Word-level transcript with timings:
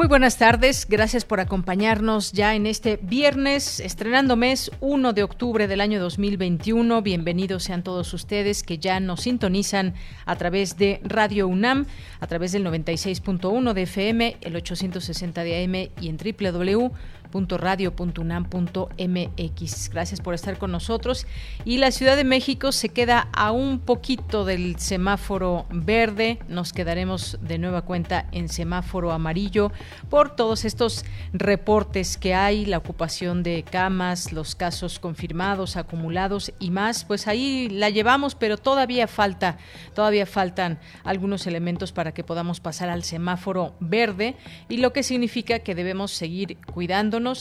Muy 0.00 0.08
buenas 0.08 0.38
tardes, 0.38 0.86
gracias 0.88 1.26
por 1.26 1.40
acompañarnos 1.40 2.32
ya 2.32 2.54
en 2.54 2.64
este 2.64 2.98
viernes, 3.02 3.80
estrenando 3.80 4.34
mes 4.34 4.70
1 4.80 5.12
de 5.12 5.22
octubre 5.22 5.68
del 5.68 5.82
año 5.82 6.00
2021. 6.00 7.02
Bienvenidos 7.02 7.64
sean 7.64 7.82
todos 7.82 8.14
ustedes 8.14 8.62
que 8.62 8.78
ya 8.78 8.98
nos 8.98 9.20
sintonizan 9.20 9.92
a 10.24 10.36
través 10.36 10.78
de 10.78 11.02
Radio 11.04 11.48
UNAM, 11.48 11.84
a 12.18 12.26
través 12.26 12.52
del 12.52 12.64
96.1 12.64 13.74
de 13.74 13.82
FM, 13.82 14.36
el 14.40 14.56
860 14.56 15.44
de 15.44 15.64
AM 15.64 15.74
y 16.02 16.08
en 16.08 16.16
www 16.16 16.92
radio.unam.mx. 17.32 19.90
Gracias 19.90 20.20
por 20.20 20.34
estar 20.34 20.58
con 20.58 20.72
nosotros. 20.72 21.26
Y 21.64 21.78
la 21.78 21.90
Ciudad 21.90 22.16
de 22.16 22.24
México 22.24 22.72
se 22.72 22.88
queda 22.88 23.28
a 23.32 23.52
un 23.52 23.80
poquito 23.80 24.44
del 24.44 24.78
semáforo 24.78 25.66
verde. 25.70 26.38
Nos 26.48 26.72
quedaremos 26.72 27.38
de 27.40 27.58
nueva 27.58 27.82
cuenta 27.82 28.26
en 28.32 28.48
semáforo 28.48 29.12
amarillo 29.12 29.72
por 30.08 30.36
todos 30.36 30.64
estos 30.64 31.04
reportes 31.32 32.16
que 32.16 32.34
hay, 32.34 32.66
la 32.66 32.78
ocupación 32.78 33.42
de 33.42 33.62
camas, 33.62 34.32
los 34.32 34.54
casos 34.54 34.98
confirmados, 34.98 35.76
acumulados 35.76 36.52
y 36.58 36.70
más. 36.70 37.04
Pues 37.04 37.26
ahí 37.26 37.68
la 37.70 37.90
llevamos, 37.90 38.34
pero 38.34 38.56
todavía 38.56 39.06
falta, 39.06 39.58
todavía 39.94 40.26
faltan 40.26 40.78
algunos 41.04 41.46
elementos 41.46 41.92
para 41.92 42.12
que 42.12 42.24
podamos 42.24 42.60
pasar 42.60 42.88
al 42.88 43.04
semáforo 43.04 43.74
verde 43.80 44.36
y 44.68 44.78
lo 44.78 44.92
que 44.92 45.02
significa 45.02 45.60
que 45.60 45.74
debemos 45.74 46.10
seguir 46.10 46.58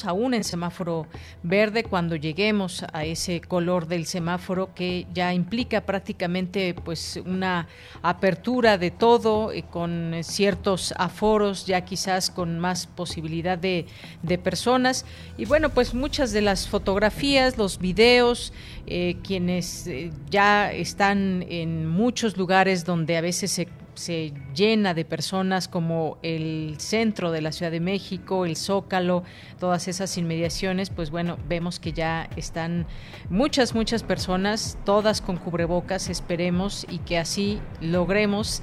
aún 0.05 0.33
en 0.33 0.43
semáforo 0.43 1.07
verde 1.43 1.83
cuando 1.83 2.15
lleguemos 2.15 2.83
a 2.91 3.05
ese 3.05 3.41
color 3.41 3.87
del 3.87 4.05
semáforo 4.05 4.73
que 4.73 5.07
ya 5.13 5.33
implica 5.33 5.81
prácticamente 5.81 6.73
pues 6.73 7.19
una 7.25 7.67
apertura 8.01 8.77
de 8.77 8.91
todo 8.91 9.51
eh, 9.51 9.63
con 9.69 10.15
ciertos 10.21 10.93
aforos 10.97 11.65
ya 11.65 11.81
quizás 11.81 12.29
con 12.29 12.59
más 12.59 12.87
posibilidad 12.87 13.57
de, 13.57 13.85
de 14.21 14.37
personas. 14.37 15.05
Y 15.37 15.45
bueno 15.45 15.69
pues 15.69 15.93
muchas 15.93 16.31
de 16.31 16.41
las 16.41 16.67
fotografías 16.67 17.57
los 17.57 17.79
videos 17.79 18.53
eh, 18.87 19.17
quienes 19.23 19.87
eh, 19.87 20.11
ya 20.29 20.71
están 20.71 21.45
en 21.49 21.87
muchos 21.87 22.37
lugares 22.37 22.85
donde 22.85 23.17
a 23.17 23.21
veces 23.21 23.51
se 23.51 23.67
se 23.99 24.31
llena 24.55 24.93
de 24.93 25.03
personas 25.03 25.67
como 25.67 26.17
el 26.23 26.75
centro 26.79 27.31
de 27.31 27.41
la 27.41 27.51
Ciudad 27.51 27.71
de 27.71 27.81
México, 27.81 28.45
el 28.45 28.55
Zócalo, 28.55 29.23
todas 29.59 29.89
esas 29.89 30.17
inmediaciones, 30.17 30.89
pues 30.89 31.11
bueno, 31.11 31.37
vemos 31.49 31.79
que 31.79 31.91
ya 31.91 32.29
están 32.37 32.87
muchas, 33.29 33.75
muchas 33.75 34.03
personas, 34.03 34.77
todas 34.85 35.19
con 35.19 35.35
cubrebocas, 35.35 36.09
esperemos 36.09 36.87
y 36.89 36.99
que 36.99 37.17
así 37.17 37.59
logremos 37.81 38.61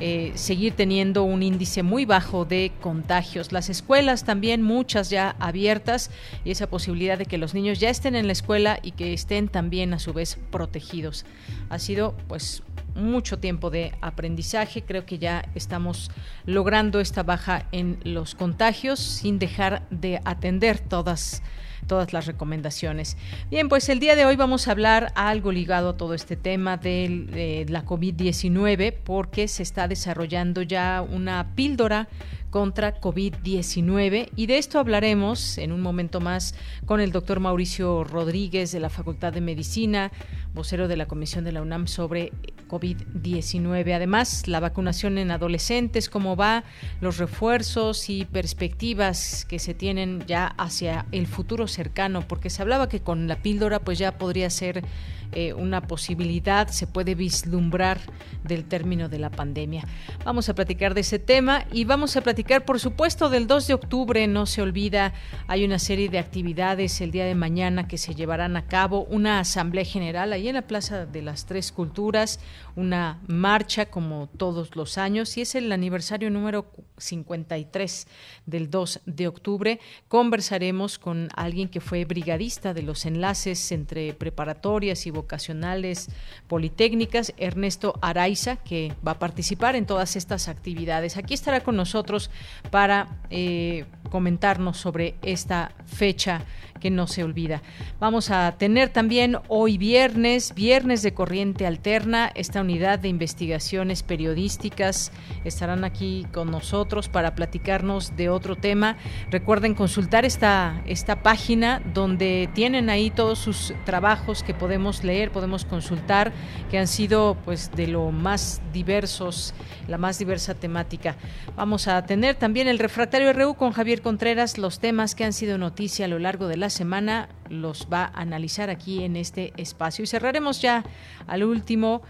eh, 0.00 0.30
seguir 0.36 0.74
teniendo 0.74 1.24
un 1.24 1.42
índice 1.42 1.82
muy 1.82 2.04
bajo 2.04 2.44
de 2.44 2.70
contagios. 2.80 3.50
Las 3.50 3.68
escuelas 3.68 4.24
también, 4.24 4.62
muchas 4.62 5.10
ya 5.10 5.34
abiertas, 5.40 6.12
y 6.44 6.52
esa 6.52 6.70
posibilidad 6.70 7.18
de 7.18 7.26
que 7.26 7.36
los 7.36 7.52
niños 7.52 7.80
ya 7.80 7.90
estén 7.90 8.14
en 8.14 8.26
la 8.26 8.32
escuela 8.32 8.78
y 8.82 8.92
que 8.92 9.12
estén 9.12 9.48
también 9.48 9.92
a 9.92 9.98
su 9.98 10.12
vez 10.12 10.38
protegidos. 10.50 11.26
Ha 11.68 11.80
sido 11.80 12.14
pues 12.28 12.62
mucho 12.98 13.38
tiempo 13.38 13.70
de 13.70 13.94
aprendizaje. 14.00 14.82
Creo 14.82 15.06
que 15.06 15.18
ya 15.18 15.48
estamos 15.54 16.10
logrando 16.44 17.00
esta 17.00 17.22
baja 17.22 17.66
en 17.72 17.98
los 18.04 18.34
contagios 18.34 19.00
sin 19.00 19.38
dejar 19.38 19.88
de 19.90 20.20
atender 20.24 20.78
todas 20.78 21.42
todas 21.86 22.12
las 22.12 22.26
recomendaciones. 22.26 23.16
Bien, 23.50 23.68
pues 23.68 23.88
el 23.88 23.98
día 23.98 24.14
de 24.14 24.26
hoy 24.26 24.36
vamos 24.36 24.68
a 24.68 24.72
hablar 24.72 25.12
algo 25.16 25.50
ligado 25.50 25.90
a 25.90 25.96
todo 25.96 26.14
este 26.14 26.36
tema 26.36 26.76
de 26.76 27.66
la 27.68 27.84
COVID-19 27.84 28.94
porque 29.02 29.48
se 29.48 29.62
está 29.62 29.88
desarrollando 29.88 30.62
ya 30.62 31.02
una 31.02 31.54
píldora 31.54 32.08
contra 32.50 33.00
COVID-19 33.00 34.30
y 34.34 34.46
de 34.46 34.58
esto 34.58 34.78
hablaremos 34.78 35.58
en 35.58 35.72
un 35.72 35.80
momento 35.80 36.20
más 36.20 36.54
con 36.86 37.00
el 37.00 37.12
doctor 37.12 37.40
Mauricio 37.40 38.04
Rodríguez 38.04 38.72
de 38.72 38.80
la 38.80 38.90
Facultad 38.90 39.32
de 39.32 39.40
Medicina, 39.40 40.10
vocero 40.54 40.88
de 40.88 40.96
la 40.96 41.06
Comisión 41.06 41.44
de 41.44 41.52
la 41.52 41.62
UNAM 41.62 41.86
sobre 41.86 42.32
COVID-19. 42.68 43.94
Además, 43.94 44.46
la 44.48 44.60
vacunación 44.60 45.18
en 45.18 45.30
adolescentes, 45.30 46.08
cómo 46.08 46.36
va, 46.36 46.64
los 47.00 47.18
refuerzos 47.18 48.08
y 48.10 48.24
perspectivas 48.24 49.44
que 49.44 49.58
se 49.58 49.74
tienen 49.74 50.24
ya 50.26 50.46
hacia 50.46 51.06
el 51.12 51.26
futuro 51.26 51.66
cercano, 51.66 52.26
porque 52.26 52.50
se 52.50 52.62
hablaba 52.62 52.88
que 52.88 53.00
con 53.00 53.28
la 53.28 53.42
píldora 53.42 53.80
pues 53.80 53.98
ya 53.98 54.18
podría 54.18 54.50
ser 54.50 54.84
eh, 55.32 55.52
una 55.52 55.82
posibilidad, 55.82 56.68
se 56.68 56.86
puede 56.86 57.14
vislumbrar 57.14 58.00
del 58.44 58.64
término 58.64 59.10
de 59.10 59.18
la 59.18 59.30
pandemia. 59.30 59.84
Vamos 60.24 60.48
a 60.48 60.54
platicar 60.54 60.94
de 60.94 61.02
ese 61.02 61.18
tema 61.18 61.66
y 61.70 61.84
vamos 61.84 62.16
a 62.16 62.22
platicar, 62.22 62.37
por 62.44 62.78
supuesto, 62.78 63.28
del 63.28 63.46
2 63.46 63.66
de 63.66 63.74
octubre, 63.74 64.26
no 64.26 64.46
se 64.46 64.62
olvida, 64.62 65.12
hay 65.46 65.64
una 65.64 65.78
serie 65.78 66.08
de 66.08 66.18
actividades 66.18 67.00
el 67.00 67.10
día 67.10 67.24
de 67.24 67.34
mañana 67.34 67.88
que 67.88 67.98
se 67.98 68.14
llevarán 68.14 68.56
a 68.56 68.66
cabo, 68.66 69.04
una 69.04 69.40
asamblea 69.40 69.84
general 69.84 70.32
ahí 70.32 70.48
en 70.48 70.54
la 70.54 70.62
Plaza 70.62 71.06
de 71.06 71.22
las 71.22 71.46
Tres 71.46 71.72
Culturas, 71.72 72.40
una 72.78 73.20
marcha 73.26 73.86
como 73.86 74.28
todos 74.36 74.76
los 74.76 74.98
años 74.98 75.36
y 75.36 75.40
es 75.40 75.56
el 75.56 75.72
aniversario 75.72 76.30
número 76.30 76.70
53 76.96 78.06
del 78.46 78.70
2 78.70 79.00
de 79.04 79.26
octubre. 79.26 79.80
Conversaremos 80.06 81.00
con 81.00 81.28
alguien 81.34 81.68
que 81.68 81.80
fue 81.80 82.04
brigadista 82.04 82.74
de 82.74 82.82
los 82.82 83.04
enlaces 83.04 83.72
entre 83.72 84.14
preparatorias 84.14 85.08
y 85.08 85.10
vocacionales 85.10 86.08
politécnicas, 86.46 87.34
Ernesto 87.36 87.98
Araiza, 88.00 88.56
que 88.56 88.94
va 89.04 89.12
a 89.12 89.18
participar 89.18 89.74
en 89.74 89.84
todas 89.84 90.14
estas 90.14 90.46
actividades. 90.46 91.16
Aquí 91.16 91.34
estará 91.34 91.62
con 91.64 91.74
nosotros 91.74 92.30
para 92.70 93.18
eh, 93.30 93.86
comentarnos 94.08 94.76
sobre 94.76 95.16
esta 95.22 95.72
fecha 95.86 96.44
que 96.78 96.90
no 96.90 97.06
se 97.06 97.24
olvida. 97.24 97.60
Vamos 97.98 98.30
a 98.30 98.54
tener 98.56 98.90
también 98.90 99.36
hoy 99.48 99.78
viernes, 99.78 100.54
viernes 100.54 101.02
de 101.02 101.12
corriente 101.12 101.66
alterna, 101.66 102.30
esta 102.34 102.60
unidad 102.68 102.98
de 102.98 103.08
investigaciones 103.08 104.02
periodísticas 104.02 105.10
estarán 105.42 105.84
aquí 105.84 106.26
con 106.34 106.50
nosotros 106.50 107.08
para 107.08 107.34
platicarnos 107.34 108.14
de 108.14 108.28
otro 108.28 108.56
tema. 108.56 108.98
Recuerden 109.30 109.74
consultar 109.74 110.26
esta, 110.26 110.82
esta 110.86 111.22
página 111.22 111.80
donde 111.94 112.50
tienen 112.52 112.90
ahí 112.90 113.08
todos 113.08 113.38
sus 113.38 113.72
trabajos 113.86 114.42
que 114.42 114.52
podemos 114.52 115.02
leer, 115.02 115.30
podemos 115.30 115.64
consultar, 115.64 116.30
que 116.70 116.78
han 116.78 116.88
sido 116.88 117.38
pues 117.46 117.70
de 117.74 117.86
lo 117.86 118.10
más 118.10 118.60
diversos, 118.70 119.54
la 119.86 119.96
más 119.96 120.18
diversa 120.18 120.54
temática. 120.54 121.16
Vamos 121.56 121.88
a 121.88 122.04
tener 122.04 122.34
también 122.34 122.68
el 122.68 122.78
refractario 122.78 123.32
RU 123.32 123.54
con 123.54 123.72
Javier 123.72 124.02
Contreras, 124.02 124.58
los 124.58 124.78
temas 124.78 125.14
que 125.14 125.24
han 125.24 125.32
sido 125.32 125.56
noticia 125.56 126.04
a 126.04 126.08
lo 126.08 126.18
largo 126.18 126.48
de 126.48 126.58
la 126.58 126.68
semana 126.68 127.30
los 127.48 127.88
va 127.92 128.04
a 128.14 128.20
analizar 128.20 128.70
aquí 128.70 129.04
en 129.04 129.16
este 129.16 129.52
espacio. 129.56 130.02
Y 130.04 130.06
cerraremos 130.06 130.60
ya 130.60 130.84
al 131.26 131.44
último 131.44 132.02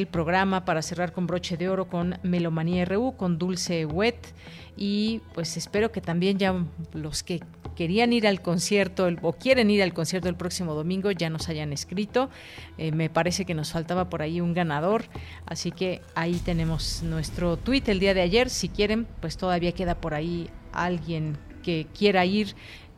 del 0.00 0.06
programa 0.06 0.64
para 0.64 0.80
cerrar 0.80 1.12
con 1.12 1.26
broche 1.26 1.58
de 1.58 1.68
oro 1.68 1.86
con 1.86 2.18
Melomanía 2.22 2.86
RU, 2.86 3.16
con 3.18 3.38
Dulce 3.38 3.84
Wet. 3.84 4.32
Y 4.78 5.20
pues 5.34 5.58
espero 5.58 5.92
que 5.92 6.00
también 6.00 6.38
ya 6.38 6.54
los 6.94 7.22
que 7.22 7.40
querían 7.76 8.14
ir 8.14 8.26
al 8.26 8.40
concierto 8.40 9.06
o 9.20 9.34
quieren 9.34 9.70
ir 9.70 9.82
al 9.82 9.92
concierto 9.92 10.30
el 10.30 10.36
próximo 10.36 10.74
domingo 10.74 11.10
ya 11.10 11.28
nos 11.28 11.50
hayan 11.50 11.74
escrito. 11.74 12.30
Eh, 12.78 12.92
me 12.92 13.10
parece 13.10 13.44
que 13.44 13.52
nos 13.52 13.72
faltaba 13.72 14.08
por 14.08 14.22
ahí 14.22 14.40
un 14.40 14.54
ganador. 14.54 15.04
Así 15.44 15.70
que 15.70 16.00
ahí 16.14 16.40
tenemos 16.46 17.02
nuestro 17.02 17.58
tweet 17.58 17.82
el 17.88 18.00
día 18.00 18.14
de 18.14 18.22
ayer. 18.22 18.48
Si 18.48 18.70
quieren, 18.70 19.06
pues 19.20 19.36
todavía 19.36 19.72
queda 19.72 19.96
por 19.96 20.14
ahí 20.14 20.48
alguien 20.72 21.36
que 21.62 21.86
quiera 21.92 22.24
ir 22.24 22.54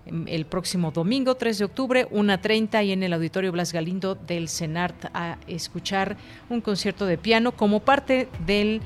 el 0.07 0.47
próximo 0.47 0.91
domingo 0.91 1.37
3 1.37 1.59
de 1.59 1.65
octubre, 1.65 2.09
1.30 2.11 2.85
y 2.85 2.93
en 2.93 3.03
el 3.03 3.13
Auditorio 3.13 3.53
Blas 3.53 3.73
Galindo 3.73 4.15
del 4.15 4.49
CENART 4.49 5.07
a 5.15 5.39
escuchar 5.47 6.17
un 6.49 6.61
concierto 6.61 7.07
de 7.07 7.19
piano 7.19 7.53
como 7.53 7.81
parte 7.81 8.29
del 8.47 8.83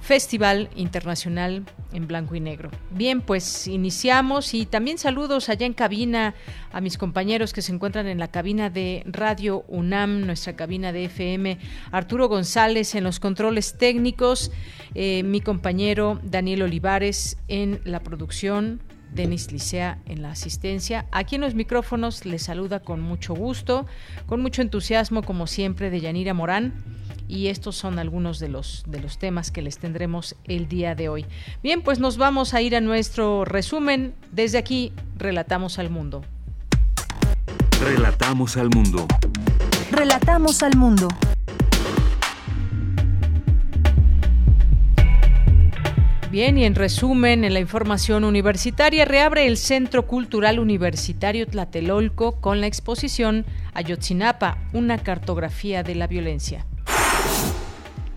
Festival 0.00 0.68
Internacional 0.76 1.64
en 1.92 2.06
Blanco 2.06 2.34
y 2.34 2.40
Negro. 2.40 2.70
Bien, 2.90 3.20
pues 3.20 3.66
iniciamos 3.66 4.54
y 4.54 4.66
también 4.66 4.98
saludos 4.98 5.48
allá 5.48 5.66
en 5.66 5.72
cabina 5.72 6.34
a 6.72 6.80
mis 6.80 6.98
compañeros 6.98 7.52
que 7.52 7.62
se 7.62 7.72
encuentran 7.72 8.06
en 8.06 8.18
la 8.18 8.28
cabina 8.28 8.70
de 8.70 9.02
Radio 9.06 9.64
UNAM, 9.68 10.26
nuestra 10.26 10.54
cabina 10.54 10.92
de 10.92 11.06
FM, 11.06 11.58
Arturo 11.90 12.28
González 12.28 12.94
en 12.94 13.04
los 13.04 13.18
controles 13.18 13.78
técnicos, 13.78 14.52
eh, 14.94 15.22
mi 15.24 15.40
compañero 15.40 16.20
Daniel 16.22 16.62
Olivares 16.62 17.38
en 17.48 17.80
la 17.84 18.00
producción, 18.00 18.80
Denis 19.16 19.50
Licea 19.50 19.98
en 20.06 20.22
la 20.22 20.30
asistencia. 20.30 21.06
Aquí 21.10 21.34
en 21.34 21.40
los 21.40 21.54
micrófonos 21.54 22.24
les 22.24 22.42
saluda 22.42 22.80
con 22.80 23.00
mucho 23.00 23.34
gusto, 23.34 23.86
con 24.26 24.40
mucho 24.40 24.62
entusiasmo, 24.62 25.22
como 25.22 25.46
siempre, 25.48 25.90
de 25.90 26.00
Yanira 26.00 26.34
Morán. 26.34 26.74
Y 27.28 27.48
estos 27.48 27.74
son 27.74 27.98
algunos 27.98 28.38
de 28.38 28.48
los, 28.48 28.84
de 28.86 29.00
los 29.00 29.18
temas 29.18 29.50
que 29.50 29.60
les 29.62 29.78
tendremos 29.78 30.36
el 30.44 30.68
día 30.68 30.94
de 30.94 31.08
hoy. 31.08 31.26
Bien, 31.60 31.82
pues 31.82 31.98
nos 31.98 32.18
vamos 32.18 32.54
a 32.54 32.60
ir 32.60 32.76
a 32.76 32.80
nuestro 32.80 33.44
resumen. 33.44 34.14
Desde 34.30 34.58
aquí, 34.58 34.92
Relatamos 35.18 35.78
al 35.78 35.88
Mundo. 35.88 36.22
Relatamos 37.80 38.56
al 38.58 38.68
Mundo. 38.68 39.06
Relatamos 39.90 40.62
al 40.62 40.76
Mundo. 40.76 41.08
Bien, 46.36 46.58
y 46.58 46.66
en 46.66 46.74
resumen, 46.74 47.44
en 47.44 47.54
la 47.54 47.60
información 47.60 48.22
universitaria, 48.22 49.06
reabre 49.06 49.46
el 49.46 49.56
Centro 49.56 50.06
Cultural 50.06 50.58
Universitario 50.58 51.46
Tlatelolco 51.46 52.42
con 52.42 52.60
la 52.60 52.66
exposición 52.66 53.46
Ayotzinapa, 53.72 54.58
una 54.74 54.98
cartografía 54.98 55.82
de 55.82 55.94
la 55.94 56.06
violencia. 56.06 56.66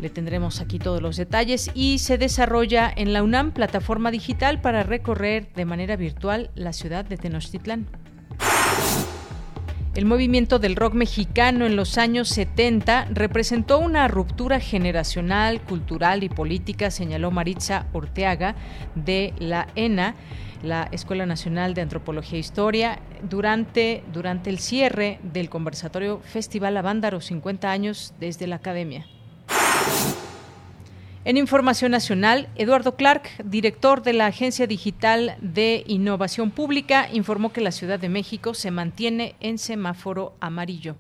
Le 0.02 0.10
tendremos 0.10 0.60
aquí 0.60 0.80
todos 0.80 1.02
los 1.02 1.16
detalles 1.16 1.72
y 1.74 2.00
se 2.00 2.18
desarrolla 2.18 2.92
en 2.94 3.14
la 3.14 3.24
UNAM 3.24 3.54
plataforma 3.54 4.12
digital 4.12 4.60
para 4.60 4.84
recorrer 4.84 5.48
de 5.54 5.64
manera 5.64 5.96
virtual 5.96 6.52
la 6.56 6.74
ciudad 6.74 7.06
de 7.06 7.16
Tenochtitlán. 7.16 7.88
El 10.00 10.06
movimiento 10.06 10.60
del 10.60 10.78
rock 10.78 10.94
mexicano 10.94 11.66
en 11.66 11.76
los 11.76 11.98
años 11.98 12.30
70 12.30 13.08
representó 13.12 13.80
una 13.80 14.08
ruptura 14.08 14.62
generacional, 14.62 15.60
cultural 15.60 16.24
y 16.24 16.30
política, 16.30 16.90
señaló 16.90 17.32
Maritza 17.32 17.86
Orteaga 17.92 18.56
de 18.96 19.34
la 19.40 19.68
ENA, 19.76 20.16
la 20.64 20.88
Escuela 20.94 21.26
Nacional 21.26 21.74
de 21.74 21.82
Antropología 21.82 22.38
e 22.38 22.40
Historia, 22.40 23.00
durante, 23.24 24.06
durante 24.14 24.50
el 24.50 24.60
cierre 24.60 25.20
del 25.22 25.50
conversatorio 25.50 26.22
Festival 26.24 26.78
Avándaro 26.78 27.20
50 27.20 27.70
años 27.70 28.14
desde 28.22 28.48
la 28.48 28.56
Academia. 28.56 29.06
En 31.26 31.36
Información 31.36 31.92
Nacional, 31.92 32.48
Eduardo 32.56 32.96
Clark, 32.96 33.24
director 33.44 34.02
de 34.02 34.14
la 34.14 34.28
Agencia 34.28 34.68
Digital 34.68 35.36
de 35.42 35.84
Innovación 35.86 36.50
Pública, 36.50 37.10
informó 37.12 37.52
que 37.52 37.60
la 37.60 37.74
Ciudad 37.74 38.00
de 38.00 38.08
México 38.08 38.54
se 38.54 38.72
mantiene 38.72 39.36
en 39.42 39.58
semáforo 39.58 40.34
amarillo. 40.40 40.96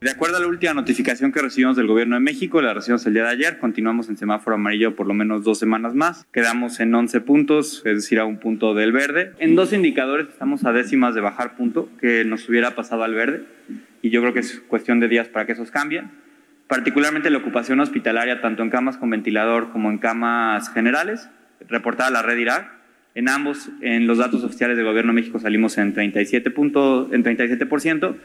De 0.00 0.10
acuerdo 0.10 0.36
a 0.36 0.40
la 0.40 0.46
última 0.46 0.72
notificación 0.72 1.32
que 1.32 1.42
recibimos 1.42 1.76
del 1.76 1.88
Gobierno 1.88 2.14
de 2.14 2.20
México, 2.20 2.62
la 2.62 2.74
recibimos 2.74 3.04
el 3.06 3.14
día 3.14 3.24
de 3.24 3.30
ayer, 3.30 3.58
continuamos 3.58 4.08
en 4.08 4.16
semáforo 4.16 4.54
amarillo 4.54 4.94
por 4.94 5.08
lo 5.08 5.14
menos 5.14 5.42
dos 5.42 5.58
semanas 5.58 5.94
más. 5.94 6.24
Quedamos 6.32 6.78
en 6.78 6.94
11 6.94 7.20
puntos, 7.22 7.82
es 7.84 7.96
decir, 7.96 8.20
a 8.20 8.24
un 8.24 8.38
punto 8.38 8.72
del 8.72 8.92
verde. 8.92 9.32
En 9.40 9.56
dos 9.56 9.72
indicadores 9.72 10.28
estamos 10.28 10.64
a 10.64 10.70
décimas 10.70 11.16
de 11.16 11.22
bajar 11.22 11.56
punto, 11.56 11.88
que 12.00 12.24
nos 12.24 12.48
hubiera 12.48 12.76
pasado 12.76 13.02
al 13.02 13.14
verde, 13.14 13.46
y 14.00 14.10
yo 14.10 14.20
creo 14.20 14.32
que 14.32 14.40
es 14.40 14.60
cuestión 14.68 15.00
de 15.00 15.08
días 15.08 15.26
para 15.26 15.44
que 15.44 15.52
esos 15.52 15.72
cambien 15.72 16.24
particularmente 16.68 17.30
la 17.30 17.38
ocupación 17.38 17.80
hospitalaria, 17.80 18.40
tanto 18.40 18.62
en 18.62 18.70
camas 18.70 18.96
con 18.96 19.10
ventilador 19.10 19.70
como 19.70 19.90
en 19.90 19.98
camas 19.98 20.72
generales, 20.72 21.28
reportada 21.68 22.10
la 22.10 22.22
red 22.22 22.38
Irak. 22.38 22.72
En 23.14 23.28
ambos, 23.28 23.70
en 23.80 24.06
los 24.06 24.18
datos 24.18 24.44
oficiales 24.44 24.76
del 24.76 24.84
Gobierno 24.84 25.12
de 25.12 25.20
México 25.20 25.38
salimos 25.38 25.78
en 25.78 25.94
37%, 25.94 26.52
punto, 26.52 27.08
en 27.12 27.24
37% 27.24 28.16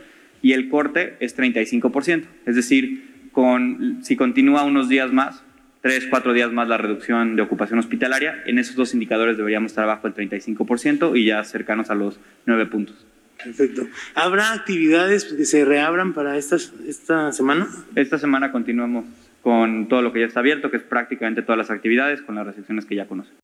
y 0.42 0.54
el 0.54 0.70
corte 0.70 1.16
es 1.20 1.38
35%. 1.38 2.26
Es 2.46 2.56
decir, 2.56 3.30
con, 3.32 4.00
si 4.02 4.18
continúa 4.18 4.64
unos 4.64 4.90
días 4.90 5.14
más, 5.14 5.44
tres, 5.82 6.08
cuatro 6.10 6.34
días 6.34 6.52
más 6.52 6.68
la 6.68 6.78
reducción 6.78 7.36
de 7.36 7.42
ocupación 7.42 7.80
hospitalaria, 7.80 8.44
en 8.46 8.60
esos 8.60 8.76
dos 8.76 8.94
indicadores 8.94 9.38
deberíamos 9.38 9.72
estar 9.72 9.86
bajo 9.86 10.08
el 10.08 10.14
35% 10.14 11.18
y 11.18 11.26
ya 11.26 11.44
cercanos 11.44 11.90
a 11.90 11.96
los 11.96 12.20
9 12.46 12.66
puntos. 12.66 13.08
Perfecto. 13.44 13.88
¿Habrá 14.16 14.54
actividades 14.54 15.26
que 15.26 15.46
se 15.46 15.66
reabran 15.66 16.14
para 16.14 16.38
esta, 16.38 16.58
esta 16.88 17.32
semana? 17.32 17.68
Esta 17.96 18.18
semana 18.18 18.52
continuamos 18.52 19.06
con 19.42 19.88
todo 19.88 20.02
lo 20.02 20.14
que 20.14 20.20
ya 20.20 20.28
está 20.28 20.40
abierto, 20.40 20.70
que 20.70 20.78
es 20.78 20.84
prácticamente 20.84 21.42
todas 21.42 21.58
las 21.58 21.72
actividades, 21.72 22.22
con 22.22 22.36
las 22.36 22.46
restricciones 22.46 22.86
que 22.86 22.96
ya 22.96 23.08
conocen. 23.08 23.41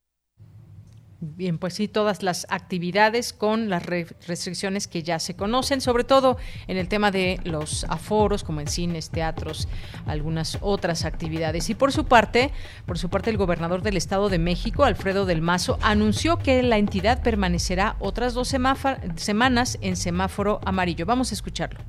Bien, 1.19 1.57
pues 1.57 1.73
sí, 1.73 1.87
todas 1.87 2.21
las 2.21 2.45
actividades 2.47 3.33
con 3.33 3.69
las 3.69 3.83
restricciones 3.87 4.87
que 4.87 5.01
ya 5.01 5.17
se 5.17 5.35
conocen, 5.35 5.81
sobre 5.81 6.03
todo 6.03 6.37
en 6.67 6.77
el 6.77 6.87
tema 6.87 7.09
de 7.09 7.39
los 7.43 7.85
aforos, 7.85 8.43
como 8.43 8.61
en 8.61 8.67
cines, 8.67 9.09
teatros, 9.09 9.67
algunas 10.05 10.59
otras 10.61 11.05
actividades. 11.05 11.71
Y 11.71 11.75
por 11.75 11.91
su 11.91 12.05
parte, 12.05 12.51
por 12.85 12.99
su 12.99 13.09
parte, 13.09 13.31
el 13.31 13.37
gobernador 13.37 13.81
del 13.81 13.97
Estado 13.97 14.29
de 14.29 14.37
México, 14.37 14.83
Alfredo 14.83 15.25
del 15.25 15.41
Mazo, 15.41 15.79
anunció 15.81 16.37
que 16.37 16.61
la 16.61 16.77
entidad 16.77 17.23
permanecerá 17.23 17.95
otras 17.99 18.35
dos 18.35 18.49
semanas 18.49 19.79
en 19.81 19.95
semáforo 19.95 20.59
amarillo. 20.65 21.07
Vamos 21.07 21.31
a 21.31 21.33
escucharlo. 21.33 21.79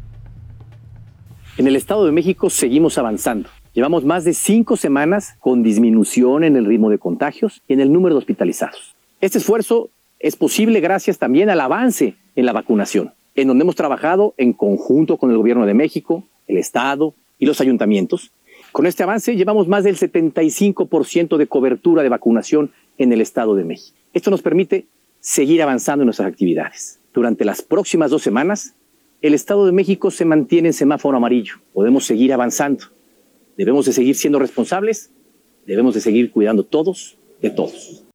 En 1.58 1.66
el 1.66 1.76
Estado 1.76 2.06
de 2.06 2.12
México 2.12 2.48
seguimos 2.48 2.96
avanzando. 2.96 3.50
Llevamos 3.74 4.06
más 4.06 4.24
de 4.24 4.32
cinco 4.32 4.78
semanas 4.78 5.36
con 5.38 5.62
disminución 5.62 6.44
en 6.44 6.56
el 6.56 6.64
ritmo 6.64 6.88
de 6.88 6.98
contagios 6.98 7.62
y 7.68 7.74
en 7.74 7.80
el 7.80 7.92
número 7.92 8.14
de 8.14 8.20
hospitalizados. 8.20 8.97
Este 9.20 9.38
esfuerzo 9.38 9.90
es 10.20 10.36
posible 10.36 10.78
gracias 10.78 11.18
también 11.18 11.50
al 11.50 11.60
avance 11.60 12.14
en 12.36 12.46
la 12.46 12.52
vacunación, 12.52 13.14
en 13.34 13.48
donde 13.48 13.62
hemos 13.62 13.74
trabajado 13.74 14.32
en 14.36 14.52
conjunto 14.52 15.16
con 15.16 15.32
el 15.32 15.36
Gobierno 15.36 15.66
de 15.66 15.74
México, 15.74 16.22
el 16.46 16.56
Estado 16.56 17.14
y 17.36 17.46
los 17.46 17.60
ayuntamientos. 17.60 18.30
Con 18.70 18.86
este 18.86 19.02
avance 19.02 19.34
llevamos 19.34 19.66
más 19.66 19.82
del 19.82 19.96
75% 19.96 21.36
de 21.36 21.46
cobertura 21.48 22.04
de 22.04 22.08
vacunación 22.08 22.70
en 22.96 23.12
el 23.12 23.20
Estado 23.20 23.56
de 23.56 23.64
México. 23.64 23.96
Esto 24.12 24.30
nos 24.30 24.40
permite 24.40 24.86
seguir 25.18 25.62
avanzando 25.62 26.02
en 26.02 26.06
nuestras 26.06 26.28
actividades. 26.28 27.00
Durante 27.12 27.44
las 27.44 27.60
próximas 27.60 28.12
dos 28.12 28.22
semanas, 28.22 28.76
el 29.20 29.34
Estado 29.34 29.66
de 29.66 29.72
México 29.72 30.12
se 30.12 30.26
mantiene 30.26 30.68
en 30.68 30.74
semáforo 30.74 31.16
amarillo. 31.16 31.54
Podemos 31.72 32.04
seguir 32.04 32.32
avanzando. 32.32 32.84
Debemos 33.56 33.84
de 33.86 33.92
seguir 33.92 34.14
siendo 34.14 34.38
responsables, 34.38 35.10
debemos 35.66 35.94
de 35.94 36.00
seguir 36.00 36.30
cuidando 36.30 36.62
todos 36.64 37.18
de 37.42 37.50
todos. 37.50 38.07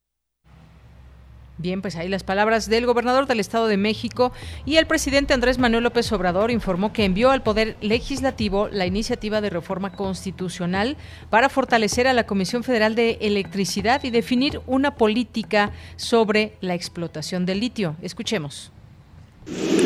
Bien, 1.63 1.81
pues 1.81 1.95
ahí 1.95 2.10
las 2.10 2.25
palabras 2.25 2.68
del 2.68 2.86
gobernador 2.86 3.25
del 3.25 3.39
Estado 3.39 3.68
de 3.68 3.77
México 3.77 4.33
y 4.65 4.75
el 4.75 4.86
presidente 4.86 5.33
Andrés 5.33 5.60
Manuel 5.60 5.86
López 5.86 6.12
Obrador 6.12 6.51
informó 6.51 6.91
que 6.91 7.05
envió 7.05 7.32
al 7.32 7.41
Poder 7.41 7.77
Legislativo 7.79 8.67
la 8.67 8.86
iniciativa 8.86 9.39
de 9.39 9.50
reforma 9.50 9.93
constitucional 9.93 10.98
para 11.29 11.48
fortalecer 11.48 12.05
a 12.05 12.12
la 12.12 12.25
Comisión 12.25 12.65
Federal 12.65 12.96
de 12.96 13.17
Electricidad 13.22 14.03
y 14.03 14.10
definir 14.10 14.60
una 14.67 14.96
política 14.96 15.72
sobre 15.96 16.58
la 16.60 16.75
explotación 16.75 17.46
del 17.46 17.62
litio. 17.62 17.96
Escuchemos. 18.01 18.74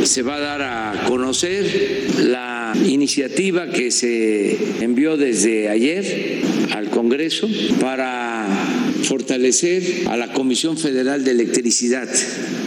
Se 0.04 0.24
va 0.24 0.36
a 0.36 0.40
dar 0.40 0.62
a 0.64 1.06
conocer 1.08 2.10
la 2.22 2.74
iniciativa 2.88 3.68
que 3.68 3.92
se 3.92 4.84
envió 4.84 5.16
desde 5.16 5.70
ayer 5.70 6.42
al 6.74 6.90
Congreso 6.90 7.48
para 7.80 8.87
fortalecer 9.04 10.04
a 10.08 10.18
la 10.18 10.34
Comisión 10.34 10.78
Federal 10.78 11.24
de 11.24 11.32
Electricidad 11.32 12.10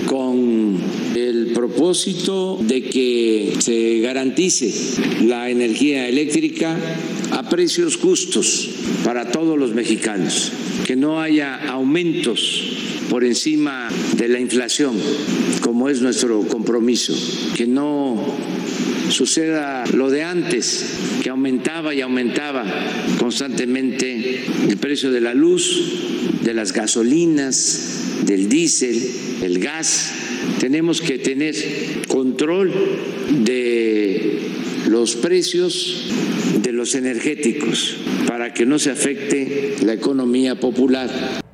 con 0.07 0.79
el 1.15 1.53
propósito 1.55 2.59
de 2.63 2.83
que 2.83 3.55
se 3.59 4.01
garantice 4.01 4.73
la 5.27 5.51
energía 5.51 6.09
eléctrica 6.09 6.77
a 7.33 7.49
precios 7.49 7.97
justos 7.97 8.69
para 9.05 9.31
todos 9.31 9.59
los 9.59 9.75
mexicanos, 9.75 10.53
que 10.87 10.97
no 10.97 11.21
haya 11.21 11.57
aumentos 11.69 12.63
por 13.09 13.25
encima 13.25 13.89
de 14.17 14.29
la 14.29 14.39
inflación, 14.39 14.97
como 15.61 15.89
es 15.89 16.01
nuestro 16.01 16.47
compromiso, 16.47 17.15
que 17.57 17.67
no 17.67 18.17
suceda 19.11 19.85
lo 19.93 20.11
de 20.11 20.23
antes, 20.23 20.85
que 21.23 21.31
aumentaba 21.31 21.95
y 21.95 22.01
aumentaba 22.01 22.65
constantemente 23.19 24.45
el 24.69 24.77
precio 24.79 25.11
de 25.11 25.21
la 25.21 25.35
luz, 25.35 26.41
de 26.43 26.55
las 26.55 26.73
gasolinas, 26.73 28.23
del 28.27 28.49
diésel, 28.49 29.03
el 29.43 29.59
gas. 29.59 30.13
Tenemos 30.59 31.01
que 31.01 31.19
tener 31.19 31.55
control 32.09 32.73
de 33.45 34.39
los 34.89 35.17
precios 35.17 36.07
de 36.63 36.73
los 36.73 36.95
energéticos 36.95 37.97
para 38.27 38.53
que 38.53 38.67
no 38.67 38.79
se 38.79 38.91
afecte 38.91 39.77
la 39.83 39.93
economía 39.93 40.59
popular. 40.59 41.50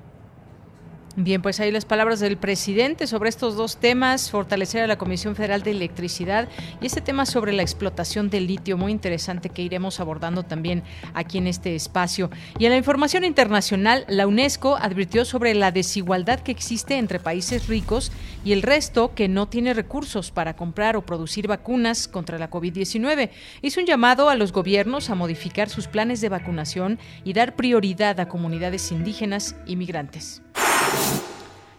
Bien, 1.18 1.40
pues 1.40 1.60
ahí 1.60 1.72
las 1.72 1.86
palabras 1.86 2.20
del 2.20 2.36
presidente 2.36 3.06
sobre 3.06 3.30
estos 3.30 3.56
dos 3.56 3.78
temas, 3.78 4.30
fortalecer 4.30 4.82
a 4.82 4.86
la 4.86 4.98
Comisión 4.98 5.34
Federal 5.34 5.62
de 5.62 5.70
Electricidad 5.70 6.46
y 6.78 6.84
este 6.84 7.00
tema 7.00 7.24
sobre 7.24 7.54
la 7.54 7.62
explotación 7.62 8.28
del 8.28 8.46
litio, 8.46 8.76
muy 8.76 8.92
interesante 8.92 9.48
que 9.48 9.62
iremos 9.62 9.98
abordando 9.98 10.42
también 10.42 10.82
aquí 11.14 11.38
en 11.38 11.46
este 11.46 11.74
espacio. 11.74 12.28
Y 12.58 12.66
en 12.66 12.72
la 12.72 12.76
información 12.76 13.24
internacional, 13.24 14.04
la 14.08 14.26
UNESCO 14.26 14.76
advirtió 14.76 15.24
sobre 15.24 15.54
la 15.54 15.72
desigualdad 15.72 16.40
que 16.40 16.52
existe 16.52 16.98
entre 16.98 17.18
países 17.18 17.66
ricos 17.66 18.12
y 18.44 18.52
el 18.52 18.60
resto 18.60 19.14
que 19.14 19.26
no 19.26 19.48
tiene 19.48 19.72
recursos 19.72 20.30
para 20.30 20.54
comprar 20.54 20.98
o 20.98 21.06
producir 21.06 21.48
vacunas 21.48 22.08
contra 22.08 22.38
la 22.38 22.50
COVID-19. 22.50 23.30
Hizo 23.62 23.80
un 23.80 23.86
llamado 23.86 24.28
a 24.28 24.36
los 24.36 24.52
gobiernos 24.52 25.08
a 25.08 25.14
modificar 25.14 25.70
sus 25.70 25.88
planes 25.88 26.20
de 26.20 26.28
vacunación 26.28 26.98
y 27.24 27.32
dar 27.32 27.56
prioridad 27.56 28.20
a 28.20 28.28
comunidades 28.28 28.92
indígenas 28.92 29.56
y 29.64 29.76
migrantes. 29.76 30.42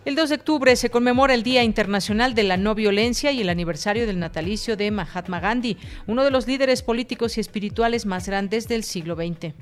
El 0.08 0.16
2 0.16 0.30
de 0.30 0.36
octubre 0.36 0.76
se 0.78 0.90
conmemora 0.90 1.34
el 1.34 1.44
Día 1.44 1.64
Internacional 1.64 2.34
de 2.34 2.44
la 2.44 2.56
No 2.56 2.76
Violencia 2.76 3.34
y 3.34 3.42
el 3.42 3.50
aniversario 3.50 4.08
del 4.08 4.20
natalicio 4.20 4.78
de 4.78 4.90
Mahatma 4.90 5.42
Gandhi, 5.42 5.78
uno 6.08 6.24
de 6.24 6.32
los 6.32 6.48
líderes 6.48 6.82
políticos 6.82 7.38
y 7.38 7.42
espirituales 7.42 8.06
más 8.06 8.26
grandes 8.26 8.70
del 8.70 8.86
siglo 8.86 9.16
XX. 9.16 9.54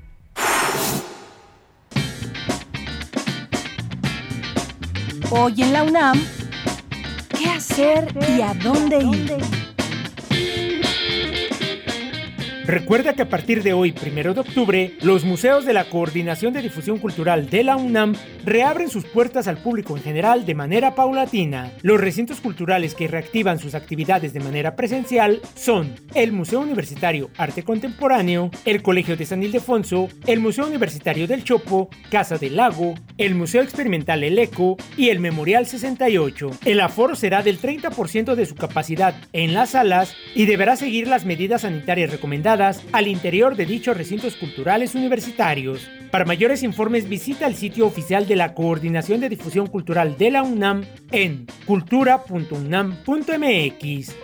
Hoy 5.32 5.62
en 5.64 5.74
la 5.74 5.82
UNAM, 5.82 6.22
¿qué 7.36 7.50
hacer 7.50 8.16
y 8.38 8.42
a 8.42 8.54
dónde 8.54 9.00
ir? 9.00 9.65
Recuerda 12.68 13.14
que 13.14 13.22
a 13.22 13.30
partir 13.30 13.62
de 13.62 13.74
hoy, 13.74 13.92
primero 13.92 14.34
de 14.34 14.40
octubre, 14.40 14.94
los 15.02 15.24
museos 15.24 15.66
de 15.66 15.74
la 15.74 15.86
Coordinación 15.86 16.52
de 16.52 16.64
Difusión 16.64 16.98
Cultural 16.98 17.48
de 17.48 17.64
la 17.64 17.76
UNAM 17.76 18.16
reabren 18.44 18.90
sus 18.90 19.06
puertas 19.06 19.48
al 19.48 19.58
público 19.58 19.96
en 19.96 20.02
general 20.02 20.48
de 20.48 20.56
manera 20.56 20.96
paulatina. 20.96 21.72
Los 21.84 22.02
recintos 22.02 22.42
culturales 22.42 22.96
que 22.96 23.08
reactivan 23.08 23.60
sus 23.60 23.76
actividades 23.76 24.34
de 24.34 24.40
manera 24.40 24.76
presencial 24.76 25.42
son 25.54 25.94
el 26.16 26.32
Museo 26.32 26.62
Universitario 26.62 27.30
Arte 27.38 27.62
Contemporáneo, 27.62 28.50
el 28.66 28.82
Colegio 28.82 29.16
de 29.16 29.28
San 29.28 29.44
Ildefonso, 29.44 30.10
el 30.26 30.40
Museo 30.40 30.66
Universitario 30.66 31.28
del 31.28 31.44
Chopo, 31.44 31.90
Casa 32.10 32.40
del 32.40 32.56
Lago, 32.56 32.96
el 33.20 33.36
Museo 33.36 33.62
Experimental 33.62 34.24
El 34.24 34.40
Eco 34.40 34.76
y 34.98 35.10
el 35.10 35.20
Memorial 35.20 35.68
68. 35.68 36.50
El 36.66 36.80
aforo 36.80 37.16
será 37.16 37.44
del 37.44 37.62
30% 37.62 38.34
de 38.34 38.46
su 38.48 38.56
capacidad 38.56 39.14
en 39.34 39.54
las 39.54 39.72
salas 39.72 40.16
y 40.34 40.48
deberá 40.48 40.76
seguir 40.76 41.08
las 41.08 41.26
medidas 41.26 41.62
sanitarias 41.62 42.10
recomendadas 42.10 42.55
al 42.62 43.08
interior 43.08 43.58
de 43.58 43.66
dichos 43.66 43.98
recintos 43.98 44.38
culturales 44.38 44.96
universitarios. 44.96 45.90
Para 46.10 46.24
mayores 46.24 46.64
informes 46.64 47.10
visita 47.10 47.48
el 47.48 47.56
sitio 47.56 47.86
oficial 47.86 48.28
de 48.28 48.38
la 48.38 48.54
Coordinación 48.54 49.20
de 49.20 49.28
Difusión 49.28 49.68
Cultural 49.68 50.18
de 50.18 50.32
la 50.32 50.44
UNAM 50.44 50.86
en 51.12 51.48
cultura.unam.mx. 51.66 54.16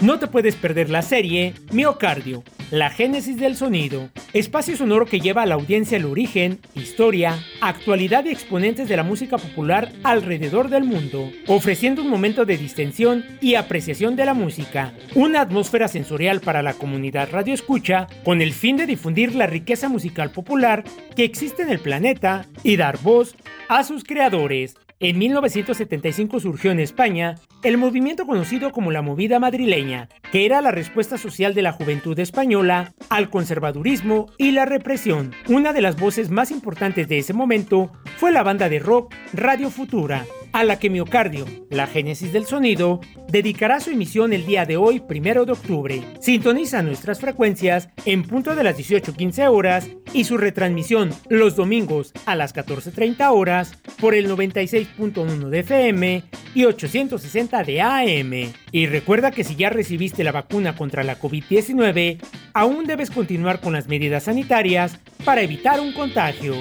No 0.00 0.18
te 0.18 0.26
puedes 0.26 0.56
perder 0.56 0.90
la 0.90 1.02
serie 1.02 1.54
Miocardio, 1.72 2.42
la 2.70 2.90
génesis 2.90 3.36
del 3.36 3.56
sonido, 3.56 4.08
espacio 4.32 4.76
sonoro 4.76 5.06
que 5.06 5.20
lleva 5.20 5.42
a 5.42 5.46
la 5.46 5.54
audiencia 5.54 5.96
el 5.96 6.04
origen, 6.04 6.58
historia, 6.74 7.38
actualidad 7.60 8.24
y 8.24 8.30
exponentes 8.30 8.88
de 8.88 8.96
la 8.96 9.02
música 9.02 9.38
popular 9.38 9.92
alrededor 10.02 10.68
del 10.68 10.84
mundo, 10.84 11.30
ofreciendo 11.46 12.02
un 12.02 12.10
momento 12.10 12.44
de 12.44 12.56
distensión 12.56 13.24
y 13.40 13.54
apreciación 13.54 14.16
de 14.16 14.24
la 14.24 14.34
música, 14.34 14.92
una 15.14 15.42
atmósfera 15.42 15.86
sensorial 15.86 16.40
para 16.40 16.62
la 16.62 16.74
comunidad 16.74 17.28
radioescucha 17.30 18.08
con 18.24 18.42
el 18.42 18.52
fin 18.52 18.76
de 18.76 18.86
difundir 18.86 19.34
la 19.34 19.46
riqueza 19.46 19.88
musical 19.88 20.30
popular 20.30 20.82
que 21.14 21.24
existe 21.24 21.62
en 21.62 21.70
el 21.70 21.78
planeta 21.78 22.46
y 22.64 22.76
dar 22.76 22.98
voz 22.98 23.36
a 23.68 23.84
sus 23.84 24.02
creadores. 24.02 24.74
En 24.98 25.18
1975 25.18 26.40
surgió 26.40 26.70
en 26.70 26.80
España 26.80 27.34
el 27.62 27.76
movimiento 27.76 28.26
conocido 28.26 28.72
como 28.72 28.90
la 28.90 29.02
movida 29.02 29.38
madrileña, 29.38 30.08
que 30.32 30.46
era 30.46 30.62
la 30.62 30.70
respuesta 30.70 31.18
social 31.18 31.52
de 31.52 31.60
la 31.60 31.72
juventud 31.72 32.18
española 32.18 32.94
al 33.10 33.28
conservadurismo 33.28 34.32
y 34.38 34.52
la 34.52 34.64
represión. 34.64 35.34
Una 35.48 35.74
de 35.74 35.82
las 35.82 36.00
voces 36.00 36.30
más 36.30 36.50
importantes 36.50 37.08
de 37.08 37.18
ese 37.18 37.34
momento 37.34 37.92
fue 38.16 38.32
la 38.32 38.42
banda 38.42 38.70
de 38.70 38.78
rock 38.78 39.14
Radio 39.34 39.68
Futura, 39.68 40.24
a 40.56 40.64
la 40.64 40.78
que 40.78 40.88
Miocardio, 40.88 41.44
la 41.68 41.86
génesis 41.86 42.32
del 42.32 42.46
sonido, 42.46 43.02
dedicará 43.28 43.78
su 43.78 43.90
emisión 43.90 44.32
el 44.32 44.46
día 44.46 44.64
de 44.64 44.78
hoy, 44.78 45.00
primero 45.00 45.44
de 45.44 45.52
octubre. 45.52 46.02
Sintoniza 46.18 46.80
nuestras 46.80 47.20
frecuencias 47.20 47.90
en 48.06 48.22
punto 48.22 48.56
de 48.56 48.64
las 48.64 48.78
18.15 48.78 49.50
horas 49.50 49.86
y 50.14 50.24
su 50.24 50.38
retransmisión 50.38 51.10
los 51.28 51.56
domingos 51.56 52.14
a 52.24 52.34
las 52.36 52.54
14.30 52.54 53.30
horas 53.34 53.76
por 54.00 54.14
el 54.14 54.30
96.1 54.30 55.50
de 55.50 55.58
FM 55.58 56.22
y 56.54 56.64
860 56.64 57.62
de 57.62 57.82
AM. 57.82 58.52
Y 58.72 58.86
recuerda 58.86 59.32
que 59.32 59.44
si 59.44 59.56
ya 59.56 59.68
recibiste 59.68 60.24
la 60.24 60.32
vacuna 60.32 60.74
contra 60.74 61.04
la 61.04 61.20
COVID-19, 61.20 62.18
aún 62.54 62.86
debes 62.86 63.10
continuar 63.10 63.60
con 63.60 63.74
las 63.74 63.88
medidas 63.88 64.22
sanitarias 64.22 64.98
para 65.22 65.42
evitar 65.42 65.80
un 65.80 65.92
contagio. 65.92 66.54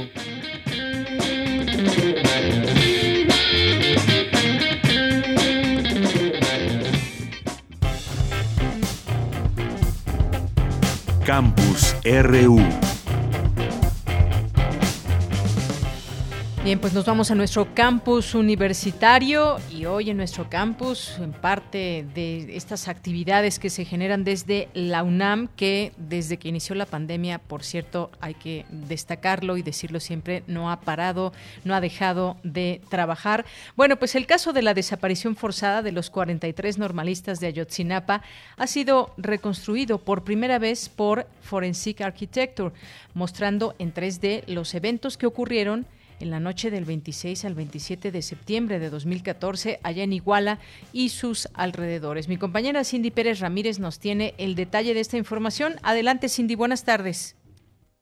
Campus 11.26 11.96
RU. 12.06 12.95
Bien, 16.66 16.80
pues 16.80 16.94
nos 16.94 17.06
vamos 17.06 17.30
a 17.30 17.36
nuestro 17.36 17.76
campus 17.76 18.34
universitario 18.34 19.58
y 19.72 19.86
hoy 19.86 20.10
en 20.10 20.18
nuestro 20.18 20.50
campus, 20.50 21.16
en 21.20 21.32
parte 21.32 22.08
de 22.16 22.58
estas 22.58 22.88
actividades 22.88 23.60
que 23.60 23.70
se 23.70 23.86
generan 23.86 24.24
desde 24.24 24.70
la 24.74 25.04
UNAM, 25.04 25.48
que 25.56 25.92
desde 25.98 26.38
que 26.38 26.50
inició 26.50 26.74
la 26.74 26.88
pandemia, 26.88 27.38
por 27.38 27.64
cierto, 27.64 28.10
hay 28.20 28.34
que 28.34 28.66
destacarlo 28.72 29.58
y 29.58 29.62
decirlo 29.62 30.00
siempre, 30.00 30.42
no 30.48 30.72
ha 30.72 30.82
parado, 30.82 31.34
no 31.66 31.76
ha 31.76 31.82
dejado 31.82 32.38
de 32.42 32.82
trabajar. 32.90 33.46
Bueno, 33.76 33.98
pues 33.98 34.16
el 34.16 34.26
caso 34.26 34.52
de 34.52 34.64
la 34.64 34.74
desaparición 34.74 35.36
forzada 35.36 35.84
de 35.84 35.92
los 35.92 36.10
43 36.10 36.80
normalistas 36.80 37.40
de 37.40 37.46
Ayotzinapa 37.46 38.24
ha 38.58 38.66
sido 38.66 39.14
reconstruido 39.18 40.00
por 40.00 40.24
primera 40.24 40.58
vez 40.58 40.90
por 40.90 41.28
Forensic 41.44 42.02
Architecture, 42.02 42.74
mostrando 43.14 43.76
en 43.78 43.94
3D 43.94 44.48
los 44.48 44.74
eventos 44.74 45.16
que 45.16 45.28
ocurrieron 45.28 45.86
en 46.20 46.32
la 46.32 46.40
noche 46.40 46.72
del 46.72 46.86
26 46.86 47.46
al 47.46 47.56
27 47.56 48.12
de 48.12 48.22
septiembre 48.22 48.80
de 48.80 48.90
2014 48.90 49.80
allá 49.84 50.04
en 50.04 50.14
Iguala 50.14 50.60
y 50.94 51.10
sus 51.10 51.48
alrededores. 51.56 52.28
Mi 52.28 52.38
compañera 52.38 52.84
Cindy 52.84 53.12
Pérez 53.12 53.40
Ramírez 53.40 53.80
nos 53.80 54.00
tiene 54.00 54.34
el 54.38 54.56
detalle 54.56 54.94
de 54.94 55.00
esta 55.00 55.18
información. 55.18 55.74
Adelante 55.84 56.30
Cindy, 56.30 56.56
buenas 56.56 56.86
tardes. 56.86 57.36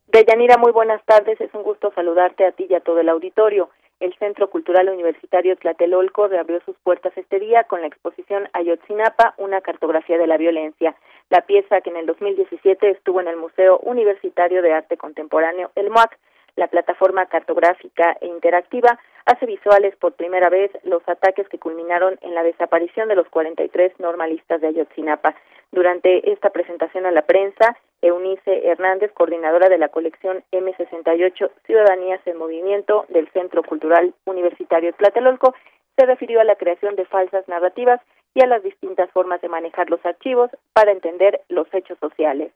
Deyanira, 0.08 0.58
muy 0.58 0.72
buenas 0.72 1.04
tardes. 1.06 1.42
Es 1.42 1.54
un 1.54 1.64
gusto 1.64 1.92
saludarte 1.96 2.46
a 2.46 2.52
ti 2.52 2.68
y 2.70 2.76
a 2.76 2.82
todo 2.82 3.00
el 3.00 3.10
auditorio. 3.10 3.70
El 4.00 4.14
Centro 4.20 4.50
Cultural 4.50 4.90
Universitario 4.90 5.56
Tlatelolco 5.56 6.28
reabrió 6.28 6.60
sus 6.66 6.76
puertas 6.84 7.18
este 7.18 7.40
día 7.40 7.64
con 7.64 7.82
la 7.82 7.88
exposición 7.88 8.50
Ayotzinapa, 8.52 9.34
una 9.38 9.62
cartografía 9.62 10.18
de 10.18 10.28
la 10.28 10.38
violencia. 10.38 10.94
La 11.30 11.42
pieza 11.42 11.82
que 11.82 11.90
en 11.90 11.96
el 11.96 12.06
2017 12.06 12.90
estuvo 12.90 13.22
en 13.22 13.28
el 13.28 13.38
Museo 13.38 13.80
Universitario 13.80 14.62
de 14.62 14.74
Arte 14.74 14.98
Contemporáneo, 14.98 15.72
el 15.76 15.90
MOAC, 15.90 16.20
la 16.56 16.68
plataforma 16.68 17.26
cartográfica 17.26 18.18
e 18.22 18.28
interactiva 18.28 19.00
hace 19.26 19.46
visuales 19.46 19.96
por 19.98 20.14
primera 20.14 20.50
vez 20.50 20.72
los 20.84 21.02
ataques 21.08 21.48
que 21.50 21.60
culminaron 21.60 22.18
en 22.22 22.36
la 22.36 22.44
desaparición 22.44 23.10
de 23.10 23.16
los 23.16 23.28
43 23.30 24.00
normalistas 24.00 24.62
de 24.62 24.68
Ayotzinapa. 24.68 25.36
Durante 25.72 26.32
esta 26.32 26.52
presentación 26.52 27.06
a 27.06 27.12
la 27.12 27.24
prensa, 27.24 27.78
Eunice 28.02 28.68
Hernández, 28.68 29.12
coordinadora 29.14 29.70
de 29.70 29.78
la 29.78 29.88
colección 29.88 30.44
M68 30.52 31.50
Ciudadanías 31.66 32.22
en 32.28 32.38
Movimiento 32.38 33.06
del 33.10 33.28
Centro 33.30 33.64
Cultural 33.64 34.14
Universitario 34.26 34.94
Tlatelolco, 34.94 35.56
se 35.98 36.06
refirió 36.06 36.42
a 36.42 36.44
la 36.44 36.56
creación 36.56 36.96
de 36.96 37.06
falsas 37.06 37.48
narrativas 37.48 38.02
y 38.36 38.44
a 38.44 38.48
las 38.48 38.64
distintas 38.64 39.10
formas 39.12 39.42
de 39.42 39.50
manejar 39.50 39.90
los 39.90 40.04
archivos 40.06 40.50
para 40.74 40.92
entender 40.92 41.42
los 41.50 41.68
hechos 41.74 41.98
sociales. 42.00 42.52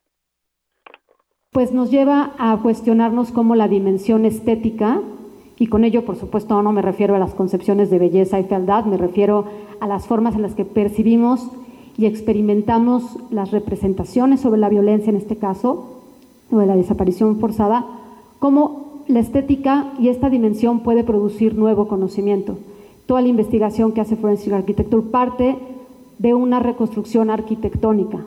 Pues 1.52 1.72
nos 1.72 1.90
lleva 1.90 2.34
a 2.38 2.58
cuestionarnos 2.58 3.32
cómo 3.32 3.56
la 3.56 3.68
dimensión 3.68 4.26
estética, 4.26 5.02
y 5.58 5.68
con 5.68 5.84
ello 5.84 6.06
por 6.06 6.18
supuesto 6.18 6.62
no 6.62 6.72
me 6.72 6.82
refiero 6.82 7.16
a 7.16 7.20
las 7.20 7.34
concepciones 7.34 7.90
de 7.90 7.98
belleza 7.98 8.40
y 8.40 8.44
fealdad, 8.44 8.86
me 8.86 8.98
refiero 8.98 9.46
a 9.80 9.88
las 9.88 10.06
formas 10.06 10.36
en 10.36 10.44
las 10.44 10.54
que 10.54 10.66
percibimos 10.66 11.50
y 11.98 12.06
experimentamos 12.06 13.18
las 13.32 13.52
representaciones 13.52 14.42
sobre 14.42 14.60
la 14.60 14.70
violencia 14.70 15.10
en 15.10 15.16
este 15.16 15.38
caso, 15.38 16.04
o 16.52 16.60
de 16.60 16.68
la 16.68 16.76
desaparición 16.76 17.40
forzada, 17.40 17.86
cómo 18.40 19.04
la 19.08 19.20
estética 19.20 19.94
y 20.00 20.10
esta 20.10 20.30
dimensión 20.30 20.82
puede 20.82 21.04
producir 21.04 21.56
nuevo 21.56 21.88
conocimiento. 21.88 22.58
Toda 23.06 23.22
la 23.22 23.30
investigación 23.30 23.94
que 23.94 24.02
hace 24.02 24.18
Forensic 24.18 24.54
Architecture 24.54 25.02
parte 25.02 25.56
de 26.20 26.34
una 26.34 26.60
reconstrucción 26.60 27.30
arquitectónica 27.30 28.20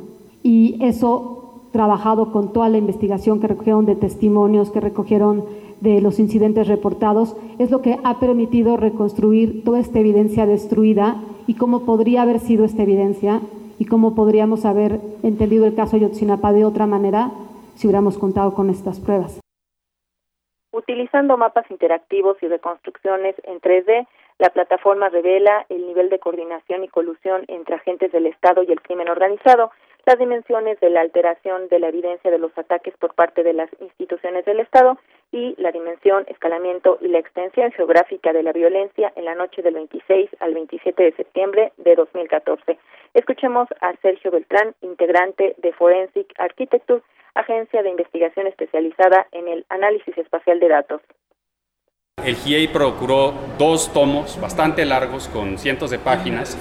y 0.42 0.78
eso 0.80 1.39
trabajado 1.72 2.32
con 2.32 2.52
toda 2.52 2.68
la 2.68 2.78
investigación 2.78 3.40
que 3.40 3.48
recogieron 3.48 3.86
de 3.86 3.96
testimonios, 3.96 4.70
que 4.70 4.80
recogieron 4.80 5.44
de 5.80 6.00
los 6.00 6.18
incidentes 6.18 6.68
reportados, 6.68 7.36
es 7.58 7.70
lo 7.70 7.80
que 7.80 7.98
ha 8.04 8.20
permitido 8.20 8.76
reconstruir 8.76 9.64
toda 9.64 9.80
esta 9.80 9.98
evidencia 9.98 10.46
destruida 10.46 11.16
y 11.46 11.54
cómo 11.54 11.86
podría 11.86 12.22
haber 12.22 12.38
sido 12.38 12.64
esta 12.64 12.82
evidencia 12.82 13.40
y 13.78 13.86
cómo 13.86 14.14
podríamos 14.14 14.64
haber 14.66 15.00
entendido 15.22 15.66
el 15.66 15.74
caso 15.74 15.96
Yotzinapa 15.96 16.52
de 16.52 16.64
otra 16.64 16.86
manera 16.86 17.30
si 17.76 17.86
hubiéramos 17.86 18.18
contado 18.18 18.52
con 18.52 18.68
estas 18.68 19.00
pruebas. 19.00 19.40
Utilizando 20.72 21.36
mapas 21.36 21.68
interactivos 21.70 22.36
y 22.42 22.48
reconstrucciones 22.48 23.34
en 23.44 23.60
3D, 23.60 24.06
la 24.38 24.50
plataforma 24.50 25.08
revela 25.08 25.66
el 25.68 25.86
nivel 25.86 26.10
de 26.10 26.18
coordinación 26.18 26.84
y 26.84 26.88
colusión 26.88 27.44
entre 27.48 27.76
agentes 27.76 28.12
del 28.12 28.26
Estado 28.26 28.62
y 28.62 28.70
el 28.70 28.80
crimen 28.80 29.08
organizado 29.08 29.70
las 30.06 30.18
dimensiones 30.18 30.78
de 30.80 30.90
la 30.90 31.00
alteración 31.00 31.68
de 31.68 31.78
la 31.78 31.88
evidencia 31.88 32.30
de 32.30 32.38
los 32.38 32.56
ataques 32.56 32.94
por 32.98 33.14
parte 33.14 33.42
de 33.42 33.52
las 33.52 33.70
instituciones 33.80 34.44
del 34.44 34.60
Estado 34.60 34.98
y 35.32 35.54
la 35.58 35.72
dimensión, 35.72 36.24
escalamiento 36.28 36.98
y 37.00 37.08
la 37.08 37.18
extensión 37.18 37.70
geográfica 37.72 38.32
de 38.32 38.42
la 38.42 38.52
violencia 38.52 39.12
en 39.16 39.24
la 39.24 39.34
noche 39.34 39.62
del 39.62 39.74
26 39.74 40.30
al 40.40 40.54
27 40.54 41.02
de 41.02 41.12
septiembre 41.12 41.72
de 41.76 41.94
2014. 41.94 42.78
Escuchemos 43.14 43.68
a 43.80 43.94
Sergio 44.02 44.30
Beltrán, 44.30 44.74
integrante 44.80 45.54
de 45.58 45.72
Forensic 45.72 46.32
Architecture, 46.38 47.02
agencia 47.34 47.82
de 47.82 47.90
investigación 47.90 48.46
especializada 48.46 49.26
en 49.32 49.48
el 49.48 49.64
análisis 49.68 50.16
espacial 50.18 50.58
de 50.60 50.68
datos. 50.68 51.00
El 52.24 52.34
GIEI 52.34 52.68
procuró 52.68 53.32
dos 53.58 53.92
tomos 53.94 54.38
bastante 54.40 54.84
largos 54.84 55.28
con 55.28 55.56
cientos 55.56 55.90
de 55.90 55.98
páginas 55.98 56.58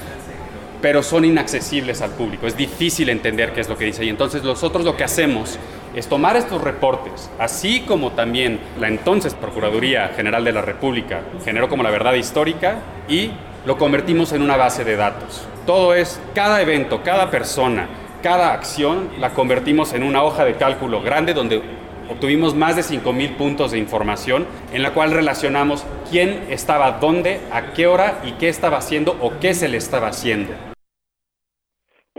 pero 0.82 1.04
son 1.04 1.26
inaccesibles 1.26 2.02
al 2.02 2.12
público. 2.12 2.48
Es 2.48 2.56
difícil 2.56 3.10
entender 3.10 3.54
qué 3.54 3.62
es 3.62 3.70
lo 3.70 3.78
que 3.78 3.86
dice. 3.86 4.06
Y 4.06 4.10
entonces 4.10 4.44
nosotros 4.44 4.86
lo 4.86 4.96
que 4.96 5.04
hacemos 5.04 5.60
es 5.96 6.08
tomar 6.08 6.38
estos 6.38 6.62
reportes, 6.62 7.30
así 7.40 7.82
como 7.82 8.12
también 8.12 8.60
la 8.80 8.88
entonces 8.88 9.34
Procuraduría 9.34 10.10
General 10.16 10.44
de 10.44 10.52
la 10.52 10.62
República 10.62 11.22
generó 11.44 11.68
como 11.68 11.84
la 11.84 11.90
verdad 11.90 12.14
histórica 12.14 12.78
y 13.08 13.32
lo 13.66 13.78
convertimos 13.78 14.32
en 14.32 14.42
una 14.42 14.56
base 14.56 14.84
de 14.84 14.96
datos. 14.96 15.46
Todo 15.66 15.94
es, 15.94 16.20
cada 16.34 16.62
evento, 16.62 17.02
cada 17.04 17.30
persona, 17.32 17.88
cada 18.22 18.54
acción 18.54 19.10
la 19.20 19.32
convertimos 19.32 19.94
en 19.94 20.04
una 20.04 20.24
hoja 20.24 20.46
de 20.46 20.56
cálculo 20.56 21.02
grande 21.02 21.34
donde 21.34 21.62
obtuvimos 22.10 22.56
más 22.56 22.75
de 22.75 22.82
5.000 22.82 23.38
puntos 23.38 23.72
de 23.72 23.78
información 23.78 24.48
en 24.74 24.84
la 24.84 24.94
cual 24.94 25.12
relacionamos 25.12 25.86
quién 26.10 26.46
estaba 26.50 27.00
dónde, 27.00 27.39
a 27.51 27.74
qué 27.74 27.88
hora 27.88 28.22
y 28.24 28.34
qué 28.34 28.50
estaba 28.50 28.78
haciendo 28.78 29.16
o 29.22 29.39
qué 29.39 29.54
se 29.54 29.68
le 29.68 29.78
estaba 29.78 30.08
haciendo. 30.08 30.51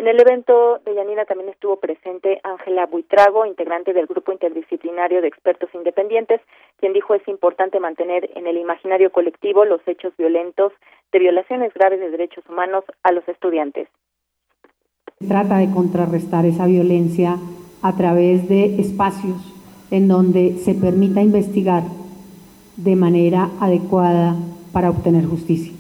En 0.01 0.09
el 0.09 0.19
evento 0.19 0.79
de 0.87 0.95
Yanira 0.95 1.27
también 1.27 1.51
estuvo 1.51 1.77
presente 1.77 2.41
Ángela 2.43 2.87
Buitrago, 2.87 3.45
integrante 3.45 3.93
del 3.93 4.07
grupo 4.07 4.33
interdisciplinario 4.33 5.21
de 5.21 5.29
expertos 5.29 5.69
independientes, 5.75 6.41
quien 6.79 6.95
dijo 6.95 7.15
es 7.15 7.29
importante 7.29 7.79
mantener 7.81 8.31
en 8.35 8.47
el 8.47 8.57
imaginario 8.57 9.13
colectivo 9.13 9.67
los 9.67 9.83
hechos 9.87 10.15
violentos 10.17 10.73
de 11.13 11.19
violaciones 11.19 11.75
graves 11.75 12.01
de 12.01 12.11
derechos 12.11 12.45
humanos 12.49 12.85
a 13.03 13.13
los 13.13 13.29
estudiantes. 13.29 13.89
Se 15.19 15.29
trata 15.29 15.59
de 15.59 15.71
contrarrestar 15.71 16.47
esa 16.47 16.65
violencia 16.65 17.37
a 17.83 17.95
través 17.95 18.49
de 18.49 18.81
espacios 18.81 19.60
en 19.91 20.09
donde 20.09 20.59
se 20.65 20.75
permita 20.75 21.23
investigar 21.23 21.85
de 22.77 22.97
manera 22.97 23.51
adecuada 23.61 24.37
para 24.73 24.91
obtener 24.91 25.27
justicia. 25.27 25.73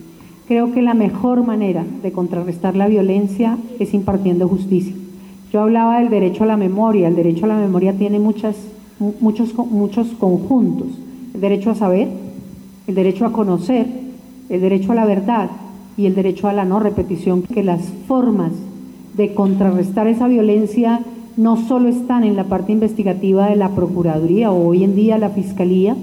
Creo 0.49 0.73
que 0.73 0.83
la 0.83 0.95
mejor 0.95 1.47
manera 1.47 1.85
de 2.02 2.11
contrarrestar 2.11 2.75
la 2.75 2.88
violencia 2.88 3.57
es 3.79 3.94
impartiendo 3.94 4.49
justicia. 4.49 4.94
Yo 5.53 5.62
hablaba 5.62 6.01
del 6.01 6.11
derecho 6.11 6.44
a 6.44 6.49
la 6.49 6.57
memoria. 6.57 7.09
El 7.09 7.16
derecho 7.16 7.44
a 7.44 7.49
la 7.49 7.57
memoria 7.57 7.92
tiene 7.92 8.18
muchas, 8.18 8.57
muchos, 8.99 9.55
muchos 9.55 10.09
conjuntos. 10.18 10.88
El 11.35 11.40
derecho 11.40 11.70
a 11.70 11.75
saber, 11.75 12.09
el 12.87 12.94
derecho 12.94 13.27
a 13.27 13.33
conocer, 13.33 13.87
el 14.49 14.61
derecho 14.61 14.92
a 14.92 14.96
la 14.96 15.05
verdad 15.05 15.51
y 15.96 16.07
el 16.07 16.14
derecho 16.14 16.49
a 16.49 16.53
la 16.53 16.64
no 16.64 16.81
repetición. 16.81 17.42
Que 17.42 17.62
las 17.62 17.83
formas 18.09 18.53
de 19.16 19.35
contrarrestar 19.35 20.07
esa 20.09 20.29
violencia 20.29 21.01
no 21.37 21.57
solo 21.57 21.88
están 21.88 22.25
en 22.25 22.37
la 22.37 22.45
parte 22.45 22.73
investigativa 22.73 23.49
de 23.49 23.57
la 23.57 23.75
Procuraduría 23.75 24.51
o 24.51 24.69
hoy 24.69 24.85
en 24.85 24.95
día 24.95 25.19
la 25.19 25.31
Fiscalía, 25.31 25.97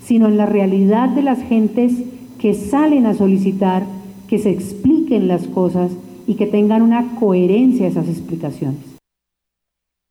sino 0.00 0.28
en 0.28 0.36
la 0.36 0.46
realidad 0.46 1.08
de 1.08 1.22
las 1.22 1.42
gentes 1.42 1.92
que 2.40 2.54
salen 2.54 3.06
a 3.06 3.14
solicitar 3.14 3.82
que 4.28 4.38
se 4.38 4.50
expliquen 4.50 5.28
las 5.28 5.46
cosas 5.46 5.92
y 6.26 6.36
que 6.36 6.46
tengan 6.46 6.82
una 6.82 7.16
coherencia 7.18 7.86
esas 7.86 8.08
explicaciones. 8.08 8.98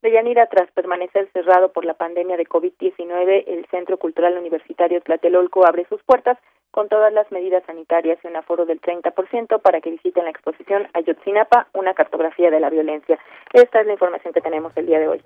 Deyanira, 0.02 0.48
tras 0.48 0.72
permanecer 0.72 1.30
cerrado 1.32 1.72
por 1.72 1.86
la 1.86 1.94
pandemia 1.94 2.38
de 2.38 2.46
COVID-19, 2.46 3.44
el 3.48 3.66
Centro 3.70 3.98
Cultural 3.98 4.38
Universitario 4.38 5.00
Tlatelolco 5.02 5.66
abre 5.66 5.86
sus 5.90 6.02
puertas 6.04 6.38
con 6.72 6.90
todas 6.90 7.14
las 7.14 7.32
medidas 7.32 7.64
sanitarias 7.66 8.18
y 8.24 8.28
un 8.28 8.36
aforo 8.36 8.66
del 8.66 8.82
30% 8.82 9.62
para 9.62 9.82
que 9.82 9.92
visiten 9.92 10.24
la 10.24 10.32
exposición 10.32 10.88
Ayotzinapa, 10.94 11.68
una 11.74 11.94
cartografía 11.94 12.50
de 12.50 12.60
la 12.60 12.70
violencia. 12.70 13.20
Esta 13.54 13.82
es 13.82 13.88
la 13.88 13.94
información 13.94 14.34
que 14.34 14.42
tenemos 14.42 14.76
el 14.76 14.88
día 14.88 15.00
de 15.00 15.08
hoy. 15.08 15.22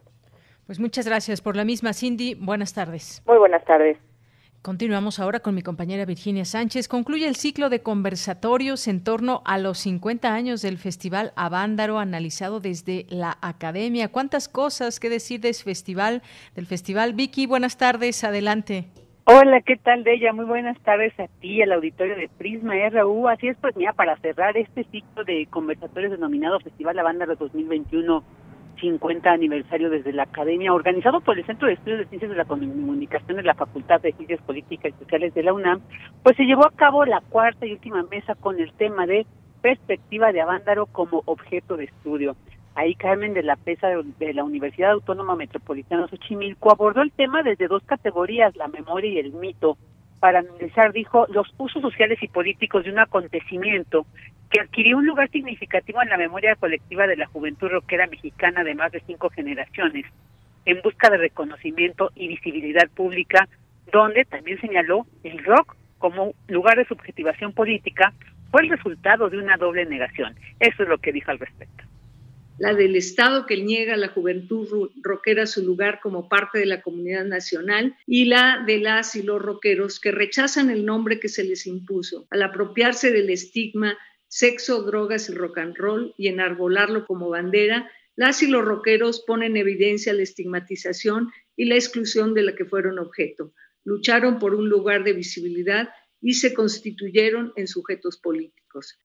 Pues 0.65 0.79
muchas 0.79 1.08
gracias 1.08 1.41
por 1.41 1.55
la 1.55 1.63
misma, 1.63 1.93
Cindy. 1.93 2.36
Buenas 2.36 2.73
tardes. 2.73 3.21
Muy 3.27 3.38
buenas 3.38 3.63
tardes. 3.65 3.97
Continuamos 4.63 5.19
ahora 5.19 5.41
con 5.41 5.53
mi 5.53 5.62
compañera 5.62 6.05
Virginia 6.05 6.43
Sánchez. 6.43 6.88
Concluye 6.88 7.27
el 7.27 7.36
ciclo 7.36 7.69
de 7.69 7.84
conversatorios 7.84 8.88
en 8.88 9.03
torno 9.03 9.43
a 9.45 9.60
los 9.60 9.77
50 9.77 10.34
años 10.34 10.63
del 10.63 10.79
Festival 10.79 11.34
Avándaro 11.36 11.99
analizado 11.99 12.60
desde 12.60 13.05
la 13.10 13.38
academia. 13.41 14.12
¿Cuántas 14.12 14.49
cosas 14.49 14.99
que 14.99 15.12
decir 15.12 15.39
de 15.39 15.53
festival, 15.53 16.23
del 16.55 16.65
festival? 16.65 17.13
Vicky, 17.13 17.45
buenas 17.45 17.77
tardes, 17.77 18.23
adelante. 18.23 18.86
Hola, 19.27 19.59
¿qué 19.61 19.75
tal, 19.75 20.03
de 20.03 20.13
ella? 20.13 20.33
Muy 20.33 20.45
buenas 20.45 20.79
tardes 20.81 21.19
a 21.19 21.25
ti, 21.39 21.59
al 21.59 21.71
auditorio 21.71 22.15
de 22.15 22.29
Prisma 22.38 22.75
RU. 22.91 23.27
Así 23.27 23.47
es, 23.47 23.57
pues 23.57 23.75
mira, 23.75 23.91
para 23.91 24.15
cerrar 24.17 24.55
este 24.55 24.83
ciclo 24.91 25.23
de 25.23 25.47
conversatorios 25.49 26.11
denominado 26.11 26.59
Festival 26.59 26.99
Avándaro 26.99 27.35
2021 27.35 28.23
50 28.79 29.31
aniversario 29.31 29.89
desde 29.89 30.13
la 30.13 30.23
Academia, 30.23 30.75
organizado 30.75 31.21
por 31.21 31.39
el 31.39 31.45
Centro 31.47 31.67
de 31.67 31.73
Estudios 31.73 32.01
de 32.01 32.05
Ciencias 32.05 32.29
de 32.29 32.38
la 32.38 32.45
Comunicación 32.45 33.38
de 33.38 33.41
la 33.41 33.55
Facultad 33.55 33.99
de 33.99 34.13
Ciencias 34.13 34.41
Políticas 34.43 34.93
y 34.95 35.03
Sociales 35.03 35.33
de 35.33 35.41
la 35.41 35.53
UNAM, 35.53 35.81
pues 36.21 36.38
se 36.38 36.43
llevó 36.43 36.67
a 36.67 36.75
cabo 36.75 37.03
la 37.03 37.21
cuarta 37.21 37.65
y 37.65 37.71
última 37.71 38.03
mesa 38.03 38.35
con 38.35 38.59
el 38.59 38.71
tema 38.73 39.07
de 39.07 39.25
perspectiva 39.63 40.33
de 40.33 40.41
Avándaro 40.41 40.85
como 40.85 41.23
objeto 41.25 41.77
de 41.77 41.85
estudio. 41.85 42.35
Ahí 42.75 42.93
Carmen 42.95 43.33
de 43.33 43.41
la 43.41 43.55
Pesa 43.55 43.88
de 43.88 44.33
la 44.33 44.43
Universidad 44.43 44.91
Autónoma 44.91 45.38
Metropolitana 45.38 46.09
Xochimilco 46.09 46.73
abordó 46.73 47.01
el 47.01 47.11
tema 47.13 47.41
desde 47.41 47.69
dos 47.69 47.81
categorías, 47.83 48.53
la 48.57 48.67
memoria 48.67 49.09
y 49.09 49.19
el 49.19 49.31
mito, 49.31 49.77
para 50.19 50.39
analizar, 50.39 50.91
dijo, 50.91 51.25
los 51.29 51.47
usos 51.57 51.81
sociales 51.81 52.21
y 52.21 52.27
políticos 52.27 52.83
de 52.83 52.91
un 52.91 52.99
acontecimiento 52.99 54.05
que 54.49 54.59
adquirió 54.59 54.97
un 54.97 55.05
lugar 55.05 55.29
significativo 55.29 56.01
en 56.01 56.09
la 56.09 56.17
memoria 56.17 56.57
colectiva 56.57 57.07
de 57.07 57.15
la 57.15 57.27
juventud 57.27 57.69
rockera 57.69 58.07
mexicana 58.07 58.65
de 58.65 58.75
más 58.75 58.91
de 58.91 59.01
cinco 59.07 59.29
generaciones, 59.29 60.05
en 60.65 60.81
busca 60.81 61.09
de 61.09 61.17
reconocimiento 61.17 62.11
y 62.13 62.27
visibilidad 62.27 62.89
pública, 62.89 63.47
donde 63.89 64.25
también 64.25 64.59
señaló 64.59 65.05
el 65.23 65.41
rock 65.45 65.77
como 65.97 66.33
lugar 66.49 66.75
de 66.75 66.85
subjetivación 66.85 67.53
política 67.53 68.11
fue 68.51 68.63
el 68.63 68.69
resultado 68.69 69.29
de 69.29 69.38
una 69.38 69.55
doble 69.55 69.85
negación. 69.85 70.35
Eso 70.59 70.83
es 70.83 70.89
lo 70.89 70.97
que 70.97 71.13
dijo 71.13 71.31
al 71.31 71.39
respecto 71.39 71.84
la 72.57 72.73
del 72.73 72.95
Estado 72.95 73.45
que 73.45 73.57
niega 73.57 73.95
a 73.95 73.97
la 73.97 74.09
juventud 74.09 74.89
rockera 75.01 75.45
su 75.45 75.63
lugar 75.63 75.99
como 76.01 76.29
parte 76.29 76.59
de 76.59 76.65
la 76.65 76.81
comunidad 76.81 77.25
nacional 77.25 77.95
y 78.07 78.25
la 78.25 78.63
de 78.65 78.79
las 78.79 79.15
y 79.15 79.23
los 79.23 79.41
rockeros 79.41 79.99
que 79.99 80.11
rechazan 80.11 80.69
el 80.69 80.85
nombre 80.85 81.19
que 81.19 81.29
se 81.29 81.43
les 81.43 81.67
impuso 81.67 82.27
al 82.29 82.43
apropiarse 82.43 83.11
del 83.11 83.29
estigma 83.29 83.97
sexo, 84.27 84.83
drogas 84.83 85.29
y 85.29 85.33
rock 85.33 85.57
and 85.59 85.77
roll 85.77 86.13
y 86.17 86.27
enarbolarlo 86.27 87.05
como 87.05 87.29
bandera, 87.29 87.89
las 88.15 88.41
y 88.43 88.47
los 88.47 88.63
rockeros 88.63 89.23
ponen 89.25 89.51
en 89.51 89.57
evidencia 89.57 90.13
la 90.13 90.23
estigmatización 90.23 91.31
y 91.55 91.65
la 91.65 91.75
exclusión 91.75 92.33
de 92.33 92.43
la 92.43 92.55
que 92.55 92.65
fueron 92.65 92.99
objeto. 92.99 93.53
Lucharon 93.83 94.39
por 94.39 94.55
un 94.55 94.69
lugar 94.69 95.03
de 95.03 95.13
visibilidad 95.13 95.89
y 96.21 96.33
se 96.33 96.53
constituyeron 96.53 97.53
en 97.55 97.67
sujetos 97.67 98.17
políticos. 98.17 98.97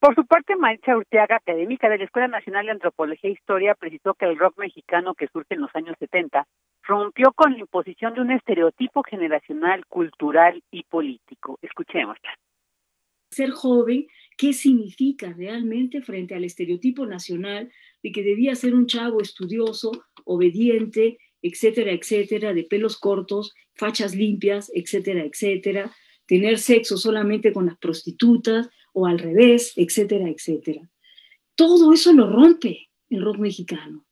Por 0.00 0.14
su 0.14 0.24
parte, 0.24 0.56
Maritza 0.56 0.96
Urteaga, 0.96 1.36
académica 1.36 1.90
de 1.90 1.98
la 1.98 2.04
Escuela 2.04 2.26
Nacional 2.26 2.64
de 2.64 2.72
Antropología 2.72 3.28
e 3.28 3.34
Historia, 3.34 3.74
precisó 3.74 4.14
que 4.14 4.24
el 4.24 4.38
rock 4.38 4.58
mexicano 4.58 5.14
que 5.14 5.28
surge 5.28 5.54
en 5.54 5.60
los 5.60 5.70
años 5.74 5.94
70 5.98 6.48
rompió 6.84 7.32
con 7.34 7.52
la 7.52 7.58
imposición 7.58 8.14
de 8.14 8.22
un 8.22 8.30
estereotipo 8.30 9.02
generacional, 9.02 9.84
cultural 9.86 10.62
y 10.70 10.84
político. 10.84 11.58
Escuchémosla. 11.60 12.30
Ser 13.30 13.50
joven, 13.50 14.06
¿qué 14.38 14.54
significa 14.54 15.34
realmente 15.36 16.00
frente 16.00 16.34
al 16.34 16.44
estereotipo 16.44 17.04
nacional 17.04 17.70
de 18.02 18.10
que 18.10 18.22
debía 18.22 18.54
ser 18.54 18.74
un 18.74 18.86
chavo 18.86 19.20
estudioso, 19.20 19.92
obediente, 20.24 21.18
etcétera, 21.42 21.92
etcétera, 21.92 22.54
de 22.54 22.64
pelos 22.64 22.98
cortos, 22.98 23.54
fachas 23.74 24.14
limpias, 24.14 24.72
etcétera, 24.74 25.24
etcétera, 25.24 25.90
tener 26.26 26.58
sexo 26.58 26.96
solamente 26.96 27.52
con 27.52 27.66
las 27.66 27.76
prostitutas 27.76 28.70
o 28.92 29.06
al 29.06 29.18
revés, 29.18 29.72
etcétera, 29.76 30.28
etcétera. 30.28 30.88
Todo 31.54 31.92
eso 31.92 32.12
lo 32.12 32.30
rompe 32.30 32.88
el 33.08 33.22
rock 33.22 33.38
mexicano. 33.38 34.06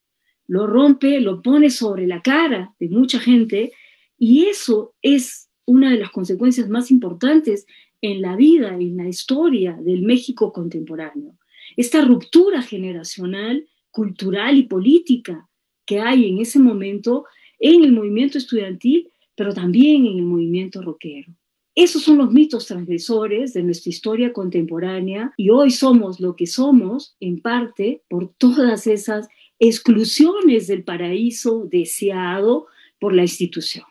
Lo 0.47 0.67
rompe, 0.67 1.21
lo 1.21 1.43
pone 1.43 1.71
sobre 1.71 2.07
la 2.07 2.23
cara 2.23 2.75
de 2.79 2.89
mucha 2.89 3.19
gente 3.21 3.73
y 4.19 4.47
eso 4.47 4.95
es 5.03 5.51
una 5.67 5.91
de 5.91 5.99
las 5.99 6.11
consecuencias 6.11 6.69
más 6.69 6.91
importantes 6.91 7.67
en 8.01 8.23
la 8.23 8.37
vida, 8.37 8.75
en 8.75 8.97
la 8.97 9.09
historia 9.09 9.79
del 9.81 10.03
México 10.03 10.53
contemporáneo. 10.53 11.37
Esta 11.77 12.03
ruptura 12.05 12.63
generacional, 12.63 13.67
cultural 13.91 14.57
y 14.57 14.63
política 14.63 15.49
que 15.85 16.01
hay 16.01 16.29
en 16.29 16.39
ese 16.39 16.59
momento 16.59 17.25
en 17.59 17.85
el 17.85 17.93
movimiento 17.93 18.39
estudiantil, 18.39 19.11
pero 19.35 19.53
también 19.53 20.07
en 20.07 20.19
el 20.19 20.25
movimiento 20.25 20.81
rockero. 20.83 21.33
Esos 21.79 22.03
son 22.03 22.19
los 22.19 22.33
mitos 22.33 22.67
transgresores 22.67 23.53
de 23.55 23.63
nuestra 23.63 23.91
historia 23.91 24.33
contemporánea 24.33 25.33
y 25.37 25.51
hoy 25.51 25.71
somos 25.71 26.19
lo 26.19 26.35
que 26.35 26.49
somos 26.49 27.15
en 27.21 27.41
parte 27.41 28.03
por 28.09 28.33
todas 28.37 28.89
esas 28.89 29.29
exclusiones 29.61 30.67
del 30.67 30.83
paraíso 30.83 31.69
deseado 31.71 32.67
por 32.99 33.15
la 33.15 33.23
institución. 33.23 33.85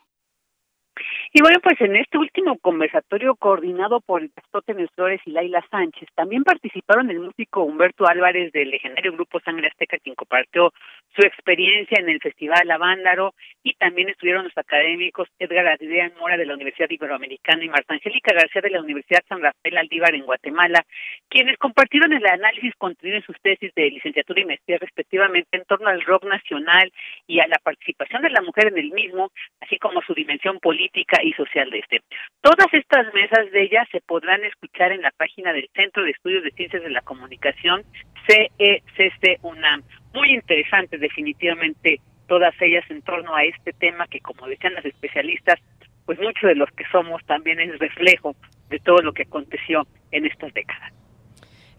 Y 1.38 1.42
bueno, 1.42 1.60
pues 1.62 1.80
en 1.82 1.96
este 1.96 2.18
último 2.18 2.58
conversatorio 2.58 3.36
coordinado 3.36 4.02
por 4.02 4.24
el 4.24 4.32
Aristóteles 4.36 4.90
Flores 4.96 5.22
y 5.24 5.30
Laila 5.30 5.64
Sánchez, 5.70 6.10
también 6.16 6.44
participaron 6.44 7.12
el 7.12 7.20
músico 7.20 7.62
Humberto 7.62 8.08
Álvarez 8.08 8.52
del 8.54 8.72
legendario 8.72 9.12
grupo 9.12 9.40
Sangre 9.42 9.68
Azteca, 9.68 10.00
quien 10.00 10.16
compartió 10.16 10.74
su 11.16 11.22
experiencia 11.22 12.00
en 12.00 12.10
el 12.10 12.20
Festival 12.22 12.72
Avándaro, 12.72 13.36
y 13.62 13.76
también 13.76 14.10
estuvieron 14.10 14.46
los 14.46 14.58
académicos 14.58 15.28
Edgar 15.38 15.68
Adrián 15.68 16.12
Mora 16.20 16.38
de 16.38 16.48
la 16.48 16.56
Universidad 16.56 16.90
Iberoamericana 16.90 17.64
y 17.64 17.70
Marta 17.70 17.94
Angélica 17.94 18.34
García 18.34 18.64
de 18.64 18.72
la 18.72 18.82
Universidad 18.82 19.24
San 19.30 19.40
Rafael 19.40 19.78
Aldívar 19.78 20.16
en 20.16 20.26
Guatemala, 20.26 20.86
quienes 21.30 21.60
compartieron 21.60 22.14
el 22.14 22.26
análisis 22.26 22.74
contenido 22.80 23.18
en 23.18 23.24
sus 23.24 23.40
tesis 23.44 23.72
de 23.76 23.92
licenciatura 23.92 24.42
y 24.42 24.46
maestría 24.46 24.80
respectivamente 24.80 25.56
en 25.56 25.66
torno 25.66 25.88
al 25.88 26.02
rock 26.02 26.24
nacional 26.24 26.92
y 27.28 27.42
a 27.42 27.48
la 27.48 27.60
participación 27.62 28.24
de 28.24 28.32
la 28.32 28.42
mujer 28.42 28.70
en 28.70 28.80
el 28.80 28.90
mismo, 28.90 29.30
así 29.62 29.78
como 29.78 30.02
su 30.02 30.16
dimensión 30.16 30.60
política 30.60 31.22
social 31.34 31.70
de 31.70 31.80
este. 31.80 32.02
Todas 32.42 32.68
estas 32.72 33.14
mesas 33.14 33.52
de 33.52 33.64
ellas 33.64 33.88
se 33.92 34.02
podrán 34.02 34.44
escuchar 34.44 34.92
en 34.92 35.02
la 35.02 35.12
página 35.12 35.54
del 35.54 35.70
Centro 35.76 36.04
de 36.04 36.12
Estudios 36.12 36.44
de 36.44 36.52
Ciencias 36.52 36.84
de 36.84 36.90
la 36.90 37.02
Comunicación, 37.02 37.84
CECC 38.28 39.40
UNAM. 39.44 39.84
Muy 40.14 40.34
interesante 40.34 40.98
definitivamente 40.98 42.00
todas 42.28 42.54
ellas 42.62 42.84
en 42.90 43.02
torno 43.02 43.36
a 43.36 43.44
este 43.44 43.74
tema 43.74 44.08
que 44.08 44.20
como 44.20 44.48
decían 44.48 44.74
las 44.74 44.86
especialistas, 44.86 45.60
pues 46.06 46.20
mucho 46.20 46.48
de 46.48 46.56
los 46.56 46.70
que 46.72 46.86
somos 46.92 47.26
también 47.26 47.60
es 47.60 47.78
reflejo 47.80 48.36
de 48.70 48.80
todo 48.80 48.98
lo 49.02 49.14
que 49.14 49.24
aconteció 49.24 49.88
en 50.12 50.26
estas 50.26 50.54
décadas. 50.54 50.94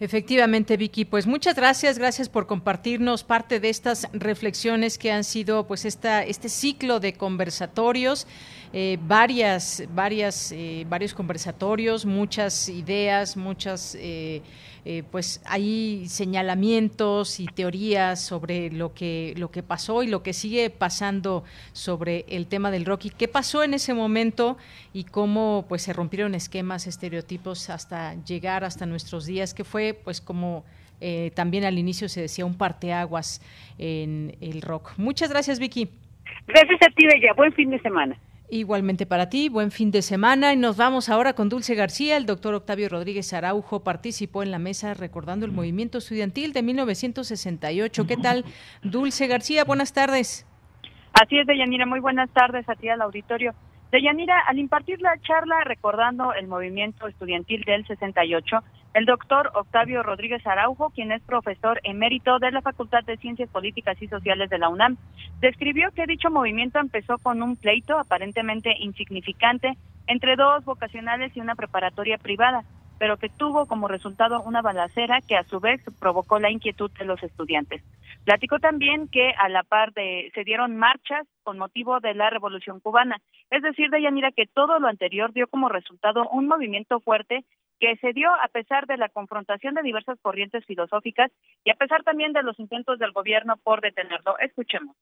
Efectivamente, 0.00 0.76
Vicky, 0.76 1.04
pues 1.04 1.26
muchas 1.26 1.56
gracias, 1.56 1.98
gracias 1.98 2.28
por 2.28 2.46
compartirnos 2.46 3.24
parte 3.24 3.58
de 3.58 3.68
estas 3.68 4.06
reflexiones 4.12 4.96
que 4.96 5.10
han 5.10 5.24
sido 5.24 5.66
pues 5.66 5.84
esta, 5.84 6.22
este 6.22 6.48
ciclo 6.48 7.00
de 7.00 7.14
conversatorios, 7.14 8.28
eh, 8.72 8.96
varias, 9.02 9.82
varias, 9.92 10.52
eh, 10.52 10.86
varios 10.88 11.14
conversatorios, 11.14 12.06
muchas 12.06 12.68
ideas, 12.68 13.36
muchas 13.36 13.96
eh, 13.98 14.40
eh, 14.90 15.02
pues 15.10 15.42
hay 15.44 16.08
señalamientos 16.08 17.40
y 17.40 17.46
teorías 17.46 18.24
sobre 18.24 18.70
lo 18.70 18.94
que, 18.94 19.34
lo 19.36 19.50
que 19.50 19.62
pasó 19.62 20.02
y 20.02 20.06
lo 20.06 20.22
que 20.22 20.32
sigue 20.32 20.70
pasando 20.70 21.44
sobre 21.74 22.24
el 22.30 22.46
tema 22.46 22.70
del 22.70 22.86
rock 22.86 23.04
y 23.04 23.10
qué 23.10 23.28
pasó 23.28 23.62
en 23.62 23.74
ese 23.74 23.92
momento 23.92 24.56
y 24.94 25.04
cómo 25.04 25.66
pues 25.68 25.82
se 25.82 25.92
rompieron 25.92 26.34
esquemas, 26.34 26.86
estereotipos 26.86 27.68
hasta 27.68 28.14
llegar 28.24 28.64
hasta 28.64 28.86
nuestros 28.86 29.26
días, 29.26 29.52
que 29.52 29.62
fue 29.62 29.92
pues 29.92 30.22
como 30.22 30.64
eh, 31.02 31.32
también 31.34 31.64
al 31.64 31.78
inicio 31.78 32.08
se 32.08 32.22
decía 32.22 32.46
un 32.46 32.56
parteaguas 32.56 33.42
en 33.76 34.38
el 34.40 34.62
rock. 34.62 34.94
Muchas 34.96 35.28
gracias, 35.28 35.58
Vicky. 35.58 35.90
Gracias 36.46 36.80
a 36.80 36.90
ti, 36.94 37.04
Bella. 37.04 37.34
Buen 37.34 37.52
fin 37.52 37.68
de 37.68 37.78
semana. 37.82 38.18
Igualmente 38.50 39.04
para 39.04 39.28
ti, 39.28 39.50
buen 39.50 39.70
fin 39.70 39.90
de 39.90 40.00
semana 40.00 40.54
y 40.54 40.56
nos 40.56 40.78
vamos 40.78 41.10
ahora 41.10 41.34
con 41.34 41.50
Dulce 41.50 41.74
García. 41.74 42.16
El 42.16 42.24
doctor 42.24 42.54
Octavio 42.54 42.88
Rodríguez 42.88 43.34
Araujo 43.34 43.84
participó 43.84 44.42
en 44.42 44.50
la 44.50 44.58
mesa 44.58 44.94
recordando 44.94 45.44
el 45.44 45.52
movimiento 45.52 45.98
estudiantil 45.98 46.54
de 46.54 46.62
1968. 46.62 48.06
¿Qué 48.06 48.16
tal, 48.16 48.46
Dulce 48.82 49.26
García? 49.26 49.64
Buenas 49.64 49.92
tardes. 49.92 50.46
Así 51.12 51.38
es, 51.38 51.46
Deyanira. 51.46 51.84
Muy 51.84 52.00
buenas 52.00 52.30
tardes 52.30 52.66
a 52.70 52.74
ti 52.74 52.88
al 52.88 53.02
auditorio. 53.02 53.54
Deyanira, 53.90 54.40
al 54.46 54.58
impartir 54.58 55.00
la 55.00 55.18
charla 55.20 55.64
recordando 55.64 56.34
el 56.34 56.46
movimiento 56.46 57.06
estudiantil 57.06 57.62
del 57.62 57.86
68, 57.86 58.58
el 58.92 59.06
doctor 59.06 59.50
Octavio 59.54 60.02
Rodríguez 60.02 60.46
Araujo, 60.46 60.90
quien 60.90 61.10
es 61.10 61.22
profesor 61.22 61.80
emérito 61.84 62.38
de 62.38 62.50
la 62.50 62.60
Facultad 62.60 63.02
de 63.04 63.16
Ciencias 63.16 63.48
Políticas 63.48 63.96
y 64.02 64.08
Sociales 64.08 64.50
de 64.50 64.58
la 64.58 64.68
UNAM, 64.68 64.98
describió 65.40 65.90
que 65.92 66.06
dicho 66.06 66.28
movimiento 66.28 66.78
empezó 66.78 67.16
con 67.16 67.42
un 67.42 67.56
pleito 67.56 67.98
aparentemente 67.98 68.74
insignificante 68.78 69.78
entre 70.06 70.36
dos 70.36 70.66
vocacionales 70.66 71.34
y 71.34 71.40
una 71.40 71.54
preparatoria 71.54 72.18
privada, 72.18 72.64
pero 72.98 73.16
que 73.16 73.28
tuvo 73.28 73.66
como 73.66 73.88
resultado 73.88 74.42
una 74.42 74.62
balacera 74.62 75.20
que 75.20 75.36
a 75.36 75.44
su 75.44 75.60
vez 75.60 75.80
provocó 75.98 76.38
la 76.38 76.50
inquietud 76.50 76.90
de 76.98 77.04
los 77.04 77.22
estudiantes. 77.22 77.82
Platicó 78.24 78.58
también 78.58 79.08
que 79.08 79.30
a 79.38 79.48
la 79.48 79.62
par 79.62 79.92
de 79.92 80.30
se 80.34 80.44
dieron 80.44 80.76
marchas 80.76 81.26
con 81.42 81.58
motivo 81.58 82.00
de 82.00 82.14
la 82.14 82.30
Revolución 82.30 82.80
cubana, 82.80 83.20
es 83.50 83.62
decir, 83.62 83.90
de 83.90 84.02
Yanira 84.02 84.32
que 84.32 84.46
todo 84.46 84.78
lo 84.78 84.88
anterior 84.88 85.32
dio 85.32 85.46
como 85.48 85.68
resultado 85.68 86.28
un 86.30 86.46
movimiento 86.46 87.00
fuerte 87.00 87.44
que 87.80 87.96
se 88.00 88.12
dio 88.12 88.28
a 88.28 88.48
pesar 88.48 88.86
de 88.86 88.96
la 88.96 89.08
confrontación 89.08 89.74
de 89.74 89.82
diversas 89.82 90.18
corrientes 90.20 90.64
filosóficas 90.66 91.30
y 91.64 91.70
a 91.70 91.74
pesar 91.74 92.02
también 92.02 92.32
de 92.32 92.42
los 92.42 92.58
intentos 92.58 92.98
del 92.98 93.12
gobierno 93.12 93.56
por 93.62 93.80
detenerlo. 93.80 94.38
Escuchemos. 94.40 94.96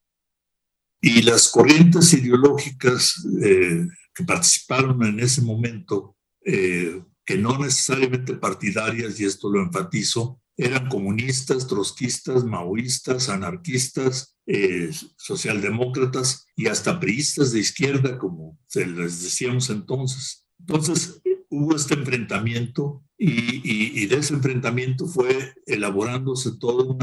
Y 1.01 1.23
las 1.23 1.51
corrientes 1.51 2.13
ideológicas 2.13 3.27
eh, 3.43 3.87
que 4.15 4.25
participaron 4.25 5.03
en 5.05 5.21
ese 5.21 5.43
momento 5.43 6.17
eh, 6.45 7.03
que 7.27 7.37
no 7.37 7.59
necesariamente 7.59 8.35
partidarias, 8.35 9.21
y 9.21 9.25
esto 9.25 9.51
lo 9.51 9.61
enfatizo, 9.61 10.41
eran 10.57 10.89
comunistas, 10.89 11.67
trotskistas, 11.67 12.45
maoístas, 12.45 13.29
anarquistas, 13.29 14.37
eh, 14.47 14.91
socialdemócratas 15.19 16.47
y 16.55 16.69
hasta 16.69 16.99
priistas 16.99 17.53
de 17.53 17.61
izquierda, 17.61 18.17
como 18.17 18.59
se 18.69 18.87
les 18.87 19.23
decíamos 19.23 19.69
entonces. 19.69 20.47
Entonces, 20.61 21.21
hubo 21.51 21.77
este 21.77 21.95
enfrentamiento 21.95 23.03
y, 23.19 24.07
de 24.07 24.17
ese 24.17 24.35
enfrentamiento 24.35 25.07
fue 25.07 25.55
elaborándose 25.67 26.59
todo 26.59 26.97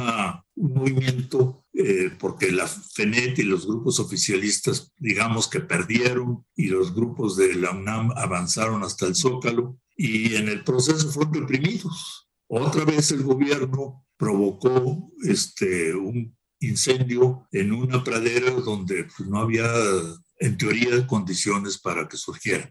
un 0.55 0.73
movimiento 0.73 1.65
eh, 1.73 2.11
porque 2.19 2.51
la 2.51 2.67
FENET 2.67 3.39
y 3.39 3.43
los 3.43 3.65
grupos 3.65 3.99
oficialistas, 3.99 4.93
digamos 4.97 5.47
que 5.47 5.59
perdieron 5.59 6.45
y 6.55 6.67
los 6.67 6.93
grupos 6.93 7.35
de 7.35 7.55
la 7.55 7.71
UNAM 7.71 8.11
avanzaron 8.15 8.83
hasta 8.83 9.07
el 9.07 9.15
Zócalo 9.15 9.79
y 9.95 10.35
en 10.35 10.49
el 10.49 10.63
proceso 10.63 11.09
fueron 11.09 11.33
reprimidos. 11.33 12.29
Otra 12.47 12.85
vez 12.85 13.11
el 13.11 13.23
gobierno 13.23 14.05
provocó 14.17 15.11
este, 15.27 15.93
un 15.93 16.35
incendio 16.59 17.47
en 17.51 17.71
una 17.71 18.03
pradera 18.03 18.51
donde 18.51 19.05
pues, 19.05 19.27
no 19.27 19.39
había, 19.39 19.65
en 20.39 20.57
teoría, 20.57 21.05
condiciones 21.07 21.79
para 21.79 22.07
que 22.07 22.17
surgiera. 22.17 22.69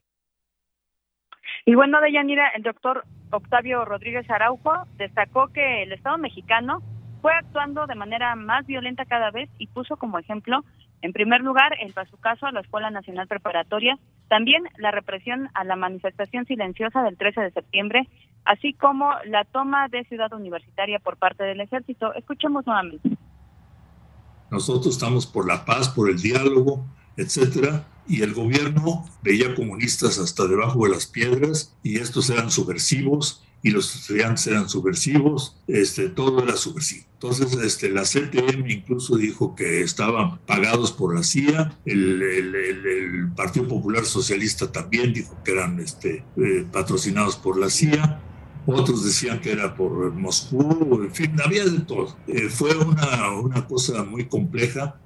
Y 1.65 1.75
bueno, 1.75 2.01
de 2.01 2.13
Yanira, 2.13 2.49
el 2.51 2.63
doctor 2.63 3.05
Octavio 3.31 3.85
Rodríguez 3.85 4.29
Araujo 4.29 4.73
destacó 4.97 5.49
que 5.49 5.85
el 5.85 5.93
Estado 5.93 6.19
mexicano 6.19 6.83
fue 7.21 7.33
actuando 7.33 7.87
de 7.87 7.95
manera 7.95 8.35
más 8.35 8.67
violenta 8.67 9.05
cada 9.05 9.31
vez 9.31 9.49
y 9.59 9.69
puso 9.69 9.97
como 9.97 10.19
ejemplo, 10.19 10.65
en 11.03 11.13
primer 11.13 11.41
lugar, 11.41 11.77
el 11.81 11.93
caso 12.21 12.47
a 12.47 12.53
la 12.53 12.61
Escuela 12.61 12.91
Nacional 12.91 13.27
Preparatoria, 13.27 13.99
también 14.29 14.63
la 14.79 14.93
represión 14.93 15.49
a 15.53 15.65
la 15.65 15.77
manifestación 15.77 16.47
silenciosa 16.47 17.03
del 17.03 17.19
13 17.19 17.41
de 17.41 17.51
septiembre, 17.51 18.09
así 18.45 18.73
como 18.73 19.11
la 19.27 19.45
toma 19.45 19.89
de 19.89 20.05
Ciudad 20.05 20.33
Universitaria 20.33 21.01
por 21.01 21.17
parte 21.17 21.43
del 21.45 21.61
Ejército. 21.61 22.15
Escuchemos 22.15 22.65
nuevamente. 22.67 23.11
Nosotros 24.51 24.95
estamos 24.95 25.27
por 25.27 25.47
la 25.47 25.65
paz, 25.65 25.89
por 25.89 26.09
el 26.09 26.21
diálogo, 26.21 26.87
etcétera, 27.17 27.85
y 28.07 28.23
el 28.23 28.33
gobierno 28.33 29.05
veía 29.23 29.55
comunistas 29.55 30.19
hasta 30.19 30.47
debajo 30.47 30.85
de 30.85 30.91
las 30.91 31.07
piedras 31.07 31.77
y 31.83 31.99
estos 31.99 32.31
eran 32.31 32.51
subversivos 32.51 33.45
y 33.63 33.71
los 33.71 33.95
estudiantes 33.95 34.47
eran 34.49 34.69
subversivos, 34.69 35.57
este, 35.69 36.09
todo 36.09 36.43
era 36.43 36.57
subversivo. 36.57 37.05
Entonces, 37.15 37.55
este, 37.55 37.89
la 37.91 38.03
CTM 38.03 38.69
incluso 38.69 39.17
dijo 39.17 39.55
que 39.55 39.83
estaban 39.83 40.39
pagados 40.39 40.91
por 40.91 41.15
la 41.15 41.23
CIA, 41.23 41.73
el, 41.85 43.31
Partido 43.37 43.69
Popular 43.69 44.05
Socialista 44.05 44.71
también 44.71 45.13
dijo 45.13 45.39
que 45.45 45.53
eran 45.53 45.79
este, 45.79 46.25
eh, 46.37 46.67
patrocinados 46.71 47.37
por 47.37 47.59
la 47.59 47.71
CIA, 47.71 48.21
otros 48.67 49.05
decían 49.05 49.41
que 49.41 49.53
era 49.53 49.75
por 49.75 50.13
Moscú, 50.13 51.01
en 51.03 51.13
fin, 51.13 51.37
había 51.45 51.65
de 51.65 51.81
todo. 51.81 52.17
Eh, 52.27 52.49
fue 52.49 52.77
una, 52.77 53.31
una 53.41 53.67
cosa 53.67 54.05
muy 54.05 54.27
compleja. 54.27 54.97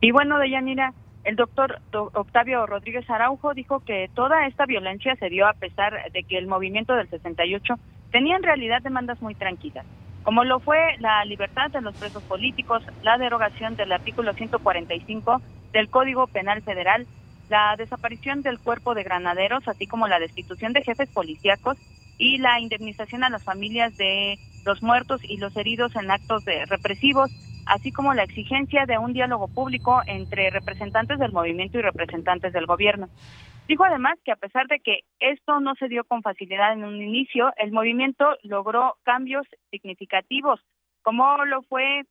Y 0.00 0.10
bueno, 0.10 0.38
Deyanira, 0.38 0.94
el 1.24 1.36
doctor 1.36 1.80
Octavio 1.92 2.66
Rodríguez 2.66 3.08
Araujo 3.08 3.54
dijo 3.54 3.80
que 3.80 4.10
toda 4.14 4.46
esta 4.46 4.66
violencia 4.66 5.16
se 5.16 5.30
dio 5.30 5.46
a 5.48 5.54
pesar 5.54 6.12
de 6.12 6.22
que 6.22 6.38
el 6.38 6.46
movimiento 6.46 6.94
del 6.94 7.08
68 7.08 7.74
tenía 8.12 8.36
en 8.36 8.42
realidad 8.42 8.82
demandas 8.82 9.20
muy 9.22 9.34
tranquilas, 9.34 9.86
como 10.22 10.44
lo 10.44 10.60
fue 10.60 10.96
la 11.00 11.24
libertad 11.24 11.70
de 11.70 11.80
los 11.80 11.94
presos 11.94 12.22
políticos, 12.24 12.82
la 13.02 13.18
derogación 13.18 13.74
del 13.74 13.92
artículo 13.92 14.32
145 14.34 15.40
del 15.72 15.88
Código 15.88 16.26
Penal 16.26 16.62
Federal, 16.62 17.06
la 17.48 17.74
desaparición 17.76 18.42
del 18.42 18.58
cuerpo 18.58 18.94
de 18.94 19.02
granaderos, 19.02 19.66
así 19.66 19.86
como 19.86 20.08
la 20.08 20.18
destitución 20.18 20.72
de 20.72 20.82
jefes 20.82 21.08
policíacos 21.10 21.76
y 22.18 22.38
la 22.38 22.60
indemnización 22.60 23.24
a 23.24 23.30
las 23.30 23.42
familias 23.42 23.96
de 23.96 24.38
los 24.64 24.82
muertos 24.82 25.20
y 25.24 25.36
los 25.38 25.56
heridos 25.56 25.94
en 25.96 26.10
actos 26.10 26.44
de 26.44 26.64
represivos, 26.66 27.30
así 27.66 27.92
como 27.92 28.14
la 28.14 28.24
exigencia 28.24 28.86
de 28.86 28.98
un 28.98 29.12
diálogo 29.12 29.48
público 29.48 30.02
entre 30.06 30.50
representantes 30.50 31.18
del 31.18 31.32
movimiento 31.32 31.78
y 31.78 31.82
representantes 31.82 32.52
del 32.52 32.66
gobierno. 32.66 33.08
Dijo 33.66 33.84
además 33.84 34.18
que 34.24 34.32
a 34.32 34.36
pesar 34.36 34.66
de 34.66 34.80
que 34.80 35.00
esto 35.20 35.60
no 35.60 35.74
se 35.76 35.88
dio 35.88 36.04
con 36.04 36.22
facilidad 36.22 36.74
en 36.74 36.84
un 36.84 37.00
inicio, 37.02 37.50
el 37.56 37.72
movimiento 37.72 38.36
logró 38.42 38.96
cambios 39.04 39.46
significativos, 39.70 40.60
como 41.02 41.44
lo 41.46 41.62
fue 41.62 42.02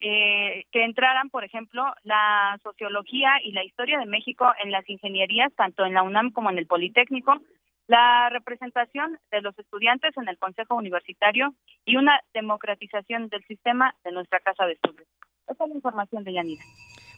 eh, 0.00 0.64
que 0.72 0.84
entraran, 0.84 1.30
por 1.30 1.44
ejemplo, 1.44 1.84
la 2.02 2.58
sociología 2.62 3.34
y 3.44 3.52
la 3.52 3.64
historia 3.64 3.98
de 3.98 4.06
México 4.06 4.50
en 4.64 4.72
las 4.72 4.88
ingenierías, 4.88 5.52
tanto 5.54 5.84
en 5.84 5.94
la 5.94 6.02
UNAM 6.02 6.32
como 6.32 6.50
en 6.50 6.58
el 6.58 6.66
Politécnico, 6.66 7.40
la 7.86 8.28
representación 8.30 9.18
de 9.30 9.40
los 9.40 9.58
estudiantes 9.58 10.16
en 10.16 10.28
el 10.28 10.38
Consejo 10.38 10.74
Universitario 10.74 11.54
y 11.84 11.96
una 11.96 12.20
democratización 12.32 13.28
del 13.28 13.44
sistema 13.44 13.94
de 14.04 14.12
nuestra 14.12 14.40
Casa 14.40 14.66
de 14.66 14.72
Estudios. 14.74 15.08
Esta 15.48 15.64
es 15.64 15.70
la 15.70 15.76
información 15.76 16.24
de 16.24 16.32
Yanira. 16.32 16.64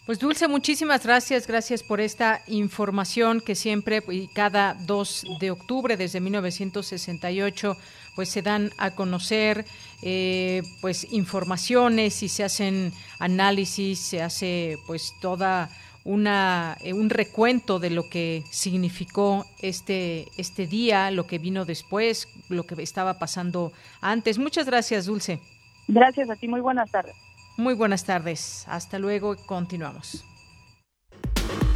Pues 0.07 0.19
Dulce, 0.19 0.49
muchísimas 0.49 1.03
gracias, 1.07 1.47
gracias 1.47 1.83
por 1.83 1.99
esta 1.99 2.43
información 2.47 3.41
que 3.41 3.55
siempre 3.55 4.03
y 4.07 4.29
cada 4.35 4.75
2 4.87 5.39
de 5.41 5.51
octubre 5.51 5.97
desde 5.97 6.21
1968 6.21 7.75
pues 8.15 8.29
se 8.29 8.43
dan 8.43 8.71
a 8.77 8.95
conocer 8.95 9.65
eh, 10.03 10.61
pues 10.83 11.11
informaciones 11.11 12.23
y 12.23 12.29
se 12.29 12.45
hacen 12.45 12.93
análisis, 13.19 13.99
se 13.99 14.21
hace 14.21 14.77
pues 14.87 15.15
toda 15.23 15.71
una, 16.05 16.77
eh, 16.81 16.93
un 16.93 17.11
recuento 17.11 17.79
de 17.79 17.91
lo 17.91 18.09
que 18.09 18.45
significó 18.51 19.47
este, 19.61 20.27
este 20.37 20.67
día, 20.67 21.11
lo 21.11 21.27
que 21.27 21.39
vino 21.39 21.65
después, 21.65 22.29
lo 22.49 22.65
que 22.65 22.81
estaba 22.83 23.19
pasando 23.19 23.73
antes. 24.01 24.39
Muchas 24.39 24.67
gracias, 24.67 25.07
Dulce. 25.07 25.41
Gracias 25.89 26.31
a 26.31 26.37
ti, 26.37 26.49
muy 26.49 26.61
buenas 26.61 26.91
tardes. 26.91 27.15
Muy 27.57 27.75
buenas 27.75 28.05
tardes. 28.05 28.65
Hasta 28.69 28.99
luego, 28.99 29.37
continuamos. 29.47 30.25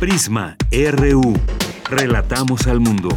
Prisma 0.00 0.56
RU. 0.70 1.34
Relatamos 1.88 2.66
al 2.66 2.80
mundo. 2.80 3.08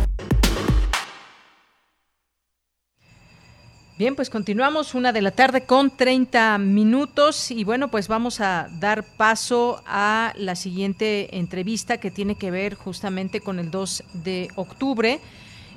Bien, 4.02 4.16
pues 4.16 4.32
continuamos 4.32 4.96
una 4.96 5.14
de 5.14 5.22
la 5.22 5.30
tarde 5.30 5.62
con 5.62 5.96
30 5.96 6.58
minutos 6.58 7.52
y 7.52 7.64
bueno, 7.64 7.92
pues 7.92 8.08
vamos 8.08 8.42
a 8.42 8.68
dar 8.80 9.04
paso 9.04 9.84
a 9.86 10.34
la 10.38 10.56
siguiente 10.56 11.38
entrevista 11.38 12.00
que 12.00 12.10
tiene 12.10 12.34
que 12.34 12.50
ver 12.50 12.74
justamente 12.74 13.42
con 13.42 13.60
el 13.60 13.70
2 13.70 14.04
de 14.24 14.48
octubre. 14.56 15.20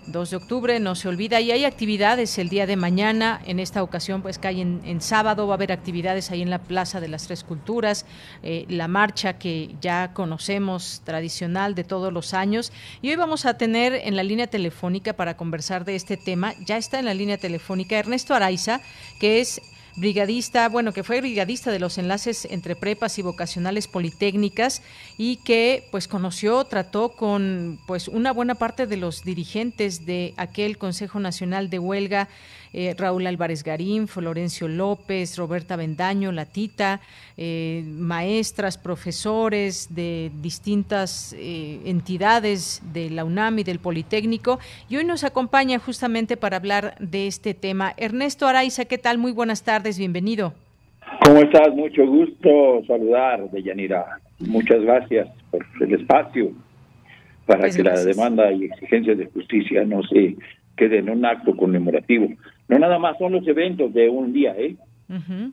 2 0.07 0.31
de 0.31 0.37
octubre, 0.37 0.81
no 0.81 0.95
se 0.95 1.09
olvida, 1.09 1.41
y 1.41 1.51
hay 1.51 1.65
actividades 1.65 2.39
el 2.39 2.49
día 2.49 2.67
de 2.67 2.77
mañana, 2.77 3.41
en 3.47 3.61
esta 3.61 3.83
ocasión 3.83 4.23
pues 4.23 4.39
cae 4.39 4.61
en, 4.61 4.81
en 4.85 5.01
sábado, 5.01 5.47
va 5.47 5.55
a 5.55 5.57
haber 5.57 5.73
actividades 5.73 6.31
ahí 6.31 6.43
en 6.43 6.51
la 6.51 6.63
Plaza 6.63 7.01
de 7.01 7.09
las 7.09 7.27
Tres 7.27 7.45
Culturas, 7.45 8.07
eh, 8.43 8.67
la 8.69 8.89
marcha 8.89 9.39
que 9.39 9.75
ya 9.81 10.13
conocemos 10.13 11.03
tradicional 11.05 11.75
de 11.75 11.85
todos 11.85 12.13
los 12.13 12.35
años, 12.35 12.73
y 13.03 13.11
hoy 13.11 13.17
vamos 13.17 13.47
a 13.47 13.57
tener 13.57 13.95
en 13.95 14.17
la 14.17 14.23
línea 14.23 14.47
telefónica 14.47 15.15
para 15.15 15.37
conversar 15.37 15.85
de 15.85 15.97
este 15.97 16.17
tema, 16.17 16.55
ya 16.67 16.77
está 16.77 16.99
en 16.99 17.07
la 17.07 17.15
línea 17.15 17.39
telefónica 17.39 17.99
Ernesto 17.99 18.35
Araiza, 18.35 18.81
que 19.21 19.41
es 19.41 19.61
brigadista, 19.97 20.69
bueno, 20.69 20.93
que 20.93 21.05
fue 21.05 21.21
brigadista 21.21 21.71
de 21.71 21.79
los 21.79 21.99
enlaces 21.99 22.47
entre 22.51 22.77
prepas 22.77 23.19
y 23.19 23.23
vocacionales 23.23 23.87
politécnicas 23.89 24.83
y 25.19 25.37
que 25.37 25.87
pues 25.91 26.09
conoció, 26.09 26.65
trató 26.65 27.11
con 27.11 27.79
pues 27.87 28.09
una 28.09 28.33
buena 28.33 28.55
parte 28.55 28.87
de 28.87 28.97
los 28.97 29.25
dirigentes 29.25 30.07
de 30.07 30.35
aquel 30.37 30.79
Consejo 30.79 31.21
Nacional 31.21 31.71
de 31.71 31.79
Huelga 31.79 32.29
eh, 32.75 32.95
Raúl 32.99 33.27
Álvarez 33.27 33.63
Garín, 33.63 34.09
Florencio 34.09 34.67
López, 34.67 35.39
Roberta 35.39 35.77
Bendaño, 35.77 36.33
Latita, 36.33 37.01
eh, 37.37 37.85
maestras, 37.87 38.77
profesores 38.79 39.95
de 39.95 40.33
distintas 40.43 41.35
eh, 41.39 41.81
entidades 41.87 42.83
de 42.93 43.11
la 43.11 43.25
UNAM 43.25 43.61
y 43.61 43.63
del 43.63 43.79
Politécnico. 43.79 44.59
Y 44.89 44.97
hoy 44.97 45.05
nos 45.05 45.23
acompaña 45.23 45.79
justamente 45.79 46.37
para 46.37 46.57
hablar 46.57 46.97
de 46.99 47.29
este 47.29 47.55
tema. 47.55 47.95
Ernesto 47.97 48.49
Araiza, 48.49 48.87
¿qué 48.87 48.99
tal? 48.99 49.19
Muy 49.19 49.31
buenas 49.31 49.63
tardes, 49.63 49.97
bienvenido. 49.97 50.53
¿Cómo 51.25 51.39
estás? 51.39 51.73
Mucho 51.75 52.05
gusto 52.07 52.83
saludar, 52.89 53.49
Deyanira. 53.51 54.19
Muchas 54.41 54.83
gracias 54.83 55.29
por 55.53 55.65
el 55.81 55.95
espacio 55.95 56.51
para 57.47 57.61
pues 57.61 57.77
que 57.77 57.85
la 57.85 58.03
demanda 58.03 58.51
y 58.53 58.65
exigencias 58.65 59.19
de 59.19 59.27
justicia 59.27 59.85
no 59.85 60.03
se 60.03 60.37
queden 60.77 61.09
en 61.09 61.19
un 61.19 61.25
acto 61.25 61.57
conmemorativo. 61.57 62.29
No 62.69 62.79
nada 62.79 62.99
más 62.99 63.19
son 63.19 63.33
los 63.33 63.47
eventos 63.47 63.93
de 63.93 64.09
un 64.09 64.33
día, 64.33 64.55
¿eh? 64.57 64.77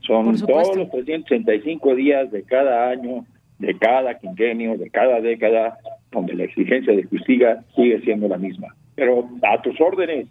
son 0.02 0.36
todos 0.38 0.76
los 0.76 0.89
365 0.89 1.95
días 1.95 2.32
de 2.32 2.43
cada 2.43 2.89
año, 2.89 3.26
de 3.60 3.78
cada 3.78 4.17
quinquenio, 4.17 4.78
de 4.78 4.89
cada 4.89 5.19
década, 5.19 5.78
donde 6.12 6.34
la 6.34 6.45
exigencia 6.45 6.95
de 6.95 7.04
justicia 7.04 7.63
sigue 7.76 8.00
siendo 8.02 8.28
la 8.28 8.38
misma. 8.38 8.76
Pero 8.95 9.30
a 9.43 9.62
tus 9.62 9.80
órdenes, 9.80 10.28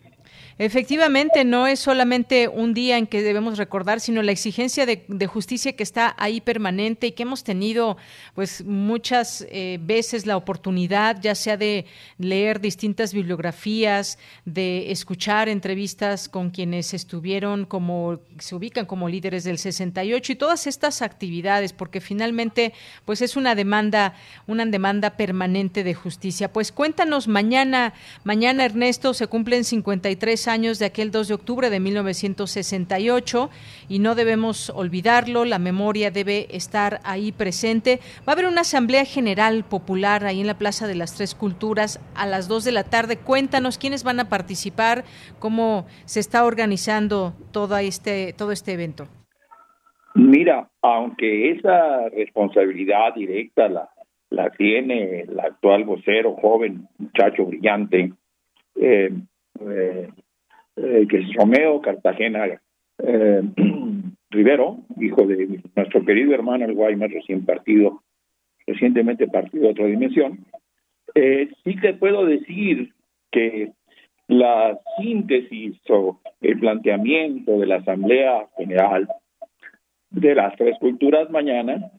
Efectivamente, 0.63 1.43
no 1.43 1.67
es 1.67 1.81
solamente 1.81 2.47
un 2.47 2.75
día 2.75 2.99
en 2.99 3.07
que 3.07 3.23
debemos 3.23 3.57
recordar, 3.57 3.99
sino 3.99 4.23
la 4.23 4.33
exigencia 4.33 4.85
de, 4.85 5.27
justicia 5.27 5.73
que 5.73 5.83
está 5.83 6.15
ahí 6.19 6.43
permanente 6.43 7.07
y 7.07 7.13
que 7.13 7.23
hemos 7.23 7.45
tenido, 7.45 7.97
pues, 8.35 8.63
muchas 8.67 9.47
eh, 9.49 9.79
veces 9.81 10.27
la 10.27 10.37
oportunidad, 10.37 11.19
ya 11.23 11.35
sea 11.35 11.57
de 11.57 11.87
leer 12.19 12.61
distintas 12.61 13.15
bibliografías, 13.15 14.19
de 14.45 14.93
escuchar 14.93 15.49
entrevistas 15.49 16.29
con 16.29 16.51
quienes 16.51 16.93
estuvieron 16.93 17.65
como, 17.65 18.21
se 18.39 18.55
ubican 18.55 18.85
como 18.85 19.09
líderes 19.09 19.45
del 19.45 19.57
68 19.57 20.33
y 20.33 20.37
todas 20.37 20.67
estas 20.67 21.01
actividades, 21.01 21.73
porque 21.73 22.03
finalmente, 22.03 22.75
pues, 23.07 23.23
es 23.23 23.35
una 23.35 23.55
demanda, 23.55 24.13
una 24.47 24.67
demanda 24.67 25.17
permanente 25.17 25.85
de 25.85 25.95
justicia. 25.95 26.53
Pues 26.53 26.71
cuéntanos 26.71 27.29
mañana, 27.29 27.95
mañana 28.25 28.67
Ernesto, 28.67 29.15
se 29.15 29.27
cumplen 29.27 29.65
53 29.65 30.50
años 30.51 30.79
de 30.79 30.87
aquel 30.87 31.11
2 31.11 31.29
de 31.29 31.35
octubre 31.35 31.71
de 31.71 31.81
1968 31.81 33.51
y 33.89 33.99
no 33.99 34.15
debemos 34.15 34.71
olvidarlo, 34.71 35.45
la 35.45 35.59
memoria 35.59 36.11
debe 36.11 36.49
estar 36.55 37.01
ahí 37.05 37.33
presente. 37.33 38.01
Va 38.29 38.33
a 38.33 38.33
haber 38.33 38.47
una 38.47 38.61
asamblea 38.61 39.05
general 39.05 39.65
popular 39.65 40.25
ahí 40.25 40.41
en 40.41 40.47
la 40.47 40.59
Plaza 40.59 40.87
de 40.87 40.95
las 40.95 41.17
Tres 41.17 41.35
Culturas 41.35 42.01
a 42.15 42.27
las 42.27 42.49
2 42.49 42.65
de 42.65 42.73
la 42.73 42.85
tarde. 42.85 43.17
Cuéntanos 43.17 43.79
quiénes 43.79 44.05
van 44.05 44.21
a 44.21 44.29
participar, 44.29 45.05
cómo 45.39 45.87
se 46.05 46.21
está 46.21 46.45
organizando 46.45 47.33
todo 47.53 47.79
este, 47.79 48.35
todo 48.35 48.53
este 48.53 48.73
evento. 48.73 49.09
Mira, 50.15 50.69
aunque 50.83 51.53
esa 51.53 52.09
responsabilidad 52.09 53.15
directa 53.15 53.69
la, 53.69 53.89
la 54.31 54.51
tiene 54.51 55.21
el 55.21 55.39
actual 55.39 55.85
vocero, 55.85 56.37
joven, 56.37 56.89
muchacho 56.99 57.45
brillante, 57.47 58.13
eh, 58.77 59.11
eh, 59.61 60.09
eh, 60.77 61.07
que 61.09 61.19
es 61.19 61.35
Romeo 61.35 61.81
Cartagena 61.81 62.47
eh, 63.03 63.43
Rivero, 64.31 64.79
hijo 65.01 65.27
de 65.27 65.61
nuestro 65.75 66.05
querido 66.05 66.35
hermano 66.35 66.65
el 66.65 66.75
Guaymas, 66.75 67.11
recién 67.11 67.45
partido, 67.45 68.03
recientemente 68.67 69.27
partido 69.27 69.69
a 69.69 69.71
otra 69.73 69.87
dimensión, 69.87 70.47
eh, 71.15 71.51
sí 71.65 71.75
te 71.81 71.95
puedo 71.95 72.25
decir 72.25 72.93
que 73.33 73.73
la 74.29 74.79
síntesis 74.97 75.77
o 75.89 76.21
el 76.41 76.61
planteamiento 76.61 77.59
de 77.59 77.67
la 77.67 77.77
Asamblea 77.77 78.47
General 78.57 79.09
de 80.11 80.35
las 80.35 80.55
tres 80.57 80.77
culturas 80.79 81.31
mañana 81.31 81.91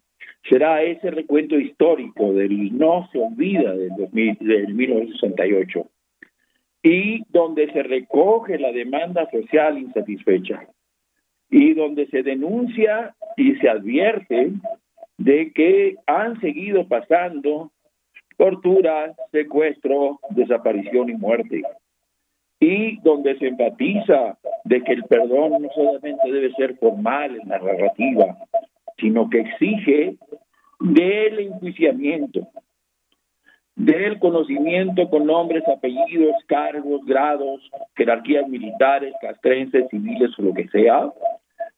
será 0.50 0.82
ese 0.82 1.12
recuento 1.12 1.60
histórico 1.60 2.34
del 2.34 2.78
no 2.78 3.10
se 3.12 3.20
olvida 3.20 3.76
del, 3.76 3.92
2000, 3.98 4.38
del 4.40 4.74
1968 4.74 5.86
y 6.84 7.24
donde 7.30 7.72
se 7.72 7.84
recoge 7.84 8.58
la 8.58 8.72
demanda 8.72 9.30
social 9.30 9.78
insatisfecha 9.78 10.67
y 11.50 11.74
donde 11.74 12.08
se 12.08 12.24
denuncia 12.24 13.15
y 13.36 13.56
se 13.56 13.70
advierte 13.70 14.54
de 15.17 15.52
que 15.52 15.98
han 16.08 16.39
seguido 16.39 16.88
pasando 16.88 17.72
tortura, 18.38 19.13
secuestro, 19.32 20.20
desaparición 20.30 21.10
y 21.10 21.13
muerte. 21.13 21.62
Y 22.60 23.00
donde 23.02 23.38
se 23.38 23.48
enfatiza 23.48 24.38
de 24.63 24.82
que 24.84 24.94
el 24.94 25.04
perdón 25.04 25.62
no 25.62 25.70
solamente 25.76 26.32
debe 26.32 26.52
ser 26.54 26.78
formal 26.78 27.39
en 27.39 27.50
la 27.50 27.60
narrativa, 27.60 28.38
sino 28.98 29.30
que 29.30 29.41
exige 29.41 30.15
del 30.80 31.39
enjuiciamiento, 31.39 32.48
del 33.86 34.20
conocimiento 34.20 35.10
con 35.10 35.26
nombres, 35.26 35.67
apellidos, 35.67 36.36
cargos, 36.46 37.04
grados, 37.04 37.67
jerarquías 37.96 38.48
militares, 38.48 39.13
castrenses, 39.20 39.88
civiles 39.89 40.30
o 40.38 40.44
lo 40.44 40.54
que 40.54 40.67
sea, 40.67 41.12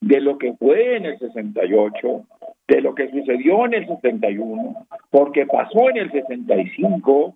de 0.01 0.19
lo 0.19 0.37
que 0.37 0.51
fue 0.53 0.97
en 0.97 1.05
el 1.05 1.17
68, 1.17 2.25
de 2.67 2.81
lo 2.81 2.93
que 2.93 3.09
sucedió 3.09 3.65
en 3.65 3.75
el 3.75 3.87
71, 3.87 4.85
porque 5.11 5.45
pasó 5.45 5.89
en 5.91 5.97
el 5.97 6.11
65 6.11 7.35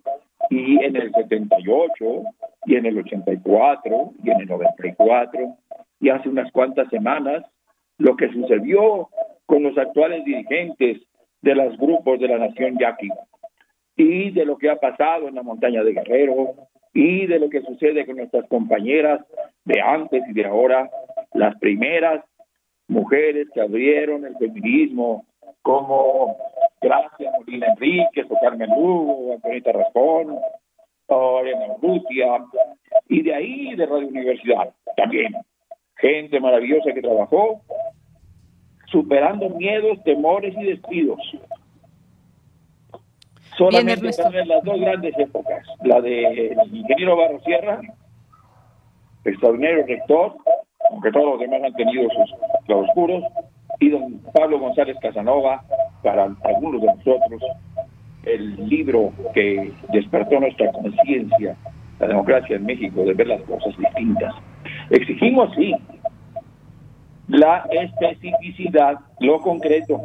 y 0.50 0.84
en 0.84 0.96
el 0.96 1.12
78 1.12 2.22
y 2.66 2.76
en 2.76 2.84
el 2.84 2.98
84 2.98 4.12
y 4.22 4.30
en 4.30 4.40
el 4.40 4.48
94 4.48 5.56
y 6.00 6.10
hace 6.10 6.28
unas 6.28 6.52
cuantas 6.52 6.90
semanas 6.90 7.42
lo 7.96 8.16
que 8.16 8.30
sucedió 8.30 9.08
con 9.46 9.62
los 9.62 9.78
actuales 9.78 10.24
dirigentes 10.26 10.98
de 11.40 11.54
los 11.54 11.76
grupos 11.78 12.20
de 12.20 12.28
la 12.28 12.38
nación 12.38 12.76
yaqui 12.78 13.08
y 13.98 14.30
de 14.30 14.46
lo 14.46 14.56
que 14.56 14.70
ha 14.70 14.76
pasado 14.76 15.28
en 15.28 15.34
la 15.34 15.42
montaña 15.42 15.82
de 15.82 15.92
Guerrero 15.92 16.54
y 16.94 17.26
de 17.26 17.40
lo 17.40 17.50
que 17.50 17.62
sucede 17.62 18.06
con 18.06 18.16
nuestras 18.16 18.48
compañeras 18.48 19.20
de 19.64 19.80
antes 19.80 20.22
y 20.28 20.32
de 20.32 20.46
ahora, 20.46 20.88
las 21.34 21.58
primeras 21.58 22.24
mujeres 22.86 23.48
que 23.52 23.60
abrieron 23.60 24.24
el 24.24 24.36
feminismo, 24.36 25.26
como 25.62 26.36
Gracia 26.80 27.32
Molina 27.32 27.66
Enríquez 27.72 28.26
o 28.30 28.38
Carmen 28.40 28.70
Lugo, 28.70 29.34
Antonita 29.34 29.72
Rascón, 29.72 30.38
o 31.08 31.40
Elena 31.40 31.74
Urrutia, 31.74 32.44
y 33.08 33.22
de 33.22 33.34
ahí 33.34 33.74
de 33.74 33.84
Radio 33.84 34.08
Universidad 34.08 34.72
también. 34.96 35.34
Gente 35.96 36.38
maravillosa 36.38 36.92
que 36.92 37.02
trabajó 37.02 37.62
superando 38.86 39.50
miedos, 39.50 40.02
temores 40.04 40.54
y 40.56 40.64
despidos. 40.64 41.20
Solamente 43.58 44.08
en 44.08 44.48
las 44.48 44.62
dos 44.62 44.80
grandes 44.80 45.18
épocas, 45.18 45.66
la 45.82 46.00
del 46.00 46.56
ingeniero 46.72 47.16
Barro 47.16 47.40
Sierra, 47.40 47.80
extraordinario 49.24 49.84
rector, 49.84 50.36
aunque 50.90 51.10
todos 51.10 51.32
los 51.32 51.40
demás 51.40 51.62
han 51.64 51.74
tenido 51.74 52.08
sus 52.10 52.34
claroscuros, 52.66 53.24
y 53.80 53.90
don 53.90 54.20
Pablo 54.32 54.60
González 54.60 54.96
Casanova, 55.02 55.64
para 56.04 56.28
algunos 56.44 56.80
de 56.80 56.86
nosotros, 56.86 57.42
el 58.24 58.68
libro 58.68 59.12
que 59.34 59.72
despertó 59.92 60.38
nuestra 60.38 60.70
conciencia, 60.70 61.56
la 61.98 62.06
democracia 62.06 62.56
en 62.56 62.64
México, 62.64 63.02
de 63.02 63.14
ver 63.14 63.26
las 63.26 63.42
cosas 63.42 63.76
distintas. 63.76 64.34
Exigimos, 64.90 65.52
sí, 65.56 65.74
la 67.26 67.66
especificidad, 67.72 68.98
lo 69.18 69.40
concreto, 69.40 70.00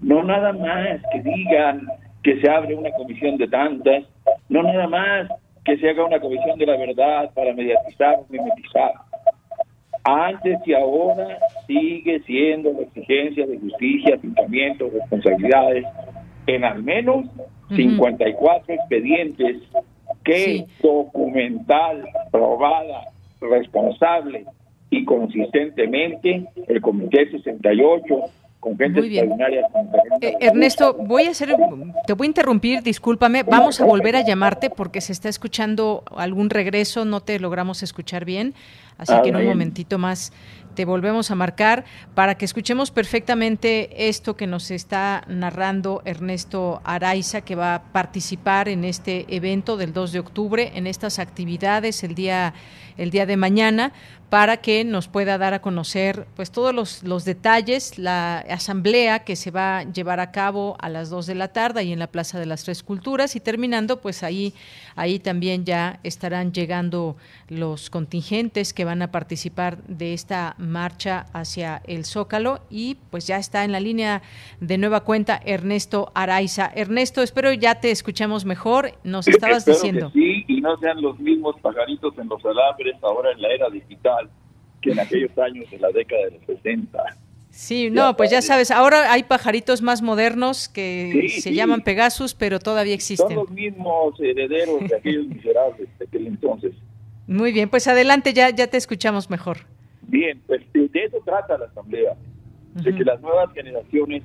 no 0.00 0.22
nada 0.24 0.52
más 0.52 1.00
que 1.12 1.22
digan 1.22 1.86
que 2.22 2.40
se 2.40 2.50
abre 2.50 2.74
una 2.74 2.90
comisión 2.92 3.36
de 3.36 3.48
tantas, 3.48 4.04
no 4.48 4.62
nada 4.62 4.86
más 4.86 5.28
que 5.64 5.76
se 5.78 5.90
haga 5.90 6.04
una 6.04 6.20
comisión 6.20 6.58
de 6.58 6.66
la 6.66 6.76
verdad 6.76 7.30
para 7.34 7.52
mediatizar 7.52 8.16
o 8.16 8.26
mimetizar. 8.28 8.92
Antes 10.04 10.58
y 10.66 10.74
ahora 10.74 11.38
sigue 11.66 12.20
siendo 12.20 12.72
la 12.72 12.80
exigencia 12.80 13.46
de 13.46 13.58
justicia, 13.58 14.16
afincamiento, 14.16 14.90
responsabilidades 14.92 15.86
en 16.46 16.64
al 16.64 16.82
menos 16.82 17.26
54 17.74 18.74
expedientes 18.74 19.58
que 20.24 20.66
documental, 20.82 22.04
probada, 22.30 23.04
responsable 23.40 24.44
y 24.90 25.04
consistentemente 25.04 26.44
el 26.68 26.80
Comité 26.80 27.30
68 27.30 28.24
con 28.62 28.78
gente 28.78 29.00
extraordinaria. 29.00 29.66
Eh, 30.20 30.36
Ernesto, 30.38 30.94
voy 30.94 31.24
a 31.24 31.30
hacer, 31.30 31.52
te 32.06 32.12
voy 32.12 32.26
a 32.26 32.28
interrumpir, 32.28 32.80
discúlpame, 32.80 33.42
vamos 33.42 33.80
a 33.80 33.84
volver 33.84 34.14
a 34.14 34.20
llamarte 34.20 34.70
porque 34.70 35.00
se 35.00 35.12
está 35.12 35.28
escuchando 35.28 36.04
algún 36.16 36.48
regreso, 36.48 37.04
no 37.04 37.20
te 37.20 37.40
logramos 37.40 37.82
escuchar 37.82 38.24
bien, 38.24 38.54
así 38.98 39.14
que 39.24 39.30
en 39.30 39.36
un 39.36 39.46
momentito 39.46 39.98
más 39.98 40.32
te 40.74 40.84
volvemos 40.84 41.30
a 41.30 41.34
marcar 41.34 41.84
para 42.14 42.36
que 42.36 42.44
escuchemos 42.44 42.90
perfectamente 42.90 44.08
esto 44.08 44.36
que 44.36 44.46
nos 44.46 44.70
está 44.70 45.24
narrando 45.28 46.02
Ernesto 46.04 46.80
Araiza, 46.84 47.42
que 47.42 47.54
va 47.54 47.74
a 47.74 47.82
participar 47.92 48.68
en 48.68 48.84
este 48.84 49.26
evento 49.28 49.76
del 49.76 49.92
2 49.92 50.12
de 50.12 50.18
octubre, 50.18 50.72
en 50.74 50.86
estas 50.86 51.18
actividades 51.18 52.02
el 52.04 52.14
día, 52.14 52.54
el 52.96 53.10
día 53.10 53.26
de 53.26 53.36
mañana, 53.36 53.92
para 54.32 54.56
que 54.62 54.82
nos 54.82 55.08
pueda 55.08 55.36
dar 55.36 55.52
a 55.52 55.60
conocer 55.60 56.26
pues 56.36 56.50
todos 56.50 56.74
los, 56.74 57.02
los 57.02 57.26
detalles, 57.26 57.98
la 57.98 58.38
asamblea 58.38 59.24
que 59.24 59.36
se 59.36 59.50
va 59.50 59.80
a 59.80 59.82
llevar 59.84 60.20
a 60.20 60.32
cabo 60.32 60.78
a 60.80 60.88
las 60.88 61.10
2 61.10 61.26
de 61.26 61.34
la 61.34 61.48
tarde 61.48 61.84
y 61.84 61.92
en 61.92 61.98
la 61.98 62.06
Plaza 62.06 62.40
de 62.40 62.46
las 62.46 62.64
Tres 62.64 62.82
Culturas 62.82 63.36
y 63.36 63.40
terminando 63.40 64.00
pues 64.00 64.22
ahí, 64.22 64.54
ahí 64.96 65.18
también 65.18 65.64
ya 65.64 66.00
estarán 66.02 66.52
llegando 66.52 67.16
los 67.48 67.90
contingentes 67.90 68.72
que 68.72 68.84
van 68.84 69.02
a 69.02 69.10
participar 69.10 69.82
de 69.84 70.14
esta 70.14 70.54
marcha 70.58 71.26
hacia 71.32 71.82
el 71.86 72.04
Zócalo 72.04 72.60
y 72.70 72.96
pues 73.10 73.26
ya 73.26 73.36
está 73.36 73.64
en 73.64 73.72
la 73.72 73.80
línea 73.80 74.22
de 74.60 74.78
nueva 74.78 75.00
cuenta 75.00 75.40
Ernesto 75.44 76.12
Araiza. 76.14 76.70
Ernesto, 76.74 77.22
espero 77.22 77.52
ya 77.52 77.80
te 77.80 77.90
escuchamos 77.90 78.44
mejor. 78.44 78.92
Nos 79.04 79.28
estabas 79.28 79.64
diciendo. 79.64 80.10
sí, 80.12 80.44
y 80.48 80.60
no 80.60 80.76
sean 80.78 81.00
los 81.00 81.18
mismos 81.18 81.56
pajaritos 81.60 82.16
en 82.18 82.28
los 82.28 82.44
alambres 82.44 82.96
ahora 83.02 83.32
en 83.32 83.42
la 83.42 83.48
era 83.48 83.70
digital 83.70 84.30
que 84.80 84.90
en 84.90 85.00
aquellos 85.00 85.36
años 85.38 85.70
de 85.70 85.78
la 85.78 85.90
década 85.90 86.24
de 86.24 86.30
los 86.32 86.46
60. 86.46 86.98
Sí, 87.52 87.90
no, 87.90 88.16
pues 88.16 88.30
ya 88.30 88.40
sabes, 88.40 88.70
ahora 88.70 89.12
hay 89.12 89.24
pajaritos 89.24 89.82
más 89.82 90.00
modernos 90.00 90.70
que 90.70 91.28
se 91.28 91.52
llaman 91.52 91.82
Pegasus, 91.82 92.32
pero 92.32 92.58
todavía 92.58 92.94
existen. 92.94 93.28
Son 93.28 93.36
los 93.36 93.50
mismos 93.50 94.18
herederos 94.18 94.88
de 94.88 94.96
aquellos 94.96 95.26
miserables 95.26 95.86
de 95.98 96.04
aquel 96.06 96.28
entonces. 96.28 96.72
Muy 97.26 97.52
bien, 97.52 97.68
pues 97.68 97.86
adelante, 97.88 98.32
ya, 98.32 98.48
ya 98.48 98.68
te 98.68 98.78
escuchamos 98.78 99.28
mejor. 99.28 99.58
Bien, 100.00 100.40
pues 100.46 100.62
de 100.72 100.88
eso 100.94 101.18
trata 101.26 101.58
la 101.58 101.66
Asamblea, 101.66 102.16
de 102.74 102.94
que 102.94 103.04
las 103.04 103.20
nuevas 103.20 103.52
generaciones, 103.52 104.22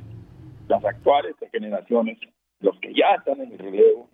las 0.70 0.84
actuales 0.86 1.36
generaciones, 1.52 2.18
los 2.62 2.80
que 2.80 2.94
ya 2.94 3.16
están 3.18 3.42
en 3.42 3.52
el 3.52 3.60
relevo, 3.60 4.10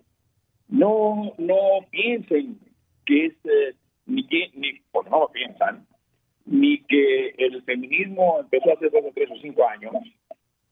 no, 0.68 1.32
no 1.38 1.56
piensen 1.90 2.58
que 3.06 3.26
es, 3.26 3.32
eh, 3.44 3.76
ni 4.06 4.26
que, 4.26 4.50
ni, 4.54 4.72
pues 4.90 5.08
no 5.08 5.20
lo 5.20 5.28
piensan, 5.28 5.86
ni 6.46 6.82
que 6.82 7.34
el 7.38 7.62
feminismo 7.62 8.40
empezó 8.40 8.72
hace 8.72 8.90
dos 8.90 9.04
o 9.04 9.12
tres 9.14 9.30
o 9.30 9.36
cinco 9.40 9.66
años, 9.68 9.94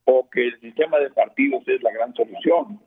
o 0.04 0.28
que 0.28 0.48
el 0.48 0.60
sistema 0.60 0.98
de 0.98 1.10
partidos 1.10 1.66
es 1.66 1.82
la 1.82 1.92
gran 1.92 2.14
solución. 2.14 2.80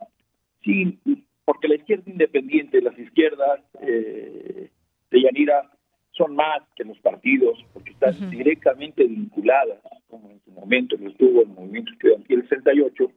Sí, 0.64 1.00
porque 1.46 1.68
la 1.68 1.76
izquierda 1.76 2.10
independiente, 2.10 2.82
las 2.82 2.98
izquierdas 2.98 3.62
eh, 3.82 4.70
de 5.12 5.22
Yanira, 5.22 5.72
son 6.12 6.36
más 6.36 6.64
que 6.76 6.86
los 6.86 6.98
partidos, 7.00 7.64
porque 7.74 7.92
están 7.92 8.30
directamente 8.30 9.04
vinculadas, 9.04 9.80
como 10.08 10.32
en 10.32 10.40
su 10.42 10.52
momento 10.52 10.96
lo 10.98 11.10
estuvo 11.10 11.42
el 11.42 11.50
movimiento 11.50 11.92
estudiantil 11.92 12.48
68, 12.48 13.12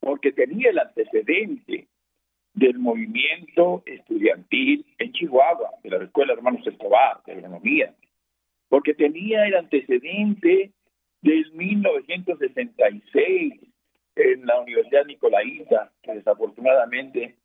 porque 0.00 0.32
tenía 0.32 0.70
el 0.70 0.78
antecedente 0.78 1.88
del 2.54 2.78
movimiento 2.78 3.82
estudiantil 3.86 4.84
en 4.98 5.12
Chihuahua, 5.12 5.70
de 5.84 5.90
la 5.90 6.04
Escuela 6.04 6.32
Hermanos 6.32 6.66
Escobar, 6.66 7.22
de 7.24 7.32
agronomía, 7.34 7.94
porque 8.70 8.94
tenía 8.94 9.46
el 9.46 9.56
antecedente 9.56 10.70
del 11.20 11.52
1966 11.52 13.52
en 14.16 14.46
la 14.46 14.60
Universidad 14.60 15.04
Nicolaita, 15.04 15.92
que 16.02 16.14
desafortunadamente, 16.14 17.36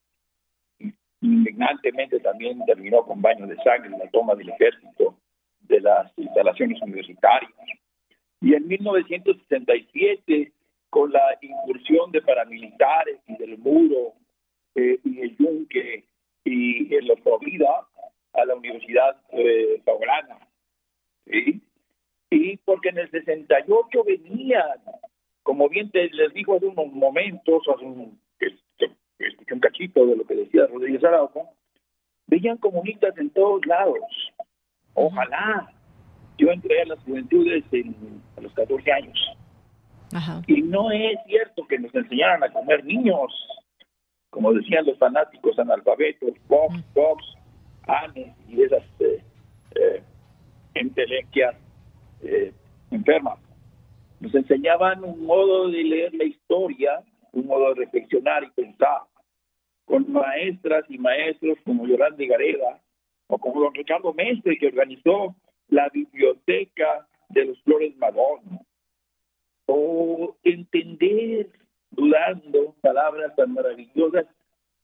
indignantemente 1.21 2.19
también 2.19 2.63
terminó 2.65 3.03
con 3.03 3.21
baños 3.21 3.49
de 3.49 3.57
sangre 3.57 3.91
en 3.91 3.99
la 3.99 4.09
toma 4.11 4.35
del 4.35 4.49
ejército 4.49 5.17
de 5.61 5.81
las 5.81 6.11
instalaciones 6.15 6.81
universitarias. 6.81 7.51
Y 8.39 8.53
en 8.53 8.67
1967, 8.67 10.51
con 10.91 11.11
la 11.11 11.37
incursión 11.41 12.11
de 12.11 12.21
paramilitares 12.21 13.17
y 13.27 13.35
del 13.37 13.57
muro 13.57 14.13
eh, 14.75 14.99
y 15.03 15.21
el 15.21 15.35
yunque 15.37 16.03
y 16.43 16.93
en 16.93 17.07
la 17.07 17.15
Florida 17.15 17.87
a 18.33 18.45
la 18.45 18.55
Universidad 18.55 19.17
eh, 19.31 19.81
¿sí? 21.25 21.61
Y 22.29 22.57
porque 22.57 22.89
en 22.89 22.99
el 22.99 23.11
68 23.11 24.03
venían, 24.03 24.63
como 25.43 25.69
bien 25.69 25.89
te 25.91 26.09
les 26.09 26.33
digo 26.33 26.55
hace 26.55 26.65
unos 26.65 26.91
momentos, 26.91 27.63
hace 27.73 27.85
un, 27.85 28.19
escuché 29.19 29.53
un 29.53 29.59
cachito 29.59 30.05
de 30.05 30.17
lo 30.17 30.25
que 30.25 30.35
decía 30.35 30.67
Rodríguez 30.67 31.03
Araujo, 31.03 31.49
veían 32.27 32.57
comunistas 32.57 33.17
en 33.17 33.29
todos 33.29 33.65
lados. 33.65 33.99
Ojalá. 34.93 35.71
Yo 36.37 36.51
entré 36.51 36.81
a 36.81 36.85
las 36.85 36.99
juventudes 37.05 37.63
a 38.35 38.41
los 38.41 38.53
14 38.53 38.91
años. 38.91 39.17
Y 40.47 40.61
no 40.61 40.91
es 40.91 41.17
cierto 41.25 41.65
que 41.67 41.79
nos 41.79 41.93
enseñaran 41.95 42.43
a 42.43 42.51
comer 42.51 42.83
niños, 42.83 43.33
como 44.29 44.53
decían 44.53 44.85
los 44.85 44.97
fanáticos 44.97 45.57
analfabetos, 45.57 46.31
Vox, 46.47 46.75
Vox, 46.93 47.23
Anes 47.87 48.33
y 48.49 48.63
esas 48.63 48.83
eh, 48.99 49.23
eh, 49.75 50.03
entelequias 50.75 51.55
eh, 52.21 52.53
enfermas. 52.91 53.39
Nos 54.19 54.33
enseñaban 54.35 55.03
un 55.03 55.25
modo 55.25 55.69
de 55.69 55.83
leer 55.83 56.13
la 56.13 56.25
historia, 56.25 57.03
un 57.31 57.47
modo 57.47 57.73
de 57.73 57.85
reflexionar 57.85 58.43
y 58.43 58.49
pensar, 58.51 59.01
con 59.85 60.11
maestras 60.11 60.85
y 60.89 60.97
maestros 60.97 61.57
como 61.63 61.87
Yolanda 61.87 62.23
Gareda 62.25 62.81
o 63.27 63.37
como 63.37 63.61
don 63.61 63.73
Ricardo 63.73 64.13
Mestre, 64.13 64.57
que 64.57 64.67
organizó 64.67 65.35
la 65.69 65.89
biblioteca 65.89 67.07
de 67.29 67.45
los 67.45 67.61
Flores 67.63 67.95
Madonna 67.97 68.61
o 69.67 70.35
entender, 70.43 71.49
dudando, 71.91 72.75
palabras 72.81 73.35
tan 73.35 73.53
maravillosas 73.53 74.25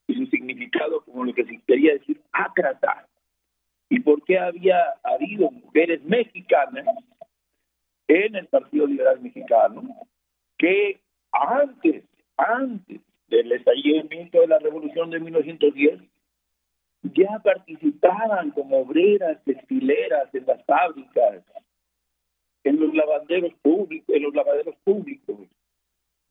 y 0.06 0.14
su 0.14 0.26
significado 0.26 1.04
como 1.04 1.24
lo 1.24 1.32
que 1.32 1.44
se 1.44 1.60
quería 1.66 1.94
decir 1.94 2.20
ácrata. 2.32 3.08
¿Y 3.92 4.00
por 4.00 4.24
qué 4.24 4.38
había 4.38 4.94
habido 5.02 5.50
mujeres 5.50 6.02
mexicanas 6.04 6.86
en 8.08 8.36
el 8.36 8.46
Partido 8.46 8.86
Liberal 8.86 9.20
Mexicano 9.20 9.82
que 10.56 10.98
antes, 11.30 12.02
antes 12.38 13.02
del 13.28 13.52
estallamiento 13.52 14.40
de 14.40 14.46
la 14.46 14.58
Revolución 14.60 15.10
de 15.10 15.20
1910, 15.20 16.00
ya 17.02 17.38
participaban 17.44 18.52
como 18.52 18.78
obreras 18.78 19.44
textileras 19.44 20.34
en 20.34 20.46
las 20.46 20.64
fábricas, 20.64 21.44
en 22.64 22.80
los 22.80 22.94
lavaderos 22.94 23.52
públicos, 23.60 24.16
en 24.16 24.22
los 24.22 24.34
lavaderos 24.34 24.76
públicos. 24.84 25.36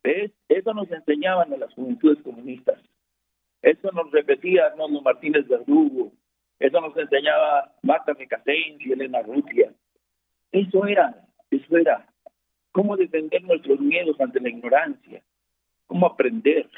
Eso 0.03 0.74
nos 0.74 0.91
enseñaban 0.91 1.53
a 1.53 1.57
las 1.57 1.72
juventudes 1.76 2.24
comunistas. 2.24 2.82
Eso 3.62 3.91
nos 3.91 4.09
repetía 4.09 4.66
Arnoldo 4.66 5.03
Martínez 5.03 5.47
Verdugo. 5.47 6.12
Eso 6.62 6.80
nos 6.80 6.95
enseñaba 6.95 7.74
Marta 7.82 8.14
Mecasén 8.14 8.78
y 8.80 8.91
Elena 8.91 9.22
Rutia. 9.22 9.74
Eso 10.51 10.86
era, 10.86 11.28
eso 11.49 11.78
era. 11.78 12.07
Cómo 12.72 12.95
defender 12.95 13.43
nuestros 13.43 13.80
miedos 13.80 14.20
ante 14.22 14.39
la 14.39 14.49
ignorancia. 14.49 15.22
Cómo 15.88 16.05
aprender. 16.05 16.70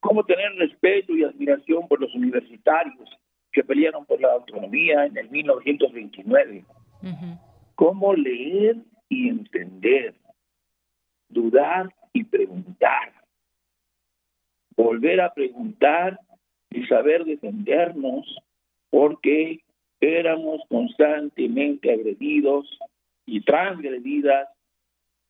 Cómo 0.00 0.24
tener 0.24 0.52
respeto 0.54 1.14
y 1.14 1.24
admiración 1.24 1.86
por 1.88 2.00
los 2.00 2.14
universitarios 2.14 3.08
que 3.52 3.62
pelearon 3.62 4.06
por 4.06 4.20
la 4.20 4.32
autonomía 4.32 5.04
en 5.04 5.16
el 5.16 5.28
1929 5.30 6.64
cómo 7.74 8.14
leer 8.14 8.76
y 9.08 9.28
entender, 9.28 10.14
dudar 11.28 11.92
y 12.12 12.24
preguntar, 12.24 13.12
volver 14.76 15.20
a 15.20 15.34
preguntar 15.34 16.18
y 16.70 16.86
saber 16.86 17.24
defendernos 17.24 18.24
porque 18.92 19.64
éramos 20.00 20.60
constantemente 20.68 21.90
agredidos 21.90 22.78
y 23.24 23.40
transgredidas, 23.40 24.50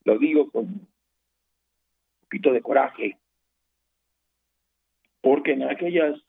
lo 0.02 0.18
digo 0.18 0.50
con 0.50 0.64
un 0.64 0.88
poquito 2.22 2.52
de 2.52 2.60
coraje, 2.60 3.16
porque 5.20 5.52
en 5.52 5.62
aquellas 5.62 6.20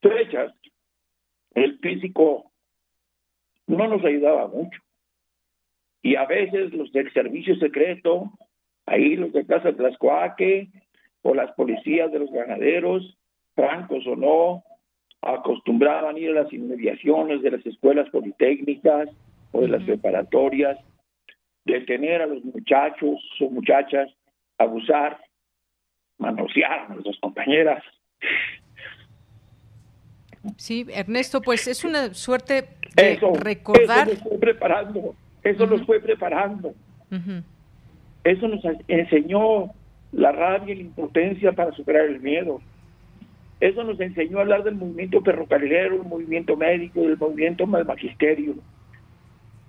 fechas 0.00 0.54
el 1.54 1.78
físico 1.80 2.50
no 3.66 3.88
nos 3.88 4.02
ayudaba 4.06 4.48
mucho. 4.48 4.80
Y 6.00 6.16
a 6.16 6.24
veces 6.24 6.72
los 6.72 6.90
del 6.92 7.12
servicio 7.12 7.56
secreto, 7.56 8.32
ahí 8.86 9.16
los 9.16 9.34
de 9.34 9.44
Casa 9.44 9.76
Tlaxcoaque, 9.76 10.70
o 11.20 11.34
las 11.34 11.52
policías 11.52 12.10
de 12.10 12.20
los 12.20 12.30
ganaderos, 12.30 13.18
francos 13.54 14.06
o 14.06 14.16
no, 14.16 14.64
acostumbraban 15.22 16.18
ir 16.18 16.30
a 16.30 16.42
las 16.42 16.52
inmediaciones 16.52 17.42
de 17.42 17.50
las 17.50 17.66
escuelas 17.66 18.08
politécnicas 18.10 19.08
o 19.52 19.60
de 19.62 19.68
las 19.68 19.82
preparatorias, 19.82 20.78
detener 21.64 22.22
a 22.22 22.26
los 22.26 22.44
muchachos 22.44 23.20
o 23.40 23.50
muchachas, 23.50 24.10
abusar, 24.58 25.18
manosear 26.18 26.80
a 26.80 26.88
nuestras 26.94 27.18
compañeras. 27.18 27.82
Sí, 30.56 30.86
Ernesto, 30.90 31.42
pues 31.42 31.66
es 31.66 31.84
una 31.84 32.14
suerte 32.14 32.68
eso, 32.96 33.32
recordar. 33.34 34.08
Eso 34.08 34.14
nos 34.14 34.28
fue 34.28 34.38
preparando, 34.38 35.14
eso 35.42 35.66
nos 35.66 35.82
fue 35.84 36.00
preparando. 36.00 36.74
Eso 38.24 38.48
nos 38.48 38.60
enseñó 38.88 39.72
la 40.12 40.32
rabia 40.32 40.74
y 40.74 40.78
la 40.78 40.82
impotencia 40.82 41.52
para 41.52 41.72
superar 41.72 42.06
el 42.06 42.20
miedo. 42.20 42.60
Eso 43.60 43.84
nos 43.84 43.98
enseñó 44.00 44.38
a 44.38 44.42
hablar 44.42 44.64
del 44.64 44.74
movimiento 44.74 45.22
ferrocarrilero, 45.22 45.98
del 45.98 46.08
movimiento 46.08 46.56
médico, 46.56 47.00
del 47.00 47.16
movimiento 47.16 47.66
del 47.66 47.86
magisterio. 47.86 48.54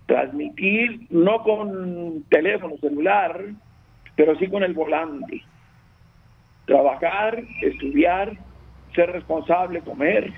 Transmitir 0.06 1.08
no 1.10 1.44
con 1.44 2.24
teléfono 2.30 2.78
celular, 2.78 3.46
pero 4.16 4.38
sí 4.38 4.48
con 4.48 4.64
el 4.64 4.74
volante. 4.74 5.42
Trabajar, 6.66 7.42
estudiar, 7.62 8.34
ser 8.94 9.12
responsable, 9.12 9.82
comer 9.82 10.34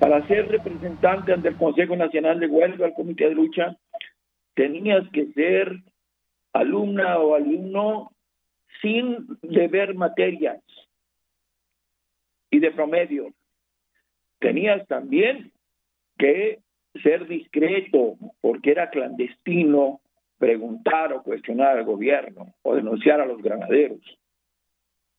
para 0.00 0.26
ser 0.26 0.48
representante 0.48 1.32
ante 1.32 1.48
el 1.48 1.56
Consejo 1.56 1.94
Nacional 1.94 2.40
de 2.40 2.48
Huelga, 2.48 2.86
el 2.86 2.94
Comité 2.94 3.28
de 3.28 3.34
Lucha, 3.36 3.76
tenías 4.54 5.08
que 5.12 5.26
ser 5.32 5.76
alumna 6.52 7.18
o 7.18 7.36
alumno 7.36 8.10
sin 8.80 9.38
deber 9.42 9.94
materias 9.94 10.60
y 12.52 12.60
de 12.60 12.70
promedio. 12.70 13.32
Tenías 14.38 14.86
también 14.86 15.50
que 16.18 16.60
ser 17.02 17.26
discreto 17.26 18.16
porque 18.40 18.70
era 18.70 18.90
clandestino 18.90 20.00
preguntar 20.38 21.12
o 21.12 21.22
cuestionar 21.22 21.78
al 21.78 21.84
gobierno 21.84 22.54
o 22.62 22.76
denunciar 22.76 23.20
a 23.20 23.26
los 23.26 23.42
granaderos. 23.42 24.00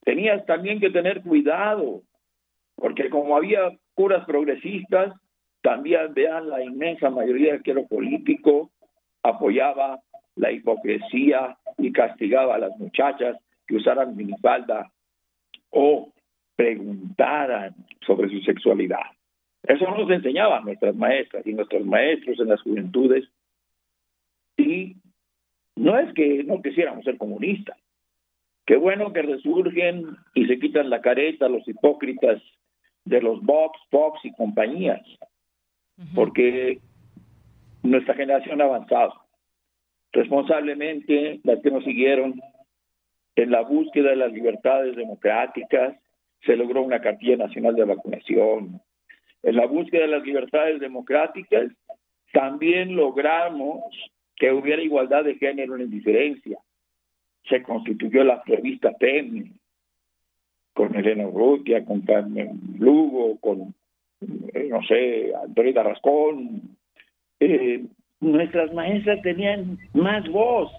Tenías 0.04 0.46
también 0.46 0.80
que 0.80 0.92
tener 0.92 1.22
cuidado 1.22 2.04
porque 2.76 3.10
como 3.10 3.36
había 3.36 3.72
curas 3.94 4.26
progresistas, 4.26 5.14
también 5.62 6.14
vean 6.14 6.50
la 6.50 6.64
inmensa 6.64 7.10
mayoría 7.10 7.54
del 7.54 7.76
lo 7.76 7.88
político 7.88 8.72
apoyaba 9.24 10.02
la 10.36 10.52
hipocresía 10.52 11.58
y 11.78 11.92
castigaba 11.92 12.56
a 12.56 12.60
las 12.60 12.78
muchachas 12.78 13.38
que 13.66 13.76
usaran 13.76 14.16
minifalda 14.16 14.92
o 15.70 16.13
preguntaran 16.56 17.76
sobre 18.06 18.30
su 18.30 18.40
sexualidad. 18.42 19.06
Eso 19.64 19.86
nos 19.92 20.10
enseñaban 20.10 20.66
nuestras 20.66 20.96
maestras 20.96 21.46
y 21.48 21.54
nuestros 21.54 21.86
maestros 21.86 22.40
en 22.40 22.50
las 22.50 22.62
juventudes. 22.62 23.26
Y 24.58 24.98
no 25.76 25.98
es 25.98 26.14
que 26.14 26.44
no 26.44 26.62
quisiéramos 26.62 27.06
ser 27.06 27.18
comunistas. 27.18 27.78
Qué 28.66 28.78
bueno 28.78 29.12
que 29.12 29.22
resurgen 29.22 30.16
y 30.34 30.46
se 30.46 30.60
quitan 30.60 30.90
la 30.90 31.02
careta 31.02 31.50
los 31.50 31.68
hipócritas 31.68 32.42
de 33.06 33.22
los 33.22 33.42
Vox, 33.42 33.78
Fox 33.90 34.20
y 34.24 34.32
compañías, 34.34 35.02
porque 36.16 36.80
nuestra 37.82 38.16
generación 38.16 38.62
ha 38.62 38.66
avanzado. 38.66 39.14
Responsablemente, 40.14 41.42
las 41.44 41.60
que 41.62 41.72
nos 41.72 41.84
siguieron 41.84 42.40
en 43.36 43.52
la 43.52 43.62
búsqueda 43.62 44.12
de 44.12 44.16
las 44.16 44.32
libertades 44.32 44.96
democráticas, 44.96 45.98
se 46.46 46.56
logró 46.56 46.82
una 46.82 47.02
cartilla 47.02 47.38
nacional 47.38 47.76
de 47.76 47.86
vacunación. 47.86 48.82
En 49.44 49.56
la 49.56 49.66
búsqueda 49.66 50.04
de 50.04 50.08
las 50.10 50.24
libertades 50.24 50.80
democráticas, 50.80 51.72
también 52.32 52.96
logramos 52.96 53.84
que 54.36 54.52
hubiera 54.52 54.82
igualdad 54.82 55.24
de 55.24 55.36
género 55.36 55.78
en 55.78 55.90
diferencia. 55.90 56.58
Se 57.50 57.62
constituyó 57.62 58.24
la 58.24 58.42
revista 58.46 58.92
PEN, 58.98 59.54
con 60.74 60.96
Elena 60.96 61.28
Urrutia, 61.28 61.86
con 61.86 62.02
Carmen 62.02 62.60
Lugo, 62.80 63.38
con, 63.40 63.76
eh, 64.54 64.68
no 64.70 64.82
sé, 64.84 65.32
Antonio 65.36 65.84
Rascón. 65.84 66.62
Eh, 67.40 67.86
nuestras 68.20 68.74
maestras 68.74 69.22
tenían 69.22 69.78
más 69.94 70.28
voz 70.30 70.72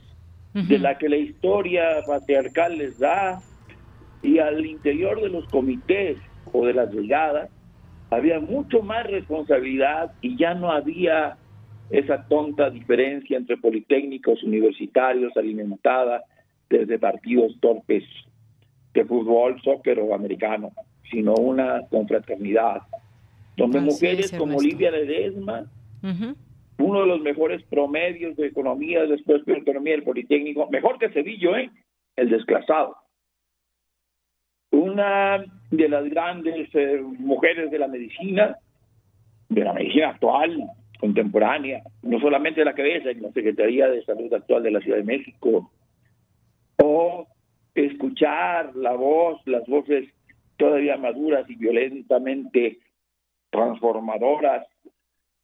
de 0.53 0.79
la 0.79 0.97
que 0.99 1.09
la 1.09 1.17
historia 1.17 2.01
patriarcal 2.07 2.79
les 2.79 2.99
da 2.99 3.41
y 4.25 4.39
al 4.39 4.65
interior 4.65 5.21
de 5.21 5.29
los 5.29 5.47
comités 5.49 6.19
o 6.53 6.67
de 6.67 6.73
las 6.73 6.93
brigadas 6.93 7.51
había 8.11 8.41
mucho 8.41 8.83
más 8.83 9.07
responsabilidad 9.07 10.13
y 10.23 10.37
ya 10.37 10.55
no 10.55 10.73
había 10.73 11.37
esa 11.91 12.27
tonta 12.27 12.71
diferencia 12.71 13.37
entre 13.37 13.59
politécnicos 13.59 14.43
universitarios 14.43 15.37
alimentada 15.37 16.25
desde 16.71 16.99
partidos 16.99 17.53
torpes 17.61 18.05
de 18.95 19.05
fútbol, 19.05 19.61
soccer 19.63 20.01
o 20.01 20.15
americano, 20.15 20.73
sino 21.11 21.35
una 21.35 21.83
confraternidad 21.91 22.83
donde 23.57 23.81
mujeres 23.81 24.33
como 24.33 24.57
Olivia 24.57 24.91
Ledesma, 24.91 25.67
uno 26.79 27.01
de 27.01 27.07
los 27.07 27.21
mejores 27.21 27.63
promedios 27.65 28.37
de 28.37 28.47
economía 28.47 29.05
después 29.05 29.45
de 29.45 29.59
economía 29.59 29.93
del 29.93 30.03
Politécnico, 30.03 30.69
mejor 30.71 30.99
que 30.99 31.11
Sevillo, 31.11 31.57
¿eh? 31.57 31.71
el 32.17 32.31
desclasado. 32.31 32.97
Una 34.95 35.45
de 35.73 35.89
las 35.89 36.09
grandes 36.09 36.73
eh, 36.73 37.03
mujeres 37.19 37.69
de 37.69 37.81
la 37.81 37.89
medicina, 37.89 38.57
de 39.49 39.65
la 39.65 39.73
medicina 39.73 40.11
actual, 40.11 40.71
contemporánea, 41.01 41.83
no 42.03 42.21
solamente 42.21 42.65
la 42.65 42.75
cabeza 42.75 43.11
en 43.11 43.23
la 43.23 43.33
Secretaría 43.33 43.89
de 43.89 44.05
Salud 44.05 44.33
actual 44.33 44.63
de 44.63 44.71
la 44.71 44.79
Ciudad 44.79 44.99
de 44.99 45.03
México, 45.03 45.69
o 46.81 47.27
escuchar 47.75 48.77
la 48.77 48.93
voz, 48.93 49.45
las 49.47 49.67
voces 49.67 50.09
todavía 50.57 50.97
maduras 50.97 51.51
y 51.51 51.57
violentamente 51.57 52.79
transformadoras 53.51 54.65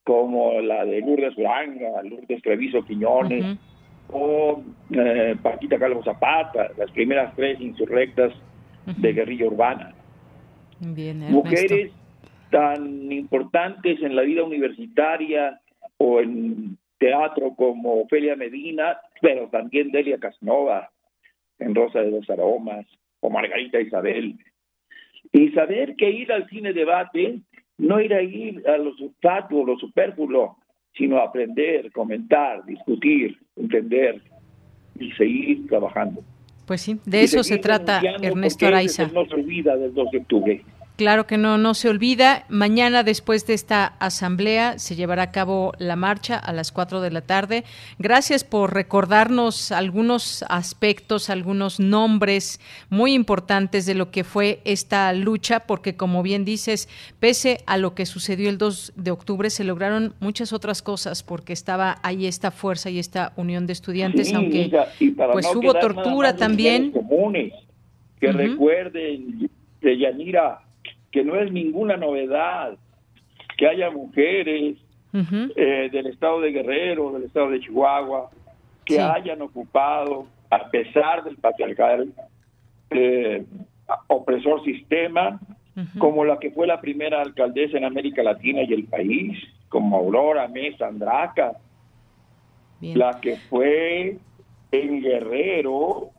como 0.05 0.61
la 0.61 0.85
de 0.85 1.01
Lourdes 1.01 1.37
Uranga, 1.37 2.05
Lourdes 2.05 2.41
Treviso 2.41 2.85
Quiñones, 2.85 3.59
o 4.13 4.63
eh, 4.93 5.35
Paquita 5.43 5.77
Calvo 5.77 6.05
Zapata, 6.05 6.71
las 6.77 6.93
primeras 6.93 7.35
tres 7.35 7.61
insurrectas 7.61 8.33
de 8.97 9.13
guerrilla 9.13 9.47
urbana. 9.47 9.95
Mujeres 10.81 11.93
tan 12.51 13.13
importantes 13.13 14.03
en 14.03 14.17
la 14.17 14.23
vida 14.23 14.43
universitaria 14.43 15.61
o 15.99 16.21
en 16.21 16.79
teatro 16.99 17.55
como 17.55 18.03
Ofelia 18.03 18.37
Medina, 18.37 18.99
pero 19.21 19.49
también 19.49 19.91
Delia 19.91 20.19
Casnova 20.19 20.91
en 21.59 21.75
Rosa 21.75 22.01
de 22.01 22.11
los 22.11 22.29
Aromas 22.29 22.87
o 23.21 23.31
Margarita 23.31 23.81
Isabel. 23.81 24.37
Y 25.33 25.51
saber 25.51 25.97
que 25.97 26.11
ir 26.11 26.33
al 26.33 26.49
cine 26.49 26.73
debate 26.73 27.41
no 27.79 28.01
ir 28.01 28.13
a 28.13 28.23
ir 28.23 28.67
a 28.69 28.77
lo 28.77 28.95
substatuo, 28.95 29.65
lo 29.65 29.79
superfluo, 29.79 30.59
sino 30.93 31.19
aprender, 31.19 31.91
comentar, 31.93 32.65
discutir, 32.67 33.39
entender 33.57 34.21
y 34.99 35.11
seguir 35.13 35.67
trabajando. 35.67 36.23
Pues 36.71 36.83
sí, 36.83 37.01
de 37.05 37.25
eso 37.25 37.43
se 37.43 37.59
trata 37.59 38.01
Ernesto 38.23 38.65
Araiza. 38.65 39.09
No 39.09 39.27
se 39.27 39.35
olvida 39.35 39.77
del 39.77 39.93
2 39.93 40.11
de 40.13 40.19
octubre. 40.19 40.65
Claro 41.01 41.27
que 41.27 41.39
no, 41.39 41.57
no 41.57 41.73
se 41.73 41.89
olvida. 41.89 42.45
Mañana, 42.51 43.03
después 43.03 43.47
de 43.47 43.55
esta 43.55 43.87
asamblea, 43.87 44.79
se 44.79 44.97
llevará 44.97 45.23
a 45.23 45.33
cabo 45.33 45.73
la 45.79 45.97
marcha 45.97 46.37
a 46.37 46.53
las 46.53 46.73
4 46.73 47.01
de 47.01 47.11
la 47.11 47.23
tarde. 47.23 47.65
Gracias 47.99 48.45
por 48.45 48.75
recordarnos 48.75 49.73
algunos 49.73 50.45
aspectos, 50.51 51.31
algunos 51.31 51.81
nombres 51.81 52.61
muy 52.91 53.15
importantes 53.15 53.87
de 53.87 53.95
lo 53.95 54.11
que 54.11 54.25
fue 54.25 54.61
esta 54.67 55.11
lucha, 55.15 55.61
porque 55.61 55.97
como 55.97 56.23
bien 56.23 56.45
dices, 56.45 56.87
pese 57.19 57.61
a 57.65 57.79
lo 57.79 57.95
que 57.95 58.05
sucedió 58.05 58.51
el 58.51 58.59
2 58.59 58.93
de 58.95 59.11
octubre, 59.11 59.49
se 59.49 59.65
lograron 59.65 60.13
muchas 60.21 60.53
otras 60.53 60.83
cosas, 60.83 61.23
porque 61.23 61.55
estaba 61.55 61.97
ahí 62.03 62.27
esta 62.27 62.51
fuerza 62.51 62.91
y 62.91 62.99
esta 62.99 63.33
unión 63.37 63.67
de 63.67 63.73
estudiantes, 63.73 64.35
aunque 64.35 64.71
pues 65.33 65.47
hubo 65.55 65.73
tortura 65.73 66.37
también. 66.37 66.91
Comunes, 66.91 67.55
que 68.21 68.33
recuerden 68.33 69.49
de 69.81 69.99
Yanira 69.99 70.61
que 71.11 71.25
no 71.25 71.37
es 71.37 71.51
ninguna 71.53 71.97
novedad 71.97 72.77
que 73.57 73.67
haya 73.67 73.91
mujeres 73.91 74.79
eh, 75.13 75.89
del 75.93 76.07
estado 76.07 76.41
de 76.41 76.53
Guerrero, 76.53 77.13
del 77.13 77.25
estado 77.25 77.51
de 77.51 77.61
Chihuahua, 77.61 78.31
que 78.85 79.01
hayan 79.01 79.43
ocupado, 79.43 80.27
a 80.51 80.71
pesar 80.71 81.25
del 81.25 81.37
patriarcal 81.37 82.13
eh, 82.91 83.45
opresor 84.07 84.65
sistema, 84.65 85.41
como 85.99 86.25
la 86.25 86.39
que 86.39 86.51
fue 86.51 86.67
la 86.67 86.81
primera 86.81 87.23
alcaldesa 87.23 87.79
en 87.79 87.85
América 87.85 88.23
Latina 88.23 88.63
y 88.63 88.73
el 88.73 88.85
país, 88.85 89.39
como 89.69 89.97
Aurora 89.97 90.47
Mesa 90.49 90.89
Andraca, 90.89 91.53
la 92.81 93.21
que 93.21 93.37
fue 93.49 94.19
en 94.73 95.01
Guerrero, 95.03 96.11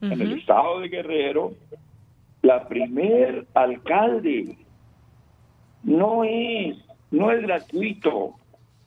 en 0.00 0.20
el 0.20 0.38
estado 0.38 0.80
de 0.80 0.88
Guerrero, 0.88 1.52
la 2.48 2.66
primer 2.66 3.46
alcalde. 3.52 4.56
No 5.82 6.24
es, 6.24 6.78
no 7.10 7.30
es 7.30 7.42
gratuito. 7.42 8.36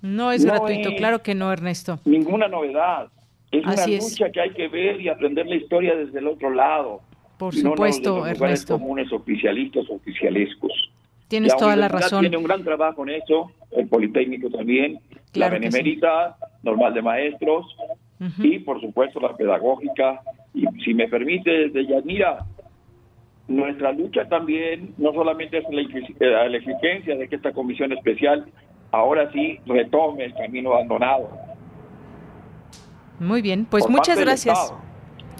No 0.01 0.31
es 0.31 0.43
gratuito, 0.43 0.89
claro 0.97 1.21
que 1.21 1.35
no, 1.35 1.53
Ernesto. 1.53 1.99
Ninguna 2.05 2.47
novedad. 2.47 3.09
Es 3.51 3.63
una 3.63 3.85
lucha 3.85 4.31
que 4.31 4.41
hay 4.41 4.49
que 4.51 4.67
ver 4.67 4.99
y 4.99 5.09
aprender 5.09 5.45
la 5.45 5.55
historia 5.55 5.95
desde 5.95 6.17
el 6.17 6.27
otro 6.27 6.49
lado. 6.49 7.01
Por 7.37 7.53
supuesto, 7.53 8.19
no, 8.19 8.27
Ernesto. 8.27 8.79
comunes 8.79 9.11
oficialistas 9.13 9.87
oficialescos. 9.89 10.71
Tienes 11.27 11.55
toda 11.55 11.75
la 11.75 11.87
razón. 11.87 12.21
Tiene 12.21 12.37
un 12.37 12.43
gran 12.43 12.63
trabajo 12.63 13.03
en 13.03 13.21
eso, 13.21 13.51
el 13.71 13.87
Politécnico 13.87 14.49
también, 14.49 14.99
la 15.33 15.49
Benemérita, 15.49 16.35
Normal 16.63 16.95
de 16.95 17.01
Maestros, 17.03 17.65
y 18.39 18.57
por 18.59 18.81
supuesto 18.81 19.19
la 19.19 19.35
pedagógica. 19.37 20.21
Y 20.53 20.65
si 20.83 20.95
me 20.95 21.07
permite, 21.07 21.69
de 21.69 21.85
Yanira, 21.85 22.39
nuestra 23.55 23.91
lucha 23.91 24.27
también 24.27 24.93
no 24.97 25.13
solamente 25.13 25.59
es 25.59 25.65
la, 26.19 26.47
la 26.47 26.57
exigencia 26.57 27.15
de 27.15 27.27
que 27.27 27.35
esta 27.35 27.51
comisión 27.51 27.91
especial 27.91 28.45
ahora 28.91 29.31
sí 29.31 29.59
retome 29.65 30.25
el 30.25 30.33
camino 30.33 30.73
abandonado. 30.73 31.29
Muy 33.19 33.41
bien, 33.41 33.65
pues 33.65 33.87
muchas 33.89 34.19
gracias. 34.19 34.73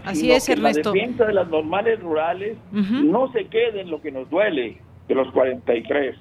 Así 0.06 0.32
es, 0.32 0.48
Ernesto. 0.50 0.94
La 0.94 1.02
defensa 1.02 1.26
de 1.26 1.34
las 1.34 1.48
normales 1.50 2.00
rurales 2.00 2.58
no 2.72 3.32
se 3.32 3.46
quede 3.48 3.82
en 3.82 3.92
lo 3.92 4.02
que 4.02 4.12
nos 4.12 4.30
duele 4.30 4.78
de 5.08 5.16
los 5.16 5.32
43 5.32 6.16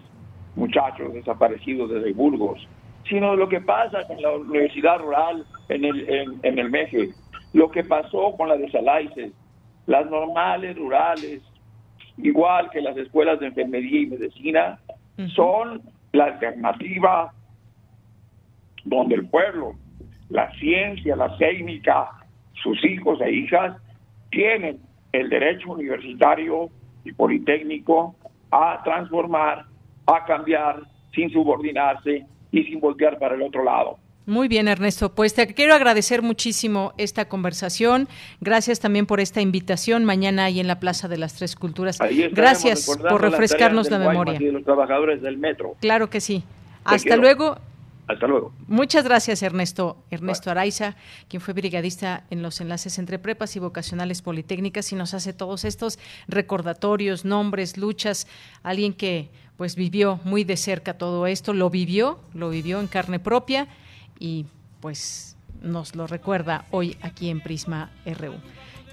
muchachos 0.56 1.12
desaparecidos 1.12 1.90
desde 1.90 2.12
Burgos, 2.12 2.66
sino 3.08 3.36
lo 3.36 3.48
que 3.48 3.60
pasa 3.60 4.06
con 4.06 4.20
la 4.20 4.32
universidad 4.32 4.98
rural 4.98 5.46
en 5.68 5.84
el, 5.84 6.08
en, 6.08 6.40
en 6.42 6.58
el 6.58 6.70
Meje, 6.70 7.10
lo 7.52 7.70
que 7.70 7.84
pasó 7.84 8.34
con 8.36 8.48
la 8.48 8.56
de 8.56 8.70
Salaices, 8.70 9.32
las 9.86 10.10
normales 10.10 10.76
rurales 10.76 11.42
igual 12.22 12.70
que 12.70 12.80
las 12.80 12.96
escuelas 12.96 13.40
de 13.40 13.46
enfermería 13.46 14.00
y 14.00 14.06
medicina, 14.06 14.78
son 15.34 15.82
la 16.12 16.24
alternativa 16.24 17.32
donde 18.84 19.14
el 19.16 19.28
pueblo, 19.28 19.74
la 20.30 20.50
ciencia, 20.52 21.16
la 21.16 21.36
técnica, 21.36 22.10
sus 22.62 22.82
hijos 22.84 23.20
e 23.20 23.30
hijas 23.30 23.76
tienen 24.30 24.80
el 25.12 25.28
derecho 25.28 25.72
universitario 25.72 26.70
y 27.04 27.12
politécnico 27.12 28.14
a 28.50 28.80
transformar, 28.84 29.66
a 30.06 30.24
cambiar 30.24 30.82
sin 31.14 31.30
subordinarse 31.30 32.24
y 32.50 32.64
sin 32.64 32.80
voltear 32.80 33.18
para 33.18 33.34
el 33.34 33.42
otro 33.42 33.64
lado. 33.64 33.98
Muy 34.30 34.46
bien, 34.46 34.68
Ernesto. 34.68 35.12
Pues 35.12 35.34
te 35.34 35.44
quiero 35.54 35.74
agradecer 35.74 36.22
muchísimo 36.22 36.92
esta 36.98 37.24
conversación. 37.24 38.06
Gracias 38.40 38.78
también 38.78 39.04
por 39.04 39.18
esta 39.18 39.40
invitación 39.40 40.04
mañana 40.04 40.44
ahí 40.44 40.60
en 40.60 40.68
la 40.68 40.78
Plaza 40.78 41.08
de 41.08 41.18
las 41.18 41.34
Tres 41.34 41.56
Culturas. 41.56 41.98
Gracias 42.30 42.86
por 42.86 43.20
refrescarnos 43.20 43.90
la 43.90 43.98
memoria. 43.98 44.38
de 44.38 44.52
los 44.52 44.62
trabajadores 44.62 45.20
del 45.20 45.36
metro. 45.36 45.74
Claro 45.80 46.10
que 46.10 46.20
sí. 46.20 46.44
Hasta 46.84 47.16
luego. 47.16 47.58
Hasta 48.06 48.28
luego. 48.28 48.52
Muchas 48.68 49.02
gracias, 49.02 49.42
Ernesto. 49.42 49.96
Ernesto 50.12 50.48
Araiza, 50.48 50.94
quien 51.28 51.40
fue 51.40 51.52
brigadista 51.52 52.22
en 52.30 52.40
los 52.40 52.60
enlaces 52.60 53.00
entre 53.00 53.18
prepas 53.18 53.56
y 53.56 53.58
vocacionales 53.58 54.22
politécnicas 54.22 54.92
y 54.92 54.94
nos 54.94 55.12
hace 55.12 55.32
todos 55.32 55.64
estos 55.64 55.98
recordatorios, 56.28 57.24
nombres, 57.24 57.76
luchas. 57.76 58.28
Alguien 58.62 58.94
que 58.94 59.28
pues 59.56 59.74
vivió 59.74 60.20
muy 60.22 60.44
de 60.44 60.56
cerca 60.56 60.96
todo 60.96 61.26
esto, 61.26 61.52
lo 61.52 61.68
vivió, 61.68 62.20
lo 62.32 62.48
vivió 62.48 62.78
en 62.78 62.86
carne 62.86 63.18
propia 63.18 63.66
y 64.20 64.46
pues 64.80 65.36
nos 65.60 65.96
lo 65.96 66.06
recuerda 66.06 66.66
hoy 66.70 66.96
aquí 67.02 67.28
en 67.30 67.40
Prisma 67.40 67.90
RU. 68.06 68.34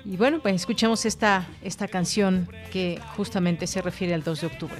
Y 0.05 0.17
bueno, 0.17 0.39
pues 0.41 0.55
escuchemos 0.55 1.05
esta, 1.05 1.45
esta 1.61 1.87
canción 1.87 2.49
que 2.71 2.99
justamente 3.15 3.67
se 3.67 3.81
refiere 3.81 4.13
al 4.13 4.23
2 4.23 4.41
de 4.41 4.47
octubre. 4.47 4.77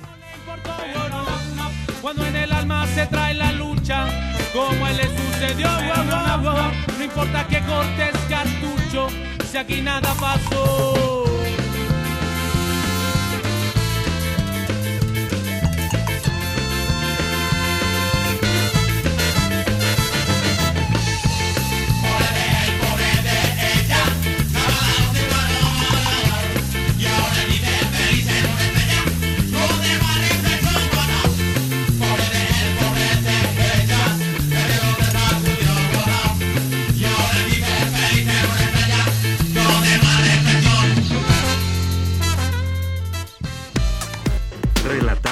No 6.97 7.03
importa 7.03 7.47
que 7.47 7.59
cortes 7.61 8.15
cartucho, 8.29 9.07
si 9.51 9.57
aquí 9.57 9.81
nada 9.81 10.13
pasó. 10.19 11.06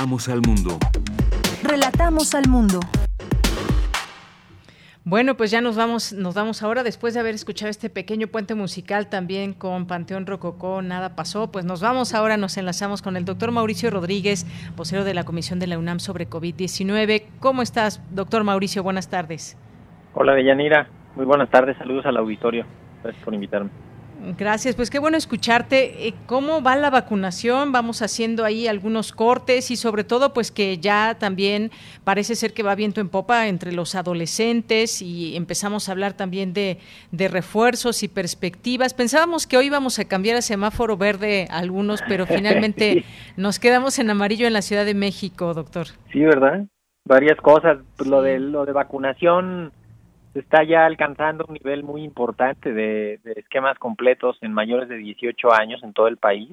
Relatamos 0.06 0.30
al 0.30 0.42
mundo. 0.46 0.78
Relatamos 1.64 2.36
al 2.36 2.48
mundo. 2.48 2.80
Bueno, 5.04 5.36
pues 5.36 5.50
ya 5.50 5.62
nos 5.62 5.76
vamos, 5.76 6.14
nos 6.14 6.36
vamos 6.36 6.62
ahora 6.62 6.84
después 6.84 7.16
de 7.16 7.22
haber 7.22 7.34
escuchado 7.34 7.72
este 7.72 7.90
pequeño 7.90 8.28
puente 8.28 8.54
musical 8.54 9.10
también 9.10 9.54
con 9.54 9.88
Panteón 9.88 10.28
Rococó, 10.28 10.84
nada 10.84 11.16
pasó, 11.16 11.52
pues 11.52 11.66
nos 11.66 11.82
vamos 11.82 12.14
ahora, 12.14 12.38
nos 12.38 12.56
enlazamos 12.58 13.02
con 13.02 13.18
el 13.18 13.26
doctor 13.26 13.50
Mauricio 13.50 13.90
Rodríguez, 13.90 14.46
vocero 14.76 15.06
de 15.06 15.16
la 15.16 15.24
Comisión 15.24 15.58
de 15.58 15.66
la 15.66 15.80
UNAM 15.80 15.98
sobre 15.98 16.30
COVID-19. 16.30 17.24
¿Cómo 17.40 17.64
estás, 17.64 18.00
doctor 18.14 18.44
Mauricio? 18.44 18.84
Buenas 18.84 19.10
tardes. 19.10 19.58
Hola, 20.14 20.36
Deyanira. 20.36 20.88
Muy 21.16 21.26
buenas 21.26 21.50
tardes, 21.50 21.78
saludos 21.80 22.06
al 22.06 22.18
auditorio. 22.18 22.64
Gracias 23.02 23.26
por 23.26 23.34
invitarme. 23.34 23.72
Gracias, 24.38 24.76
pues 24.76 24.90
qué 24.90 24.98
bueno 24.98 25.18
escucharte. 25.18 26.08
Eh, 26.08 26.14
¿Cómo 26.26 26.64
va 26.64 26.76
la 26.76 26.90
vacunación? 26.90 27.72
Vamos 27.72 28.02
haciendo 28.02 28.44
ahí 28.44 28.68
algunos 28.68 29.12
cortes 29.12 29.70
y 29.70 29.76
sobre 29.76 30.04
todo 30.04 30.34
pues 30.34 30.52
que 30.52 30.80
ya 30.80 31.16
también 31.20 31.70
parece 32.04 32.36
ser 32.36 32.54
que 32.54 32.64
va 32.64 32.74
viento 32.74 33.02
en 33.02 33.10
popa 33.10 33.48
entre 33.48 33.72
los 33.72 33.94
adolescentes 33.94 35.02
y 35.02 35.36
empezamos 35.36 35.88
a 35.88 35.92
hablar 35.92 36.14
también 36.14 36.54
de, 36.54 36.80
de 37.12 37.28
refuerzos 37.28 38.02
y 38.02 38.08
perspectivas. 38.08 38.94
Pensábamos 38.96 39.46
que 39.46 39.58
hoy 39.58 39.68
íbamos 39.68 40.00
a 40.00 40.06
cambiar 40.06 40.38
a 40.38 40.42
semáforo 40.42 40.98
verde 40.98 41.48
algunos, 41.52 42.02
pero 42.08 42.26
finalmente 42.28 43.04
nos 43.38 43.60
quedamos 43.60 44.00
en 44.00 44.10
amarillo 44.10 44.48
en 44.48 44.54
la 44.54 44.64
Ciudad 44.64 44.86
de 44.86 44.96
México, 44.96 45.54
doctor. 45.54 45.88
Sí, 46.12 46.20
¿verdad? 46.22 46.66
Varias 47.06 47.40
cosas. 47.40 47.78
Pues, 47.98 48.10
lo 48.10 48.24
de, 48.24 48.40
lo 48.40 48.66
de 48.66 48.72
vacunación 48.72 49.72
se 50.36 50.42
está 50.42 50.66
ya 50.66 50.86
alcanzando 50.86 51.46
un 51.48 51.54
nivel 51.54 51.84
muy 51.84 52.04
importante 52.04 52.74
de, 52.74 53.22
esquemas 53.38 53.80
completos 53.80 54.38
en 54.42 54.52
mayores 54.52 54.90
de 54.90 54.98
18 54.98 55.54
años 55.54 55.82
en 55.82 55.94
todo 55.94 56.10
el 56.10 56.18
país 56.18 56.50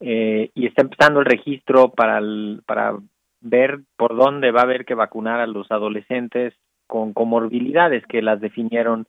eh, 0.00 0.50
y 0.54 0.66
está 0.66 0.82
empezando 0.82 1.20
el 1.20 1.24
registro 1.24 1.92
para, 1.92 2.20
para 2.66 2.98
ver 3.40 3.80
por 3.96 4.14
dónde 4.14 4.50
va 4.50 4.60
a 4.60 4.64
haber 4.64 4.84
que 4.84 4.92
vacunar 4.92 5.40
a 5.40 5.46
los 5.46 5.70
adolescentes 5.70 6.52
con 6.86 7.14
comorbilidades 7.14 8.04
que 8.06 8.20
las 8.20 8.38
definieron 8.42 9.06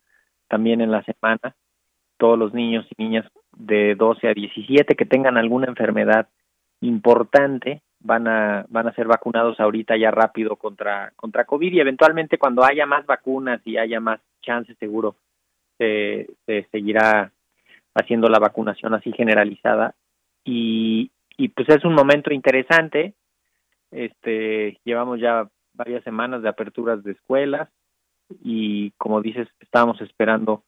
también 0.47 0.80
en 0.80 0.91
la 0.91 1.03
semana, 1.03 1.53
todos 2.15 2.39
los 2.39 2.53
niños 2.53 2.88
y 2.95 3.03
niñas 3.03 3.26
de 3.57 3.95
12 3.95 4.30
a 4.30 4.34
17 4.34 4.95
que 4.95 5.05
tengan 5.05 5.36
alguna 5.36 5.67
enfermedad 5.67 6.30
importante 6.80 7.82
van 8.06 8.28
a 8.28 8.66
van 8.70 8.88
a 8.88 8.93
ser 8.93 9.08
vacunados 9.08 9.60
ahorita 9.60 9.97
ya 9.97 10.12
rápido 10.12 10.56
contra 10.56 11.12
contra 11.16 11.45
COVID 11.45 11.74
y 11.74 11.80
eventualmente 11.80 12.38
cuando 12.38 12.64
haya 12.64 12.86
más 12.86 13.06
vacunas 13.06 13.62
y 13.66 13.78
haya 13.78 13.99
más 13.99 14.22
chances 14.41 14.78
seguro 14.78 15.16
se, 15.78 16.28
seguirá 16.72 17.32
haciendo 17.95 18.30
la 18.30 18.39
vacunación 18.39 18.93
así 18.93 19.12
generalizada. 19.12 19.95
Y, 20.45 21.12
y 21.36 21.49
pues 21.49 21.68
es 21.70 21.84
un 21.84 21.93
momento 21.93 22.32
interesante. 22.34 23.14
Este 23.91 24.78
llevamos 24.86 25.20
ya 25.20 25.49
varias 25.74 26.03
semanas 26.03 26.43
de 26.43 26.49
aperturas 26.49 27.03
de 27.03 27.14
escuelas 27.14 27.70
y 28.43 28.91
como 28.91 29.22
dices 29.22 29.47
estábamos 29.60 29.99
esperando 30.01 30.64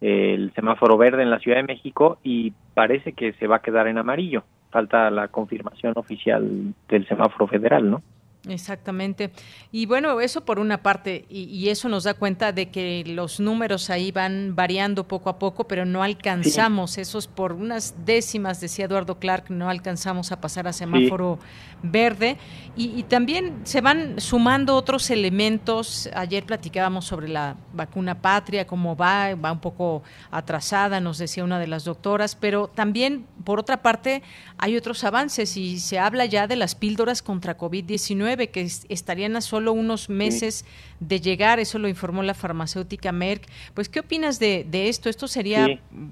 el 0.00 0.52
semáforo 0.54 0.98
verde 0.98 1.22
en 1.22 1.30
la 1.30 1.38
Ciudad 1.38 1.58
de 1.58 1.62
México 1.62 2.18
y 2.24 2.52
parece 2.74 3.12
que 3.12 3.34
se 3.34 3.46
va 3.46 3.56
a 3.56 3.62
quedar 3.62 3.86
en 3.86 3.98
amarillo 3.98 4.42
falta 4.72 5.10
la 5.10 5.28
confirmación 5.28 5.92
oficial 5.96 6.74
del 6.88 7.06
semáforo 7.06 7.46
federal, 7.46 7.88
¿no? 7.88 8.02
Exactamente. 8.48 9.30
Y 9.70 9.86
bueno, 9.86 10.20
eso 10.20 10.44
por 10.44 10.58
una 10.58 10.82
parte, 10.82 11.26
y, 11.28 11.68
eso 11.68 11.88
nos 11.88 12.04
da 12.04 12.14
cuenta 12.14 12.50
de 12.50 12.70
que 12.70 13.04
los 13.06 13.38
números 13.38 13.88
ahí 13.88 14.10
van 14.10 14.56
variando 14.56 15.06
poco 15.06 15.30
a 15.30 15.38
poco, 15.38 15.68
pero 15.68 15.84
no 15.84 16.02
alcanzamos, 16.02 16.98
esos 16.98 17.28
por 17.28 17.52
unas 17.52 17.94
décimas, 18.04 18.60
decía 18.60 18.86
Eduardo 18.86 19.20
Clark, 19.20 19.48
no 19.50 19.70
alcanzamos 19.70 20.32
a 20.32 20.40
pasar 20.40 20.66
a 20.66 20.72
semáforo 20.72 21.38
verde. 21.84 22.36
Y, 22.76 23.04
también 23.04 23.60
se 23.64 23.80
van 23.80 24.20
sumando 24.20 24.74
otros 24.74 25.10
elementos. 25.10 26.08
Ayer 26.14 26.44
platicábamos 26.44 27.04
sobre 27.04 27.28
la 27.28 27.56
vacuna 27.72 28.20
patria, 28.20 28.66
cómo 28.66 28.96
va, 28.96 29.34
va 29.34 29.52
un 29.52 29.60
poco 29.60 30.02
atrasada, 30.30 30.98
nos 30.98 31.18
decía 31.18 31.44
una 31.44 31.58
de 31.60 31.66
las 31.68 31.84
doctoras, 31.84 32.34
pero 32.34 32.68
también, 32.68 33.26
por 33.44 33.60
otra 33.60 33.82
parte, 33.82 34.22
hay 34.58 34.76
otros 34.76 35.04
avances 35.04 35.56
y 35.56 35.78
se 35.78 35.98
habla 35.98 36.24
ya 36.24 36.46
de 36.46 36.56
las 36.56 36.74
píldoras 36.74 37.22
contra 37.22 37.56
COVID-19 37.56 38.31
que 38.36 38.60
estarían 38.60 39.36
a 39.36 39.40
solo 39.40 39.72
unos 39.72 40.08
meses 40.08 40.64
de 41.00 41.20
llegar, 41.20 41.58
eso 41.58 41.78
lo 41.78 41.88
informó 41.88 42.22
la 42.22 42.34
farmacéutica 42.34 43.12
Merck. 43.12 43.44
Pues, 43.74 43.88
¿qué 43.88 44.00
opinas 44.00 44.38
de, 44.38 44.66
esto? 44.72 45.08
Esto 45.08 45.26
sería 45.26 45.66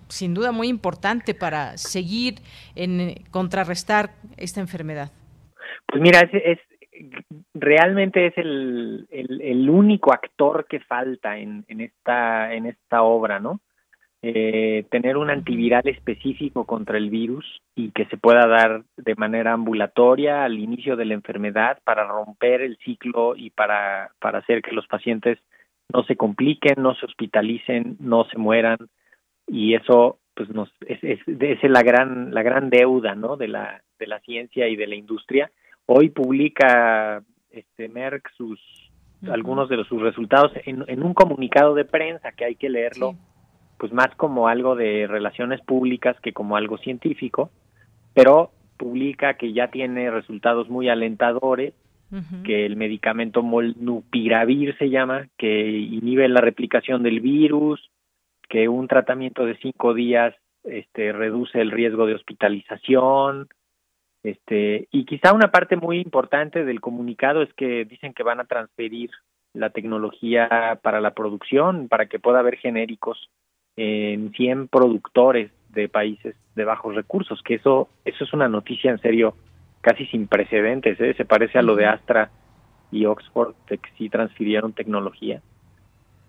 sin 0.09 0.35
duda 0.35 0.53
muy 0.53 0.69
importante 0.69 1.35
para 1.35 1.77
seguir 1.77 2.37
en 2.75 3.15
contrarrestar 3.31 4.11
esta 4.37 4.61
enfermedad. 4.61 5.11
Pues 5.87 6.03
mira, 6.03 6.21
es, 6.21 6.59
realmente 7.55 8.27
es 8.27 8.39
el, 8.39 9.07
el, 9.11 9.71
único 9.71 10.13
actor 10.13 10.67
que 10.69 10.81
falta 10.81 11.39
en, 11.39 11.65
en, 11.69 11.81
esta, 11.81 12.53
en 12.55 12.67
esta 12.67 13.03
obra, 13.03 13.41
¿no? 13.41 13.61
Eh, 14.23 14.85
tener 14.91 15.17
un 15.17 15.31
antiviral 15.31 15.89
específico 15.89 16.67
contra 16.67 16.99
el 16.99 17.09
virus 17.09 17.63
y 17.75 17.91
que 17.93 18.05
se 18.07 18.19
pueda 18.19 18.47
dar 18.47 18.83
de 18.99 19.15
manera 19.15 19.55
ambulatoria 19.55 20.45
al 20.45 20.59
inicio 20.59 20.95
de 20.97 21.07
la 21.07 21.15
enfermedad 21.15 21.79
para 21.85 22.07
romper 22.07 22.61
el 22.61 22.77
ciclo 22.85 23.35
y 23.35 23.49
para, 23.49 24.11
para 24.19 24.41
hacer 24.41 24.61
que 24.61 24.73
los 24.73 24.87
pacientes 24.87 25.39
no 25.91 26.05
se 26.05 26.17
compliquen, 26.17 26.83
no 26.83 26.95
se 26.97 27.07
hospitalicen, 27.07 27.97
no 27.99 28.25
se 28.25 28.37
mueran. 28.37 28.77
Y 29.47 29.75
eso 29.75 30.19
pues 30.35 30.51
nos 30.51 30.71
es, 30.87 31.03
es, 31.03 31.21
es 31.27 31.71
la 31.71 31.83
gran 31.83 32.35
la 32.35 32.43
gran 32.43 32.69
deuda 32.69 33.15
no 33.15 33.37
de 33.37 33.49
la 33.49 33.83
de 33.99 34.07
la 34.07 34.21
ciencia 34.21 34.69
y 34.69 34.77
de 34.77 34.87
la 34.87 34.97
industria. 34.97 35.51
Hoy 35.87 36.11
publica 36.11 37.23
este 37.51 37.89
Merck 37.89 38.31
sus 38.37 38.61
algunos 39.31 39.71
de 39.71 39.83
sus 39.85 40.03
resultados 40.03 40.53
en, 40.67 40.85
en, 40.87 41.03
un 41.03 41.15
comunicado 41.15 41.75
de 41.75 41.85
prensa 41.85 42.33
que 42.33 42.45
hay 42.45 42.55
que 42.55 42.71
leerlo 42.71 43.17
pues 43.81 43.95
más 43.95 44.15
como 44.17 44.47
algo 44.47 44.77
de 44.77 45.07
relaciones 45.07 45.63
públicas 45.63 46.15
que 46.21 46.35
como 46.35 46.57
algo 46.57 46.77
científico, 46.77 47.51
pero 48.13 48.51
publica 48.77 49.35
que 49.35 49.55
ya 49.55 49.69
tiene 49.69 50.11
resultados 50.11 50.69
muy 50.69 50.91
alentadores, 50.91 51.73
que 52.45 52.67
el 52.67 52.75
medicamento 52.77 53.41
molnupiravir 53.41 54.77
se 54.79 54.91
llama, 54.91 55.29
que 55.39 55.71
inhibe 55.71 56.29
la 56.29 56.41
replicación 56.41 57.05
del 57.05 57.21
virus, 57.21 57.89
que 58.49 58.69
un 58.69 58.89
tratamiento 58.89 59.47
de 59.47 59.57
cinco 59.59 59.95
días 59.95 60.35
este, 60.65 61.13
reduce 61.13 61.61
el 61.61 61.71
riesgo 61.71 62.07
de 62.07 62.17
hospitalización, 62.17 63.49
este, 64.25 64.89
y 64.91 65.05
quizá 65.07 65.33
una 65.33 65.53
parte 65.53 65.77
muy 65.77 66.01
importante 66.01 66.65
del 66.65 66.81
comunicado 66.81 67.43
es 67.43 67.55
que 67.55 67.85
dicen 67.85 68.13
que 68.13 68.25
van 68.25 68.41
a 68.41 68.45
transferir 68.45 69.11
la 69.55 69.71
tecnología 69.71 70.81
para 70.83 71.01
la 71.01 71.13
producción, 71.15 71.89
para 71.89 72.07
que 72.07 72.19
pueda 72.19 72.41
haber 72.41 72.57
genéricos 72.57 73.31
en 73.81 74.33
100 74.33 74.69
productores 74.69 75.51
de 75.71 75.89
países 75.89 76.37
de 76.55 76.65
bajos 76.65 76.95
recursos, 76.95 77.41
que 77.43 77.55
eso, 77.55 77.89
eso 78.05 78.25
es 78.25 78.33
una 78.35 78.47
noticia 78.47 78.91
en 78.91 78.99
serio 78.99 79.35
casi 79.81 80.05
sin 80.07 80.27
precedentes, 80.27 81.01
¿eh? 81.01 81.15
se 81.17 81.25
parece 81.25 81.59
a 81.59 81.63
lo 81.63 81.77
de 81.77 81.87
Astra 81.87 82.31
y 82.93 83.07
Oxford, 83.07 83.55
que 83.67 83.79
sí 83.97 84.11
transfirieron 84.11 84.75
tecnología. 84.75 85.41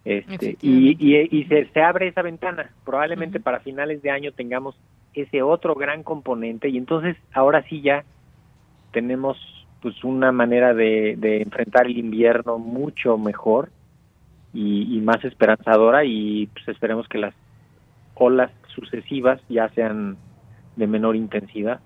Este, 0.06 0.58
y, 0.62 0.95
y, 0.97 1.43
se, 1.45 1.66
se, 1.66 1.82
abre 1.82 2.08
esa 2.08 2.22
ventana. 2.22 2.72
Probablemente 2.86 3.39
para 3.39 3.60
finales 3.60 4.02
de 4.02 4.10
año 4.10 4.32
tengamos 4.32 4.76
ese 5.14 5.41
otro 5.41 5.76
gran 5.76 6.04
componente 6.04 6.70
y 6.70 6.78
entonces 6.78 7.18
ahora 7.34 7.64
sí 7.64 7.82
ya 7.82 8.06
tenemos 8.93 9.38
pues 9.82 10.02
una 10.04 10.32
manera 10.32 10.74
de, 10.74 11.16
de 11.18 11.41
enfrentar 11.41 11.88
el 11.88 11.97
invierno 11.97 12.58
mucho 12.58 13.18
mejor 13.18 13.70
y, 14.54 14.99
más 15.02 15.24
esperanzadora 15.24 16.04
y 16.04 16.47
pues 16.47 16.68
esperemos 16.68 17.08
que 17.08 17.18
las 17.18 17.34
olas 18.16 18.51
sucesivas 18.76 19.41
ya 19.49 19.70
sean 19.70 20.18
de 20.76 20.88
menor 20.88 21.16
intensidad. 21.16 21.80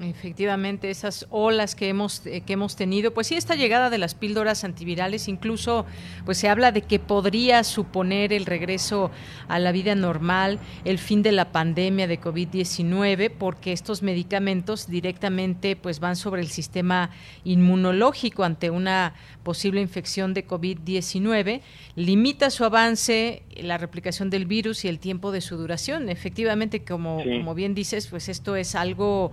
Efectivamente, 0.00 0.90
esas 0.90 1.26
olas 1.30 1.74
que 1.74 1.88
hemos 1.88 2.26
eh, 2.26 2.40
que 2.40 2.54
hemos 2.54 2.76
tenido, 2.76 3.12
pues 3.12 3.26
sí, 3.26 3.34
esta 3.34 3.54
llegada 3.54 3.90
de 3.90 3.98
las 3.98 4.14
píldoras 4.14 4.64
antivirales, 4.64 5.28
incluso, 5.28 5.84
pues 6.24 6.38
se 6.38 6.48
habla 6.48 6.72
de 6.72 6.82
que 6.82 6.98
podría 6.98 7.62
suponer 7.62 8.32
el 8.32 8.46
regreso 8.46 9.10
a 9.48 9.58
la 9.58 9.70
vida 9.70 9.94
normal, 9.94 10.58
el 10.84 10.98
fin 10.98 11.22
de 11.22 11.32
la 11.32 11.52
pandemia 11.52 12.06
de 12.06 12.20
COVID-19, 12.20 13.30
porque 13.38 13.72
estos 13.72 14.02
medicamentos 14.02 14.88
directamente, 14.88 15.76
pues 15.76 16.00
van 16.00 16.16
sobre 16.16 16.40
el 16.40 16.48
sistema 16.48 17.10
inmunológico 17.44 18.44
ante 18.44 18.70
una 18.70 19.14
posible 19.42 19.80
infección 19.80 20.32
de 20.34 20.46
COVID-19, 20.46 21.60
limita 21.96 22.50
su 22.50 22.64
avance, 22.64 23.42
la 23.56 23.76
replicación 23.76 24.30
del 24.30 24.46
virus 24.46 24.84
y 24.84 24.88
el 24.88 24.98
tiempo 24.98 25.32
de 25.32 25.40
su 25.40 25.56
duración. 25.56 26.08
Efectivamente, 26.08 26.82
como 26.82 27.22
como 27.42 27.54
bien 27.54 27.74
dices, 27.74 28.06
pues 28.06 28.28
esto 28.28 28.56
es 28.56 28.74
algo 28.74 29.32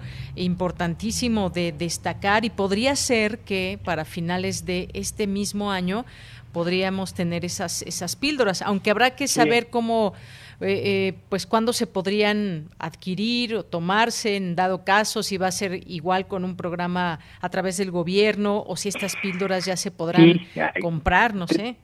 importantísimo 0.50 1.50
de 1.50 1.72
destacar 1.72 2.44
y 2.44 2.50
podría 2.50 2.96
ser 2.96 3.40
que 3.40 3.80
para 3.84 4.04
finales 4.04 4.66
de 4.66 4.90
este 4.94 5.28
mismo 5.28 5.72
año 5.72 6.06
podríamos 6.52 7.14
tener 7.14 7.46
esas, 7.46 7.84
esas 7.84 8.16
píldoras, 8.16 8.62
aunque 8.62 8.90
habrá 8.90 9.12
que 9.12 9.28
saber 9.28 9.70
cómo, 9.70 10.14
eh, 10.62 10.82
eh, 10.84 11.14
pues 11.30 11.46
cuándo 11.46 11.74
se 11.74 11.86
podrían 11.86 12.66
adquirir 12.80 13.56
o 13.56 13.64
tomarse 13.64 14.36
en 14.36 14.56
dado 14.56 14.84
caso, 14.84 15.22
si 15.22 15.38
va 15.38 15.48
a 15.48 15.52
ser 15.52 15.82
igual 15.88 16.28
con 16.28 16.44
un 16.44 16.56
programa 16.56 17.20
a 17.40 17.50
través 17.50 17.78
del 17.78 17.92
gobierno 17.92 18.64
o 18.66 18.76
si 18.76 18.90
estas 18.90 19.16
píldoras 19.18 19.66
ya 19.66 19.78
se 19.78 19.92
podrán 19.92 20.42
comprar, 20.82 21.36
no 21.36 21.48
sé. 21.48 21.76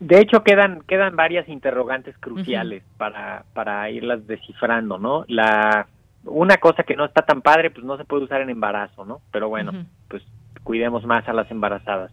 De 0.00 0.18
hecho, 0.18 0.42
quedan, 0.42 0.82
quedan 0.86 1.14
varias 1.16 1.48
interrogantes 1.48 2.16
cruciales 2.18 2.82
para, 2.96 3.44
para 3.52 3.90
irlas 3.90 4.26
descifrando, 4.26 4.98
¿no? 4.98 5.24
La, 5.28 5.86
una 6.30 6.58
cosa 6.58 6.84
que 6.84 6.96
no 6.96 7.04
está 7.04 7.22
tan 7.22 7.42
padre, 7.42 7.70
pues 7.70 7.84
no 7.84 7.96
se 7.96 8.04
puede 8.04 8.24
usar 8.24 8.40
en 8.40 8.50
embarazo, 8.50 9.04
¿no? 9.04 9.20
Pero 9.32 9.48
bueno, 9.48 9.72
pues 10.08 10.22
cuidemos 10.62 11.04
más 11.04 11.28
a 11.28 11.32
las 11.32 11.50
embarazadas. 11.50 12.12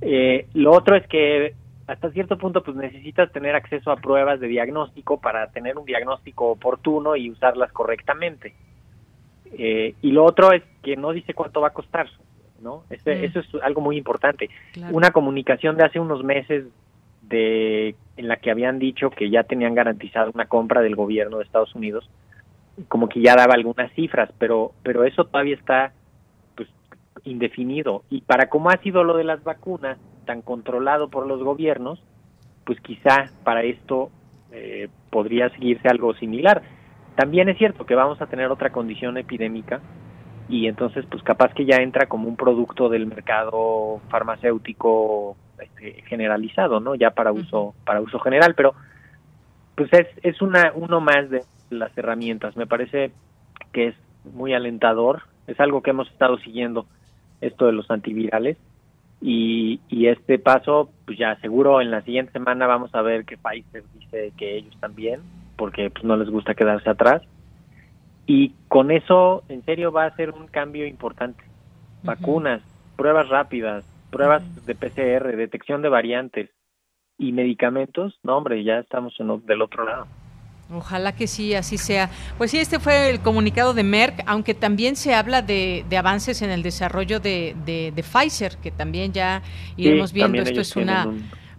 Eh, 0.00 0.46
lo 0.54 0.72
otro 0.72 0.96
es 0.96 1.06
que 1.06 1.54
hasta 1.86 2.10
cierto 2.10 2.38
punto 2.38 2.62
pues 2.62 2.76
necesitas 2.76 3.30
tener 3.32 3.54
acceso 3.54 3.90
a 3.90 3.96
pruebas 3.96 4.40
de 4.40 4.48
diagnóstico 4.48 5.20
para 5.20 5.50
tener 5.50 5.76
un 5.76 5.84
diagnóstico 5.84 6.50
oportuno 6.50 7.14
y 7.16 7.30
usarlas 7.30 7.70
correctamente. 7.72 8.54
Eh, 9.58 9.94
y 10.00 10.12
lo 10.12 10.24
otro 10.24 10.52
es 10.52 10.62
que 10.82 10.96
no 10.96 11.12
dice 11.12 11.34
cuánto 11.34 11.60
va 11.60 11.68
a 11.68 11.72
costar, 11.72 12.08
¿no? 12.60 12.84
Este, 12.88 13.14
mm. 13.14 13.24
Eso 13.24 13.40
es 13.40 13.62
algo 13.62 13.82
muy 13.82 13.98
importante. 13.98 14.48
Una 14.90 15.10
comunicación 15.10 15.76
de 15.76 15.84
hace 15.84 16.00
unos 16.00 16.24
meses 16.24 16.64
de 17.22 17.94
en 18.16 18.28
la 18.28 18.36
que 18.36 18.50
habían 18.50 18.78
dicho 18.78 19.10
que 19.10 19.30
ya 19.30 19.44
tenían 19.44 19.74
garantizada 19.74 20.30
una 20.32 20.46
compra 20.46 20.80
del 20.80 20.96
gobierno 20.96 21.38
de 21.38 21.44
Estados 21.44 21.74
Unidos, 21.74 22.08
como 22.88 23.08
que 23.08 23.20
ya 23.20 23.34
daba 23.36 23.54
algunas 23.54 23.92
cifras, 23.92 24.30
pero 24.38 24.72
pero 24.82 25.04
eso 25.04 25.24
todavía 25.24 25.56
está 25.56 25.92
pues 26.56 26.68
indefinido 27.24 28.02
y 28.10 28.22
para 28.22 28.48
cómo 28.48 28.70
ha 28.70 28.76
sido 28.78 29.04
lo 29.04 29.16
de 29.16 29.24
las 29.24 29.42
vacunas 29.44 29.98
tan 30.24 30.42
controlado 30.42 31.08
por 31.08 31.26
los 31.26 31.42
gobiernos, 31.42 32.02
pues 32.64 32.80
quizá 32.80 33.30
para 33.44 33.62
esto 33.62 34.10
eh, 34.52 34.88
podría 35.10 35.50
seguirse 35.50 35.88
algo 35.88 36.14
similar. 36.14 36.62
También 37.16 37.48
es 37.48 37.58
cierto 37.58 37.84
que 37.84 37.94
vamos 37.94 38.20
a 38.22 38.26
tener 38.26 38.50
otra 38.50 38.70
condición 38.70 39.18
epidémica 39.18 39.80
y 40.48 40.66
entonces 40.66 41.04
pues 41.10 41.22
capaz 41.22 41.52
que 41.54 41.64
ya 41.64 41.76
entra 41.76 42.06
como 42.06 42.28
un 42.28 42.36
producto 42.36 42.88
del 42.88 43.06
mercado 43.06 44.00
farmacéutico 44.08 45.36
este, 45.58 46.02
generalizado, 46.02 46.80
¿no? 46.80 46.94
Ya 46.94 47.10
para 47.10 47.32
uso 47.32 47.74
para 47.84 48.00
uso 48.00 48.18
general, 48.18 48.54
pero 48.56 48.74
pues 49.74 49.92
es 49.92 50.06
es 50.22 50.40
una 50.42 50.72
uno 50.74 51.00
más 51.00 51.30
de 51.30 51.42
las 51.72 51.96
herramientas. 51.96 52.56
Me 52.56 52.66
parece 52.66 53.12
que 53.72 53.88
es 53.88 53.94
muy 54.24 54.54
alentador, 54.54 55.22
es 55.46 55.58
algo 55.60 55.82
que 55.82 55.90
hemos 55.90 56.10
estado 56.10 56.38
siguiendo 56.38 56.86
esto 57.40 57.66
de 57.66 57.72
los 57.72 57.90
antivirales 57.90 58.56
y, 59.20 59.80
y 59.88 60.06
este 60.06 60.38
paso 60.38 60.90
pues 61.04 61.18
ya 61.18 61.36
seguro 61.40 61.80
en 61.80 61.90
la 61.90 62.02
siguiente 62.02 62.32
semana 62.32 62.66
vamos 62.66 62.94
a 62.94 63.02
ver 63.02 63.24
que 63.24 63.36
Pfizer 63.36 63.84
dice 63.94 64.32
que 64.36 64.56
ellos 64.56 64.76
también 64.80 65.20
porque 65.56 65.90
pues 65.90 66.04
no 66.04 66.16
les 66.16 66.30
gusta 66.30 66.54
quedarse 66.54 66.88
atrás 66.88 67.22
y 68.26 68.54
con 68.68 68.90
eso 68.90 69.42
en 69.48 69.64
serio 69.64 69.90
va 69.90 70.06
a 70.06 70.16
ser 70.16 70.30
un 70.30 70.46
cambio 70.46 70.86
importante 70.86 71.42
vacunas 72.04 72.62
pruebas 72.96 73.28
rápidas 73.28 73.84
pruebas 74.12 74.42
de 74.66 74.74
PCR, 74.76 75.36
detección 75.36 75.82
de 75.82 75.88
variantes 75.88 76.50
y 77.18 77.32
medicamentos, 77.32 78.20
no 78.22 78.36
hombre, 78.36 78.62
ya 78.62 78.78
estamos 78.78 79.18
en, 79.18 79.44
del 79.46 79.62
otro 79.62 79.84
lado. 79.84 80.06
Ojalá 80.70 81.12
que 81.14 81.26
sí, 81.26 81.54
así 81.54 81.76
sea. 81.76 82.10
Pues 82.38 82.50
sí, 82.50 82.58
este 82.58 82.78
fue 82.78 83.10
el 83.10 83.20
comunicado 83.20 83.74
de 83.74 83.82
Merck, 83.82 84.22
aunque 84.26 84.54
también 84.54 84.96
se 84.96 85.14
habla 85.14 85.42
de, 85.42 85.84
avances 85.96 86.42
en 86.42 86.50
el 86.50 86.62
desarrollo 86.62 87.20
de, 87.20 87.54
de, 87.64 88.02
Pfizer, 88.02 88.56
que 88.56 88.70
también 88.70 89.12
ya 89.12 89.42
iremos 89.76 90.12
viendo. 90.12 90.40
Esto 90.40 90.60
es 90.60 90.74
una, 90.76 91.08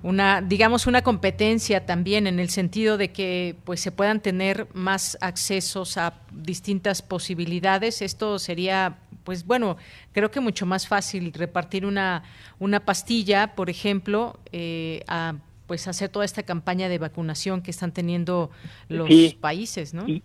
una, 0.01 0.41
digamos, 0.41 0.88
una 0.88 1.04
competencia 1.04 1.86
también 1.86 2.28
en 2.28 2.39
el 2.39 2.49
sentido 2.49 2.97
de 2.97 3.12
que 3.12 3.56
pues 3.64 3.82
se 3.82 3.91
puedan 3.91 4.20
tener 4.20 4.68
más 4.74 5.18
accesos 5.22 5.97
a 5.97 6.14
distintas 6.32 7.01
posibilidades. 7.01 8.01
Esto 8.01 8.39
sería 8.39 8.97
pues 9.24 9.45
bueno, 9.45 9.78
creo 10.12 10.32
que 10.32 10.39
mucho 10.39 10.66
más 10.66 10.88
fácil 10.88 11.32
repartir 11.34 11.86
una, 11.86 12.24
una 12.60 12.82
pastilla, 12.82 13.56
por 13.56 13.70
ejemplo, 13.70 14.38
eh, 14.51 15.04
a 15.08 15.36
pues 15.68 15.88
hacer 15.88 16.09
toda 16.09 16.26
esta 16.26 16.43
campaña 16.43 16.89
de 16.89 16.97
vacunación 16.97 17.61
que 17.61 17.72
están 17.72 17.91
teniendo 17.91 18.51
los 18.89 19.09
países, 19.36 19.93
¿no? 19.93 20.05
Y, 20.07 20.24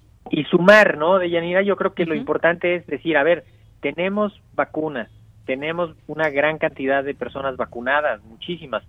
sumar, 0.50 0.98
¿no? 0.98 1.18
De 1.18 1.30
Yanira, 1.30 1.62
yo 1.62 1.76
creo 1.76 1.94
que 1.94 2.04
lo 2.04 2.14
importante 2.14 2.74
es 2.74 2.86
decir, 2.86 3.16
a 3.16 3.22
ver, 3.22 3.46
tenemos 3.80 4.38
vacunas, 4.54 5.08
tenemos 5.46 5.94
una 6.06 6.28
gran 6.28 6.58
cantidad 6.58 7.02
de 7.02 7.14
personas 7.14 7.56
vacunadas, 7.56 8.22
muchísimas, 8.24 8.82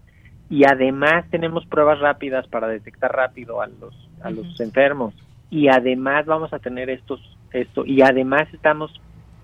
y 0.49 0.65
además 0.65 1.25
tenemos 1.29 1.65
pruebas 1.65 1.99
rápidas 1.99 2.45
para 2.47 2.67
detectar 2.67 3.15
rápido 3.15 3.61
a 3.61 3.67
los 3.67 3.95
a 4.21 4.31
los 4.31 4.59
enfermos 4.59 5.13
y 5.49 5.69
además 5.69 6.25
vamos 6.25 6.51
a 6.51 6.59
tener 6.59 6.89
estos 6.89 7.21
esto 7.53 7.85
y 7.85 8.01
además 8.01 8.47
estamos 8.53 8.91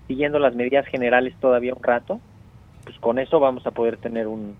siguiendo 0.06 0.38
las 0.38 0.54
medidas 0.54 0.86
generales 0.86 1.34
todavía 1.40 1.74
un 1.74 1.82
rato, 1.82 2.20
pues 2.84 2.98
con 2.98 3.18
eso 3.18 3.40
vamos 3.40 3.66
a 3.66 3.72
poder 3.72 3.96
tener 3.96 4.26
un, 4.26 4.56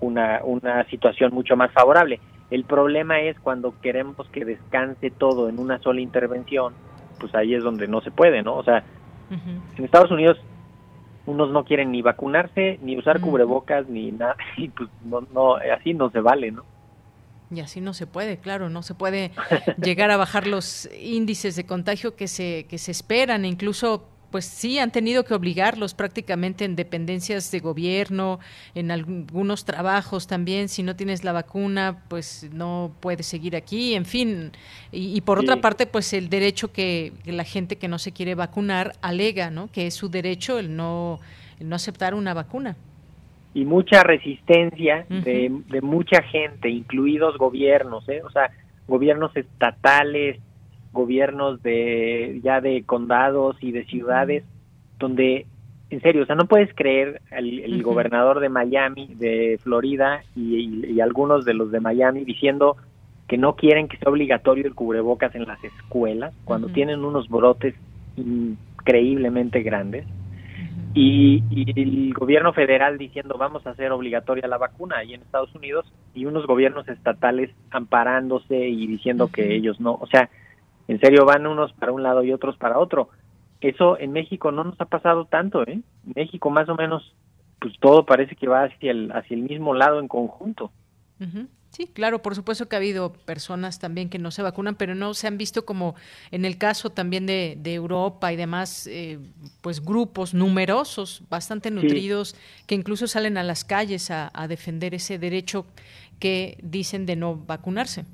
una, 0.00 0.40
una 0.44 0.84
situación 0.86 1.32
mucho 1.32 1.56
más 1.56 1.72
favorable. 1.72 2.20
El 2.50 2.64
problema 2.64 3.20
es 3.20 3.38
cuando 3.40 3.74
queremos 3.80 4.28
que 4.28 4.44
descanse 4.44 5.10
todo 5.10 5.48
en 5.48 5.58
una 5.58 5.78
sola 5.80 6.00
intervención, 6.00 6.74
pues 7.18 7.34
ahí 7.34 7.54
es 7.54 7.62
donde 7.62 7.88
no 7.88 8.00
se 8.00 8.10
puede, 8.10 8.42
¿no? 8.42 8.56
O 8.56 8.64
sea, 8.64 8.84
en 9.30 9.84
Estados 9.84 10.10
Unidos 10.10 10.38
unos 11.26 11.50
no 11.50 11.64
quieren 11.64 11.90
ni 11.90 12.02
vacunarse, 12.02 12.78
ni 12.82 12.98
usar 12.98 13.20
cubrebocas, 13.20 13.88
ni 13.88 14.12
nada, 14.12 14.36
y 14.56 14.68
pues 14.68 14.90
no, 15.04 15.22
no, 15.32 15.56
así 15.56 15.94
no 15.94 16.10
se 16.10 16.20
vale, 16.20 16.50
¿no? 16.50 16.64
Y 17.50 17.60
así 17.60 17.80
no 17.80 17.94
se 17.94 18.06
puede, 18.06 18.38
claro, 18.38 18.68
no 18.68 18.82
se 18.82 18.94
puede 18.94 19.30
llegar 19.82 20.10
a 20.10 20.16
bajar 20.16 20.46
los 20.46 20.88
índices 20.98 21.56
de 21.56 21.66
contagio 21.66 22.16
que 22.16 22.26
se, 22.26 22.66
que 22.68 22.78
se 22.78 22.90
esperan, 22.90 23.44
incluso 23.44 24.08
pues 24.34 24.46
sí, 24.46 24.80
han 24.80 24.90
tenido 24.90 25.24
que 25.24 25.32
obligarlos 25.32 25.94
prácticamente 25.94 26.64
en 26.64 26.74
dependencias 26.74 27.52
de 27.52 27.60
gobierno, 27.60 28.40
en 28.74 28.90
algunos 28.90 29.64
trabajos 29.64 30.26
también. 30.26 30.68
Si 30.68 30.82
no 30.82 30.96
tienes 30.96 31.22
la 31.22 31.30
vacuna, 31.30 32.02
pues 32.08 32.50
no 32.52 32.90
puedes 32.98 33.26
seguir 33.26 33.54
aquí, 33.54 33.94
en 33.94 34.04
fin. 34.04 34.50
Y, 34.90 35.20
por 35.20 35.38
otra 35.38 35.60
parte, 35.60 35.86
pues 35.86 36.12
el 36.12 36.30
derecho 36.30 36.72
que, 36.72 37.12
la 37.26 37.44
gente 37.44 37.76
que 37.76 37.86
no 37.86 38.00
se 38.00 38.10
quiere 38.10 38.34
vacunar 38.34 38.94
alega, 39.02 39.50
¿no? 39.50 39.70
Que 39.70 39.86
es 39.86 39.94
su 39.94 40.08
derecho 40.08 40.58
el 40.58 40.74
no, 40.74 41.20
no 41.60 41.76
aceptar 41.76 42.12
una 42.12 42.34
vacuna. 42.34 42.74
Y 43.54 43.64
mucha 43.64 44.02
resistencia 44.02 45.06
de, 45.08 45.48
de 45.68 45.80
mucha 45.80 46.22
gente, 46.22 46.70
incluidos 46.70 47.38
gobiernos, 47.38 48.08
¿eh? 48.08 48.20
O 48.24 48.30
sea, 48.30 48.50
gobiernos 48.88 49.30
estatales, 49.36 50.40
gobiernos 50.94 51.62
de 51.62 52.40
ya 52.42 52.62
de 52.62 52.84
condados 52.84 53.56
y 53.60 53.72
de 53.72 53.84
ciudades 53.84 54.44
donde 54.98 55.46
en 55.90 56.00
serio, 56.00 56.22
o 56.22 56.26
sea, 56.26 56.34
no 56.34 56.46
puedes 56.46 56.74
creer 56.74 57.20
el, 57.30 57.82
gobernador 57.82 58.40
de 58.40 58.48
Miami, 58.48 59.14
de 59.14 59.58
Florida 59.62 60.22
y, 60.34 61.00
algunos 61.00 61.44
de 61.44 61.54
los 61.54 61.70
de 61.70 61.80
Miami 61.80 62.24
diciendo 62.24 62.76
que 63.28 63.38
no 63.38 63.54
quieren 63.54 63.88
que 63.88 63.96
sea 63.98 64.10
obligatorio 64.10 64.66
el 64.66 64.74
cubrebocas 64.74 65.34
en 65.34 65.44
las 65.46 65.62
escuelas 65.62 66.34
cuando 66.44 66.68
tienen 66.68 67.04
unos 67.04 67.28
brotes 67.28 67.74
increíblemente 68.16 69.62
grandes. 69.62 70.06
Y, 70.94 71.42
y, 71.50 71.80
el 71.80 72.14
gobierno 72.14 72.52
federal 72.52 72.98
diciendo 72.98 73.36
vamos 73.38 73.66
a 73.66 73.70
hacer 73.70 73.92
obligatoria 73.92 74.48
la 74.48 74.58
vacuna 74.58 74.98
ahí 74.98 75.14
en 75.14 75.22
Estados 75.22 75.54
Unidos 75.54 75.86
y 76.14 76.26
unos 76.26 76.46
gobiernos 76.46 76.88
estatales 76.88 77.50
amparándose 77.70 78.68
y 78.68 78.86
diciendo 78.86 79.28
que 79.28 79.54
ellos 79.54 79.80
no, 79.80 79.94
o 79.94 80.06
sea, 80.06 80.28
en 80.88 81.00
serio 81.00 81.24
van 81.24 81.46
unos 81.46 81.72
para 81.72 81.92
un 81.92 82.02
lado 82.02 82.22
y 82.22 82.32
otros 82.32 82.56
para 82.56 82.78
otro. 82.78 83.08
Eso 83.60 83.98
en 83.98 84.12
México 84.12 84.52
no 84.52 84.64
nos 84.64 84.80
ha 84.80 84.84
pasado 84.84 85.24
tanto, 85.24 85.62
¿eh? 85.66 85.80
México 86.14 86.50
más 86.50 86.68
o 86.68 86.74
menos, 86.74 87.14
pues 87.60 87.74
todo 87.80 88.04
parece 88.04 88.36
que 88.36 88.48
va 88.48 88.64
hacia 88.64 88.90
el, 88.90 89.10
hacia 89.12 89.34
el 89.34 89.42
mismo 89.42 89.74
lado 89.74 90.00
en 90.00 90.08
conjunto. 90.08 90.70
Sí, 91.70 91.86
claro, 91.86 92.20
por 92.22 92.34
supuesto 92.34 92.68
que 92.68 92.76
ha 92.76 92.78
habido 92.78 93.12
personas 93.12 93.78
también 93.78 94.10
que 94.10 94.18
no 94.18 94.30
se 94.30 94.42
vacunan, 94.42 94.76
pero 94.76 94.94
no 94.94 95.14
se 95.14 95.26
han 95.26 95.38
visto 95.38 95.64
como 95.64 95.94
en 96.30 96.44
el 96.44 96.58
caso 96.58 96.90
también 96.90 97.26
de, 97.26 97.58
Europa 97.64 98.32
y 98.32 98.36
demás, 98.36 98.86
eh, 98.86 99.18
pues 99.60 99.82
grupos 99.82 100.34
numerosos, 100.34 101.22
bastante 101.30 101.70
nutridos, 101.70 102.36
que 102.66 102.74
incluso 102.74 103.06
salen 103.06 103.38
a 103.38 103.42
las 103.42 103.64
calles 103.64 104.10
a, 104.10 104.30
a 104.34 104.46
defender 104.46 104.94
ese 104.94 105.18
derecho 105.18 105.66
que 106.18 106.58
dicen 106.62 107.06
de 107.06 107.16
no 107.16 107.36
vacunarse. 107.36 108.04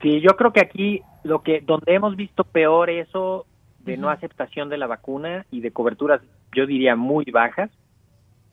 Sí, 0.00 0.20
yo 0.20 0.36
creo 0.36 0.52
que 0.52 0.60
aquí 0.60 1.02
lo 1.24 1.42
que 1.42 1.60
donde 1.60 1.94
hemos 1.94 2.16
visto 2.16 2.44
peor 2.44 2.90
eso 2.90 3.46
de 3.80 3.96
no 3.96 4.10
aceptación 4.10 4.68
de 4.68 4.78
la 4.78 4.86
vacuna 4.86 5.46
y 5.50 5.60
de 5.60 5.70
coberturas, 5.70 6.20
yo 6.54 6.66
diría 6.66 6.96
muy 6.96 7.24
bajas, 7.24 7.70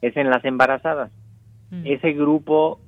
es 0.00 0.16
en 0.16 0.30
las 0.30 0.44
embarazadas. 0.44 1.10
Mm. 1.70 1.82
Ese 1.86 2.12
grupo 2.12 2.80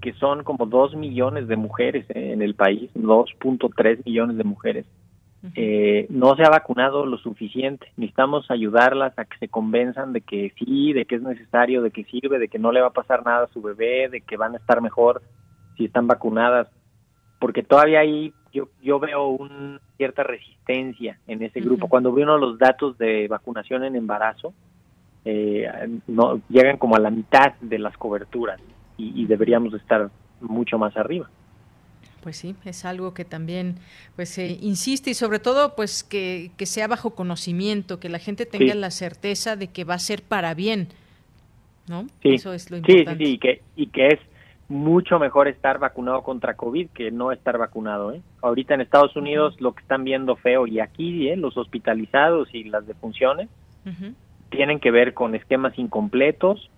que 0.00 0.12
son 0.14 0.42
como 0.42 0.66
dos 0.66 0.94
millones 0.94 1.48
de 1.48 1.56
mujeres 1.56 2.04
¿eh? 2.10 2.32
en 2.32 2.42
el 2.42 2.54
país, 2.54 2.90
2.3 2.94 4.04
millones 4.04 4.36
de 4.36 4.44
mujeres, 4.44 4.86
eh, 5.56 6.06
no 6.08 6.36
se 6.36 6.44
ha 6.44 6.50
vacunado 6.50 7.04
lo 7.04 7.18
suficiente. 7.18 7.86
Necesitamos 7.96 8.48
ayudarlas 8.50 9.18
a 9.18 9.24
que 9.24 9.38
se 9.38 9.48
convenzan 9.48 10.12
de 10.12 10.20
que 10.20 10.52
sí, 10.56 10.92
de 10.92 11.04
que 11.04 11.16
es 11.16 11.22
necesario, 11.22 11.82
de 11.82 11.90
que 11.90 12.04
sirve, 12.04 12.38
de 12.38 12.48
que 12.48 12.60
no 12.60 12.70
le 12.70 12.80
va 12.80 12.88
a 12.88 12.92
pasar 12.92 13.24
nada 13.24 13.44
a 13.44 13.52
su 13.52 13.60
bebé, 13.60 14.08
de 14.08 14.20
que 14.20 14.36
van 14.36 14.54
a 14.54 14.58
estar 14.58 14.80
mejor 14.80 15.22
si 15.76 15.86
están 15.86 16.06
vacunadas. 16.06 16.68
Porque 17.42 17.64
todavía 17.64 17.98
hay, 17.98 18.32
yo, 18.52 18.68
yo 18.80 19.00
veo 19.00 19.26
una 19.26 19.80
cierta 19.96 20.22
resistencia 20.22 21.18
en 21.26 21.42
ese 21.42 21.60
grupo. 21.60 21.88
Cuando 21.88 22.12
veo 22.12 22.22
uno 22.24 22.38
los 22.38 22.56
datos 22.56 22.96
de 22.98 23.26
vacunación 23.26 23.82
en 23.82 23.96
embarazo, 23.96 24.54
eh, 25.24 25.66
no 26.06 26.40
llegan 26.48 26.78
como 26.78 26.94
a 26.94 27.00
la 27.00 27.10
mitad 27.10 27.54
de 27.60 27.80
las 27.80 27.96
coberturas 27.96 28.60
y, 28.96 29.20
y 29.20 29.26
deberíamos 29.26 29.74
estar 29.74 30.08
mucho 30.40 30.78
más 30.78 30.96
arriba. 30.96 31.28
Pues 32.22 32.36
sí, 32.36 32.54
es 32.64 32.84
algo 32.84 33.12
que 33.12 33.24
también 33.24 33.74
pues 34.14 34.28
se 34.28 34.46
insiste 34.60 35.10
y 35.10 35.14
sobre 35.14 35.40
todo 35.40 35.74
pues 35.74 36.04
que, 36.04 36.52
que, 36.56 36.66
sea 36.66 36.86
bajo 36.86 37.16
conocimiento, 37.16 37.98
que 37.98 38.08
la 38.08 38.20
gente 38.20 38.46
tenga 38.46 38.74
Sí. 38.74 38.78
la 38.78 38.92
certeza 38.92 39.56
de 39.56 39.66
que 39.66 39.82
va 39.82 39.94
a 39.94 39.98
ser 39.98 40.22
para 40.22 40.54
bien, 40.54 40.86
¿no? 41.88 42.06
Sí, 42.22 42.34
Eso 42.34 42.52
es 42.52 42.70
lo 42.70 42.76
sí, 42.76 42.84
sí, 42.86 42.92
importante. 42.92 43.24
sí, 43.24 43.30
y 43.32 43.38
que, 43.38 43.62
y 43.74 43.86
que 43.88 44.06
es 44.06 44.20
mucho 44.72 45.18
mejor 45.18 45.48
estar 45.48 45.78
vacunado 45.78 46.22
contra 46.22 46.54
COVID 46.54 46.88
que 46.90 47.10
no 47.10 47.30
estar 47.30 47.58
vacunado. 47.58 48.12
¿eh? 48.12 48.22
Ahorita 48.40 48.74
en 48.74 48.80
Estados 48.80 49.14
Unidos 49.16 49.60
lo 49.60 49.74
que 49.74 49.82
están 49.82 50.02
viendo 50.02 50.34
feo 50.34 50.66
y 50.66 50.80
aquí 50.80 51.28
¿eh? 51.28 51.36
los 51.36 51.56
hospitalizados 51.58 52.52
y 52.54 52.64
las 52.64 52.86
defunciones 52.86 53.48
tienen 54.48 54.80
que 54.80 54.90
ver 54.90 55.12
con 55.12 55.34
esquemas 55.34 55.78
incompletos 55.78 56.70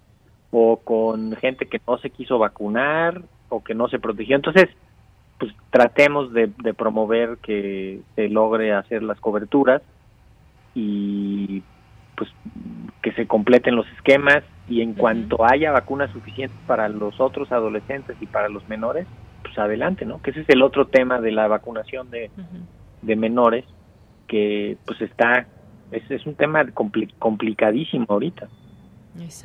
o 0.51 0.79
con 0.79 1.37
gente 1.37 1.67
que 1.67 1.81
no 1.87 1.99
se 1.99 2.11
quiso 2.11 2.39
vacunar 2.39 3.23
o 3.49 3.63
que 3.63 3.75
no 3.75 3.89
se 3.89 3.99
protegió. 3.99 4.37
Entonces, 4.37 4.69
pues 5.39 5.53
tratemos 5.71 6.33
de, 6.33 6.51
de 6.63 6.75
promover 6.75 7.37
que 7.43 8.01
se 8.17 8.29
logre 8.29 8.73
hacer 8.73 9.03
las 9.03 9.21
coberturas 9.21 9.83
y 10.75 11.63
pues 12.17 12.31
que 13.03 13.13
se 13.13 13.27
completen 13.27 13.77
los 13.77 13.87
esquemas 13.97 14.43
y 14.67 14.81
en 14.81 14.95
cuanto 14.95 15.45
haya 15.45 15.73
vacunas 15.73 16.11
suficientes 16.11 16.59
para 16.67 16.89
los 16.89 17.21
otros 17.21 17.53
adolescentes 17.53 18.17
y 18.21 18.27
para 18.27 18.49
los 18.49 18.67
menores, 18.69 19.07
pues 19.43 19.57
adelante, 19.59 20.05
¿no? 20.07 20.21
Que 20.21 20.31
ese 20.31 20.41
es 20.41 20.49
el 20.49 20.63
otro 20.63 20.87
tema 20.87 21.21
de 21.21 21.33
la 21.33 21.49
vacunación 21.49 22.11
de, 22.11 22.31
de 23.03 23.17
menores 23.17 23.67
que 24.27 24.79
pues 24.87 25.01
está 25.03 25.49
es, 25.91 26.11
es 26.11 26.27
un 26.27 26.35
tema 26.35 26.63
compli- 26.65 27.13
complicadísimo 27.19 28.07
ahorita. 28.09 28.49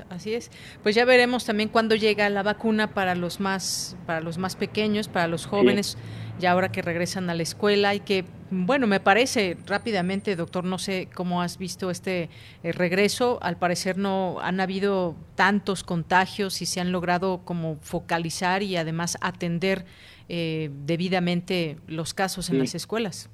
Así 0.09 0.33
es. 0.33 0.49
Pues 0.81 0.95
ya 0.95 1.05
veremos 1.05 1.45
también 1.45 1.69
cuándo 1.69 1.95
llega 1.95 2.27
la 2.29 2.41
vacuna 2.41 2.93
para 2.93 3.13
los 3.13 3.39
más 3.39 3.95
para 4.05 4.19
los 4.21 4.37
más 4.37 4.55
pequeños, 4.55 5.07
para 5.07 5.27
los 5.27 5.45
jóvenes, 5.45 5.97
ya 6.39 6.51
ahora 6.51 6.71
que 6.71 6.81
regresan 6.81 7.29
a 7.29 7.35
la 7.35 7.43
escuela 7.43 7.93
y 7.93 7.99
que 7.99 8.25
bueno, 8.51 8.87
me 8.87 8.99
parece 8.99 9.57
rápidamente, 9.67 10.35
doctor, 10.35 10.63
no 10.63 10.79
sé 10.79 11.07
cómo 11.13 11.43
has 11.43 11.59
visto 11.59 11.91
este 11.91 12.29
eh, 12.63 12.71
regreso, 12.71 13.37
al 13.43 13.57
parecer 13.57 13.97
no 13.99 14.39
han 14.41 14.59
habido 14.59 15.15
tantos 15.35 15.83
contagios 15.83 16.63
y 16.63 16.65
se 16.65 16.79
han 16.79 16.91
logrado 16.91 17.41
como 17.45 17.77
focalizar 17.81 18.63
y 18.63 18.75
además 18.75 19.19
atender 19.21 19.85
eh, 20.29 20.71
debidamente 20.85 21.77
los 21.85 22.15
casos 22.15 22.49
en 22.49 22.57
las 22.57 22.73
escuelas. 22.73 23.29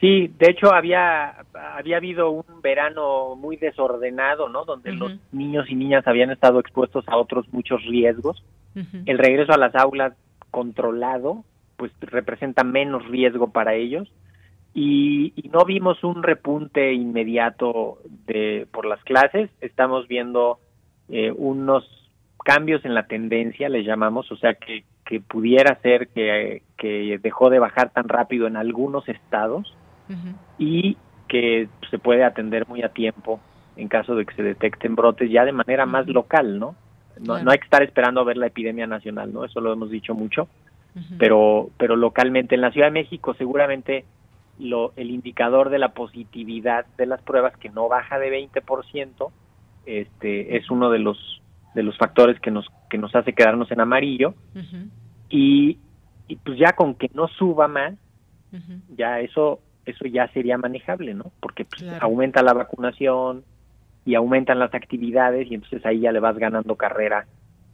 Sí, 0.00 0.30
de 0.38 0.50
hecho 0.50 0.74
había 0.74 1.44
había 1.54 1.96
habido 1.96 2.30
un 2.30 2.60
verano 2.62 3.36
muy 3.36 3.56
desordenado, 3.56 4.48
¿no? 4.48 4.64
Donde 4.64 4.92
los 4.92 5.12
niños 5.32 5.70
y 5.70 5.76
niñas 5.76 6.06
habían 6.06 6.30
estado 6.30 6.60
expuestos 6.60 7.04
a 7.08 7.16
otros 7.16 7.46
muchos 7.52 7.82
riesgos. 7.84 8.42
El 9.06 9.18
regreso 9.18 9.52
a 9.52 9.56
las 9.56 9.74
aulas 9.76 10.14
controlado, 10.50 11.44
pues 11.76 11.92
representa 12.00 12.64
menos 12.64 13.06
riesgo 13.06 13.52
para 13.52 13.74
ellos 13.74 14.10
y, 14.74 15.32
y 15.36 15.48
no 15.50 15.64
vimos 15.64 16.02
un 16.02 16.24
repunte 16.24 16.92
inmediato 16.92 17.98
de 18.26 18.66
por 18.72 18.84
las 18.84 19.02
clases. 19.04 19.48
Estamos 19.60 20.08
viendo 20.08 20.58
eh, 21.08 21.30
unos 21.30 21.88
cambios 22.44 22.84
en 22.84 22.94
la 22.94 23.06
tendencia, 23.06 23.68
les 23.68 23.86
llamamos, 23.86 24.30
o 24.32 24.36
sea 24.36 24.54
que 24.54 24.84
que 25.04 25.20
pudiera 25.20 25.78
ser 25.82 26.08
que, 26.08 26.62
que 26.78 27.18
dejó 27.22 27.50
de 27.50 27.58
bajar 27.58 27.90
tan 27.90 28.08
rápido 28.08 28.46
en 28.46 28.56
algunos 28.56 29.06
estados 29.08 29.74
y 30.58 30.96
que 31.28 31.68
se 31.90 31.98
puede 31.98 32.24
atender 32.24 32.66
muy 32.68 32.82
a 32.82 32.90
tiempo 32.90 33.40
en 33.76 33.88
caso 33.88 34.14
de 34.14 34.24
que 34.24 34.34
se 34.34 34.42
detecten 34.42 34.94
brotes 34.94 35.30
ya 35.30 35.44
de 35.44 35.52
manera 35.52 35.86
más 35.86 36.06
local, 36.06 36.58
¿no? 36.58 36.76
No, 37.20 37.42
no 37.42 37.50
hay 37.50 37.58
que 37.58 37.64
estar 37.64 37.82
esperando 37.82 38.20
a 38.20 38.24
ver 38.24 38.36
la 38.36 38.48
epidemia 38.48 38.86
nacional, 38.86 39.32
¿no? 39.32 39.44
Eso 39.44 39.60
lo 39.60 39.72
hemos 39.72 39.90
dicho 39.90 40.14
mucho, 40.14 40.48
pero 41.18 41.70
pero 41.76 41.96
localmente 41.96 42.54
en 42.54 42.60
la 42.60 42.70
Ciudad 42.70 42.88
de 42.88 42.92
México 42.92 43.34
seguramente 43.34 44.04
lo, 44.58 44.92
el 44.96 45.10
indicador 45.10 45.70
de 45.70 45.78
la 45.78 45.88
positividad 45.88 46.86
de 46.96 47.06
las 47.06 47.20
pruebas 47.22 47.56
que 47.56 47.70
no 47.70 47.88
baja 47.88 48.18
de 48.18 48.48
20%, 48.48 49.30
este 49.86 50.56
es 50.56 50.70
uno 50.70 50.90
de 50.90 50.98
los 50.98 51.42
de 51.74 51.82
los 51.82 51.96
factores 51.98 52.38
que 52.40 52.50
nos 52.50 52.66
que 52.88 52.98
nos 52.98 53.14
hace 53.14 53.32
quedarnos 53.32 53.70
en 53.70 53.80
amarillo. 53.80 54.34
Y, 55.28 55.78
y 56.28 56.36
pues 56.36 56.58
ya 56.58 56.72
con 56.72 56.94
que 56.94 57.10
no 57.14 57.26
suba 57.28 57.66
más 57.66 57.94
ya 58.96 59.20
eso 59.20 59.60
eso 59.86 60.06
ya 60.06 60.28
sería 60.28 60.58
manejable, 60.58 61.14
¿no? 61.14 61.32
Porque 61.40 61.64
pues, 61.64 61.82
Claro. 61.82 62.04
aumenta 62.06 62.42
la 62.42 62.52
vacunación 62.52 63.44
y 64.04 64.14
aumentan 64.14 64.58
las 64.58 64.74
actividades 64.74 65.50
y 65.50 65.54
entonces 65.54 65.84
ahí 65.86 66.00
ya 66.00 66.12
le 66.12 66.20
vas 66.20 66.36
ganando 66.36 66.76
carrera 66.76 67.26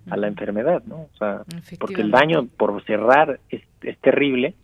a 0.09 0.17
la 0.17 0.29
enfermedad, 0.29 0.83
¿no? 0.87 1.03
O 1.03 1.17
sea, 1.19 1.43
porque 1.79 2.01
el 2.03 2.11
daño 2.11 2.47
por 2.57 2.83
cerrar 2.85 3.39
es, 3.51 3.63
es 3.83 3.99
terrible 3.99 4.55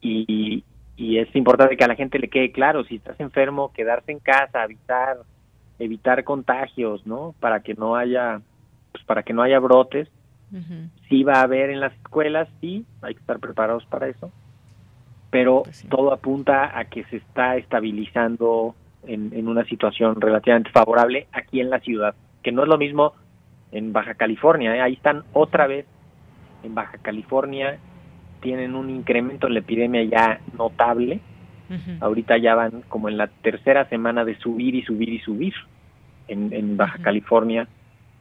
y, 0.00 0.64
y 0.96 1.18
es 1.18 1.34
importante 1.36 1.76
que 1.76 1.84
a 1.84 1.88
la 1.88 1.94
gente 1.94 2.18
le 2.18 2.28
quede 2.28 2.52
claro, 2.52 2.84
si 2.84 2.96
estás 2.96 3.18
enfermo, 3.20 3.72
quedarse 3.72 4.12
en 4.12 4.18
casa, 4.18 4.64
evitar 4.64 5.18
evitar 5.78 6.22
contagios, 6.24 7.06
¿no? 7.06 7.34
Para 7.40 7.60
que 7.60 7.74
no 7.74 7.96
haya 7.96 8.40
pues 8.92 9.04
para 9.04 9.22
que 9.22 9.32
no 9.32 9.42
haya 9.42 9.58
brotes. 9.58 10.08
Sí 11.08 11.22
va 11.22 11.36
a 11.36 11.42
haber 11.42 11.70
en 11.70 11.80
las 11.80 11.94
escuelas, 11.94 12.46
sí, 12.60 12.84
hay 13.00 13.14
que 13.14 13.20
estar 13.20 13.38
preparados 13.38 13.86
para 13.86 14.08
eso. 14.08 14.30
Pero 15.32 15.64
todo 15.88 16.12
apunta 16.12 16.78
a 16.78 16.84
que 16.84 17.04
se 17.04 17.16
está 17.16 17.56
estabilizando 17.56 18.76
en, 19.06 19.32
en 19.32 19.48
una 19.48 19.64
situación 19.64 20.20
relativamente 20.20 20.70
favorable 20.70 21.26
aquí 21.32 21.60
en 21.60 21.70
la 21.70 21.80
ciudad, 21.80 22.14
que 22.42 22.52
no 22.52 22.62
es 22.62 22.68
lo 22.68 22.78
mismo 22.78 23.14
en 23.72 23.92
Baja 23.92 24.14
California, 24.14 24.76
¿eh? 24.76 24.80
ahí 24.82 24.92
están 24.92 25.24
otra 25.32 25.66
vez 25.66 25.86
en 26.62 26.74
Baja 26.74 26.98
California, 26.98 27.78
tienen 28.40 28.74
un 28.74 28.90
incremento 28.90 29.46
en 29.46 29.54
la 29.54 29.60
epidemia 29.60 30.04
ya 30.04 30.40
notable, 30.56 31.20
ahorita 32.00 32.36
ya 32.36 32.54
van 32.54 32.82
como 32.88 33.08
en 33.08 33.16
la 33.16 33.28
tercera 33.28 33.88
semana 33.88 34.26
de 34.26 34.36
subir 34.36 34.74
y 34.74 34.82
subir 34.82 35.08
y 35.08 35.20
subir 35.20 35.54
en, 36.28 36.52
en 36.52 36.76
Baja 36.76 36.98
California 36.98 37.66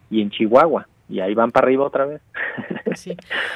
y 0.10 0.22
en 0.22 0.30
Chihuahua, 0.30 0.88
y 1.12 1.20
ahí 1.20 1.34
van 1.34 1.52
para 1.52 1.66
arriba 1.68 1.86
otra 1.86 2.06
vez. 2.06 2.22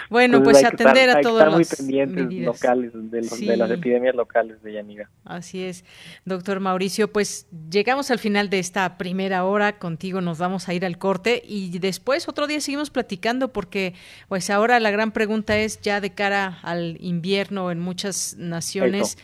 Bueno, 0.09 0.37
Entonces 0.37 0.63
pues 0.63 0.73
atender 0.73 1.09
estar- 1.09 1.25
a 1.47 1.49
muy 1.49 1.59
las 1.59 1.75
pendientes 1.75 2.25
medidas. 2.25 2.45
locales 2.45 2.91
de, 2.93 3.21
los- 3.21 3.39
de 3.39 3.57
las 3.57 3.71
epidemias 3.71 4.15
locales 4.15 4.61
de 4.63 4.73
Yanira. 4.73 5.09
Así 5.25 5.63
es, 5.63 5.83
doctor 6.25 6.59
Mauricio. 6.59 7.11
Pues 7.11 7.47
llegamos 7.69 8.11
al 8.11 8.19
final 8.19 8.49
de 8.49 8.59
esta 8.59 8.97
primera 8.97 9.43
hora. 9.45 9.77
Contigo 9.77 10.21
nos 10.21 10.37
vamos 10.37 10.69
a 10.69 10.73
ir 10.73 10.85
al 10.85 10.97
corte 10.97 11.41
y 11.45 11.77
después 11.79 12.27
otro 12.29 12.47
día 12.47 12.61
seguimos 12.61 12.89
platicando 12.89 13.51
porque 13.51 13.93
pues 14.29 14.49
ahora 14.49 14.79
la 14.79 14.91
gran 14.91 15.11
pregunta 15.11 15.57
es 15.57 15.81
ya 15.81 16.01
de 16.01 16.11
cara 16.13 16.59
al 16.63 16.97
invierno 16.99 17.71
en 17.71 17.79
muchas 17.79 18.35
naciones. 18.37 19.13
Eso. 19.13 19.17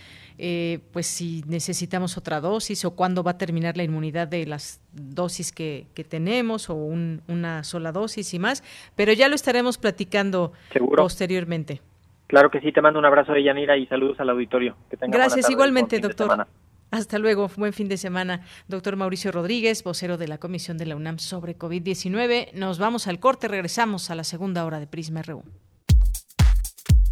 Eh, 0.44 0.80
pues 0.92 1.06
si 1.06 1.44
necesitamos 1.48 2.18
otra 2.18 2.42
dosis 2.42 2.84
o 2.84 2.92
cuándo 2.96 3.22
va 3.22 3.32
a 3.32 3.38
terminar 3.38 3.78
la 3.78 3.84
inmunidad 3.84 4.28
de 4.28 4.48
las 4.48 4.82
dosis 4.92 5.52
que, 5.52 5.86
que 5.94 6.04
tenemos 6.04 6.70
o 6.72 6.74
un- 6.74 7.22
una 7.28 7.64
sola 7.64 7.92
dosis 7.92 8.34
y 8.34 8.40
más, 8.40 8.64
pero 8.96 9.14
ya 9.14 9.30
lo 9.30 9.36
estaremos 9.36 9.78
platicando 9.78 10.52
Seguro. 10.74 11.04
posteriormente. 11.04 11.82
Claro 12.26 12.50
que 12.50 12.60
sí, 12.60 12.72
te 12.72 12.82
mando 12.82 12.98
un 12.98 13.06
abrazo 13.06 13.34
de 13.34 13.44
Yanira 13.44 13.78
y 13.78 13.86
saludos 13.86 14.20
al 14.20 14.30
auditorio. 14.32 14.76
Que 14.90 14.98
Gracias 15.08 15.42
tarde, 15.42 15.54
igualmente, 15.54 16.00
doctor. 16.00 16.48
Hasta 16.90 17.20
luego, 17.20 17.50
buen 17.56 17.72
fin 17.74 17.88
de 17.88 17.98
semana. 17.98 18.42
Doctor 18.68 18.96
Mauricio 18.96 19.32
Rodríguez, 19.32 19.84
vocero 19.84 20.18
de 20.18 20.28
la 20.28 20.40
Comisión 20.40 20.78
de 20.78 20.88
la 20.88 20.96
UNAM 20.96 21.20
sobre 21.20 21.56
COVID-19. 21.58 22.54
Nos 22.54 22.80
vamos 22.80 23.06
al 23.08 23.20
corte, 23.20 23.48
regresamos 23.48 24.10
a 24.10 24.16
la 24.16 24.24
segunda 24.24 24.66
hora 24.66 24.80
de 24.80 24.88
Prisma 24.88 25.22
RU. 25.22 25.44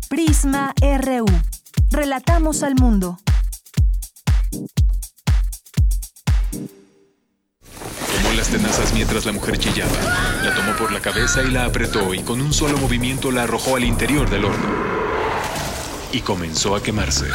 Prisma 0.09 0.73
RU. 0.81 1.25
Relatamos 1.91 2.63
al 2.63 2.75
mundo. 2.75 3.17
Tomó 8.21 8.33
las 8.35 8.49
tenazas 8.49 8.93
mientras 8.93 9.25
la 9.25 9.31
mujer 9.31 9.57
chillaba. 9.57 9.91
La 10.43 10.53
tomó 10.53 10.73
por 10.73 10.91
la 10.91 10.99
cabeza 10.99 11.43
y 11.43 11.51
la 11.51 11.65
apretó 11.65 12.13
y 12.13 12.19
con 12.19 12.41
un 12.41 12.53
solo 12.53 12.77
movimiento 12.77 13.31
la 13.31 13.43
arrojó 13.43 13.75
al 13.75 13.85
interior 13.85 14.29
del 14.29 14.45
horno. 14.45 14.69
Y 16.11 16.21
comenzó 16.21 16.75
a 16.75 16.83
quemarse. 16.83 17.27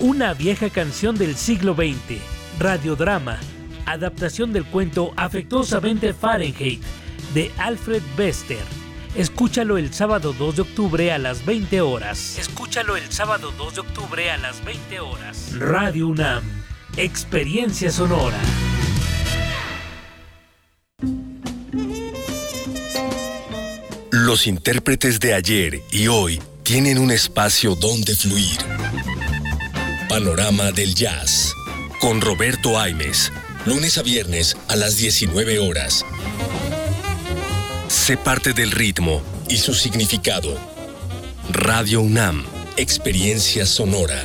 Una 0.00 0.34
vieja 0.34 0.70
canción 0.70 1.16
del 1.16 1.36
siglo 1.36 1.74
XX, 1.74 2.20
radiodrama, 2.58 3.38
adaptación 3.86 4.52
del 4.52 4.64
cuento 4.64 5.12
Afectuosamente 5.16 6.12
Fahrenheit 6.12 6.82
de 7.34 7.50
Alfred 7.58 8.02
Bester, 8.16 8.62
Escúchalo 9.14 9.78
el 9.78 9.92
sábado 9.92 10.32
2 10.32 10.56
de 10.56 10.62
octubre 10.62 11.12
a 11.12 11.18
las 11.18 11.44
20 11.44 11.80
horas. 11.80 12.38
Escúchalo 12.38 12.96
el 12.96 13.10
sábado 13.10 13.52
2 13.56 13.74
de 13.74 13.80
octubre 13.80 14.30
a 14.30 14.36
las 14.38 14.64
20 14.64 15.00
horas. 15.00 15.58
Radio 15.58 16.08
UNAM, 16.08 16.42
Experiencia 16.96 17.90
Sonora. 17.90 18.38
Los 24.10 24.46
intérpretes 24.46 25.20
de 25.20 25.34
ayer 25.34 25.80
y 25.90 26.08
hoy 26.08 26.40
tienen 26.62 26.98
un 26.98 27.10
espacio 27.10 27.74
donde 27.74 28.14
fluir. 28.14 28.58
Panorama 30.08 30.70
del 30.72 30.94
Jazz. 30.94 31.54
Con 32.00 32.20
Roberto 32.20 32.78
Aimes. 32.78 33.32
Lunes 33.64 33.96
a 33.98 34.02
viernes 34.02 34.56
a 34.68 34.76
las 34.76 34.96
19 34.96 35.58
horas. 35.58 36.04
Sé 37.88 38.18
parte 38.18 38.52
del 38.52 38.70
ritmo 38.70 39.22
y 39.48 39.56
su 39.56 39.72
significado. 39.72 40.54
Radio 41.50 42.02
UNAM. 42.02 42.44
Experiencia 42.76 43.64
sonora. 43.64 44.22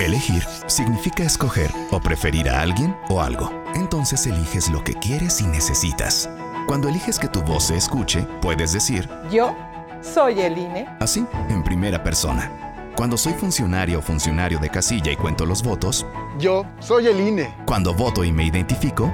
Elegir 0.00 0.42
significa 0.66 1.22
escoger 1.22 1.70
o 1.92 2.00
preferir 2.00 2.48
a 2.48 2.62
alguien 2.62 2.96
o 3.08 3.20
algo. 3.20 3.52
Entonces 3.76 4.26
eliges 4.26 4.68
lo 4.70 4.82
que 4.82 4.94
quieres 4.94 5.40
y 5.40 5.46
necesitas. 5.46 6.28
Cuando 6.66 6.88
eliges 6.88 7.20
que 7.20 7.28
tu 7.28 7.40
voz 7.42 7.64
se 7.68 7.76
escuche, 7.76 8.26
puedes 8.42 8.72
decir, 8.72 9.08
Yo 9.30 9.56
soy 10.02 10.40
el 10.40 10.58
INE. 10.58 10.88
Así, 10.98 11.24
en 11.48 11.62
primera 11.62 12.02
persona. 12.02 12.92
Cuando 12.96 13.16
soy 13.16 13.34
funcionario 13.34 14.00
o 14.00 14.02
funcionario 14.02 14.58
de 14.58 14.68
casilla 14.68 15.12
y 15.12 15.16
cuento 15.16 15.46
los 15.46 15.62
votos, 15.62 16.04
Yo 16.40 16.66
soy 16.80 17.06
el 17.06 17.20
INE. 17.20 17.54
Cuando 17.66 17.94
voto 17.94 18.24
y 18.24 18.32
me 18.32 18.44
identifico, 18.44 19.12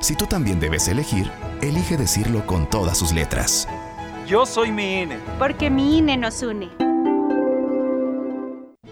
Si 0.00 0.14
tú 0.14 0.26
también 0.26 0.60
debes 0.60 0.88
elegir, 0.88 1.30
elige 1.60 1.96
decirlo 1.96 2.46
con 2.46 2.68
todas 2.68 2.98
sus 2.98 3.12
letras. 3.12 3.68
Yo 4.26 4.46
soy 4.46 4.70
mi 4.70 5.02
INE. 5.02 5.18
Porque 5.38 5.70
mi 5.70 5.98
INE 5.98 6.16
nos 6.16 6.42
une 6.42 6.87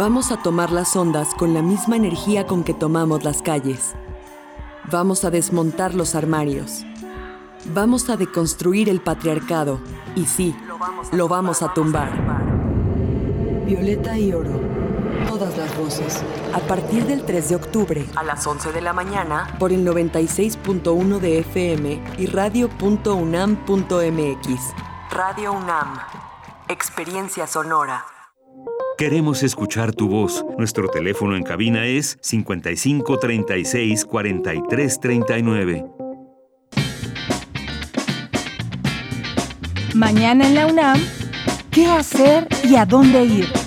Vamos 0.00 0.32
a 0.32 0.38
tomar 0.38 0.70
las 0.70 0.96
ondas 0.96 1.34
con 1.34 1.52
la 1.52 1.60
misma 1.60 1.94
energía 1.94 2.46
con 2.46 2.64
que 2.64 2.72
tomamos 2.72 3.22
las 3.22 3.42
calles. 3.42 3.94
Vamos 4.90 5.26
a 5.26 5.30
desmontar 5.30 5.94
los 5.94 6.14
armarios. 6.14 6.86
Vamos 7.74 8.08
a 8.08 8.16
deconstruir 8.16 8.88
el 8.88 9.02
patriarcado. 9.02 9.78
Y 10.16 10.24
sí, 10.24 10.56
lo 11.12 11.28
vamos 11.28 11.60
a 11.60 11.74
tumbar. 11.74 12.10
Violeta 13.66 14.16
y 14.18 14.32
Oro. 14.32 14.58
Todas 15.28 15.54
las 15.58 15.76
voces. 15.76 16.24
A 16.54 16.60
partir 16.60 17.04
del 17.04 17.26
3 17.26 17.50
de 17.50 17.56
octubre, 17.56 18.06
a 18.16 18.22
las 18.22 18.46
11 18.46 18.72
de 18.72 18.80
la 18.80 18.94
mañana, 18.94 19.54
por 19.58 19.70
el 19.70 19.86
96.1 19.86 21.18
de 21.18 21.40
FM 21.40 22.02
y 22.16 22.24
radio.unam.mx. 22.24 23.04
Radio 25.10 25.52
UNAM. 25.52 25.98
Experiencia 26.68 27.46
sonora. 27.46 28.02
Queremos 29.00 29.42
escuchar 29.42 29.94
tu 29.94 30.08
voz. 30.08 30.44
Nuestro 30.58 30.88
teléfono 30.88 31.34
en 31.34 31.42
cabina 31.42 31.86
es 31.86 32.18
55 32.20 33.18
36 33.18 34.04
43 34.04 35.00
39. 35.00 35.84
Mañana 39.94 40.46
en 40.46 40.54
la 40.54 40.66
UNAM, 40.66 41.00
¿qué 41.70 41.86
hacer 41.86 42.46
y 42.62 42.76
a 42.76 42.84
dónde 42.84 43.24
ir? 43.24 43.59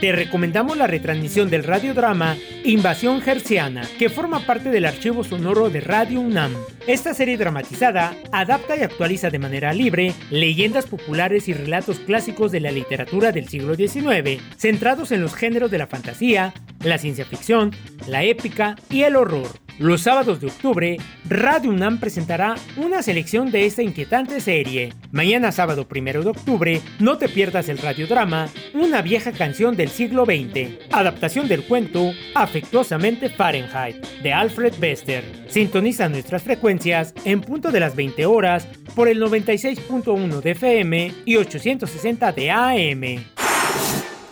Te 0.00 0.12
recomendamos 0.12 0.76
la 0.76 0.86
retransmisión 0.86 1.48
del 1.48 1.64
radiodrama 1.64 2.36
Invasión 2.64 3.22
Gerciana, 3.22 3.82
que 3.98 4.10
forma 4.10 4.40
parte 4.40 4.68
del 4.70 4.84
archivo 4.84 5.24
sonoro 5.24 5.70
de 5.70 5.80
Radio 5.80 6.20
UNAM. 6.20 6.52
Esta 6.86 7.14
serie 7.14 7.38
dramatizada 7.38 8.14
adapta 8.30 8.76
y 8.76 8.82
actualiza 8.82 9.30
de 9.30 9.38
manera 9.38 9.72
libre 9.72 10.12
leyendas 10.30 10.84
populares 10.84 11.48
y 11.48 11.54
relatos 11.54 11.98
clásicos 12.00 12.52
de 12.52 12.60
la 12.60 12.72
literatura 12.72 13.32
del 13.32 13.48
siglo 13.48 13.74
XIX, 13.74 14.42
centrados 14.58 15.12
en 15.12 15.22
los 15.22 15.34
géneros 15.34 15.70
de 15.70 15.78
la 15.78 15.86
fantasía, 15.86 16.52
la 16.84 16.98
ciencia 16.98 17.24
ficción, 17.24 17.70
la 18.06 18.22
épica 18.22 18.76
y 18.90 19.02
el 19.02 19.16
horror. 19.16 19.65
Los 19.78 20.00
sábados 20.00 20.40
de 20.40 20.46
octubre, 20.46 20.96
Radio 21.28 21.68
UNAM 21.68 22.00
presentará 22.00 22.54
una 22.78 23.02
selección 23.02 23.50
de 23.50 23.66
esta 23.66 23.82
inquietante 23.82 24.40
serie. 24.40 24.94
Mañana 25.12 25.52
sábado 25.52 25.86
1 25.90 26.22
de 26.22 26.30
octubre, 26.30 26.80
no 26.98 27.18
te 27.18 27.28
pierdas 27.28 27.68
el 27.68 27.76
radiodrama 27.76 28.48
Una 28.72 29.02
vieja 29.02 29.32
canción 29.32 29.76
del 29.76 29.90
siglo 29.90 30.24
XX, 30.24 30.78
adaptación 30.90 31.46
del 31.46 31.62
cuento 31.64 32.12
Afectuosamente 32.34 33.28
Fahrenheit, 33.28 33.96
de 34.22 34.32
Alfred 34.32 34.72
Bester. 34.78 35.24
Sintoniza 35.46 36.08
nuestras 36.08 36.42
frecuencias 36.42 37.12
en 37.26 37.42
punto 37.42 37.70
de 37.70 37.80
las 37.80 37.94
20 37.94 38.24
horas 38.24 38.66
por 38.94 39.08
el 39.08 39.20
96.1 39.20 40.40
de 40.40 40.50
FM 40.52 41.12
y 41.26 41.36
860 41.36 42.32
de 42.32 42.50
AM. 42.50 43.36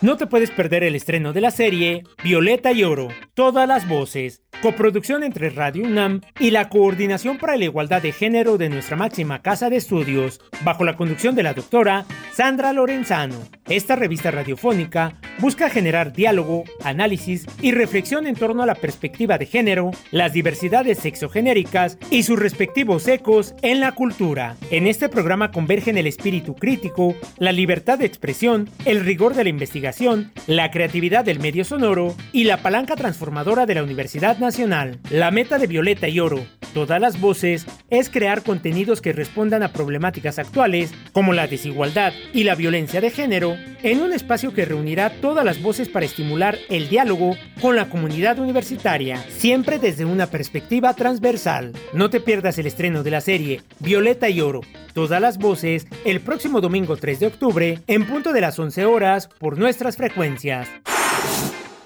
No 0.01 0.17
te 0.17 0.27
puedes 0.27 0.51
perder 0.51 0.83
el 0.83 0.95
estreno 0.95 1.33
de 1.33 1.41
la 1.41 1.49
serie 1.49 2.03
Violeta 2.23 2.71
y 2.71 2.83
Oro, 2.83 3.07
todas 3.33 3.67
las 3.67 3.87
voces, 3.87 4.43
coproducción 4.61 5.23
entre 5.23 5.49
Radio 5.49 5.83
UNAM 5.83 6.21
y 6.39 6.51
la 6.51 6.69
Coordinación 6.69 7.37
para 7.37 7.57
la 7.57 7.65
Igualdad 7.65 8.01
de 8.01 8.11
Género 8.11 8.57
de 8.57 8.69
nuestra 8.69 8.95
máxima 8.95 9.41
casa 9.41 9.69
de 9.69 9.77
estudios, 9.77 10.41
bajo 10.63 10.83
la 10.83 10.95
conducción 10.95 11.35
de 11.35 11.43
la 11.43 11.53
doctora 11.53 12.05
Sandra 12.33 12.73
Lorenzano. 12.73 13.35
Esta 13.67 13.95
revista 13.95 14.31
radiofónica 14.31 15.15
busca 15.39 15.69
generar 15.69 16.13
diálogo, 16.13 16.63
análisis 16.83 17.45
y 17.61 17.71
reflexión 17.71 18.27
en 18.27 18.35
torno 18.35 18.63
a 18.63 18.65
la 18.65 18.75
perspectiva 18.75 19.37
de 19.37 19.45
género, 19.45 19.91
las 20.11 20.33
diversidades 20.33 20.99
sexogenéricas 20.99 21.97
y 22.09 22.23
sus 22.23 22.39
respectivos 22.39 23.07
ecos 23.07 23.55
en 23.61 23.79
la 23.79 23.91
cultura. 23.93 24.55
En 24.71 24.87
este 24.87 25.09
programa 25.09 25.51
convergen 25.51 25.97
el 25.97 26.07
espíritu 26.07 26.55
crítico, 26.55 27.15
la 27.37 27.51
libertad 27.51 27.99
de 27.99 28.05
expresión, 28.05 28.69
el 28.85 29.03
rigor 29.03 29.33
de 29.33 29.43
la 29.43 29.49
investigación, 29.49 30.31
la 30.47 30.71
creatividad 30.71 31.25
del 31.25 31.39
medio 31.39 31.65
sonoro 31.65 32.15
y 32.31 32.45
la 32.45 32.57
palanca 32.57 32.95
transformadora 32.95 33.65
de 33.65 33.75
la 33.75 33.83
Universidad 33.83 34.37
Nacional. 34.37 34.44
La 35.09 35.31
meta 35.31 35.57
de 35.57 35.65
Violeta 35.65 36.07
y 36.07 36.19
Oro, 36.19 36.45
todas 36.75 37.01
las 37.01 37.19
voces, 37.19 37.65
es 37.89 38.11
crear 38.11 38.43
contenidos 38.43 39.01
que 39.01 39.11
respondan 39.11 39.63
a 39.63 39.73
problemáticas 39.73 40.37
actuales 40.37 40.93
como 41.13 41.33
la 41.33 41.47
desigualdad 41.47 42.13
y 42.31 42.43
la 42.43 42.53
violencia 42.53 43.01
de 43.01 43.09
género 43.09 43.55
en 43.81 44.01
un 44.01 44.13
espacio 44.13 44.53
que 44.53 44.65
reunirá 44.65 45.09
todas 45.19 45.43
las 45.43 45.63
voces 45.63 45.89
para 45.89 46.05
estimular 46.05 46.59
el 46.69 46.89
diálogo 46.89 47.35
con 47.59 47.75
la 47.75 47.89
comunidad 47.89 48.37
universitaria, 48.37 49.17
siempre 49.29 49.79
desde 49.79 50.05
una 50.05 50.27
perspectiva 50.27 50.93
transversal. 50.93 51.73
No 51.93 52.11
te 52.11 52.19
pierdas 52.19 52.59
el 52.59 52.67
estreno 52.67 53.01
de 53.01 53.11
la 53.11 53.21
serie 53.21 53.61
Violeta 53.79 54.29
y 54.29 54.41
Oro, 54.41 54.61
todas 54.93 55.19
las 55.19 55.39
voces, 55.39 55.87
el 56.05 56.21
próximo 56.21 56.61
domingo 56.61 56.97
3 56.97 57.19
de 57.19 57.27
octubre, 57.27 57.79
en 57.87 58.05
punto 58.05 58.31
de 58.31 58.41
las 58.41 58.59
11 58.59 58.85
horas, 58.85 59.27
por 59.39 59.57
nuestras 59.57 59.97
frecuencias. 59.97 60.69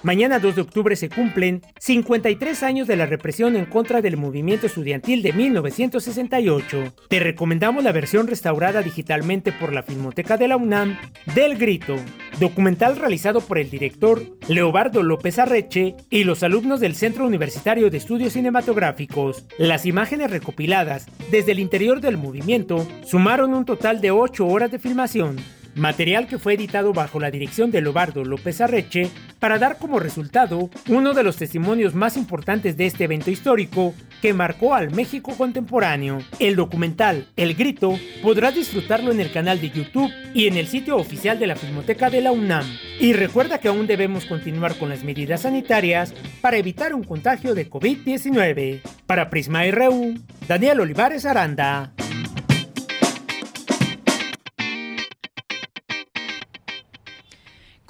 Mañana 0.02 0.38
2 0.38 0.56
de 0.56 0.62
octubre 0.62 0.96
se 0.96 1.10
cumplen 1.10 1.60
53 1.78 2.62
años 2.62 2.88
de 2.88 2.96
la 2.96 3.04
represión 3.04 3.54
en 3.54 3.66
contra 3.66 4.00
del 4.00 4.16
movimiento 4.16 4.66
estudiantil 4.66 5.22
de 5.22 5.34
1968. 5.34 6.94
Te 7.10 7.20
recomendamos 7.20 7.84
la 7.84 7.92
versión 7.92 8.26
restaurada 8.26 8.80
digitalmente 8.80 9.52
por 9.52 9.74
la 9.74 9.82
Filmoteca 9.82 10.38
de 10.38 10.48
la 10.48 10.56
UNAM 10.56 10.96
del 11.34 11.58
Grito, 11.58 11.96
documental 12.38 12.96
realizado 12.96 13.42
por 13.42 13.58
el 13.58 13.68
director 13.68 14.22
Leobardo 14.48 15.02
López 15.02 15.38
Arreche 15.38 15.96
y 16.08 16.24
los 16.24 16.42
alumnos 16.42 16.80
del 16.80 16.94
Centro 16.94 17.26
Universitario 17.26 17.90
de 17.90 17.98
Estudios 17.98 18.32
Cinematográficos. 18.32 19.44
Las 19.58 19.84
imágenes 19.84 20.30
recopiladas 20.30 21.08
desde 21.30 21.52
el 21.52 21.58
interior 21.58 22.00
del 22.00 22.16
movimiento 22.16 22.88
sumaron 23.04 23.52
un 23.52 23.66
total 23.66 24.00
de 24.00 24.12
8 24.12 24.46
horas 24.46 24.70
de 24.70 24.78
filmación 24.78 25.36
material 25.74 26.26
que 26.26 26.38
fue 26.38 26.54
editado 26.54 26.92
bajo 26.92 27.20
la 27.20 27.30
dirección 27.30 27.70
de 27.70 27.80
Lobardo 27.80 28.24
López 28.24 28.60
Arreche 28.60 29.10
para 29.38 29.58
dar 29.58 29.78
como 29.78 29.98
resultado 29.98 30.70
uno 30.88 31.14
de 31.14 31.22
los 31.22 31.36
testimonios 31.36 31.94
más 31.94 32.16
importantes 32.16 32.76
de 32.76 32.86
este 32.86 33.04
evento 33.04 33.30
histórico 33.30 33.94
que 34.20 34.34
marcó 34.34 34.74
al 34.74 34.90
México 34.90 35.34
contemporáneo. 35.36 36.18
El 36.38 36.56
documental 36.56 37.28
El 37.36 37.54
Grito 37.54 37.98
podrás 38.22 38.54
disfrutarlo 38.54 39.12
en 39.12 39.20
el 39.20 39.32
canal 39.32 39.60
de 39.60 39.70
YouTube 39.70 40.12
y 40.34 40.46
en 40.46 40.56
el 40.56 40.66
sitio 40.66 40.96
oficial 40.96 41.38
de 41.38 41.46
la 41.46 41.56
Filmoteca 41.56 42.10
de 42.10 42.20
la 42.20 42.32
UNAM. 42.32 42.66
Y 43.00 43.12
recuerda 43.12 43.58
que 43.58 43.68
aún 43.68 43.86
debemos 43.86 44.26
continuar 44.26 44.76
con 44.76 44.88
las 44.88 45.04
medidas 45.04 45.42
sanitarias 45.42 46.14
para 46.40 46.58
evitar 46.58 46.94
un 46.94 47.04
contagio 47.04 47.54
de 47.54 47.68
COVID-19. 47.70 48.82
Para 49.06 49.30
Prisma 49.30 49.64
RU, 49.70 50.14
Daniel 50.46 50.80
Olivares 50.80 51.24
Aranda. 51.24 51.92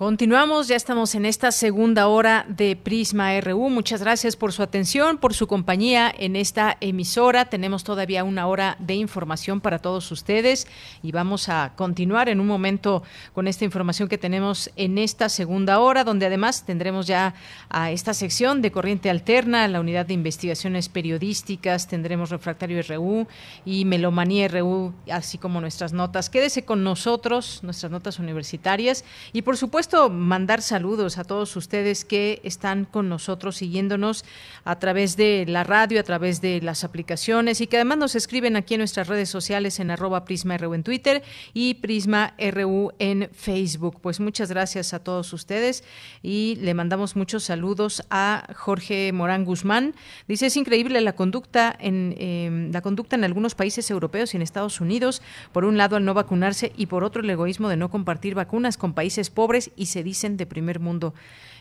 Continuamos, 0.01 0.66
ya 0.66 0.76
estamos 0.76 1.14
en 1.14 1.26
esta 1.26 1.53
segunda 1.53 2.07
hora 2.07 2.46
de 2.48 2.74
Prisma 2.74 3.38
RU. 3.38 3.68
Muchas 3.68 4.01
gracias 4.01 4.34
por 4.34 4.51
su 4.51 4.62
atención, 4.62 5.18
por 5.18 5.34
su 5.34 5.46
compañía 5.46 6.11
en 6.18 6.36
esta 6.36 6.78
emisora. 6.80 7.51
Tenemos 7.51 7.84
todavía 7.84 8.24
una 8.24 8.46
hora 8.46 8.78
de 8.78 8.94
información 8.94 9.61
para 9.61 9.78
todos 9.78 10.11
ustedes 10.11 10.66
y 11.03 11.12
vamos 11.12 11.51
a 11.51 11.74
continuar 11.76 12.30
en 12.30 12.40
un 12.40 12.46
momento 12.46 13.03
con 13.34 13.46
esta 13.46 13.66
información 13.66 14.09
que 14.09 14.16
tenemos 14.16 14.70
en 14.76 14.96
esta 14.96 15.28
segunda 15.28 15.80
hora, 15.80 16.03
donde 16.03 16.24
además 16.24 16.64
tendremos 16.64 17.07
ya 17.07 17.34
a 17.68 17.90
esta 17.90 18.14
sección 18.14 18.62
de 18.62 18.72
corriente 18.72 19.11
alterna, 19.11 19.68
la 19.68 19.80
unidad 19.80 20.07
de 20.07 20.14
investigaciones 20.14 20.88
periodísticas, 20.88 21.88
tendremos 21.88 22.30
refractario 22.30 22.80
RU 22.88 23.26
y 23.66 23.84
melomanía 23.84 24.48
RU, 24.48 24.94
así 25.11 25.36
como 25.36 25.61
nuestras 25.61 25.92
notas. 25.92 26.30
Quédese 26.30 26.64
con 26.64 26.84
nosotros, 26.84 27.61
nuestras 27.62 27.92
notas 27.92 28.18
universitarias 28.18 29.05
y 29.34 29.42
por 29.42 29.59
supuesto 29.59 29.89
mandar 30.11 30.62
saludos 30.62 31.18
a 31.18 31.24
todos 31.24 31.57
ustedes 31.57 32.05
que 32.05 32.41
están 32.45 32.84
con 32.84 33.09
nosotros 33.09 33.57
siguiéndonos 33.57 34.24
a 34.64 34.78
través 34.78 35.16
de 35.16 35.45
la 35.49 35.64
radio, 35.64 35.99
a 36.01 36.05
través 36.05 36.41
de 36.41 36.61
las 36.61 36.84
aplicaciones 36.84 37.61
y 37.61 37.66
que 37.66 37.76
además 37.76 37.99
nos 37.99 38.14
escriben 38.14 38.57
aquí 38.57 38.74
en 38.74 38.80
nuestras 38.80 39.09
redes 39.09 39.28
sociales 39.28 39.80
en 39.80 39.91
arroba 39.91 40.24
Prisma 40.24 40.57
RU 40.59 40.74
en 40.74 40.84
Twitter 40.84 41.22
y 41.55 41.74
Prisma 41.74 42.34
RU 42.38 42.93
en 42.99 43.30
Facebook. 43.32 44.01
Pues 44.01 44.20
muchas 44.20 44.51
gracias 44.51 44.95
a 44.95 45.01
todos 45.01 45.32
ustedes 45.32 45.82
y 46.22 46.57
le 46.61 46.74
mandamos 46.74 47.16
muchos 47.16 47.45
saludos 47.45 48.03
a 48.11 48.47
Jorge 48.55 49.12
Morán 49.12 49.45
Guzmán. 49.45 49.95
Dice, 50.28 50.47
es 50.47 50.57
increíble 50.57 51.01
la 51.01 51.14
conducta 51.14 51.76
en, 51.80 52.14
em, 52.18 52.70
la 52.72 52.80
conducta 52.80 53.16
en 53.16 53.24
algunos 53.24 53.57
países 53.57 53.91
europeos 53.91 54.34
y 54.34 54.36
en 54.36 54.43
Estados 54.43 54.80
Unidos. 54.80 55.20
Por 55.53 55.64
un 55.64 55.76
lado, 55.76 55.97
al 55.97 56.05
no 56.05 56.14
vacunarse 56.14 56.72
y 56.76 56.86
por 56.86 57.03
otro, 57.03 57.22
el 57.22 57.30
egoísmo 57.30 57.68
de 57.68 57.76
no 57.76 57.91
compartir 57.91 58.34
vacunas 58.34 58.76
con 58.76 58.95
países 58.95 59.30
pobres 59.30 59.72
y 59.81 59.87
se 59.87 60.03
dicen 60.05 60.37
de 60.37 60.45
primer 60.45 60.78
mundo. 60.78 61.14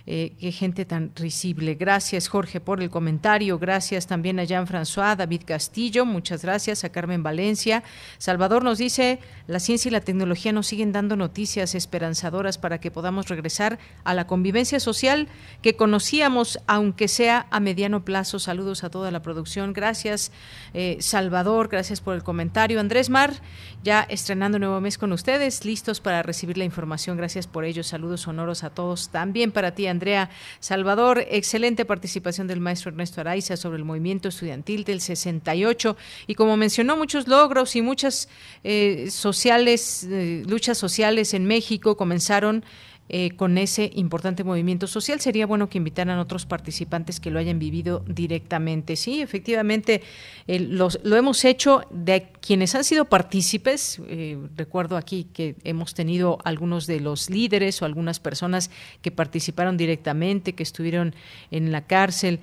Eh, 0.06 0.34
qué 0.40 0.52
gente 0.52 0.86
tan 0.86 1.12
risible. 1.16 1.76
Gracias, 1.76 2.28
Jorge, 2.28 2.60
por 2.60 2.82
el 2.82 2.90
comentario. 2.90 3.60
Gracias 3.60 4.08
también 4.08 4.40
a 4.40 4.44
Jean-François, 4.44 5.16
David 5.16 5.42
Castillo. 5.46 6.06
Muchas 6.06 6.42
gracias 6.42 6.84
a 6.84 6.90
Carmen 6.90 7.24
Valencia. 7.24 7.84
Salvador 8.18 8.64
nos 8.64 8.78
dice, 8.78 9.20
la 9.48 9.60
ciencia 9.60 9.90
y 9.90 9.92
la 9.92 10.02
tecnología 10.02 10.52
nos 10.52 10.68
siguen 10.68 10.92
dando 10.92 11.16
noticias 11.16 11.76
esperanzadoras 11.76 12.58
para 12.58 12.80
que 12.80 12.92
podamos 12.92 13.28
regresar 13.28 13.80
a 14.04 14.14
la 14.14 14.26
convivencia 14.28 14.80
social 14.80 15.28
que 15.62 15.76
conocíamos, 15.76 16.60
aunque 16.68 17.08
sea 17.08 17.48
a 17.52 17.60
mediano 17.60 18.04
plazo. 18.06 18.40
Saludos 18.40 18.84
a 18.84 18.90
toda 18.90 19.12
la 19.12 19.22
producción. 19.22 19.74
Gracias, 19.74 20.32
eh, 20.74 20.98
Salvador. 21.02 21.68
Gracias 21.68 22.02
por 22.02 22.16
el 22.16 22.24
comentario. 22.24 22.80
Andrés 22.80 23.10
Mar, 23.10 23.34
ya 23.84 24.02
estrenando 24.10 24.60
nuevo 24.60 24.80
mes 24.82 24.98
con 24.98 25.12
ustedes, 25.12 25.66
listos 25.66 26.00
para 26.02 26.24
recibir 26.24 26.58
la 26.58 26.64
información. 26.64 27.18
Gracias 27.18 27.48
por 27.48 27.66
ello. 27.66 27.84
Saludos 27.84 28.22
sonoros 28.22 28.64
a 28.64 28.70
todos. 28.70 29.10
También 29.10 29.52
para 29.52 29.76
ti, 29.76 29.88
Andrea 29.90 30.30
Salvador. 30.60 31.26
Excelente 31.30 31.86
participación 31.86 32.48
del 32.48 32.60
maestro 32.60 32.92
Ernesto 32.92 33.22
Araiza 33.22 33.58
sobre 33.58 33.78
el 33.78 33.86
movimiento 33.86 34.30
estudiantil 34.30 34.84
del 34.84 35.02
68 35.02 35.98
y 36.28 36.36
como 36.36 36.58
mencionó 36.58 36.98
muchos 36.98 37.28
logros 37.28 37.76
y 37.76 37.82
muchas 37.82 38.30
eh, 38.64 39.08
sociales, 39.10 40.08
eh, 40.10 40.44
luchas 40.48 40.78
sociales 40.78 41.34
en 41.34 41.46
México 41.46 41.98
comenzaron 41.98 42.64
eh, 43.10 43.32
con 43.32 43.58
ese 43.58 43.90
importante 43.96 44.44
movimiento 44.44 44.86
social. 44.86 45.20
Sería 45.20 45.48
bueno 45.48 45.68
que 45.68 45.80
invitaran 45.80 46.18
a 46.18 46.22
otros 46.22 46.46
participantes 46.46 47.20
que 47.20 47.32
lo 47.32 47.40
hayan 47.40 47.58
vivido 47.58 48.04
directamente. 48.08 48.96
Sí, 48.96 49.22
efectivamente, 49.22 50.04
lo 50.48 51.16
hemos 51.16 51.44
hecho 51.44 51.82
de 51.90 52.28
quienes 52.40 52.76
han 52.76 52.84
sido 52.84 53.06
partícipes. 53.06 54.00
Eh, 54.08 54.38
recuerdo 54.56 54.96
aquí 54.96 55.28
que 55.34 55.56
hemos 55.64 55.96
tenido 55.96 56.38
algunos 56.44 56.86
de 56.86 57.00
los 57.00 57.32
líderes 57.32 57.82
o 57.82 57.86
algunas 57.86 58.20
personas 58.20 58.70
que 59.02 59.10
participaron 59.10 59.76
directamente, 59.76 60.54
que 60.54 60.64
estuvieron 60.64 61.16
en 61.50 61.72
la 61.72 61.88
cárcel. 61.88 62.40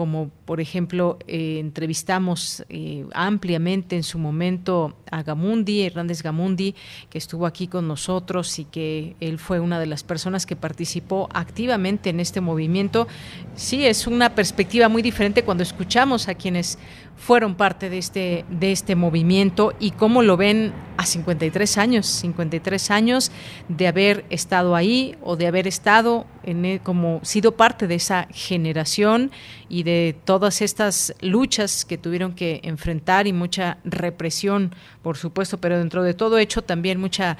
Como 0.00 0.30
por 0.46 0.62
ejemplo 0.62 1.18
eh, 1.26 1.58
entrevistamos 1.58 2.64
eh, 2.70 3.04
ampliamente 3.12 3.96
en 3.96 4.02
su 4.02 4.18
momento 4.18 4.96
a 5.10 5.22
Gamundi, 5.22 5.82
Hernández 5.82 6.22
Gamundi, 6.22 6.74
que 7.10 7.18
estuvo 7.18 7.44
aquí 7.44 7.66
con 7.66 7.86
nosotros 7.86 8.58
y 8.58 8.64
que 8.64 9.14
él 9.20 9.38
fue 9.38 9.60
una 9.60 9.78
de 9.78 9.84
las 9.84 10.02
personas 10.02 10.46
que 10.46 10.56
participó 10.56 11.28
activamente 11.34 12.08
en 12.08 12.18
este 12.18 12.40
movimiento. 12.40 13.08
Sí, 13.54 13.84
es 13.84 14.06
una 14.06 14.34
perspectiva 14.34 14.88
muy 14.88 15.02
diferente 15.02 15.44
cuando 15.44 15.64
escuchamos 15.64 16.28
a 16.28 16.34
quienes 16.34 16.78
fueron 17.16 17.54
parte 17.54 17.90
de 17.90 17.98
este, 17.98 18.44
de 18.48 18.72
este 18.72 18.96
movimiento 18.96 19.74
y 19.78 19.90
cómo 19.90 20.22
lo 20.22 20.36
ven 20.36 20.72
a 20.96 21.04
53 21.04 21.78
años, 21.78 22.06
53 22.06 22.90
años 22.90 23.30
de 23.68 23.86
haber 23.86 24.24
estado 24.30 24.74
ahí 24.74 25.16
o 25.22 25.36
de 25.36 25.46
haber 25.46 25.66
estado 25.66 26.26
en, 26.42 26.64
e, 26.64 26.80
como 26.80 27.20
sido 27.22 27.52
parte 27.52 27.86
de 27.86 27.96
esa 27.96 28.26
generación 28.30 29.30
y 29.68 29.82
de 29.82 30.16
todas 30.24 30.62
estas 30.62 31.14
luchas 31.20 31.84
que 31.84 31.98
tuvieron 31.98 32.34
que 32.34 32.60
enfrentar 32.64 33.26
y 33.26 33.32
mucha 33.32 33.78
represión, 33.84 34.74
por 35.02 35.18
supuesto, 35.18 35.58
pero 35.58 35.78
dentro 35.78 36.02
de 36.02 36.14
todo 36.14 36.38
hecho 36.38 36.62
también 36.62 36.98
mucha 36.98 37.36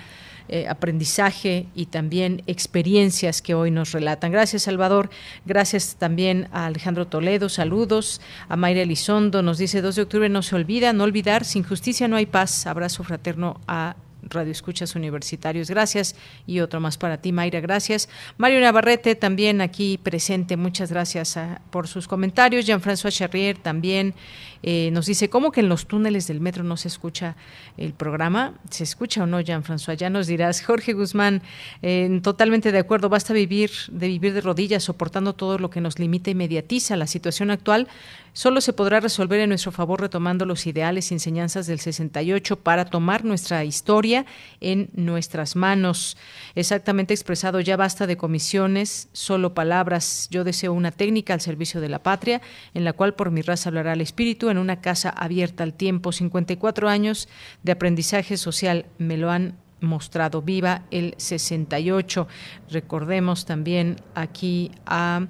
eh, 0.52 0.66
aprendizaje 0.68 1.68
y 1.76 1.86
también 1.86 2.42
experiencias 2.48 3.40
que 3.40 3.54
hoy 3.54 3.70
nos 3.70 3.92
relatan. 3.92 4.32
Gracias, 4.32 4.64
Salvador. 4.64 5.08
Gracias 5.46 5.94
también 5.96 6.48
a 6.50 6.66
Alejandro 6.66 7.06
Toledo. 7.06 7.48
Saludos. 7.48 8.20
A 8.48 8.56
Mayra 8.56 8.82
Elizondo 8.82 9.42
nos 9.42 9.58
dice 9.58 9.80
2 9.80 9.94
de 9.94 10.02
octubre 10.02 10.28
no 10.28 10.42
se 10.42 10.56
olvida, 10.56 10.92
no 10.92 11.04
olvidar, 11.04 11.44
sin 11.44 11.62
justicia 11.62 12.08
no 12.08 12.16
hay 12.16 12.26
paz. 12.26 12.66
Abrazo 12.66 13.04
fraterno 13.04 13.60
a 13.68 13.94
Radio 14.22 14.52
Escuchas 14.52 14.94
Universitarios. 14.94 15.70
Gracias. 15.70 16.14
Y 16.46 16.60
otro 16.60 16.80
más 16.80 16.98
para 16.98 17.18
ti, 17.18 17.32
Mayra. 17.32 17.60
Gracias. 17.60 18.08
Mario 18.36 18.60
Navarrete 18.60 19.14
también 19.14 19.60
aquí 19.60 19.98
presente. 19.98 20.56
Muchas 20.56 20.90
gracias 20.90 21.36
ah, 21.36 21.60
por 21.70 21.88
sus 21.88 22.08
comentarios. 22.08 22.66
Jean-François 22.66 23.12
Charrier 23.12 23.56
también. 23.56 24.14
Eh, 24.62 24.90
nos 24.92 25.06
dice, 25.06 25.30
¿cómo 25.30 25.52
que 25.52 25.60
en 25.60 25.68
los 25.68 25.86
túneles 25.86 26.26
del 26.26 26.40
metro 26.40 26.64
no 26.64 26.76
se 26.76 26.88
escucha 26.88 27.36
el 27.76 27.92
programa? 27.92 28.54
¿Se 28.70 28.84
escucha 28.84 29.22
o 29.22 29.26
no, 29.26 29.40
Jean-François? 29.40 29.96
Ya 29.96 30.10
nos 30.10 30.26
dirás. 30.26 30.62
Jorge 30.66 30.92
Guzmán, 30.92 31.42
eh, 31.82 32.20
totalmente 32.22 32.72
de 32.72 32.78
acuerdo, 32.78 33.08
basta 33.08 33.32
vivir 33.32 33.70
de 33.90 34.08
vivir 34.08 34.34
de 34.34 34.40
rodillas, 34.40 34.84
soportando 34.84 35.32
todo 35.32 35.58
lo 35.58 35.70
que 35.70 35.80
nos 35.80 35.98
limita 35.98 36.30
y 36.30 36.34
mediatiza. 36.34 36.96
La 36.96 37.06
situación 37.06 37.50
actual 37.50 37.88
solo 38.32 38.60
se 38.60 38.72
podrá 38.72 39.00
resolver 39.00 39.40
en 39.40 39.48
nuestro 39.48 39.72
favor 39.72 40.00
retomando 40.00 40.44
los 40.44 40.66
ideales 40.66 41.10
y 41.10 41.14
enseñanzas 41.14 41.66
del 41.66 41.80
68 41.80 42.56
para 42.56 42.84
tomar 42.84 43.24
nuestra 43.24 43.64
historia 43.64 44.26
en 44.60 44.90
nuestras 44.94 45.56
manos. 45.56 46.16
Exactamente 46.54 47.14
expresado, 47.14 47.60
ya 47.60 47.76
basta 47.76 48.06
de 48.06 48.16
comisiones, 48.16 49.08
solo 49.12 49.54
palabras. 49.54 50.28
Yo 50.30 50.44
deseo 50.44 50.72
una 50.72 50.92
técnica 50.92 51.34
al 51.34 51.40
servicio 51.40 51.80
de 51.80 51.88
la 51.88 52.02
patria, 52.02 52.40
en 52.74 52.84
la 52.84 52.92
cual 52.92 53.14
por 53.14 53.30
mi 53.30 53.42
raza 53.42 53.68
hablará 53.68 53.94
el 53.94 54.00
espíritu 54.00 54.49
en 54.50 54.58
una 54.58 54.80
casa 54.80 55.10
abierta 55.10 55.62
al 55.62 55.74
tiempo. 55.74 56.12
54 56.12 56.88
años 56.88 57.28
de 57.62 57.72
aprendizaje 57.72 58.36
social 58.36 58.86
me 58.98 59.16
lo 59.16 59.30
han 59.30 59.56
mostrado. 59.80 60.42
Viva 60.42 60.82
el 60.90 61.14
68. 61.16 62.28
Recordemos 62.70 63.46
también 63.46 63.96
aquí 64.14 64.70
a 64.86 65.26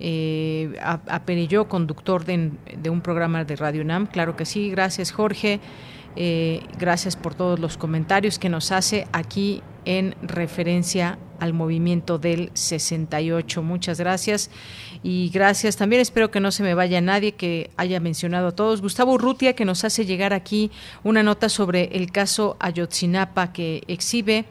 eh, 0.00 0.74
a, 0.82 1.22
conductor 1.68 2.24
de, 2.24 2.90
un 2.90 3.00
programa 3.00 3.44
de 3.44 3.56
Radio 3.56 3.84
NAM. 3.84 4.06
Claro 4.06 4.36
que 4.36 4.44
sí, 4.44 4.70
gracias 4.70 5.12
Jorge. 5.12 5.60
Eh, 6.16 6.60
gracias 6.78 7.16
por 7.16 7.34
todos 7.34 7.58
los 7.58 7.76
comentarios 7.76 8.38
que 8.38 8.48
nos 8.48 8.70
hace 8.72 9.06
aquí 9.12 9.62
en 9.84 10.14
referencia 10.22 11.18
al 11.40 11.52
movimiento 11.52 12.18
del 12.18 12.50
68. 12.54 13.62
Muchas 13.62 13.98
gracias 13.98 14.50
y 15.04 15.28
gracias. 15.28 15.76
También 15.76 16.00
espero 16.00 16.30
que 16.30 16.40
no 16.40 16.50
se 16.50 16.62
me 16.62 16.72
vaya 16.72 17.02
nadie 17.02 17.32
que 17.32 17.70
haya 17.76 18.00
mencionado 18.00 18.48
a 18.48 18.52
todos. 18.52 18.80
Gustavo 18.80 19.12
Urrutia 19.12 19.52
que 19.52 19.66
nos 19.66 19.84
hace 19.84 20.06
llegar 20.06 20.32
aquí 20.32 20.70
una 21.04 21.22
nota 21.22 21.50
sobre 21.50 21.90
el 21.92 22.10
caso 22.10 22.56
Ayotzinapa 22.58 23.52
que 23.52 23.82
exhibe 23.86 24.46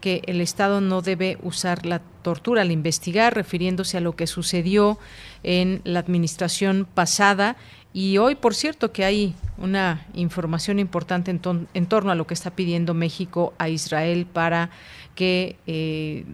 que 0.00 0.22
el 0.24 0.40
Estado 0.40 0.80
no 0.80 1.02
debe 1.02 1.36
usar 1.42 1.84
la 1.84 1.98
tortura 2.22 2.62
al 2.62 2.70
investigar, 2.70 3.34
refiriéndose 3.34 3.98
a 3.98 4.00
lo 4.00 4.16
que 4.16 4.26
sucedió 4.26 4.98
en 5.42 5.82
la 5.84 5.98
administración 5.98 6.88
pasada. 6.94 7.56
Y 7.92 8.16
hoy, 8.16 8.34
por 8.34 8.54
cierto, 8.54 8.92
que 8.92 9.04
hay 9.04 9.34
una 9.58 10.06
información 10.14 10.78
importante 10.78 11.30
en, 11.30 11.86
torno 11.86 12.10
a 12.10 12.14
lo 12.14 12.26
que 12.26 12.34
está 12.34 12.52
pidiendo 12.52 12.94
México 12.94 13.52
a 13.58 13.68
Israel 13.68 14.24
para 14.24 14.70
que 15.14 15.56
eh, 15.66 16.24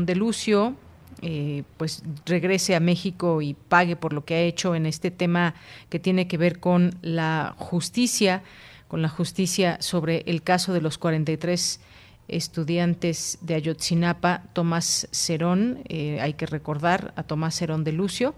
de 0.00 0.14
Lucio, 0.14 0.76
eh, 1.22 1.64
pues 1.76 2.02
regrese 2.26 2.74
a 2.74 2.80
México 2.80 3.42
y 3.42 3.54
pague 3.54 3.96
por 3.96 4.12
lo 4.12 4.24
que 4.24 4.34
ha 4.34 4.40
hecho 4.40 4.74
en 4.74 4.86
este 4.86 5.10
tema 5.10 5.54
que 5.88 5.98
tiene 5.98 6.28
que 6.28 6.38
ver 6.38 6.60
con 6.60 6.96
la 7.02 7.54
justicia, 7.58 8.42
con 8.88 9.02
la 9.02 9.08
justicia 9.08 9.78
sobre 9.80 10.22
el 10.26 10.42
caso 10.42 10.72
de 10.72 10.80
los 10.80 10.98
43 10.98 11.80
estudiantes 12.28 13.38
de 13.40 13.54
Ayotzinapa, 13.54 14.42
Tomás 14.52 15.08
Cerón, 15.12 15.80
eh, 15.88 16.20
hay 16.20 16.34
que 16.34 16.46
recordar 16.46 17.12
a 17.16 17.22
Tomás 17.22 17.56
Cerón 17.56 17.84
de 17.84 17.92
Lucio, 17.92 18.34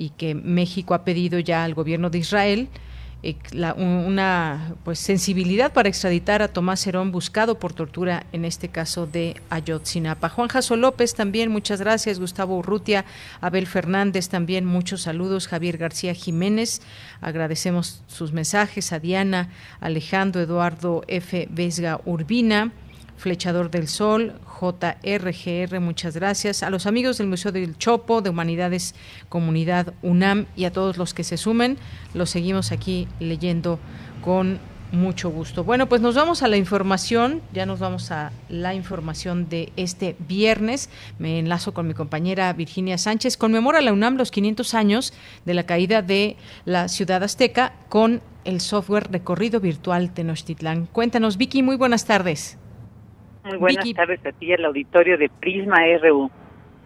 y 0.00 0.10
que 0.10 0.34
México 0.34 0.94
ha 0.94 1.04
pedido 1.04 1.38
ya 1.40 1.62
al 1.62 1.74
gobierno 1.74 2.08
de 2.08 2.18
Israel 2.18 2.68
eh, 3.22 3.36
una 3.76 4.74
pues 4.84 4.98
sensibilidad 4.98 5.72
para 5.72 5.88
extraditar 5.88 6.40
a 6.42 6.48
Tomás 6.48 6.86
Herón 6.86 7.12
buscado 7.12 7.58
por 7.58 7.72
tortura 7.72 8.24
en 8.32 8.44
este 8.44 8.68
caso 8.68 9.06
de 9.06 9.40
Ayotzinapa. 9.50 10.28
Juan 10.28 10.48
Jaso 10.48 10.76
López 10.76 11.14
también, 11.14 11.50
muchas 11.50 11.80
gracias. 11.80 12.18
Gustavo 12.18 12.56
Urrutia, 12.56 13.04
Abel 13.40 13.66
Fernández 13.66 14.28
también, 14.28 14.64
muchos 14.64 15.02
saludos. 15.02 15.48
Javier 15.48 15.76
García 15.76 16.14
Jiménez, 16.14 16.80
agradecemos 17.20 18.02
sus 18.06 18.32
mensajes. 18.32 18.92
A 18.92 18.98
Diana, 18.98 19.50
Alejandro, 19.80 20.40
Eduardo 20.40 21.02
F. 21.06 21.48
Vesga 21.50 22.00
Urbina. 22.04 22.72
Flechador 23.20 23.70
del 23.70 23.86
Sol, 23.86 24.32
JRGR, 24.60 25.78
muchas 25.78 26.14
gracias. 26.14 26.62
A 26.62 26.70
los 26.70 26.86
amigos 26.86 27.18
del 27.18 27.26
Museo 27.26 27.52
del 27.52 27.76
Chopo, 27.76 28.22
de 28.22 28.30
Humanidades 28.30 28.94
Comunidad 29.28 29.92
UNAM 30.00 30.46
y 30.56 30.64
a 30.64 30.72
todos 30.72 30.96
los 30.96 31.12
que 31.12 31.22
se 31.22 31.36
sumen, 31.36 31.76
los 32.14 32.30
seguimos 32.30 32.72
aquí 32.72 33.06
leyendo 33.20 33.78
con 34.24 34.58
mucho 34.90 35.30
gusto. 35.30 35.64
Bueno, 35.64 35.86
pues 35.86 36.00
nos 36.00 36.14
vamos 36.14 36.42
a 36.42 36.48
la 36.48 36.56
información, 36.56 37.42
ya 37.52 37.66
nos 37.66 37.78
vamos 37.78 38.10
a 38.10 38.32
la 38.48 38.74
información 38.74 39.50
de 39.50 39.70
este 39.76 40.16
viernes. 40.26 40.88
Me 41.18 41.38
enlazo 41.38 41.74
con 41.74 41.86
mi 41.86 41.92
compañera 41.92 42.50
Virginia 42.54 42.96
Sánchez. 42.96 43.36
Conmemora 43.36 43.82
la 43.82 43.92
UNAM 43.92 44.16
los 44.16 44.30
500 44.30 44.72
años 44.72 45.12
de 45.44 45.54
la 45.54 45.64
caída 45.64 46.00
de 46.00 46.36
la 46.64 46.88
ciudad 46.88 47.22
azteca 47.22 47.74
con 47.90 48.22
el 48.44 48.62
software 48.62 49.12
recorrido 49.12 49.60
virtual 49.60 50.10
Tenochtitlán. 50.14 50.86
Cuéntanos, 50.86 51.36
Vicky, 51.36 51.62
muy 51.62 51.76
buenas 51.76 52.06
tardes. 52.06 52.56
Muy 53.44 53.56
buenas 53.56 53.92
tardes 53.94 54.24
a 54.26 54.32
ti, 54.32 54.52
el 54.52 54.64
auditorio 54.64 55.16
de 55.16 55.28
Prisma 55.28 55.78
RU. 56.00 56.30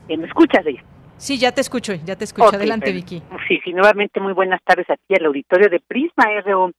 Eh, 0.08 0.16
¿Me 0.16 0.26
escuchas, 0.26 0.64
ella? 0.66 0.82
Sí, 1.16 1.38
ya 1.38 1.52
te 1.52 1.60
escucho, 1.60 1.94
ya 1.94 2.16
te 2.16 2.24
escucho. 2.24 2.56
Adelante, 2.56 2.92
Vicky. 2.92 3.22
Sí, 3.48 3.60
sí, 3.64 3.72
nuevamente 3.72 4.20
muy 4.20 4.32
buenas 4.32 4.62
tardes 4.62 4.88
a 4.90 4.96
ti, 4.96 5.14
el 5.14 5.26
auditorio 5.26 5.68
de 5.68 5.80
Prisma 5.80 6.24
RU. 6.44 6.72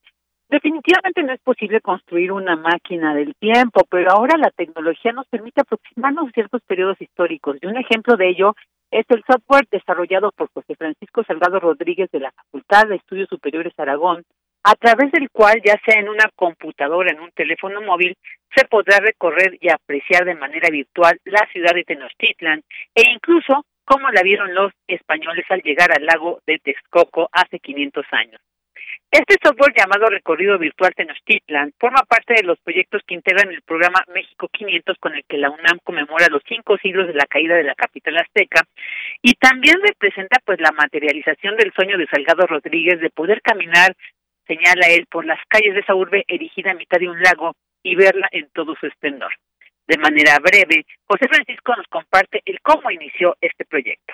Definitivamente 0.50 1.24
no 1.24 1.34
es 1.34 1.42
posible 1.42 1.82
construir 1.82 2.32
una 2.32 2.56
máquina 2.56 3.16
del 3.16 3.36
tiempo, 3.36 3.82
pero 3.90 4.12
ahora 4.12 4.38
la 4.38 4.52
tecnología 4.52 5.12
nos 5.12 5.28
permite 5.28 5.62
aproximarnos 5.62 6.28
a 6.28 6.32
ciertos 6.32 6.62
periodos 6.68 7.02
históricos. 7.02 7.58
Y 7.62 7.66
un 7.66 7.78
ejemplo 7.78 8.16
de 8.16 8.30
ello 8.30 8.56
es 8.92 9.06
el 9.10 9.24
software 9.28 9.68
desarrollado 9.72 10.32
por 10.32 10.50
José 10.54 10.76
Francisco 10.76 11.24
Salgado 11.24 11.60
Rodríguez 11.60 12.12
de 12.12 12.20
la 12.20 12.32
Facultad 12.32 12.88
de 12.88 12.96
Estudios 12.96 13.28
Superiores 13.28 13.74
Aragón, 13.78 14.24
a 14.68 14.74
través 14.74 15.12
del 15.12 15.30
cual, 15.30 15.62
ya 15.64 15.80
sea 15.86 16.00
en 16.00 16.10
una 16.10 16.28
computadora, 16.36 17.12
en 17.12 17.20
un 17.20 17.30
teléfono 17.32 17.82
móvil, 17.82 18.18
se 18.56 18.66
podrá 18.66 18.98
recorrer 18.98 19.60
y 19.62 19.70
apreciar 19.70 20.26
de 20.26 20.34
manera 20.34 20.70
virtual 20.72 21.20
la 21.24 21.48
ciudad 21.52 21.76
de 21.76 21.84
Tenochtitlan 21.84 22.64
e 22.96 23.04
incluso 23.12 23.64
cómo 23.86 24.10
la 24.10 24.24
vieron 24.24 24.56
los 24.56 24.72
españoles 24.88 25.46
al 25.50 25.62
llegar 25.62 25.92
al 25.92 26.04
lago 26.08 26.40
de 26.48 26.58
Texcoco 26.58 27.30
hace 27.32 27.60
500 27.60 28.06
años. 28.12 28.42
Este 29.12 29.36
software 29.42 29.74
llamado 29.78 30.08
Recorrido 30.08 30.58
Virtual 30.58 30.94
Tenochtitlan 30.96 31.74
forma 31.80 32.02
parte 32.02 32.34
de 32.34 32.44
los 32.44 32.60
proyectos 32.60 33.02
que 33.08 33.14
integran 33.14 33.50
el 33.50 33.62
programa 33.62 34.04
México 34.14 34.50
500 34.52 34.98
con 34.98 35.16
el 35.16 35.24
que 35.26 35.38
la 35.38 35.52
UNAM 35.52 35.80
conmemora 35.84 36.28
los 36.30 36.42
cinco 36.48 36.76
siglos 36.78 37.08
de 37.08 37.14
la 37.14 37.26
caída 37.26 37.56
de 37.56 37.64
la 37.64 37.76
capital 37.76 38.18
azteca 38.18 38.64
y 39.22 39.36
también 39.36 39.76
representa 39.82 40.40
pues 40.44 40.60
la 40.60 40.72
materialización 40.72 41.56
del 41.56 41.72
sueño 41.74 41.98
de 41.98 42.08
Salgado 42.08 42.48
Rodríguez 42.48 43.00
de 43.00 43.10
poder 43.12 43.42
caminar 43.42 43.96
señala 44.48 44.88
él, 44.90 45.06
por 45.10 45.26
las 45.26 45.40
calles 45.48 45.74
de 45.74 45.82
esa 45.82 45.96
urbe 45.96 46.24
erigida 46.28 46.72
a 46.72 46.76
mitad 46.76 47.00
de 47.00 47.10
un 47.10 47.22
lago 47.22 47.54
y 47.84 47.96
verla 47.96 48.28
en 48.32 48.50
todo 48.54 48.76
su 48.80 48.88
esplendor. 48.88 49.32
De 49.88 49.98
manera 49.98 50.38
breve, 50.40 50.86
José 51.06 51.28
Francisco 51.28 51.76
nos 51.76 51.88
comparte 51.88 52.42
el 52.46 52.60
cómo 52.62 52.90
inició 52.90 53.36
este 53.40 53.66
proyecto. 53.66 54.14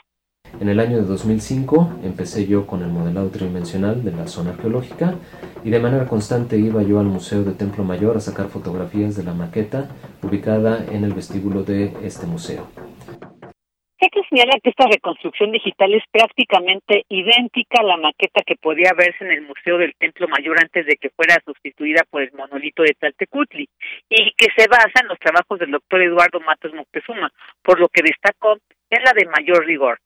En 0.60 0.68
el 0.68 0.80
año 0.82 0.98
de 0.98 1.04
2005 1.04 2.02
empecé 2.04 2.46
yo 2.46 2.68
con 2.68 2.84
el 2.84 2.90
modelado 2.90 3.30
tridimensional 3.30 4.04
de 4.04 4.12
la 4.12 4.28
zona 4.28 4.52
arqueológica 4.52 5.16
y 5.64 5.70
de 5.70 5.80
manera 5.80 6.08
constante 6.08 6.58
iba 6.58 6.84
yo 6.84 7.00
al 7.00 7.06
Museo 7.06 7.44
de 7.44 7.54
Templo 7.54 7.86
Mayor 7.86 8.18
a 8.18 8.20
sacar 8.20 8.50
fotografías 8.50 9.16
de 9.16 9.24
la 9.24 9.34
maqueta 9.34 9.90
ubicada 10.22 10.86
en 10.92 11.06
el 11.06 11.14
vestíbulo 11.14 11.64
de 11.64 11.94
este 12.04 12.28
museo. 12.28 12.68
Esto 14.02 14.20
señala 14.32 14.60
que 14.64 14.72
esta 14.72 14.88
reconstrucción 14.88 15.52
digital 15.52 15.94
es 15.94 16.04
prácticamente 16.12 17.06
idéntica 17.08 17.82
a 17.82 17.84
la 17.84 17.98
maqueta 17.98 18.42
que 18.44 18.56
podía 18.56 18.94
verse 18.98 19.24
en 19.24 19.30
el 19.30 19.42
Museo 19.44 19.78
del 19.78 19.94
Templo 19.94 20.28
Mayor 20.28 20.58
antes 20.60 20.88
de 20.88 20.96
que 20.96 21.12
fuera 21.12 21.38
sustituida 21.46 22.02
por 22.10 22.24
el 22.24 22.32
monolito 22.34 22.82
de 22.82 22.96
Tlaltecutli 23.00 23.70
y 24.10 24.32
que 24.32 24.48
se 24.58 24.68
basa 24.68 25.02
en 25.02 25.08
los 25.08 25.20
trabajos 25.20 25.60
del 25.60 25.70
doctor 25.70 26.02
Eduardo 26.02 26.40
Matos 26.40 26.74
Moctezuma, 26.74 27.32
por 27.62 27.80
lo 27.80 27.90
que 27.90 28.02
destacó 28.02 28.58
es 28.90 29.00
la 29.06 29.14
de 29.14 29.28
mayor 29.28 29.68
rigor. 29.68 30.00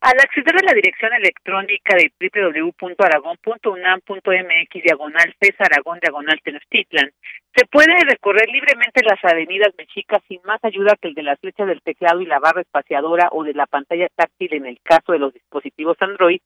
Al 0.00 0.18
acceder 0.18 0.56
a 0.56 0.64
la 0.64 0.72
dirección 0.72 1.12
electrónica 1.12 1.94
de 1.94 2.10
www.aragón.unam.mx 2.18 4.82
diagonal 4.82 5.36
César 5.38 5.68
Aragón 5.70 5.98
diagonal 6.00 6.40
Tenochtitlan, 6.42 7.12
se 7.54 7.66
puede 7.66 7.92
recorrer 8.08 8.48
libremente 8.48 9.02
las 9.04 9.22
avenidas 9.22 9.74
mexicas 9.76 10.22
sin 10.26 10.40
más 10.44 10.64
ayuda 10.64 10.96
que 10.96 11.08
el 11.08 11.14
de 11.14 11.22
las 11.22 11.38
flechas 11.38 11.66
del 11.66 11.82
teclado 11.82 12.22
y 12.22 12.26
la 12.26 12.38
barra 12.38 12.62
espaciadora 12.62 13.28
o 13.32 13.44
de 13.44 13.52
la 13.52 13.66
pantalla 13.66 14.08
táctil 14.16 14.54
en 14.54 14.64
el 14.64 14.80
caso 14.82 15.12
de 15.12 15.18
los 15.18 15.34
dispositivos 15.34 15.98
Android 16.00 16.40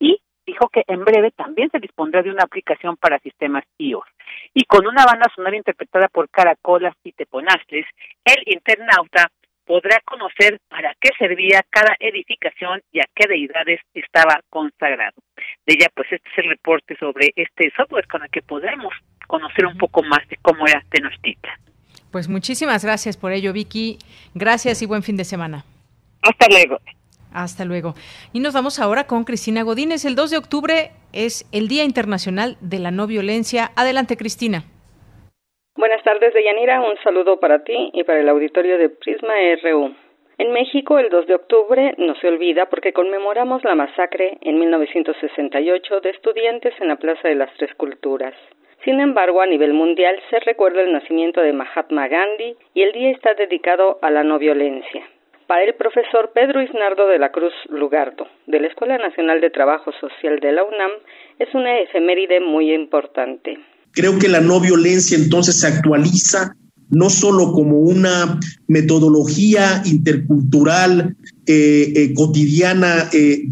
y 0.00 0.20
dijo 0.44 0.68
que 0.68 0.82
en 0.88 1.04
breve 1.04 1.30
también 1.30 1.70
se 1.70 1.78
dispondrá 1.78 2.24
de 2.24 2.30
una 2.30 2.42
aplicación 2.42 2.96
para 2.96 3.20
sistemas 3.20 3.62
iOS. 3.78 4.08
Y 4.52 4.64
con 4.64 4.84
una 4.84 5.04
banda 5.04 5.30
sonora 5.32 5.56
interpretada 5.56 6.08
por 6.08 6.28
Caracolas 6.28 6.96
y 7.04 7.12
Teponastles, 7.12 7.86
el 8.24 8.42
internauta 8.46 9.30
podrá 9.66 10.00
conocer 10.04 10.60
para 10.68 10.94
qué 11.00 11.10
servía 11.18 11.64
cada 11.68 11.94
edificación 12.00 12.80
y 12.92 13.00
a 13.00 13.04
qué 13.14 13.26
deidades 13.28 13.80
estaba 13.94 14.40
consagrado. 14.48 15.14
De 15.66 15.74
ella, 15.74 15.88
pues 15.94 16.10
este 16.10 16.28
es 16.30 16.38
el 16.38 16.50
reporte 16.50 16.96
sobre 16.96 17.32
este 17.36 17.72
software 17.76 18.06
con 18.06 18.22
el 18.22 18.30
que 18.30 18.42
podremos 18.42 18.94
conocer 19.26 19.66
un 19.66 19.76
poco 19.76 20.02
más 20.02 20.26
de 20.28 20.36
cómo 20.40 20.66
era 20.66 20.82
Tenochtitlan. 20.88 21.58
Pues 22.12 22.28
muchísimas 22.28 22.84
gracias 22.84 23.16
por 23.16 23.32
ello, 23.32 23.52
Vicky. 23.52 23.98
Gracias 24.34 24.80
y 24.80 24.86
buen 24.86 25.02
fin 25.02 25.16
de 25.16 25.24
semana. 25.24 25.64
Hasta 26.22 26.46
luego. 26.48 26.80
Hasta 27.32 27.64
luego. 27.64 27.94
Y 28.32 28.40
nos 28.40 28.54
vamos 28.54 28.78
ahora 28.78 29.06
con 29.06 29.24
Cristina 29.24 29.62
Godínez. 29.62 30.04
El 30.04 30.14
2 30.14 30.30
de 30.30 30.38
octubre 30.38 30.92
es 31.12 31.46
el 31.52 31.68
Día 31.68 31.84
Internacional 31.84 32.56
de 32.60 32.78
la 32.78 32.90
No 32.90 33.06
Violencia. 33.06 33.72
Adelante, 33.76 34.16
Cristina. 34.16 34.64
Buenas 35.76 36.02
tardes, 36.04 36.32
Deyanira. 36.32 36.80
Un 36.80 36.96
saludo 37.04 37.38
para 37.38 37.62
ti 37.62 37.90
y 37.92 38.02
para 38.04 38.20
el 38.20 38.28
auditorio 38.30 38.78
de 38.78 38.88
Prisma 38.88 39.34
RU. 39.62 39.94
En 40.38 40.50
México, 40.52 40.98
el 40.98 41.10
2 41.10 41.26
de 41.26 41.34
octubre 41.34 41.94
no 41.98 42.14
se 42.14 42.28
olvida 42.28 42.70
porque 42.70 42.94
conmemoramos 42.94 43.62
la 43.62 43.74
masacre 43.74 44.38
en 44.40 44.58
1968 44.58 46.00
de 46.00 46.10
estudiantes 46.10 46.72
en 46.80 46.88
la 46.88 46.96
Plaza 46.96 47.28
de 47.28 47.34
las 47.34 47.52
Tres 47.58 47.74
Culturas. 47.74 48.32
Sin 48.84 49.00
embargo, 49.00 49.42
a 49.42 49.46
nivel 49.46 49.74
mundial 49.74 50.18
se 50.30 50.40
recuerda 50.40 50.80
el 50.80 50.94
nacimiento 50.94 51.42
de 51.42 51.52
Mahatma 51.52 52.08
Gandhi 52.08 52.56
y 52.72 52.80
el 52.80 52.92
día 52.92 53.10
está 53.10 53.34
dedicado 53.34 53.98
a 54.00 54.10
la 54.10 54.24
no 54.24 54.38
violencia. 54.38 55.06
Para 55.46 55.64
el 55.64 55.74
profesor 55.74 56.30
Pedro 56.32 56.62
Isnardo 56.62 57.06
de 57.06 57.18
la 57.18 57.32
Cruz 57.32 57.52
Lugardo, 57.68 58.26
de 58.46 58.60
la 58.60 58.68
Escuela 58.68 58.96
Nacional 58.96 59.42
de 59.42 59.50
Trabajo 59.50 59.92
Social 59.92 60.40
de 60.40 60.52
la 60.52 60.64
UNAM, 60.64 60.92
es 61.38 61.54
una 61.54 61.80
efeméride 61.80 62.40
muy 62.40 62.72
importante. 62.72 63.58
Creo 63.96 64.18
que 64.18 64.28
la 64.28 64.40
no 64.40 64.60
violencia 64.60 65.16
entonces 65.16 65.56
se 65.56 65.66
actualiza 65.66 66.54
no 66.90 67.08
solo 67.08 67.52
como 67.52 67.80
una 67.80 68.38
metodología 68.68 69.82
intercultural 69.86 71.16
eh, 71.46 71.92
eh, 71.96 72.14
cotidiana 72.14 73.08
eh, 73.10 73.48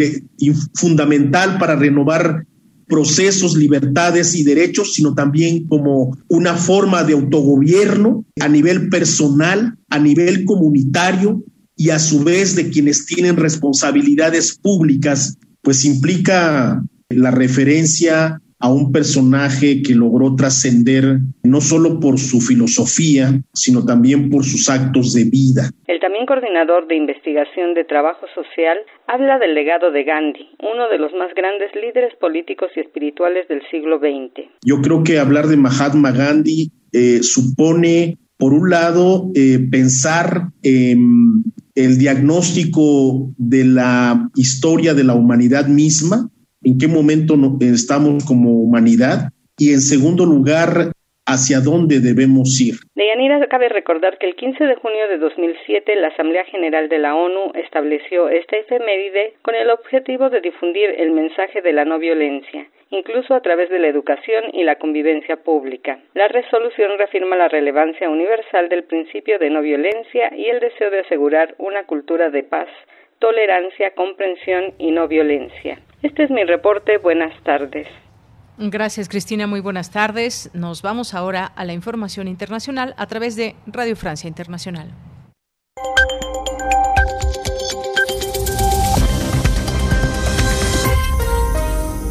fundamental 0.75 1.59
para 1.59 1.77
renovar 1.77 2.47
procesos, 2.87 3.57
libertades 3.57 4.35
y 4.35 4.45
derechos, 4.45 4.93
sino 4.93 5.15
también 5.15 5.67
como 5.67 6.15
una 6.29 6.55
forma 6.55 7.05
de 7.05 7.15
autogobierno 7.15 8.27
a 8.39 8.47
nivel 8.47 8.91
personal, 8.91 9.79
a 9.89 9.99
nivel 9.99 10.45
comunitario 10.45 11.43
y 11.75 11.89
a 11.89 11.99
su 11.99 12.23
vez 12.23 12.55
de 12.55 12.69
quienes 12.69 13.07
tienen 13.07 13.37
responsabilidades 13.37 14.59
públicas, 14.59 15.39
pues 15.63 15.87
implica 15.87 16.85
la 17.09 17.31
referencia 17.31 18.43
a 18.59 18.73
un 18.73 18.93
personaje 18.93 19.83
que 19.83 19.95
logró 19.95 20.37
trascender 20.37 21.19
no 21.43 21.61
solo 21.61 22.01
por 22.01 22.19
su 22.19 22.41
filosofía, 22.41 23.41
sino 23.53 23.85
también 23.85 24.31
por 24.31 24.45
sus 24.45 24.69
actos 24.71 25.13
de 25.13 25.25
vida. 25.25 25.71
El 25.87 26.01
también 26.01 26.27
coordinador 26.27 26.87
de 26.87 26.97
investigación 26.97 27.75
de 27.75 27.85
trabajo 27.85 28.27
social 28.35 28.79
habla 29.07 29.39
del 29.39 29.55
legado 29.55 29.91
de 29.91 30.05
Gandhi, 30.05 30.49
uno 30.61 30.89
de 30.89 30.99
los 30.99 31.13
más 31.13 31.35
grandes 31.35 31.71
líderes 31.75 32.15
políticos 32.21 32.71
y 32.77 32.81
espirituales 32.81 33.49
del 33.49 33.63
siglo 33.71 33.99
XX. 33.99 34.49
Yo 34.65 34.81
creo 34.81 35.03
que 35.05 35.19
hablar 35.19 35.47
de 35.47 35.57
Mahatma 35.57 36.13
Gandhi 36.13 36.71
eh, 36.93 37.23
supone, 37.23 38.19
por 38.39 38.53
un 38.53 38.71
lado, 38.71 39.31
eh, 39.35 39.59
pensar 39.71 40.49
en 40.63 41.43
el 41.75 41.99
diagnóstico 41.99 43.33
de 43.37 43.65
la 43.65 44.29
historia 44.37 44.95
de 44.95 45.05
la 45.05 45.15
humanidad 45.15 45.67
misma, 45.67 46.31
en 46.65 46.79
qué 46.79 46.89
momento 46.89 47.37
estamos 47.61 48.25
como 48.25 48.51
humanidad, 48.51 49.31
y 49.57 49.73
en 49.73 49.81
segundo 49.81 50.25
lugar, 50.27 50.93
hacia 51.27 51.61
dónde 51.61 52.01
debemos 52.01 52.61
ir. 52.61 52.75
Deyanira, 52.95 53.47
cabe 53.49 53.69
recordar 53.69 54.19
que 54.19 54.27
el 54.27 54.37
15 54.37 54.65
de 54.65 54.75
junio 54.77 55.09
de 55.09 55.19
2007 55.19 55.97
la 55.97 56.09
Asamblea 56.09 56.45
General 56.45 56.89
de 56.89 56.99
la 56.99 57.15
ONU 57.15 57.53
estableció 57.55 58.29
esta 58.29 58.57
efeméride 58.57 59.35
con 59.43 59.55
el 59.55 59.71
objetivo 59.71 60.29
de 60.29 60.41
difundir 60.41 60.91
el 60.99 61.13
mensaje 61.13 61.63
de 61.63 61.73
la 61.73 61.85
no 61.85 61.99
violencia 61.99 62.67
incluso 62.91 63.35
a 63.35 63.41
través 63.41 63.71
de 63.71 63.79
la 63.79 63.89
educación 63.89 64.45
y 64.53 64.63
la 64.63 64.77
convivencia 64.77 65.37
pública. 65.37 65.99
La 66.15 66.29
resolución 66.29 66.93
reafirma 66.97 67.35
la 67.35 67.49
relevancia 67.49 68.09
universal 68.09 68.69
del 68.69 68.85
principio 68.85 69.39
de 69.39 69.51
no 69.51 69.63
violencia 69.63 70.31
y 70.37 70.47
el 70.47 70.61
deseo 70.61 70.91
de 70.91 71.01
asegurar 71.01 71.55
una 71.59 71.85
cultura 71.87 72.31
de 72.31 72.45
paz, 72.45 72.69
tolerancia, 73.19 73.95
comprensión 73.95 74.75
y 74.79 74.93
no 74.93 75.09
violencia. 75.09 75.79
Este 76.05 76.25
es 76.25 76.31
mi 76.31 76.45
reporte. 76.45 76.99
Buenas 76.99 77.33
tardes. 77.45 77.89
Gracias, 78.59 79.09
Cristina. 79.09 79.47
Muy 79.47 79.61
buenas 79.61 79.91
tardes. 79.91 80.51
Nos 80.53 80.83
vamos 80.83 81.15
ahora 81.15 81.47
a 81.47 81.65
la 81.65 81.73
información 81.73 82.29
internacional 82.29 82.95
a 82.99 83.07
través 83.07 83.37
de 83.37 83.57
Radio 83.67 83.97
Francia 83.97 84.29
Internacional. 84.29 84.93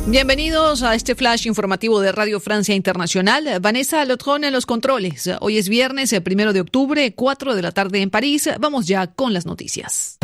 Bienvenidos 0.07 0.81
a 0.81 0.95
este 0.95 1.13
flash 1.13 1.45
informativo 1.45 2.01
de 2.01 2.11
Radio 2.11 2.39
Francia 2.39 2.73
Internacional. 2.73 3.59
Vanessa 3.61 4.03
Lotron 4.05 4.43
en 4.43 4.53
los 4.53 4.65
controles. 4.65 5.29
Hoy 5.39 5.59
es 5.59 5.69
viernes, 5.69 6.11
el 6.13 6.23
primero 6.23 6.51
de 6.51 6.61
octubre, 6.61 7.13
4 7.13 7.55
de 7.55 7.61
la 7.61 7.71
tarde 7.71 8.01
en 8.01 8.09
París. 8.09 8.49
Vamos 8.59 8.87
ya 8.87 9.05
con 9.05 9.33
las 9.33 9.45
noticias. 9.45 10.17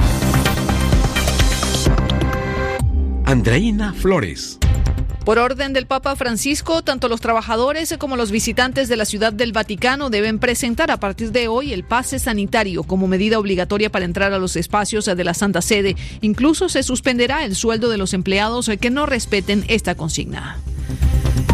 Andreina 3.30 3.94
Flores. 3.94 4.58
Por 5.24 5.38
orden 5.38 5.72
del 5.72 5.86
Papa 5.86 6.16
Francisco, 6.16 6.82
tanto 6.82 7.08
los 7.08 7.22
trabajadores 7.22 7.96
como 8.00 8.16
los 8.16 8.32
visitantes 8.32 8.90
de 8.90 8.98
la 8.98 9.06
Ciudad 9.06 9.32
del 9.32 9.52
Vaticano 9.52 10.10
deben 10.10 10.40
presentar 10.40 10.90
a 10.90 11.00
partir 11.00 11.32
de 11.32 11.48
hoy 11.48 11.72
el 11.72 11.84
pase 11.84 12.18
sanitario 12.18 12.82
como 12.82 13.06
medida 13.06 13.38
obligatoria 13.38 13.92
para 13.92 14.06
entrar 14.06 14.34
a 14.34 14.40
los 14.40 14.56
espacios 14.56 15.06
de 15.06 15.24
la 15.24 15.36
Santa 15.36 15.62
Sede. 15.62 15.96
Incluso 16.22 16.70
se 16.70 16.82
suspenderá 16.82 17.46
el 17.46 17.56
sueldo 17.56 17.90
de 17.90 18.00
los 18.00 18.16
empleados 18.16 18.72
que 18.82 18.90
no 18.90 19.06
respeten 19.06 19.64
esta 19.68 19.94
consigna. 19.94 20.58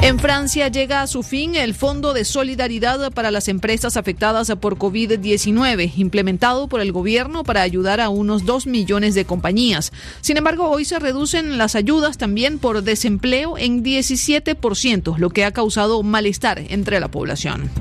En 0.01 0.19
Francia 0.19 0.67
llega 0.67 1.01
a 1.01 1.07
su 1.07 1.23
fin 1.23 1.55
el 1.55 1.73
Fondo 1.73 2.13
de 2.13 2.25
Solidaridad 2.25 3.11
para 3.11 3.31
las 3.31 3.47
empresas 3.47 3.97
afectadas 3.97 4.51
por 4.61 4.77
COVID-19, 4.77 5.93
implementado 5.95 6.67
por 6.67 6.81
el 6.81 6.91
gobierno 6.91 7.43
para 7.43 7.63
ayudar 7.63 7.99
a 7.99 8.09
unos 8.09 8.45
2 8.45 8.67
millones 8.67 9.15
de 9.15 9.25
compañías. 9.25 9.91
Sin 10.21 10.37
embargo, 10.37 10.69
hoy 10.69 10.85
se 10.85 10.99
reducen 10.99 11.57
las 11.57 11.75
ayudas 11.75 12.17
también 12.17 12.59
por 12.59 12.83
desempleo 12.83 13.57
en 13.57 13.83
17%, 13.83 15.17
lo 15.17 15.29
que 15.31 15.43
ha 15.43 15.51
causado 15.51 16.03
malestar 16.03 16.59
entre 16.69 16.99
la 16.99 17.07
población. 17.07 17.71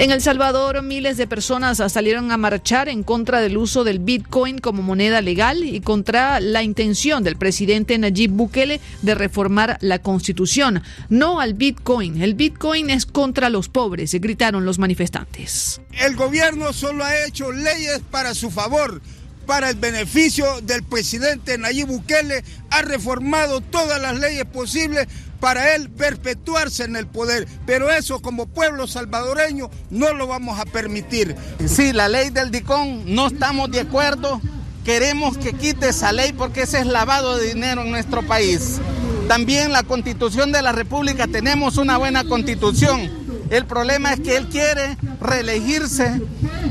En 0.00 0.12
El 0.12 0.22
Salvador, 0.22 0.82
miles 0.82 1.16
de 1.16 1.26
personas 1.26 1.82
salieron 1.90 2.30
a 2.30 2.36
marchar 2.36 2.88
en 2.88 3.02
contra 3.02 3.40
del 3.40 3.56
uso 3.56 3.82
del 3.82 3.98
Bitcoin 3.98 4.58
como 4.58 4.80
moneda 4.80 5.20
legal 5.20 5.64
y 5.64 5.80
contra 5.80 6.38
la 6.38 6.62
intención 6.62 7.24
del 7.24 7.34
presidente 7.34 7.98
Nayib 7.98 8.30
Bukele 8.30 8.80
de 9.02 9.16
reformar 9.16 9.76
la 9.80 9.98
constitución. 9.98 10.84
No 11.08 11.40
al 11.40 11.54
Bitcoin. 11.54 12.22
El 12.22 12.34
Bitcoin 12.34 12.90
es 12.90 13.06
contra 13.06 13.50
los 13.50 13.68
pobres, 13.68 14.14
gritaron 14.14 14.64
los 14.64 14.78
manifestantes. 14.78 15.80
El 15.90 16.14
gobierno 16.14 16.72
solo 16.72 17.02
ha 17.02 17.24
hecho 17.26 17.50
leyes 17.50 18.00
para 18.08 18.34
su 18.34 18.52
favor 18.52 19.02
para 19.46 19.70
el 19.70 19.76
beneficio 19.76 20.60
del 20.60 20.82
presidente 20.82 21.56
Nayib 21.56 21.86
Bukele, 21.86 22.44
ha 22.68 22.82
reformado 22.82 23.62
todas 23.62 23.98
las 23.98 24.18
leyes 24.20 24.44
posibles 24.44 25.08
para 25.40 25.74
él 25.74 25.90
perpetuarse 25.90 26.84
en 26.84 26.96
el 26.96 27.06
poder. 27.06 27.46
Pero 27.66 27.90
eso 27.90 28.20
como 28.20 28.46
pueblo 28.46 28.86
salvadoreño 28.86 29.70
no 29.90 30.12
lo 30.12 30.26
vamos 30.26 30.58
a 30.58 30.64
permitir. 30.64 31.34
Sí, 31.66 31.92
la 31.92 32.08
ley 32.08 32.30
del 32.30 32.50
DICON 32.50 33.14
no 33.14 33.28
estamos 33.28 33.70
de 33.70 33.80
acuerdo. 33.80 34.40
Queremos 34.84 35.36
que 35.36 35.52
quite 35.52 35.88
esa 35.88 36.12
ley 36.12 36.32
porque 36.32 36.62
ese 36.62 36.80
es 36.80 36.86
lavado 36.86 37.36
de 37.36 37.52
dinero 37.52 37.82
en 37.82 37.90
nuestro 37.90 38.22
país. 38.22 38.80
También 39.28 39.72
la 39.72 39.82
constitución 39.82 40.52
de 40.52 40.62
la 40.62 40.72
República, 40.72 41.26
tenemos 41.26 41.76
una 41.76 41.98
buena 41.98 42.24
constitución. 42.24 43.10
El 43.50 43.66
problema 43.66 44.14
es 44.14 44.20
que 44.20 44.36
él 44.36 44.48
quiere 44.48 44.96
reelegirse 45.20 46.20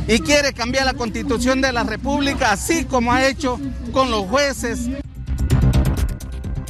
y 0.08 0.20
quiere 0.20 0.54
cambiar 0.54 0.86
la 0.86 0.94
constitución 0.94 1.62
de 1.62 1.72
la 1.72 1.84
República, 1.84 2.52
así 2.52 2.86
como 2.86 3.14
ha 3.14 3.28
hecho 3.28 3.60
con 3.92 4.10
los 4.10 4.26
jueces. 4.26 4.90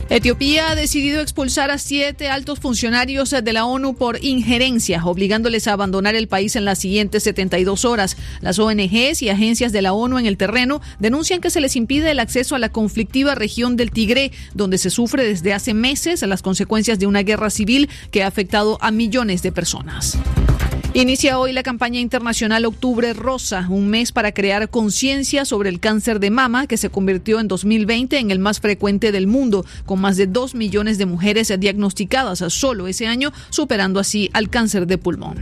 Etiopía 0.09 0.71
ha 0.71 0.75
decidido 0.75 1.19
expulsar 1.19 1.69
a 1.69 1.77
siete 1.77 2.29
altos 2.29 2.59
funcionarios 2.59 3.31
de 3.31 3.53
la 3.53 3.65
ONU 3.65 3.93
por 3.93 4.23
injerencia, 4.23 5.03
obligándoles 5.03 5.67
a 5.67 5.73
abandonar 5.73 6.15
el 6.15 6.29
país 6.29 6.55
en 6.55 6.63
las 6.63 6.79
siguientes 6.79 7.23
72 7.23 7.83
horas. 7.83 8.15
Las 8.39 8.57
ONGs 8.57 9.21
y 9.21 9.29
agencias 9.29 9.73
de 9.73 9.81
la 9.81 9.91
ONU 9.91 10.17
en 10.17 10.25
el 10.25 10.37
terreno 10.37 10.81
denuncian 10.99 11.41
que 11.41 11.49
se 11.49 11.59
les 11.59 11.75
impide 11.75 12.09
el 12.11 12.19
acceso 12.19 12.55
a 12.55 12.59
la 12.59 12.69
conflictiva 12.69 13.35
región 13.35 13.75
del 13.75 13.91
Tigre, 13.91 14.31
donde 14.53 14.77
se 14.77 14.89
sufre 14.89 15.25
desde 15.25 15.53
hace 15.53 15.73
meses 15.73 16.21
las 16.21 16.41
consecuencias 16.41 16.99
de 16.99 17.07
una 17.07 17.23
guerra 17.23 17.49
civil 17.49 17.89
que 18.09 18.23
ha 18.23 18.27
afectado 18.27 18.77
a 18.79 18.91
millones 18.91 19.41
de 19.41 19.51
personas. 19.51 20.17
Inicia 20.97 21.37
hoy 21.37 21.53
la 21.53 21.61
campaña 21.61 21.99
internacional 21.99 22.65
Octubre 22.65 23.13
Rosa, 23.13 23.67
un 23.69 23.87
mes 23.87 24.11
para 24.11 24.31
crear 24.31 24.67
conciencia 24.67 25.45
sobre 25.45 25.69
el 25.69 25.79
cáncer 25.79 26.19
de 26.19 26.31
mama 26.31 26.65
que 26.65 26.75
se 26.75 26.89
convirtió 26.89 27.39
en 27.39 27.47
2020 27.47 28.17
en 28.17 28.31
el 28.31 28.39
más 28.39 28.59
frecuente 28.59 29.11
del 29.11 29.27
mundo, 29.27 29.63
con 29.85 30.01
más 30.01 30.17
de 30.17 30.25
2 30.25 30.55
millones 30.55 30.97
de 30.97 31.05
mujeres 31.05 31.53
diagnosticadas 31.59 32.39
solo 32.51 32.87
ese 32.87 33.05
año, 33.05 33.31
superando 33.51 33.99
así 33.99 34.31
al 34.33 34.49
cáncer 34.49 34.87
de 34.87 34.97
pulmón. 34.97 35.37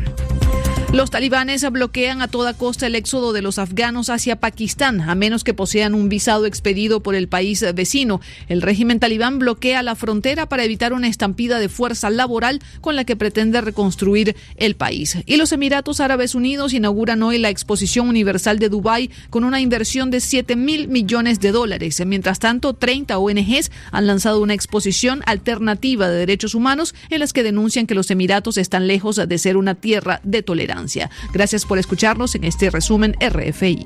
Los 0.95 1.11
talibanes 1.11 1.69
bloquean 1.69 2.21
a 2.21 2.29
toda 2.29 2.53
costa 2.53 2.87
el 2.87 2.95
éxodo 2.95 3.33
de 3.33 3.41
los 3.41 3.59
afganos 3.59 4.09
hacia 4.09 4.37
Pakistán, 4.37 5.01
a 5.01 5.13
menos 5.13 5.43
que 5.43 5.53
posean 5.53 5.93
un 5.93 6.07
visado 6.07 6.45
expedido 6.45 7.01
por 7.01 7.15
el 7.15 7.27
país 7.27 7.65
vecino. 7.75 8.21
El 8.47 8.61
régimen 8.61 9.01
talibán 9.01 9.37
bloquea 9.37 9.83
la 9.83 9.95
frontera 9.95 10.47
para 10.47 10.63
evitar 10.63 10.93
una 10.93 11.09
estampida 11.09 11.59
de 11.59 11.67
fuerza 11.67 12.09
laboral 12.09 12.61
con 12.79 12.95
la 12.95 13.03
que 13.03 13.17
pretende 13.17 13.59
reconstruir 13.59 14.37
el 14.55 14.75
país. 14.75 15.17
Y 15.25 15.35
los 15.35 15.51
Emiratos 15.51 15.99
Árabes 15.99 16.33
Unidos 16.33 16.71
inauguran 16.71 17.21
hoy 17.23 17.39
la 17.39 17.49
Exposición 17.49 18.07
Universal 18.07 18.57
de 18.57 18.69
Dubái 18.69 19.11
con 19.29 19.43
una 19.43 19.59
inversión 19.59 20.11
de 20.11 20.21
7 20.21 20.55
mil 20.55 20.87
millones 20.87 21.41
de 21.41 21.51
dólares. 21.51 22.01
Mientras 22.05 22.39
tanto, 22.39 22.71
30 22.71 23.17
ONGs 23.17 23.69
han 23.91 24.07
lanzado 24.07 24.41
una 24.41 24.53
exposición 24.53 25.23
alternativa 25.25 26.07
de 26.07 26.19
derechos 26.19 26.55
humanos 26.55 26.95
en 27.09 27.19
las 27.19 27.33
que 27.33 27.43
denuncian 27.43 27.85
que 27.85 27.95
los 27.95 28.09
Emiratos 28.11 28.57
están 28.57 28.87
lejos 28.87 29.17
de 29.17 29.37
ser 29.37 29.57
una 29.57 29.75
tierra 29.75 30.21
de 30.23 30.41
tolerancia. 30.41 30.84
Gracias 31.33 31.65
por 31.65 31.77
escucharnos 31.77 32.35
en 32.35 32.43
este 32.43 32.69
resumen 32.69 33.15
RFI. 33.19 33.85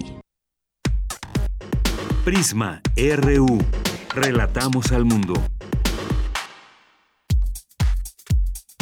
Prisma 2.25 2.81
RU. 2.95 3.59
Relatamos 4.13 4.91
al 4.91 5.05
mundo. 5.05 5.33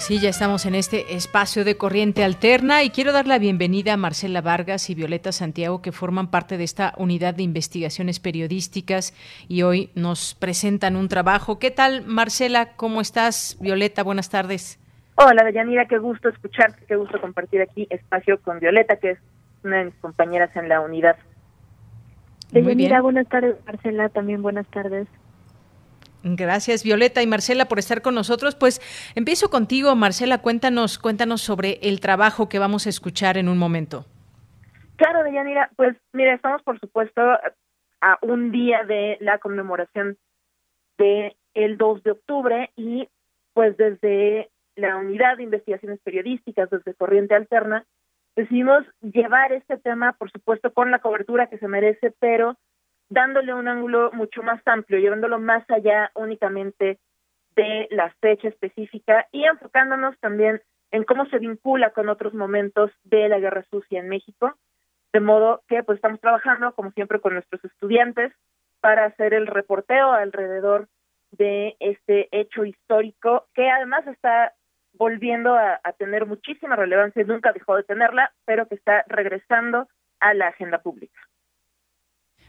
Pues 0.00 0.06
sí, 0.06 0.18
ya 0.18 0.30
estamos 0.30 0.64
en 0.64 0.74
este 0.74 1.14
espacio 1.14 1.62
de 1.62 1.76
corriente 1.76 2.24
alterna 2.24 2.82
y 2.82 2.88
quiero 2.88 3.12
dar 3.12 3.26
la 3.26 3.38
bienvenida 3.38 3.92
a 3.92 3.96
Marcela 3.98 4.40
Vargas 4.40 4.88
y 4.88 4.94
Violeta 4.94 5.30
Santiago 5.30 5.82
que 5.82 5.92
forman 5.92 6.30
parte 6.30 6.56
de 6.56 6.64
esta 6.64 6.94
unidad 6.96 7.34
de 7.34 7.42
investigaciones 7.42 8.18
periodísticas 8.18 9.12
y 9.46 9.60
hoy 9.60 9.90
nos 9.94 10.34
presentan 10.36 10.96
un 10.96 11.08
trabajo. 11.08 11.58
¿Qué 11.58 11.70
tal, 11.70 12.06
Marcela? 12.06 12.76
¿Cómo 12.76 13.02
estás? 13.02 13.58
Violeta, 13.60 14.02
buenas 14.02 14.30
tardes. 14.30 14.80
Hola, 15.16 15.44
Deyanira, 15.44 15.84
qué 15.84 15.98
gusto 15.98 16.30
escucharte, 16.30 16.82
qué 16.88 16.96
gusto 16.96 17.20
compartir 17.20 17.60
aquí 17.60 17.86
espacio 17.90 18.40
con 18.40 18.58
Violeta, 18.58 18.96
que 18.96 19.10
es 19.10 19.18
una 19.64 19.80
de 19.80 19.84
mis 19.84 19.94
compañeras 19.96 20.48
en 20.56 20.70
la 20.70 20.80
unidad. 20.80 21.16
Deyanira, 22.52 23.02
buenas 23.02 23.28
tardes. 23.28 23.56
Marcela, 23.66 24.08
también 24.08 24.40
buenas 24.40 24.66
tardes. 24.68 25.08
Gracias 26.22 26.84
Violeta 26.84 27.22
y 27.22 27.26
Marcela 27.26 27.66
por 27.66 27.78
estar 27.78 28.02
con 28.02 28.14
nosotros. 28.14 28.54
Pues 28.54 28.80
empiezo 29.14 29.50
contigo, 29.50 29.94
Marcela, 29.96 30.38
cuéntanos, 30.38 30.98
cuéntanos 30.98 31.40
sobre 31.40 31.78
el 31.82 32.00
trabajo 32.00 32.48
que 32.48 32.58
vamos 32.58 32.86
a 32.86 32.90
escuchar 32.90 33.36
en 33.36 33.48
un 33.48 33.58
momento. 33.58 34.04
Claro, 34.96 35.24
Deyanira, 35.24 35.70
pues 35.76 35.96
mira, 36.12 36.34
estamos 36.34 36.62
por 36.62 36.78
supuesto 36.78 37.22
a 38.02 38.18
un 38.22 38.52
día 38.52 38.84
de 38.84 39.16
la 39.20 39.38
conmemoración 39.38 40.18
de 40.98 41.36
el 41.54 41.78
2 41.78 42.02
de 42.02 42.10
octubre 42.10 42.70
y 42.76 43.08
pues 43.54 43.76
desde 43.76 44.50
la 44.76 44.96
unidad 44.96 45.36
de 45.36 45.44
investigaciones 45.44 46.00
periodísticas, 46.02 46.70
desde 46.70 46.94
Corriente 46.94 47.34
Alterna, 47.34 47.84
decidimos 48.36 48.84
llevar 49.00 49.52
este 49.52 49.76
tema, 49.78 50.12
por 50.12 50.30
supuesto, 50.30 50.72
con 50.72 50.90
la 50.90 51.00
cobertura 51.00 51.48
que 51.48 51.58
se 51.58 51.68
merece, 51.68 52.12
pero 52.18 52.56
dándole 53.10 53.52
un 53.52 53.68
ángulo 53.68 54.10
mucho 54.12 54.42
más 54.42 54.62
amplio, 54.66 54.98
llevándolo 54.98 55.38
más 55.38 55.68
allá 55.68 56.10
únicamente 56.14 56.98
de 57.56 57.88
la 57.90 58.14
fecha 58.20 58.48
específica 58.48 59.26
y 59.32 59.44
enfocándonos 59.44 60.18
también 60.20 60.62
en 60.92 61.04
cómo 61.04 61.26
se 61.26 61.38
vincula 61.38 61.90
con 61.90 62.08
otros 62.08 62.32
momentos 62.32 62.90
de 63.04 63.28
la 63.28 63.38
guerra 63.38 63.64
sucia 63.70 64.00
en 64.00 64.08
México, 64.08 64.54
de 65.12 65.20
modo 65.20 65.62
que 65.68 65.82
pues 65.82 65.96
estamos 65.96 66.20
trabajando 66.20 66.72
como 66.74 66.92
siempre 66.92 67.20
con 67.20 67.34
nuestros 67.34 67.64
estudiantes 67.64 68.32
para 68.80 69.04
hacer 69.06 69.34
el 69.34 69.46
reporteo 69.46 70.12
alrededor 70.12 70.88
de 71.32 71.76
este 71.80 72.28
hecho 72.32 72.64
histórico 72.64 73.46
que 73.54 73.68
además 73.68 74.06
está 74.06 74.54
volviendo 74.92 75.54
a, 75.54 75.80
tener 75.98 76.26
muchísima 76.26 76.76
relevancia, 76.76 77.22
nunca 77.24 77.52
dejó 77.52 77.76
de 77.76 77.84
tenerla, 77.84 78.32
pero 78.44 78.66
que 78.66 78.74
está 78.74 79.04
regresando 79.06 79.88
a 80.18 80.34
la 80.34 80.48
agenda 80.48 80.82
pública. 80.82 81.20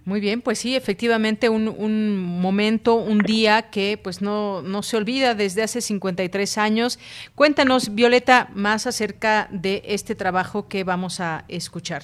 Muy 0.03 0.19
bien, 0.19 0.41
pues 0.41 0.57
sí, 0.57 0.75
efectivamente 0.75 1.49
un, 1.49 1.67
un, 1.67 2.17
momento, 2.17 2.95
un 2.95 3.19
día 3.19 3.69
que 3.69 3.99
pues 4.01 4.21
no, 4.21 4.63
no 4.63 4.81
se 4.81 4.97
olvida 4.97 5.35
desde 5.35 5.61
hace 5.61 5.79
53 5.79 6.57
años. 6.57 6.99
Cuéntanos, 7.35 7.93
Violeta, 7.93 8.49
más 8.55 8.87
acerca 8.87 9.47
de 9.51 9.83
este 9.85 10.15
trabajo 10.15 10.67
que 10.67 10.83
vamos 10.83 11.19
a 11.19 11.45
escuchar. 11.49 12.03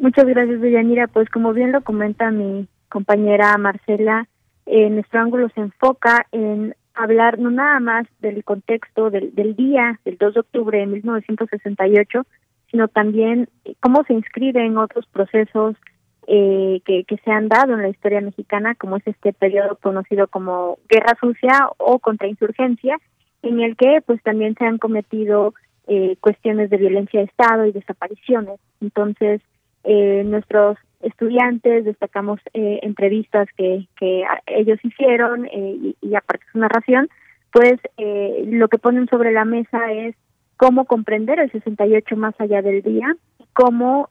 Muchas 0.00 0.26
gracias, 0.26 0.60
Deyanira. 0.60 1.06
Pues 1.06 1.28
como 1.30 1.52
bien 1.52 1.70
lo 1.70 1.82
comenta 1.82 2.32
mi 2.32 2.66
compañera 2.88 3.56
Marcela, 3.58 4.26
eh, 4.66 4.90
nuestro 4.90 5.20
ángulo 5.20 5.48
se 5.50 5.60
enfoca 5.60 6.26
en 6.32 6.74
hablar 6.94 7.38
no 7.38 7.50
nada 7.50 7.78
más 7.78 8.06
del 8.18 8.42
contexto 8.42 9.10
del, 9.10 9.34
del 9.36 9.54
día 9.54 10.00
del 10.04 10.18
2 10.18 10.34
de 10.34 10.40
octubre 10.40 10.78
de 10.78 10.86
1968, 10.86 12.26
sino 12.72 12.88
también 12.88 13.48
cómo 13.78 14.02
se 14.04 14.14
inscribe 14.14 14.64
en 14.64 14.78
otros 14.78 15.06
procesos 15.06 15.76
eh, 16.28 16.80
que, 16.84 17.04
que 17.04 17.16
se 17.18 17.30
han 17.30 17.48
dado 17.48 17.74
en 17.74 17.82
la 17.82 17.88
historia 17.88 18.20
mexicana, 18.20 18.74
como 18.74 18.98
es 18.98 19.06
este 19.06 19.32
periodo 19.32 19.76
conocido 19.76 20.28
como 20.28 20.78
Guerra 20.88 21.16
Sucia 21.20 21.68
o 21.78 21.98
Contrainsurgencia, 21.98 22.98
en 23.42 23.60
el 23.60 23.76
que 23.76 24.02
pues 24.04 24.22
también 24.22 24.54
se 24.58 24.64
han 24.64 24.78
cometido 24.78 25.54
eh, 25.86 26.16
cuestiones 26.20 26.70
de 26.70 26.76
violencia 26.76 27.20
de 27.20 27.26
Estado 27.26 27.64
y 27.64 27.72
desapariciones. 27.72 28.60
Entonces, 28.80 29.40
eh, 29.84 30.22
nuestros 30.24 30.76
estudiantes 31.00 31.84
destacamos 31.84 32.40
eh, 32.54 32.80
entrevistas 32.82 33.48
que, 33.56 33.86
que 33.98 34.24
ellos 34.46 34.78
hicieron 34.82 35.46
eh, 35.46 35.76
y, 35.80 35.96
y, 36.00 36.14
aparte 36.14 36.44
su 36.52 36.58
narración, 36.58 37.08
pues 37.52 37.74
eh, 37.96 38.44
lo 38.48 38.68
que 38.68 38.78
ponen 38.78 39.08
sobre 39.08 39.32
la 39.32 39.44
mesa 39.44 39.92
es 39.92 40.14
cómo 40.56 40.86
comprender 40.86 41.38
el 41.38 41.50
68 41.52 42.16
más 42.16 42.34
allá 42.38 42.62
del 42.62 42.82
día, 42.82 43.14
cómo 43.52 44.10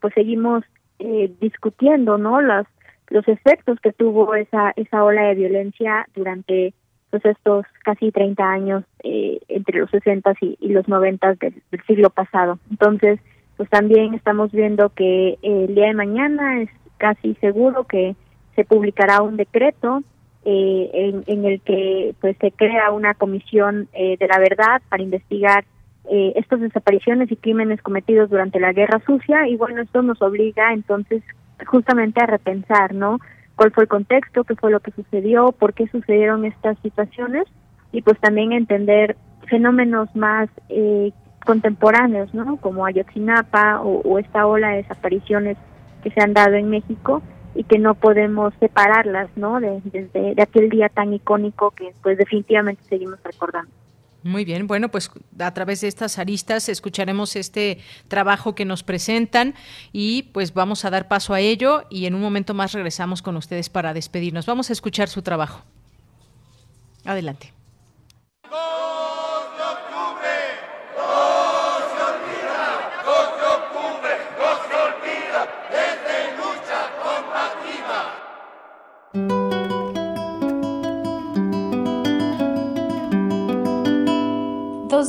pues 0.00 0.14
seguimos 0.14 0.64
eh, 1.04 1.32
discutiendo 1.40 2.18
no 2.18 2.40
los 2.40 2.66
los 3.08 3.28
efectos 3.28 3.78
que 3.80 3.92
tuvo 3.92 4.34
esa 4.34 4.72
esa 4.76 5.04
ola 5.04 5.22
de 5.28 5.34
violencia 5.34 6.06
durante 6.14 6.72
pues 7.10 7.24
estos 7.26 7.64
casi 7.84 8.10
30 8.10 8.42
años 8.42 8.84
eh, 9.04 9.38
entre 9.48 9.78
los 9.78 9.90
60 9.90 10.34
y, 10.40 10.56
y 10.60 10.68
los 10.70 10.88
90 10.88 11.34
del, 11.34 11.62
siglo 11.86 12.10
pasado. 12.10 12.58
Entonces, 12.70 13.20
pues 13.56 13.70
también 13.70 14.14
estamos 14.14 14.50
viendo 14.50 14.88
que 14.88 15.38
el 15.42 15.76
día 15.76 15.86
de 15.86 15.94
mañana 15.94 16.62
es 16.62 16.70
casi 16.98 17.34
seguro 17.34 17.84
que 17.84 18.16
se 18.56 18.64
publicará 18.64 19.22
un 19.22 19.36
decreto 19.36 20.02
eh, 20.44 20.90
en, 20.92 21.22
en, 21.26 21.44
el 21.44 21.60
que 21.60 22.16
pues 22.20 22.36
se 22.40 22.50
crea 22.50 22.90
una 22.90 23.14
comisión 23.14 23.88
eh, 23.92 24.16
de 24.18 24.26
la 24.26 24.38
verdad 24.38 24.82
para 24.88 25.02
investigar 25.02 25.64
eh, 26.10 26.32
estas 26.36 26.60
desapariciones 26.60 27.30
y 27.30 27.36
crímenes 27.36 27.80
cometidos 27.82 28.30
durante 28.30 28.60
la 28.60 28.72
guerra 28.72 29.00
sucia 29.06 29.48
y 29.48 29.56
bueno 29.56 29.82
esto 29.82 30.02
nos 30.02 30.20
obliga 30.22 30.72
entonces 30.72 31.22
justamente 31.66 32.22
a 32.22 32.26
repensar 32.26 32.94
no 32.94 33.18
cuál 33.56 33.72
fue 33.72 33.84
el 33.84 33.88
contexto 33.88 34.44
qué 34.44 34.54
fue 34.54 34.70
lo 34.70 34.80
que 34.80 34.90
sucedió 34.92 35.52
por 35.52 35.72
qué 35.74 35.86
sucedieron 35.88 36.44
estas 36.44 36.78
situaciones 36.80 37.44
y 37.94 38.02
pues 38.02 38.18
también 38.18 38.52
entender 38.52 39.16
fenómenos 39.48 40.14
más 40.16 40.48
eh, 40.68 41.12
contemporáneos, 41.44 42.32
¿no? 42.34 42.56
Como 42.56 42.84
Ayotzinapa 42.84 43.80
o, 43.82 44.18
esta 44.18 44.46
ola 44.46 44.70
de 44.70 44.76
desapariciones 44.78 45.56
que 46.02 46.10
se 46.10 46.20
han 46.20 46.34
dado 46.34 46.54
en 46.54 46.70
México 46.70 47.22
y 47.54 47.64
que 47.64 47.78
no 47.78 47.94
podemos 47.94 48.52
separarlas, 48.58 49.30
¿no? 49.36 49.60
De, 49.60 49.80
desde 49.84 50.34
de 50.34 50.42
aquel 50.42 50.70
día 50.70 50.88
tan 50.88 51.12
icónico 51.14 51.70
que 51.70 51.92
pues 52.02 52.18
definitivamente 52.18 52.82
seguimos 52.88 53.22
recordando. 53.22 53.70
Muy 54.24 54.46
bien, 54.46 54.66
bueno, 54.66 54.90
pues 54.90 55.10
a 55.38 55.52
través 55.52 55.82
de 55.82 55.88
estas 55.88 56.18
aristas 56.18 56.70
escucharemos 56.70 57.36
este 57.36 57.78
trabajo 58.08 58.54
que 58.54 58.64
nos 58.64 58.82
presentan 58.82 59.54
y 59.92 60.22
pues 60.32 60.54
vamos 60.54 60.86
a 60.86 60.90
dar 60.90 61.08
paso 61.08 61.34
a 61.34 61.40
ello 61.40 61.84
y 61.90 62.06
en 62.06 62.14
un 62.14 62.22
momento 62.22 62.54
más 62.54 62.72
regresamos 62.72 63.20
con 63.20 63.36
ustedes 63.36 63.68
para 63.68 63.92
despedirnos. 63.92 64.46
Vamos 64.46 64.70
a 64.70 64.72
escuchar 64.72 65.10
su 65.10 65.20
trabajo. 65.20 65.62
Adelante. 67.04 67.52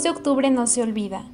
De 0.04 0.10
octubre 0.10 0.50
no 0.52 0.68
se 0.68 0.82
olvida. 0.82 1.26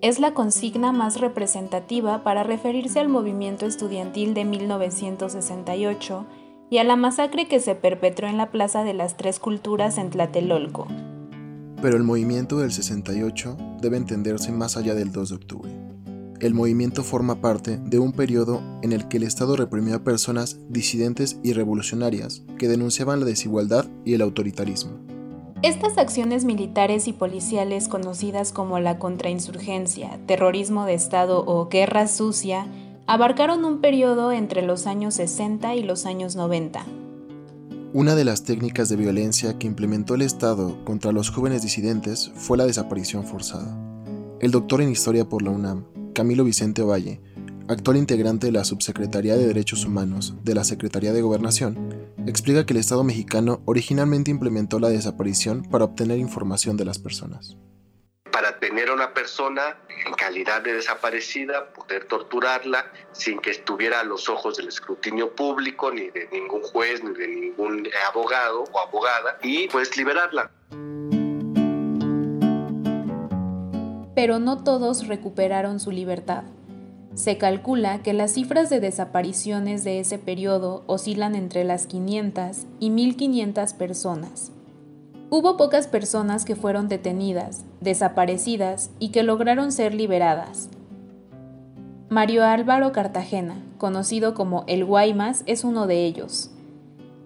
Es 0.00 0.20
la 0.20 0.32
consigna 0.32 0.92
más 0.92 1.20
representativa 1.20 2.22
para 2.22 2.44
referirse 2.44 3.00
al 3.00 3.08
movimiento 3.08 3.66
estudiantil 3.66 4.34
de 4.34 4.44
1968 4.44 6.26
y 6.70 6.78
a 6.78 6.84
la 6.84 6.96
masacre 6.96 7.48
que 7.48 7.60
se 7.60 7.74
perpetró 7.74 8.28
en 8.28 8.36
la 8.36 8.50
Plaza 8.50 8.84
de 8.84 8.94
las 8.94 9.16
Tres 9.16 9.38
Culturas 9.38 9.98
en 9.98 10.10
Tlatelolco. 10.10 10.86
Pero 11.80 11.96
el 11.96 12.02
movimiento 12.02 12.58
del 12.58 12.72
68 12.72 13.56
debe 13.80 13.96
entenderse 13.96 14.52
más 14.52 14.76
allá 14.76 14.94
del 14.94 15.12
2 15.12 15.28
de 15.28 15.34
octubre. 15.34 15.70
El 16.40 16.54
movimiento 16.54 17.02
forma 17.02 17.40
parte 17.40 17.78
de 17.78 17.98
un 17.98 18.12
periodo 18.12 18.62
en 18.82 18.92
el 18.92 19.08
que 19.08 19.16
el 19.16 19.24
Estado 19.24 19.56
reprimió 19.56 19.96
a 19.96 20.04
personas 20.04 20.60
disidentes 20.68 21.38
y 21.42 21.52
revolucionarias 21.52 22.44
que 22.58 22.68
denunciaban 22.68 23.20
la 23.20 23.26
desigualdad 23.26 23.86
y 24.04 24.14
el 24.14 24.22
autoritarismo. 24.22 25.17
Estas 25.62 25.98
acciones 25.98 26.44
militares 26.44 27.08
y 27.08 27.12
policiales 27.12 27.88
conocidas 27.88 28.52
como 28.52 28.78
la 28.78 29.00
contrainsurgencia, 29.00 30.20
terrorismo 30.26 30.84
de 30.84 30.94
Estado 30.94 31.42
o 31.44 31.68
guerra 31.68 32.06
sucia 32.06 32.68
abarcaron 33.08 33.64
un 33.64 33.80
periodo 33.80 34.30
entre 34.30 34.62
los 34.62 34.86
años 34.86 35.14
60 35.14 35.74
y 35.74 35.82
los 35.82 36.06
años 36.06 36.36
90. 36.36 36.86
Una 37.92 38.14
de 38.14 38.24
las 38.24 38.44
técnicas 38.44 38.88
de 38.88 38.94
violencia 38.94 39.58
que 39.58 39.66
implementó 39.66 40.14
el 40.14 40.22
Estado 40.22 40.78
contra 40.84 41.10
los 41.10 41.28
jóvenes 41.30 41.62
disidentes 41.62 42.30
fue 42.36 42.56
la 42.56 42.66
desaparición 42.66 43.24
forzada. 43.24 43.76
El 44.40 44.52
doctor 44.52 44.80
en 44.80 44.90
Historia 44.90 45.28
por 45.28 45.42
la 45.42 45.50
UNAM, 45.50 45.86
Camilo 46.14 46.44
Vicente 46.44 46.82
Ovalle, 46.82 47.20
actual 47.66 47.96
integrante 47.96 48.46
de 48.46 48.52
la 48.52 48.62
Subsecretaría 48.62 49.36
de 49.36 49.48
Derechos 49.48 49.84
Humanos 49.84 50.34
de 50.44 50.54
la 50.54 50.62
Secretaría 50.62 51.12
de 51.12 51.22
Gobernación, 51.22 51.97
explica 52.26 52.66
que 52.66 52.72
el 52.72 52.80
Estado 52.80 53.04
mexicano 53.04 53.62
originalmente 53.64 54.30
implementó 54.30 54.78
la 54.78 54.88
desaparición 54.88 55.62
para 55.62 55.84
obtener 55.84 56.18
información 56.18 56.76
de 56.76 56.84
las 56.84 56.98
personas. 56.98 57.56
Para 58.32 58.58
tener 58.58 58.88
a 58.88 58.94
una 58.94 59.14
persona 59.14 59.76
en 60.06 60.12
calidad 60.14 60.62
de 60.62 60.74
desaparecida, 60.74 61.72
poder 61.72 62.06
torturarla 62.06 62.92
sin 63.12 63.38
que 63.38 63.50
estuviera 63.50 64.00
a 64.00 64.04
los 64.04 64.28
ojos 64.28 64.56
del 64.56 64.68
escrutinio 64.68 65.34
público, 65.34 65.90
ni 65.90 66.10
de 66.10 66.28
ningún 66.32 66.62
juez, 66.62 67.02
ni 67.02 67.12
de 67.12 67.28
ningún 67.28 67.88
abogado 68.08 68.64
o 68.70 68.78
abogada, 68.78 69.38
y 69.42 69.68
pues 69.68 69.96
liberarla. 69.96 70.50
Pero 74.14 74.38
no 74.38 74.62
todos 74.64 75.06
recuperaron 75.06 75.80
su 75.80 75.90
libertad. 75.90 76.44
Se 77.18 77.36
calcula 77.36 77.98
que 77.98 78.12
las 78.12 78.34
cifras 78.34 78.70
de 78.70 78.78
desapariciones 78.78 79.82
de 79.82 79.98
ese 79.98 80.20
periodo 80.20 80.84
oscilan 80.86 81.34
entre 81.34 81.64
las 81.64 81.88
500 81.88 82.66
y 82.78 82.90
1500 82.90 83.72
personas. 83.72 84.52
Hubo 85.28 85.56
pocas 85.56 85.88
personas 85.88 86.44
que 86.44 86.54
fueron 86.54 86.86
detenidas, 86.86 87.64
desaparecidas 87.80 88.92
y 89.00 89.08
que 89.08 89.24
lograron 89.24 89.72
ser 89.72 89.94
liberadas. 89.94 90.70
Mario 92.08 92.44
Álvaro 92.44 92.92
Cartagena, 92.92 93.56
conocido 93.78 94.32
como 94.34 94.62
el 94.68 94.84
Guaymas, 94.84 95.42
es 95.46 95.64
uno 95.64 95.88
de 95.88 96.04
ellos. 96.04 96.52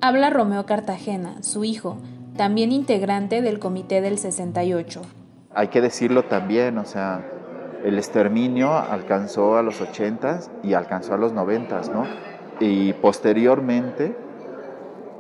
Habla 0.01 0.31
Romeo 0.31 0.65
Cartagena, 0.65 1.43
su 1.43 1.65
hijo, 1.65 1.99
también 2.39 2.73
integrante 2.73 3.43
del 3.43 3.59
Comité 3.59 4.01
del 4.01 4.17
68. 4.17 5.03
Hay 5.55 5.69
que 5.69 5.83
decirlo 5.83 6.25
también, 6.25 6.79
o 6.79 6.87
sea, 6.87 7.23
el 7.85 7.99
exterminio 7.99 8.73
alcanzó 8.73 9.57
a 9.57 9.63
los 9.63 9.81
80s 9.81 10.51
y 10.63 10.75
alcanzó 10.75 11.15
a 11.15 11.19
los 11.19 11.33
90s, 11.33 11.93
¿no? 11.93 12.07
Y 12.61 12.93
posteriormente, 12.95 14.17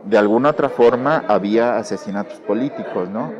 de 0.04 0.18
alguna 0.18 0.50
otra 0.50 0.68
forma, 0.68 1.24
había 1.28 1.76
asesinatos 1.76 2.40
políticos, 2.40 3.08
¿no? 3.10 3.32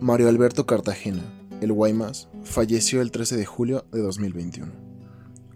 Mario 0.00 0.28
Alberto 0.28 0.66
Cartagena, 0.66 1.22
el 1.60 1.72
Guaymas, 1.72 2.28
falleció 2.42 3.00
el 3.02 3.10
13 3.10 3.36
de 3.36 3.46
julio 3.46 3.84
de 3.92 4.00
2021. 4.00 4.72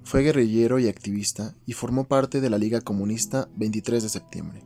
Fue 0.03 0.23
guerrillero 0.23 0.78
y 0.78 0.89
activista 0.89 1.55
y 1.66 1.74
formó 1.74 2.09
parte 2.09 2.41
de 2.41 2.51
la 2.51 2.59
Liga 2.59 2.81
Comunista 2.81 3.49
23 3.57 4.03
de 4.03 4.09
septiembre. 4.09 4.62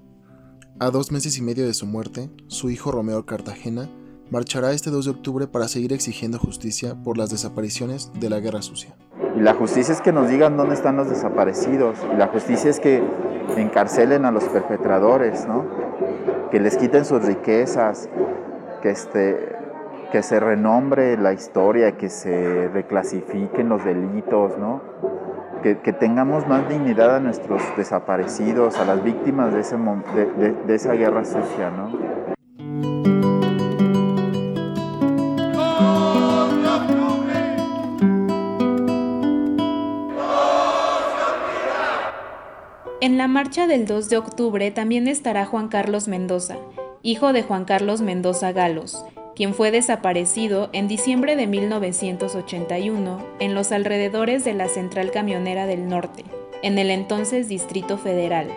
A 0.81 0.91
dos 0.91 1.13
meses 1.13 1.39
y 1.39 1.43
medio 1.43 1.67
de 1.67 1.75
su 1.75 1.87
muerte, 1.87 2.31
su 2.49 2.71
hijo 2.71 2.91
Romeo 2.91 3.27
Cartagena 3.27 3.89
marchará 4.31 4.73
este 4.73 4.91
2 4.91 5.05
de 5.05 5.11
octubre 5.11 5.47
para 5.47 5.69
seguir 5.69 5.93
exigiendo 5.93 6.39
justicia 6.39 6.95
por 7.03 7.19
las 7.19 7.31
desapariciones 7.31 8.11
de 8.19 8.31
la 8.31 8.41
guerra 8.41 8.63
sucia. 8.63 8.95
Y 9.37 9.41
la 9.41 9.55
justicia 9.55 9.93
es 9.93 10.01
que 10.01 10.13
nos 10.13 10.29
digan 10.29 10.57
dónde 10.57 10.75
están 10.75 10.97
los 10.97 11.11
desaparecidos. 11.11 11.99
Y 12.13 12.17
la 12.17 12.29
justicia 12.29 12.71
es 12.71 12.81
que 12.81 13.03
encarcelen 13.57 14.25
a 14.25 14.31
los 14.31 14.45
perpetradores, 14.45 15.47
¿no? 15.47 15.65
Que 16.51 16.61
les 16.61 16.77
quiten 16.77 17.05
sus 17.05 17.25
riquezas, 17.25 18.09
que, 18.83 18.91
este, 18.91 19.57
que 20.13 20.23
se 20.23 20.39
renombre 20.39 21.17
la 21.17 21.33
historia, 21.33 21.97
que 21.97 22.09
se 22.09 22.69
reclasifiquen 22.69 23.69
los 23.69 23.85
delitos, 23.85 24.57
¿no? 24.59 24.81
Que, 25.63 25.75
tengamos 25.75 26.47
más 26.47 26.69
dignidad 26.69 27.17
a 27.17 27.21
nuestros 27.21 27.63
desaparecidos, 27.77 28.79
a 28.79 28.85
las 28.85 29.03
víctimas 29.03 29.53
de, 29.55 29.61
ese, 29.61 29.77
de, 29.77 30.75
esa 30.75 30.93
guerra 30.93 31.25
sucia, 31.25 31.71
¿no? 31.71 31.89
En 43.15 43.19
la 43.19 43.29
marcha 43.29 43.69
del 43.69 43.87
2 43.87 44.09
de 44.09 44.17
octubre 44.17 44.73
también 44.73 45.07
estará 45.07 45.47
Juan 45.47 45.69
Carlos 45.69 46.09
Mendoza, 46.09 46.57
hijo 47.01 47.33
de 47.33 47.45
Juan 47.45 47.65
Carlos 47.65 48.01
Mendoza 48.01 48.51
Galos, 48.51 49.05
quien 49.37 49.55
fue 49.55 49.71
desaparecido 49.71 50.69
en 50.73 50.89
diciembre 50.89 51.37
de 51.37 51.47
1981 51.47 53.25
en 53.39 53.55
los 53.55 53.71
alrededores 53.71 54.45
de 54.45 54.55
la 54.55 54.67
Central 54.67 55.13
Camionera 55.13 55.67
del 55.67 55.87
Norte, 55.87 56.25
en 56.65 56.77
el 56.77 56.91
entonces 56.91 57.47
Distrito 57.47 57.99
Federal. 57.99 58.49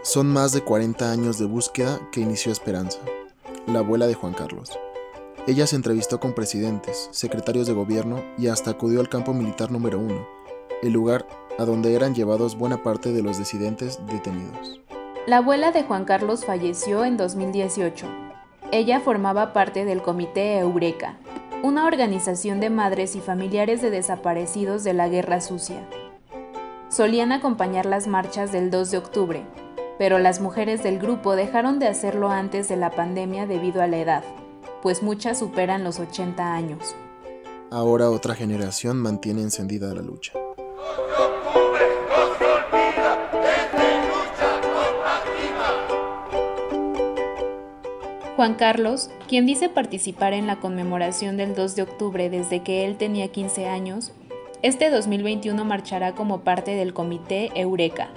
Son 0.00 0.26
más 0.26 0.52
de 0.52 0.62
40 0.62 1.12
años 1.12 1.38
de 1.38 1.44
búsqueda 1.44 2.00
que 2.12 2.22
inició 2.22 2.50
Esperanza, 2.50 2.98
la 3.66 3.80
abuela 3.80 4.06
de 4.06 4.14
Juan 4.14 4.32
Carlos. 4.32 4.70
Ella 5.46 5.66
se 5.66 5.76
entrevistó 5.76 6.18
con 6.18 6.32
presidentes, 6.32 7.10
secretarios 7.12 7.66
de 7.66 7.74
gobierno 7.74 8.24
y 8.38 8.46
hasta 8.46 8.70
acudió 8.70 9.00
al 9.00 9.10
campo 9.10 9.34
militar 9.34 9.70
número 9.70 9.98
1, 9.98 10.26
el 10.82 10.92
lugar 10.94 11.26
a 11.58 11.64
donde 11.64 11.94
eran 11.94 12.14
llevados 12.14 12.56
buena 12.56 12.82
parte 12.82 13.12
de 13.12 13.22
los 13.22 13.38
disidentes 13.38 13.98
detenidos. 14.06 14.80
La 15.26 15.36
abuela 15.38 15.70
de 15.70 15.84
Juan 15.84 16.04
Carlos 16.04 16.44
falleció 16.44 17.04
en 17.04 17.16
2018. 17.16 18.06
Ella 18.72 19.00
formaba 19.00 19.52
parte 19.52 19.84
del 19.84 20.02
Comité 20.02 20.58
Eureka, 20.58 21.16
una 21.62 21.86
organización 21.86 22.58
de 22.58 22.70
madres 22.70 23.14
y 23.14 23.20
familiares 23.20 23.80
de 23.82 23.90
desaparecidos 23.90 24.82
de 24.82 24.94
la 24.94 25.08
Guerra 25.08 25.40
Sucia. 25.40 25.86
Solían 26.88 27.32
acompañar 27.32 27.86
las 27.86 28.06
marchas 28.08 28.50
del 28.50 28.70
2 28.70 28.90
de 28.90 28.98
octubre, 28.98 29.46
pero 29.98 30.18
las 30.18 30.40
mujeres 30.40 30.82
del 30.82 30.98
grupo 30.98 31.36
dejaron 31.36 31.78
de 31.78 31.86
hacerlo 31.86 32.30
antes 32.30 32.68
de 32.68 32.76
la 32.76 32.90
pandemia 32.90 33.46
debido 33.46 33.80
a 33.80 33.86
la 33.86 33.98
edad, 33.98 34.24
pues 34.82 35.02
muchas 35.02 35.38
superan 35.38 35.84
los 35.84 36.00
80 36.00 36.52
años. 36.52 36.96
Ahora 37.70 38.10
otra 38.10 38.34
generación 38.34 38.98
mantiene 38.98 39.42
encendida 39.42 39.94
la 39.94 40.02
lucha. 40.02 40.32
Juan 48.42 48.54
Carlos, 48.54 49.08
quien 49.28 49.46
dice 49.46 49.68
participar 49.68 50.32
en 50.32 50.48
la 50.48 50.56
conmemoración 50.56 51.36
del 51.36 51.54
2 51.54 51.76
de 51.76 51.82
octubre 51.82 52.28
desde 52.28 52.60
que 52.60 52.84
él 52.84 52.96
tenía 52.96 53.28
15 53.28 53.68
años, 53.68 54.10
este 54.62 54.90
2021 54.90 55.64
marchará 55.64 56.16
como 56.16 56.40
parte 56.40 56.74
del 56.74 56.92
comité 56.92 57.50
Eureka, 57.54 58.08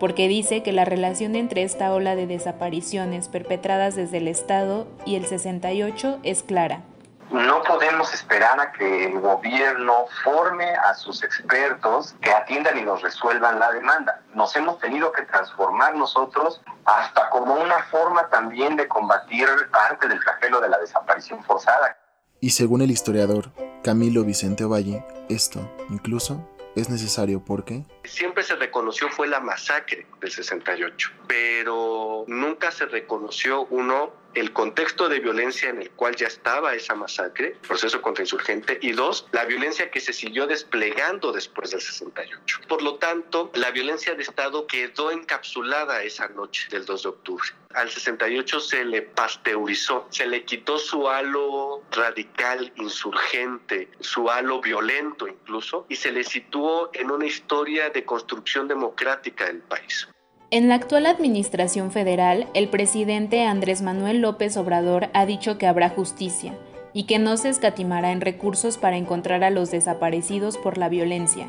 porque 0.00 0.26
dice 0.26 0.62
que 0.62 0.72
la 0.72 0.86
relación 0.86 1.36
entre 1.36 1.64
esta 1.64 1.92
ola 1.92 2.16
de 2.16 2.26
desapariciones 2.26 3.28
perpetradas 3.28 3.94
desde 3.94 4.16
el 4.16 4.28
Estado 4.28 4.86
y 5.04 5.16
el 5.16 5.26
68 5.26 6.20
es 6.22 6.42
clara. 6.42 6.84
No 7.30 7.62
podemos 7.62 8.12
esperar 8.14 8.58
a 8.58 8.72
que 8.72 9.04
el 9.04 9.20
gobierno 9.20 10.06
forme 10.24 10.64
a 10.64 10.94
sus 10.94 11.22
expertos 11.22 12.14
que 12.22 12.30
atiendan 12.30 12.78
y 12.78 12.82
nos 12.82 13.02
resuelvan 13.02 13.58
la 13.58 13.70
demanda. 13.70 14.22
Nos 14.34 14.56
hemos 14.56 14.78
tenido 14.78 15.12
que 15.12 15.22
transformar 15.22 15.94
nosotros 15.94 16.62
hasta 16.86 17.28
como 17.28 17.54
una 17.54 17.82
forma 17.90 18.28
también 18.28 18.76
de 18.76 18.88
combatir 18.88 19.46
parte 19.70 20.08
del 20.08 20.20
flagelo 20.20 20.60
de 20.60 20.70
la 20.70 20.78
desaparición 20.78 21.44
forzada. 21.44 21.98
Y 22.40 22.50
según 22.50 22.80
el 22.80 22.90
historiador 22.90 23.52
Camilo 23.84 24.24
Vicente 24.24 24.64
Ovalle, 24.64 25.04
esto 25.28 25.60
incluso 25.90 26.48
es 26.76 26.88
necesario 26.88 27.44
porque 27.44 27.84
siempre 28.08 28.42
se 28.42 28.56
reconoció 28.56 29.08
fue 29.08 29.28
la 29.28 29.40
masacre 29.40 30.06
del 30.20 30.30
68, 30.30 31.10
pero 31.26 32.24
nunca 32.26 32.70
se 32.70 32.86
reconoció 32.86 33.66
uno 33.66 34.12
el 34.34 34.52
contexto 34.52 35.08
de 35.08 35.20
violencia 35.20 35.70
en 35.70 35.82
el 35.82 35.90
cual 35.90 36.14
ya 36.14 36.26
estaba 36.26 36.74
esa 36.74 36.94
masacre, 36.94 37.56
proceso 37.66 38.00
contrainsurgente, 38.02 38.78
y 38.82 38.92
dos, 38.92 39.26
la 39.32 39.44
violencia 39.44 39.90
que 39.90 40.00
se 40.00 40.12
siguió 40.12 40.46
desplegando 40.46 41.32
después 41.32 41.70
del 41.70 41.80
68. 41.80 42.60
Por 42.68 42.82
lo 42.82 42.96
tanto, 42.96 43.50
la 43.54 43.70
violencia 43.70 44.14
de 44.14 44.22
Estado 44.22 44.66
quedó 44.66 45.10
encapsulada 45.10 46.02
esa 46.02 46.28
noche 46.28 46.68
del 46.70 46.84
2 46.84 47.02
de 47.02 47.08
octubre. 47.08 47.48
Al 47.74 47.90
68 47.90 48.60
se 48.60 48.84
le 48.84 49.02
pasteurizó, 49.02 50.06
se 50.10 50.26
le 50.26 50.44
quitó 50.44 50.78
su 50.78 51.08
halo 51.08 51.82
radical, 51.90 52.72
insurgente, 52.76 53.90
su 54.00 54.30
halo 54.30 54.60
violento 54.60 55.28
incluso, 55.28 55.84
y 55.88 55.96
se 55.96 56.12
le 56.12 56.24
situó 56.24 56.90
en 56.94 57.10
una 57.10 57.26
historia 57.26 57.90
de 57.90 57.97
construcción 58.04 58.68
democrática 58.68 59.46
del 59.46 59.58
país. 59.58 60.08
En 60.50 60.68
la 60.68 60.76
actual 60.76 61.04
administración 61.04 61.90
federal, 61.90 62.48
el 62.54 62.68
presidente 62.68 63.44
Andrés 63.44 63.82
Manuel 63.82 64.20
López 64.20 64.56
Obrador 64.56 65.10
ha 65.12 65.26
dicho 65.26 65.58
que 65.58 65.66
habrá 65.66 65.90
justicia 65.90 66.58
y 66.94 67.04
que 67.04 67.18
no 67.18 67.36
se 67.36 67.50
escatimará 67.50 68.12
en 68.12 68.22
recursos 68.22 68.78
para 68.78 68.96
encontrar 68.96 69.44
a 69.44 69.50
los 69.50 69.70
desaparecidos 69.70 70.56
por 70.56 70.78
la 70.78 70.88
violencia. 70.88 71.48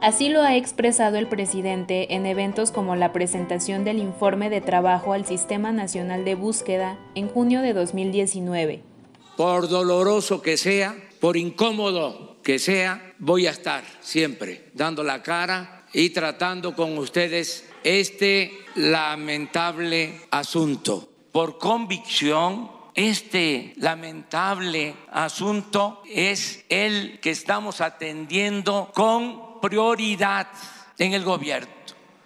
Así 0.00 0.28
lo 0.28 0.42
ha 0.42 0.56
expresado 0.56 1.16
el 1.16 1.26
presidente 1.26 2.14
en 2.14 2.26
eventos 2.26 2.70
como 2.70 2.96
la 2.96 3.12
presentación 3.12 3.84
del 3.84 3.98
informe 3.98 4.50
de 4.50 4.60
trabajo 4.60 5.12
al 5.12 5.24
Sistema 5.24 5.72
Nacional 5.72 6.24
de 6.24 6.34
Búsqueda 6.34 6.98
en 7.14 7.28
junio 7.28 7.62
de 7.62 7.72
2019. 7.72 8.82
Por 9.36 9.68
doloroso 9.68 10.42
que 10.42 10.56
sea, 10.56 10.96
por 11.20 11.36
incómodo 11.36 12.35
que 12.46 12.60
sea, 12.60 13.12
voy 13.18 13.48
a 13.48 13.50
estar 13.50 13.82
siempre 14.00 14.70
dando 14.72 15.02
la 15.02 15.20
cara 15.20 15.84
y 15.92 16.10
tratando 16.10 16.76
con 16.76 16.96
ustedes 16.96 17.68
este 17.82 18.56
lamentable 18.76 20.20
asunto. 20.30 21.10
Por 21.32 21.58
convicción, 21.58 22.70
este 22.94 23.74
lamentable 23.78 24.94
asunto 25.10 26.04
es 26.08 26.64
el 26.68 27.18
que 27.18 27.30
estamos 27.30 27.80
atendiendo 27.80 28.92
con 28.94 29.60
prioridad 29.60 30.46
en 30.98 31.14
el 31.14 31.24
gobierno. 31.24 31.74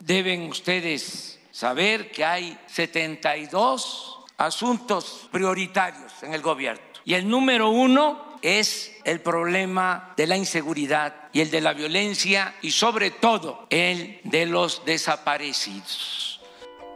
Deben 0.01 0.51
ustedes 0.51 1.41
saber 1.51 2.11
que 2.11 2.27
hay 2.27 2.59
72 2.67 4.19
asuntos 4.37 5.31
prioritarios 5.33 6.13
en 6.23 6.35
el 6.35 6.43
gobierno. 6.43 6.90
Y 7.05 7.15
el 7.15 7.29
número 7.29 7.71
uno 7.71 8.31
es 8.43 8.93
el 9.05 9.21
problema 9.21 10.15
de 10.17 10.27
la 10.27 10.37
inseguridad 10.37 11.15
y 11.33 11.41
el 11.41 11.51
de 11.51 11.61
la 11.61 11.73
violencia 11.73 12.55
y 12.63 12.71
sobre 12.71 13.11
todo 13.11 13.67
el 13.71 14.21
de 14.25 14.47
los 14.47 14.83
desaparecidos. 14.85 16.41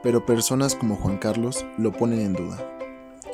Pero 0.03 0.27
personas 0.27 0.75
como 0.75 0.97
Juan 0.97 1.19
Carlos 1.19 1.65
lo 1.79 1.93
ponen 1.93 2.21
en 2.21 2.33
duda. 2.35 2.71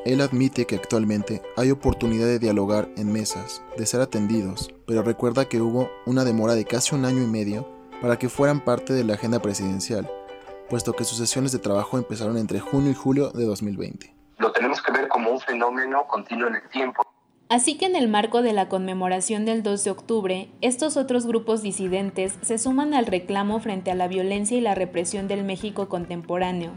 Él 0.05 0.21
admite 0.23 0.67
que 0.67 0.77
actualmente 0.77 1.43
hay 1.57 1.71
oportunidad 1.71 2.27
de 2.27 2.39
dialogar 2.39 2.89
en 2.97 3.13
mesas, 3.13 3.63
de 3.77 3.85
ser 3.85 4.01
atendidos, 4.01 4.73
pero 4.87 5.03
recuerda 5.03 5.49
que 5.49 5.61
hubo 5.61 5.91
una 6.07 6.25
demora 6.25 6.55
de 6.55 6.65
casi 6.65 6.95
un 6.95 7.05
año 7.05 7.23
y 7.23 7.27
medio 7.27 7.69
para 8.01 8.19
que 8.19 8.31
fueran 8.31 8.65
parte 8.65 8.95
de 8.95 9.05
la 9.05 9.15
agenda 9.15 9.43
presidencial, 9.43 10.11
puesto 10.71 10.95
que 10.95 11.05
sus 11.05 11.19
sesiones 11.19 11.53
de 11.53 11.59
trabajo 11.59 11.99
empezaron 11.99 12.39
entre 12.39 12.61
junio 12.61 12.91
y 12.91 12.95
julio 12.95 13.31
de 13.31 13.45
2020. 13.45 14.20
Lo 14.41 14.53
tenemos 14.53 14.81
que 14.81 14.91
ver 14.91 15.07
como 15.09 15.31
un 15.31 15.39
fenómeno 15.39 16.07
continuo 16.07 16.49
en 16.49 16.55
el 16.55 16.69
tiempo. 16.71 17.03
Así 17.51 17.77
que 17.77 17.85
en 17.85 17.95
el 17.95 18.09
marco 18.09 18.41
de 18.41 18.55
la 18.55 18.71
conmemoración 18.71 19.45
del 19.45 19.63
2 19.63 19.85
de 19.85 19.91
octubre, 19.91 20.49
estos 20.63 20.97
otros 20.97 21.27
grupos 21.27 21.61
disidentes 21.61 22.39
se 22.41 22.57
suman 22.57 22.95
al 22.95 23.05
reclamo 23.05 23.61
frente 23.61 23.91
a 23.91 23.95
la 23.95 24.09
violencia 24.09 24.57
y 24.57 24.63
la 24.63 24.75
represión 24.75 25.29
del 25.29 25.45
México 25.45 25.91
contemporáneo. 25.91 26.73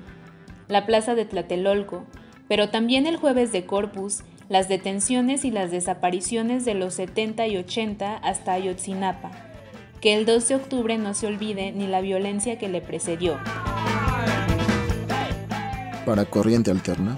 La 0.68 0.85
Plaza 0.85 1.15
de 1.15 1.23
Tlatelolco, 1.23 2.03
pero 2.49 2.68
también 2.69 3.07
el 3.07 3.15
jueves 3.15 3.53
de 3.53 3.65
Corpus, 3.65 4.23
las 4.49 4.68
detenciones 4.68 5.45
y 5.45 5.52
las 5.52 5.72
desapariciones 5.72 6.65
de 6.65 6.73
los 6.73 6.95
70 6.95 7.48
y 7.48 7.56
80 7.56 8.18
hasta 8.18 8.52
Ayotzinapa. 8.52 9.31
Que 10.02 10.15
el 10.15 10.26
2 10.26 10.49
de 10.49 10.56
octubre 10.56 10.98
no 10.98 11.14
se 11.14 11.27
olvide 11.27 11.72
ni 11.72 11.88
la 11.88 12.02
violencia 12.02 12.57
que 12.57 12.68
le 12.68 12.81
precedió. 12.81 13.40
Para 16.06 16.26
Corriente 16.26 16.69
Alterna. 16.69 17.15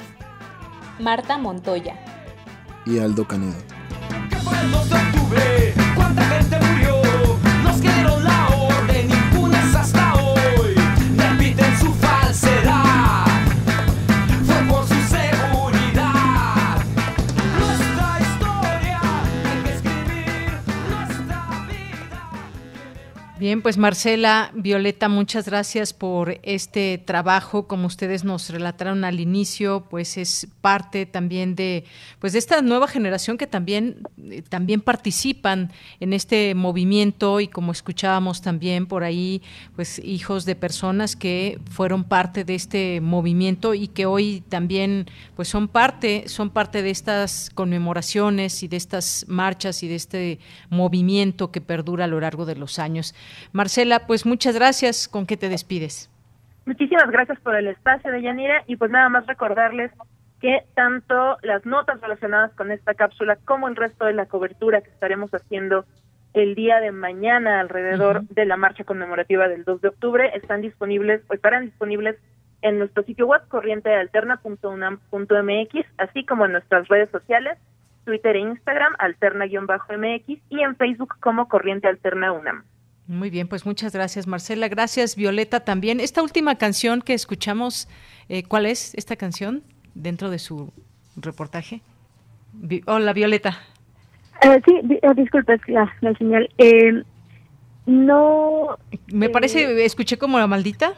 Marta 1.00 1.38
Montoya. 1.38 1.96
Y 2.86 3.00
Aldo 3.00 3.28
Canedo. 3.28 3.58
Bien, 23.46 23.62
pues 23.62 23.78
Marcela, 23.78 24.50
Violeta, 24.56 25.08
muchas 25.08 25.46
gracias 25.46 25.94
por 25.94 26.40
este 26.42 26.98
trabajo. 26.98 27.68
Como 27.68 27.86
ustedes 27.86 28.24
nos 28.24 28.50
relataron 28.50 29.04
al 29.04 29.20
inicio, 29.20 29.86
pues 29.88 30.18
es 30.18 30.48
parte 30.62 31.06
también 31.06 31.54
de, 31.54 31.84
pues 32.18 32.34
de 32.34 32.40
esta 32.40 32.64
nueva 32.64 32.88
generación 32.88 33.38
que 33.38 33.46
también, 33.46 34.00
eh, 34.32 34.42
también 34.42 34.82
participan 34.82 35.72
en 36.00 36.14
este 36.14 36.56
movimiento 36.56 37.40
y 37.40 37.48
como 37.48 37.72
escuchábamos 37.72 38.42
también 38.42 38.88
por 38.88 39.04
ahí, 39.04 39.44
pues 39.76 40.00
hijos 40.04 40.46
de 40.46 40.56
personas 40.56 41.16
que 41.16 41.60
fueron 41.70 42.04
parte 42.04 42.46
de 42.46 42.56
este 42.56 43.00
movimiento 43.00 43.76
y 43.76 43.90
que 43.90 44.08
hoy 44.08 44.42
también, 44.50 45.06
pues 45.36 45.50
son 45.50 45.68
parte, 45.68 46.28
son 46.30 46.50
parte 46.50 46.82
de 46.82 46.90
estas 46.90 47.52
conmemoraciones 47.54 48.64
y 48.64 48.68
de 48.68 48.78
estas 48.78 49.24
marchas 49.28 49.84
y 49.84 49.88
de 49.88 49.96
este 49.98 50.40
movimiento 50.72 51.52
que 51.52 51.62
perdura 51.62 52.06
a 52.06 52.08
lo 52.08 52.20
largo 52.20 52.48
de 52.48 52.56
los 52.56 52.80
años. 52.80 53.14
Marcela, 53.52 54.08
pues 54.08 54.26
muchas 54.26 54.56
gracias. 54.56 55.08
¿Con 55.08 55.26
qué 55.26 55.38
te 55.38 55.50
despides? 55.50 56.10
Muchísimas 56.66 57.10
gracias 57.12 57.40
por 57.42 57.56
el 57.56 57.68
espacio 57.68 58.12
de 58.12 58.22
Yanira 58.22 58.64
y 58.68 58.76
pues 58.76 58.90
nada 58.90 59.10
más 59.10 59.28
recordarles 59.28 59.92
que 60.42 60.64
tanto 60.74 61.38
las 61.44 61.66
notas 61.66 62.02
relacionadas 62.02 62.52
con 62.54 62.72
esta 62.72 62.94
cápsula 62.94 63.38
como 63.46 63.68
el 63.68 63.76
resto 63.76 64.06
de 64.06 64.14
la 64.14 64.26
cobertura 64.26 64.82
que 64.82 64.90
estaremos 64.90 65.32
haciendo 65.32 65.86
el 66.34 66.56
día 66.56 66.82
de 66.82 66.92
mañana 66.92 67.62
alrededor 67.62 68.28
de 68.28 68.46
la 68.46 68.58
marcha 68.58 68.84
conmemorativa 68.84 69.48
del 69.48 69.64
2 69.64 69.82
de 69.82 69.88
octubre 69.88 70.32
están 70.36 70.62
disponibles 70.62 71.22
o 71.30 71.34
estarán 71.34 71.66
disponibles 71.66 72.18
en 72.62 72.80
nuestro 72.80 73.04
sitio 73.04 73.28
web 73.28 73.48
corrientealterna.unam.mx, 73.48 75.86
así 75.98 76.26
como 76.26 76.46
en 76.46 76.54
nuestras 76.54 76.88
redes 76.90 77.10
sociales, 77.12 77.60
Twitter 78.04 78.36
e 78.36 78.40
Instagram, 78.40 78.96
alterna-mx 79.00 80.42
y 80.50 80.62
en 80.62 80.76
Facebook 80.76 81.16
como 81.22 81.48
Corriente 81.48 81.88
Alterna 81.88 82.34
UNAM. 82.34 82.66
Muy 83.08 83.30
bien, 83.30 83.48
pues 83.48 83.66
muchas 83.66 83.94
gracias 83.94 84.26
Marcela. 84.28 84.68
Gracias 84.68 85.16
Violeta 85.16 85.60
también. 85.60 86.00
Esta 86.00 86.24
última 86.24 86.56
canción 86.56 87.02
que 87.02 87.14
escuchamos, 87.14 87.88
eh, 88.30 88.44
¿cuál 88.44 88.66
es 88.66 88.96
esta 88.96 89.16
canción 89.16 89.62
dentro 89.94 90.30
de 90.32 90.40
su 90.40 90.74
reportaje? 91.16 91.82
Vi- 92.54 92.82
Hola 92.88 93.14
Violeta. 93.14 93.60
Eh, 94.42 94.60
sí, 94.66 94.80
di- 94.84 94.96
eh, 95.02 95.14
disculpe, 95.16 95.54
es 95.54 95.62
la, 95.68 95.94
la 96.02 96.14
señal. 96.16 96.50
Eh, 96.58 97.04
no. 97.86 98.78
Me 99.14 99.28
eh, 99.28 99.30
parece, 99.30 99.86
escuché 99.86 100.18
como 100.18 100.40
la 100.40 100.48
maldita 100.48 100.94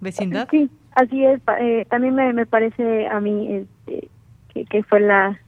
vecindad. 0.00 0.48
Sí, 0.50 0.70
así 0.94 1.24
es. 1.24 1.40
eh, 1.60 1.84
también 1.90 2.14
me, 2.14 2.32
me 2.32 2.46
parece 2.46 3.06
a 3.06 3.20
mí 3.20 3.48
este, 3.54 4.08
que, 4.54 4.64
que 4.64 4.82
fue 4.84 5.00
la, 5.00 5.38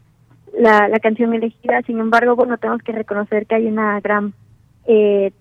la, 0.58 0.88
la 0.88 1.00
canción 1.00 1.32
elegida. 1.32 1.80
Sin 1.86 1.98
embargo, 1.98 2.36
bueno, 2.36 2.58
tenemos 2.58 2.82
que 2.82 2.92
reconocer 2.92 3.46
que 3.46 3.54
hay 3.54 3.66
una 3.66 3.98
gran 4.00 4.34
eh, 4.86 5.30
eh, 5.30 5.32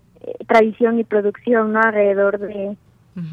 tradición 0.47 0.99
y 0.99 1.03
producción 1.03 1.73
no 1.73 1.81
alrededor 1.81 2.39
de, 2.39 2.75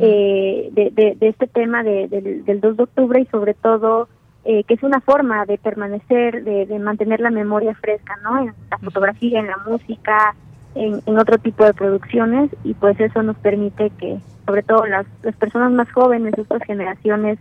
eh, 0.01 0.69
de, 0.73 0.91
de, 0.91 1.17
de 1.19 1.29
este 1.29 1.47
tema 1.47 1.83
de- 1.83 2.09
del, 2.09 2.45
del 2.45 2.61
2 2.61 2.77
de 2.77 2.83
octubre 2.83 3.21
y 3.21 3.27
sobre 3.27 3.55
todo 3.55 4.09
eh, 4.45 4.65
que 4.65 4.75
es 4.75 4.83
una 4.83 5.01
forma 5.01 5.45
de 5.47 5.59
permanecer, 5.59 6.43
de, 6.45 6.67
de 6.67 6.79
mantener 6.79 7.21
la 7.21 7.31
memoria 7.31 7.75
fresca, 7.75 8.17
¿no? 8.23 8.39
En 8.41 8.55
la 8.71 8.79
fotografía, 8.79 9.41
en 9.41 9.49
la 9.49 9.59
música, 9.67 10.35
en, 10.75 11.01
en 11.05 11.19
otro 11.19 11.39
tipo 11.39 11.65
de 11.65 11.75
producciones 11.75 12.51
y 12.65 12.75
pues 12.75 12.99
eso 13.01 13.23
nos 13.23 13.37
permite 13.39 13.91
que 13.99 14.19
sobre 14.47 14.63
todo 14.63 14.87
las, 14.87 15.07
las 15.23 15.37
personas 15.37 15.71
más 15.73 15.91
jóvenes, 15.93 16.33
estas 16.39 16.63
generaciones 16.63 17.39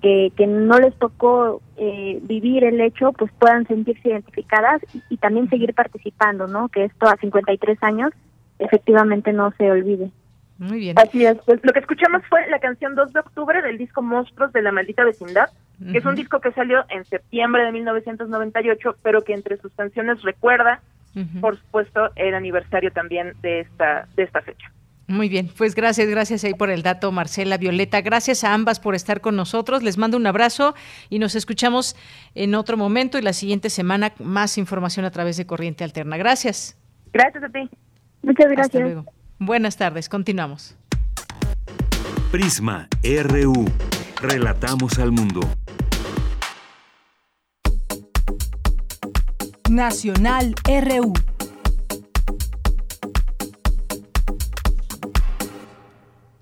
que, 0.00 0.32
que 0.36 0.46
no 0.46 0.78
les 0.78 0.94
tocó 0.96 1.60
eh, 1.76 2.20
vivir 2.22 2.62
el 2.62 2.80
hecho, 2.80 3.12
pues 3.12 3.32
puedan 3.38 3.66
sentirse 3.66 4.10
identificadas 4.10 4.82
y, 4.94 5.02
y 5.08 5.16
también 5.16 5.48
seguir 5.48 5.74
participando, 5.74 6.46
¿no? 6.46 6.68
Que 6.68 6.84
esto 6.84 7.08
a 7.08 7.16
53 7.16 7.82
años 7.82 8.12
efectivamente 8.58 9.32
no 9.32 9.52
se 9.52 9.70
olvide. 9.70 10.10
Muy 10.58 10.78
bien. 10.78 10.98
Así 10.98 11.24
es, 11.24 11.36
pues 11.44 11.60
lo 11.64 11.72
que 11.72 11.80
escuchamos 11.80 12.22
fue 12.28 12.46
la 12.48 12.60
canción 12.60 12.94
2 12.94 13.12
de 13.12 13.20
octubre 13.20 13.60
del 13.60 13.76
disco 13.76 14.02
Monstruos 14.02 14.52
de 14.52 14.62
la 14.62 14.72
Maldita 14.72 15.04
Vecindad, 15.04 15.50
que 15.90 15.98
es 15.98 16.04
un 16.04 16.14
disco 16.14 16.40
que 16.40 16.52
salió 16.52 16.84
en 16.88 17.04
septiembre 17.04 17.64
de 17.64 17.72
1998, 17.72 18.96
pero 19.02 19.22
que 19.22 19.34
entre 19.34 19.56
sus 19.56 19.72
canciones 19.72 20.22
recuerda, 20.22 20.80
por 21.40 21.56
supuesto, 21.56 22.10
el 22.14 22.34
aniversario 22.34 22.92
también 22.92 23.32
de 23.42 23.60
esta, 23.60 24.06
de 24.14 24.22
esta 24.22 24.42
fecha. 24.42 24.70
Muy 25.06 25.28
bien, 25.28 25.50
pues 25.54 25.74
gracias, 25.74 26.08
gracias 26.08 26.44
ahí 26.44 26.54
por 26.54 26.70
el 26.70 26.82
dato, 26.82 27.12
Marcela, 27.12 27.58
Violeta. 27.58 28.00
Gracias 28.00 28.42
a 28.42 28.54
ambas 28.54 28.80
por 28.80 28.94
estar 28.94 29.20
con 29.20 29.36
nosotros. 29.36 29.82
Les 29.82 29.98
mando 29.98 30.16
un 30.16 30.26
abrazo 30.26 30.74
y 31.10 31.18
nos 31.18 31.34
escuchamos 31.34 31.94
en 32.34 32.54
otro 32.54 32.78
momento 32.78 33.18
y 33.18 33.22
la 33.22 33.34
siguiente 33.34 33.68
semana 33.68 34.14
más 34.18 34.56
información 34.56 35.04
a 35.04 35.10
través 35.10 35.36
de 35.36 35.46
Corriente 35.46 35.84
Alterna. 35.84 36.16
Gracias. 36.16 36.78
Gracias 37.12 37.44
a 37.44 37.48
ti. 37.50 37.68
Muchas 38.24 38.46
Hasta 38.46 38.54
gracias. 38.54 38.82
luego. 38.82 39.04
Buenas 39.38 39.76
tardes, 39.76 40.08
continuamos. 40.08 40.76
Prisma 42.32 42.88
RU. 43.02 43.64
Relatamos 44.20 44.98
al 44.98 45.12
mundo. 45.12 45.40
Nacional 49.68 50.54
RU. 50.64 51.12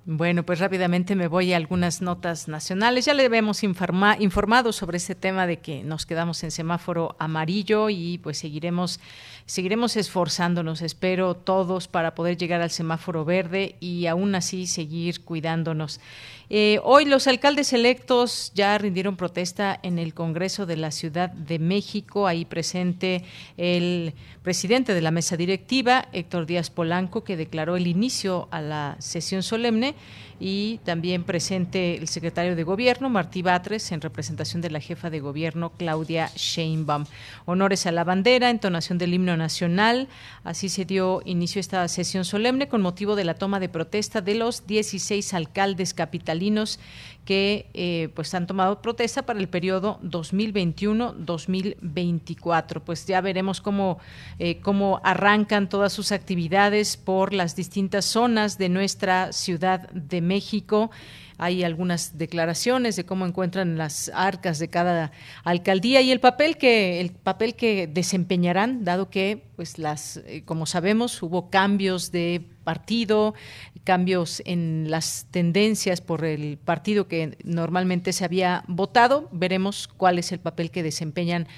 Bueno, 0.04 0.42
pues 0.42 0.58
rápidamente 0.58 1.14
me 1.14 1.28
voy 1.28 1.52
a 1.52 1.56
algunas 1.56 2.02
notas 2.02 2.48
nacionales. 2.48 3.04
Ya 3.04 3.14
le 3.14 3.24
habíamos 3.24 3.62
informa- 3.62 4.16
informado 4.18 4.72
sobre 4.72 4.96
este 4.96 5.14
tema 5.14 5.46
de 5.46 5.60
que 5.60 5.84
nos 5.84 6.06
quedamos 6.06 6.42
en 6.42 6.50
semáforo 6.50 7.14
amarillo 7.20 7.88
y 7.88 8.18
pues 8.18 8.38
seguiremos 8.38 8.98
seguiremos 9.46 9.96
esforzándonos, 9.96 10.82
espero 10.82 11.34
todos 11.34 11.86
para 11.88 12.14
poder 12.14 12.36
llegar 12.36 12.62
al 12.62 12.70
semáforo 12.70 13.24
verde 13.24 13.76
y 13.80 14.06
aún 14.06 14.34
así 14.34 14.66
seguir 14.66 15.24
cuidándonos. 15.24 16.00
Eh, 16.54 16.80
hoy 16.84 17.06
los 17.06 17.28
alcaldes 17.28 17.72
electos 17.72 18.52
ya 18.54 18.76
rindieron 18.76 19.16
protesta 19.16 19.80
en 19.82 19.98
el 19.98 20.12
Congreso 20.12 20.66
de 20.66 20.76
la 20.76 20.90
Ciudad 20.90 21.30
de 21.30 21.58
México, 21.58 22.26
ahí 22.26 22.44
presente 22.44 23.24
el 23.56 24.12
presidente 24.42 24.92
de 24.92 25.00
la 25.00 25.12
mesa 25.12 25.38
directiva, 25.38 26.08
Héctor 26.12 26.44
Díaz 26.44 26.68
Polanco, 26.68 27.24
que 27.24 27.38
declaró 27.38 27.76
el 27.76 27.86
inicio 27.86 28.48
a 28.50 28.60
la 28.60 28.96
sesión 28.98 29.42
solemne 29.42 29.94
y 30.40 30.78
también 30.78 31.22
presente 31.22 31.96
el 31.96 32.08
secretario 32.08 32.56
de 32.56 32.64
Gobierno, 32.64 33.08
Martí 33.08 33.42
Batres, 33.42 33.92
en 33.92 34.00
representación 34.00 34.60
de 34.60 34.70
la 34.70 34.80
jefa 34.80 35.08
de 35.08 35.20
Gobierno, 35.20 35.70
Claudia 35.78 36.32
Sheinbaum. 36.34 37.04
Honores 37.44 37.86
a 37.86 37.92
la 37.92 38.02
bandera, 38.02 38.50
entonación 38.50 38.98
del 38.98 39.14
himno 39.14 39.36
nacional. 39.36 40.08
Así 40.42 40.68
se 40.68 40.84
dio 40.84 41.22
inicio 41.24 41.60
a 41.60 41.62
esta 41.62 41.88
sesión 41.88 42.24
solemne 42.24 42.66
con 42.68 42.82
motivo 42.82 43.14
de 43.14 43.22
la 43.22 43.34
toma 43.34 43.60
de 43.60 43.68
protesta 43.68 44.20
de 44.20 44.34
los 44.34 44.66
16 44.66 45.32
alcaldes 45.32 45.94
que 47.24 47.70
eh, 47.74 48.08
pues 48.14 48.32
han 48.34 48.46
tomado 48.46 48.80
protesta 48.82 49.22
para 49.22 49.38
el 49.38 49.48
periodo 49.48 50.00
2021-2024. 50.02 52.82
Pues 52.84 53.06
ya 53.06 53.20
veremos 53.20 53.60
cómo, 53.60 54.00
eh, 54.38 54.58
cómo 54.60 55.00
arrancan 55.04 55.68
todas 55.68 55.92
sus 55.92 56.10
actividades 56.10 56.96
por 56.96 57.32
las 57.32 57.54
distintas 57.54 58.06
zonas 58.06 58.58
de 58.58 58.68
nuestra 58.68 59.32
Ciudad 59.32 59.88
de 59.90 60.20
México. 60.20 60.90
Hay 61.42 61.64
algunas 61.64 62.18
declaraciones 62.18 62.94
de 62.94 63.04
cómo 63.04 63.26
encuentran 63.26 63.76
las 63.76 64.12
arcas 64.14 64.60
de 64.60 64.68
cada 64.68 65.10
alcaldía 65.42 66.00
y 66.00 66.12
el 66.12 66.20
papel 66.20 66.56
que 66.56 67.00
el 67.00 67.10
papel 67.10 67.56
que 67.56 67.88
desempeñarán, 67.88 68.84
dado 68.84 69.10
que 69.10 69.42
pues 69.56 69.76
las 69.76 70.18
eh, 70.18 70.44
como 70.44 70.66
sabemos 70.66 71.20
hubo 71.20 71.50
cambios 71.50 72.12
de 72.12 72.42
partido, 72.62 73.34
cambios 73.82 74.40
en 74.46 74.86
las 74.88 75.26
tendencias 75.32 76.00
por 76.00 76.24
el 76.24 76.58
partido 76.58 77.08
que 77.08 77.36
normalmente 77.42 78.12
se 78.12 78.24
había 78.24 78.62
votado. 78.68 79.28
Veremos 79.32 79.88
cuál 79.88 80.20
es 80.20 80.30
el 80.30 80.38
papel 80.38 80.70
que 80.70 80.84
desempeñan 80.84 81.48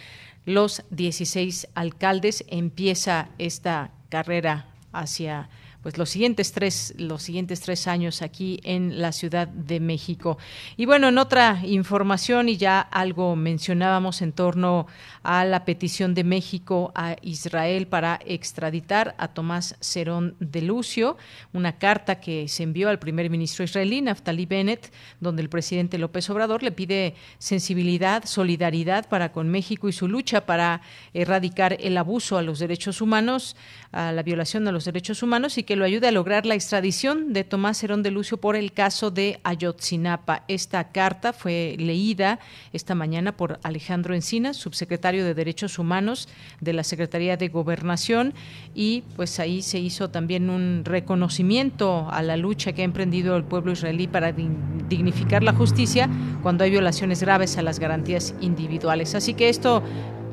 los 0.46 0.82
16 0.92 1.68
alcaldes. 1.74 2.42
Empieza 2.48 3.28
esta 3.36 3.90
carrera 4.08 4.66
hacia 4.92 5.50
pues 5.84 5.98
los 5.98 6.08
siguientes 6.08 6.50
tres 6.52 6.94
los 6.96 7.22
siguientes 7.22 7.60
tres 7.60 7.86
años 7.86 8.22
aquí 8.22 8.58
en 8.64 9.02
la 9.02 9.12
Ciudad 9.12 9.46
de 9.46 9.80
México. 9.80 10.38
Y 10.78 10.86
bueno, 10.86 11.08
en 11.08 11.18
otra 11.18 11.60
información 11.62 12.48
y 12.48 12.56
ya 12.56 12.80
algo 12.80 13.36
mencionábamos 13.36 14.22
en 14.22 14.32
torno 14.32 14.86
a 15.22 15.44
la 15.44 15.66
petición 15.66 16.14
de 16.14 16.24
México 16.24 16.90
a 16.94 17.16
Israel 17.20 17.86
para 17.86 18.18
extraditar 18.24 19.14
a 19.18 19.28
Tomás 19.28 19.76
Cerón 19.80 20.36
de 20.40 20.62
Lucio, 20.62 21.18
una 21.52 21.76
carta 21.76 22.18
que 22.18 22.48
se 22.48 22.62
envió 22.62 22.88
al 22.88 22.98
primer 22.98 23.28
ministro 23.28 23.62
israelí 23.62 24.00
Naftali 24.00 24.46
Bennett, 24.46 24.90
donde 25.20 25.42
el 25.42 25.50
presidente 25.50 25.98
López 25.98 26.30
Obrador 26.30 26.62
le 26.62 26.72
pide 26.72 27.14
sensibilidad, 27.36 28.24
solidaridad 28.24 29.06
para 29.06 29.32
con 29.32 29.50
México 29.50 29.86
y 29.86 29.92
su 29.92 30.08
lucha 30.08 30.46
para 30.46 30.80
erradicar 31.12 31.76
el 31.78 31.98
abuso 31.98 32.38
a 32.38 32.42
los 32.42 32.58
derechos 32.58 33.02
humanos, 33.02 33.54
a 33.94 34.12
la 34.12 34.22
violación 34.22 34.66
a 34.66 34.72
los 34.72 34.84
derechos 34.84 35.22
humanos 35.22 35.56
y 35.56 35.62
que 35.62 35.76
lo 35.76 35.84
ayude 35.84 36.08
a 36.08 36.12
lograr 36.12 36.46
la 36.46 36.54
extradición 36.54 37.32
de 37.32 37.44
Tomás 37.44 37.82
Herón 37.82 38.02
de 38.02 38.10
Lucio 38.10 38.38
por 38.38 38.56
el 38.56 38.72
caso 38.72 39.10
de 39.10 39.38
Ayotzinapa. 39.44 40.42
Esta 40.48 40.90
carta 40.90 41.32
fue 41.32 41.76
leída 41.78 42.40
esta 42.72 42.94
mañana 42.94 43.36
por 43.36 43.60
Alejandro 43.62 44.14
Encinas, 44.14 44.56
subsecretario 44.56 45.24
de 45.24 45.34
Derechos 45.34 45.78
Humanos 45.78 46.28
de 46.60 46.72
la 46.72 46.82
Secretaría 46.82 47.36
de 47.36 47.48
Gobernación 47.48 48.34
y 48.74 49.04
pues 49.14 49.38
ahí 49.38 49.62
se 49.62 49.78
hizo 49.78 50.10
también 50.10 50.50
un 50.50 50.84
reconocimiento 50.84 52.08
a 52.10 52.22
la 52.22 52.36
lucha 52.36 52.72
que 52.72 52.82
ha 52.82 52.84
emprendido 52.84 53.36
el 53.36 53.44
pueblo 53.44 53.72
israelí 53.72 54.08
para 54.08 54.32
dignificar 54.32 55.44
la 55.44 55.52
justicia 55.52 56.10
cuando 56.42 56.64
hay 56.64 56.70
violaciones 56.70 57.22
graves 57.22 57.56
a 57.58 57.62
las 57.62 57.78
garantías 57.78 58.34
individuales. 58.40 59.14
Así 59.14 59.34
que 59.34 59.48
esto 59.48 59.82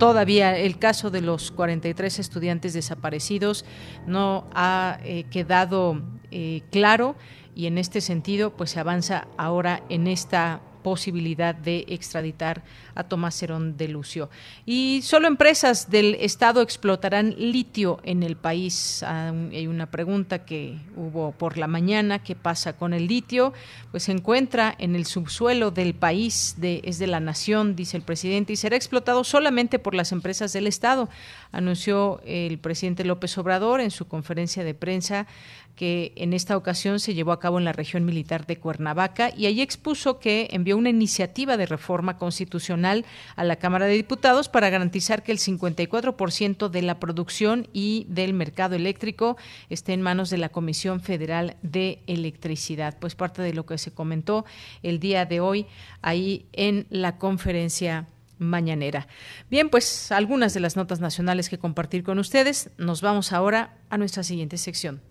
todavía 0.02 0.58
el 0.58 0.80
caso 0.80 1.12
de 1.12 1.22
los 1.22 1.52
43 1.52 2.18
estudiantes 2.18 2.74
desaparecidos 2.74 3.66
no 4.08 4.48
ha 4.52 4.98
eh, 5.04 5.26
quedado 5.30 6.02
eh, 6.32 6.64
claro 6.72 7.16
y 7.54 7.68
en 7.68 7.78
este 7.78 8.02
sentido 8.02 8.50
pues 8.50 8.72
se 8.72 8.80
avanza 8.80 9.28
ahora 9.38 9.84
en 9.90 10.08
esta 10.08 10.62
posibilidad 10.84 11.56
de 11.56 11.86
extraditar 11.88 12.64
a 12.96 13.04
Tomás 13.04 13.36
Cerón 13.36 13.78
de 13.78 13.88
Lucio. 13.88 14.30
Y 14.66 15.02
solo 15.04 15.28
empresas 15.28 15.90
del 15.90 16.16
Estado 16.16 16.62
explotarán 16.62 17.36
litio 17.38 18.00
en 18.04 18.24
el 18.24 18.36
país. 18.36 19.04
Ah, 19.04 19.32
hay 19.52 19.68
una 19.68 19.90
pregunta 19.90 20.46
que 20.46 20.78
hubo 20.96 21.32
por 21.32 21.58
la 21.58 21.68
mañana, 21.68 22.20
¿qué 22.20 22.36
pasa 22.36 22.74
con 22.74 22.94
el 22.94 23.08
litio? 23.08 23.54
Pues 23.92 24.04
se 24.04 24.12
encuentra 24.12 24.76
en 24.78 24.96
el 24.96 25.06
subsuelo 25.06 25.72
del 25.72 25.94
país, 25.94 26.56
de, 26.58 26.82
es 26.84 27.00
de 27.00 27.08
la 27.08 27.20
nación, 27.20 27.76
dice 27.76 27.98
el 27.98 28.04
presidente, 28.04 28.54
y 28.54 28.56
será 28.56 28.76
explotado 28.76 29.24
solamente 29.24 29.80
por 29.80 29.96
las 29.96 30.12
empresas 30.12 30.54
del 30.54 30.68
Estado, 30.68 31.10
anunció 31.52 32.22
el 32.26 32.60
presidente 32.60 33.06
López 33.06 33.38
Obrador 33.38 33.82
en 33.82 33.92
su 33.92 34.08
conferencia 34.08 34.64
de 34.64 34.74
prensa 34.74 35.28
que 35.76 36.14
en 36.16 36.34
esta 36.34 36.58
ocasión 36.58 37.00
se 37.00 37.14
llevó 37.14 37.32
a 37.32 37.40
cabo 37.40 37.58
en 37.58 37.66
la 37.66 37.74
región 37.74 38.06
militar 38.06 38.46
de 38.46 38.58
Cuernavaca 38.58 39.32
y 39.36 39.46
allí 39.46 39.62
expuso 39.62 40.20
que 40.20 40.48
envió 40.52 40.78
una 40.78 40.90
iniciativa 40.90 41.58
de 41.58 41.66
reforma 41.66 42.18
constitucional 42.18 43.06
a 43.36 43.44
la 43.44 43.56
Cámara 43.56 43.86
de 43.86 43.94
Diputados 43.94 44.50
para 44.50 44.70
garantizar 44.70 45.24
que 45.24 45.32
el 45.32 45.40
54% 45.40 46.70
de 46.70 46.82
la 46.82 47.00
producción 47.00 47.68
y 47.74 48.06
del 48.10 48.34
mercado 48.34 48.76
eléctrico 48.76 49.38
esté 49.70 49.94
en 49.94 50.02
manos 50.02 50.30
de 50.30 50.38
la 50.38 50.50
Comisión 50.50 51.02
Federal 51.02 51.58
de 51.62 52.00
Electricidad. 52.08 52.98
Pues 53.00 53.16
parte 53.16 53.42
de 53.42 53.54
lo 53.54 53.66
que 53.66 53.78
se 53.78 53.92
comentó 53.92 54.46
el 54.84 55.00
día 55.00 55.26
de 55.26 55.40
hoy 55.40 55.66
ahí 56.02 56.46
en 56.54 56.86
la 56.90 57.18
conferencia 57.18 58.08
mañanera. 58.38 59.08
Bien, 59.50 59.70
pues 59.70 60.12
algunas 60.12 60.54
de 60.54 60.60
las 60.60 60.76
notas 60.76 61.00
nacionales 61.00 61.50
que 61.50 61.60
compartir 61.60 62.04
con 62.04 62.20
ustedes. 62.20 62.72
Nos 62.78 63.02
vamos 63.02 63.32
ahora 63.32 63.78
a 63.90 63.98
nuestra 63.98 64.24
siguiente 64.24 64.58
sección. 64.58 65.02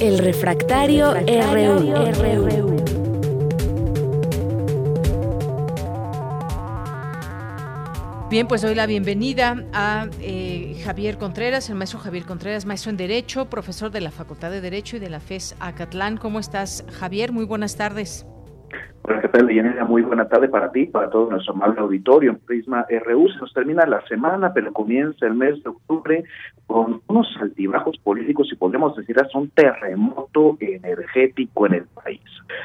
El 0.00 0.18
refractario, 0.18 1.12
RU. 1.12 2.80
Bien, 8.30 8.46
pues 8.46 8.62
doy 8.62 8.76
la 8.76 8.86
bienvenida 8.86 9.64
a 9.72 10.06
eh, 10.20 10.80
Javier 10.84 11.18
Contreras, 11.18 11.68
el 11.68 11.74
maestro 11.74 11.98
Javier 11.98 12.24
Contreras, 12.24 12.64
maestro 12.64 12.90
en 12.90 12.96
Derecho, 12.96 13.50
profesor 13.50 13.90
de 13.90 14.00
la 14.00 14.12
Facultad 14.12 14.52
de 14.52 14.60
Derecho 14.60 14.96
y 14.96 15.00
de 15.00 15.10
la 15.10 15.18
FES 15.18 15.56
Acatlán. 15.58 16.16
¿Cómo 16.16 16.38
estás, 16.38 16.84
Javier? 16.92 17.32
Muy 17.32 17.44
buenas 17.44 17.74
tardes. 17.74 18.24
Hola, 19.02 19.20
¿qué 19.22 19.28
tal? 19.28 19.48
Muy 19.88 20.02
buena 20.02 20.28
tarde 20.28 20.48
para 20.48 20.70
ti, 20.70 20.86
para 20.86 21.10
todo 21.10 21.30
nuestro 21.30 21.54
amable 21.54 21.80
auditorio 21.80 22.38
Prisma 22.46 22.86
RU. 23.04 23.28
Se 23.28 23.38
nos 23.38 23.52
termina 23.52 23.84
la 23.86 24.06
semana, 24.06 24.52
pero 24.52 24.72
comienza 24.72 25.26
el 25.26 25.34
mes 25.34 25.62
de 25.64 25.70
octubre 25.70 26.24
con 26.66 27.00
unos 27.08 27.26
altibajos 27.40 27.96
políticos 27.98 28.48
y 28.52 28.56
podríamos 28.56 28.94
decir 28.96 29.18
hasta 29.18 29.38
un 29.38 29.48
terremoto 29.50 30.56
energético 30.60 31.66
en 31.66 31.74
el 31.74 31.84
país. 31.86 32.20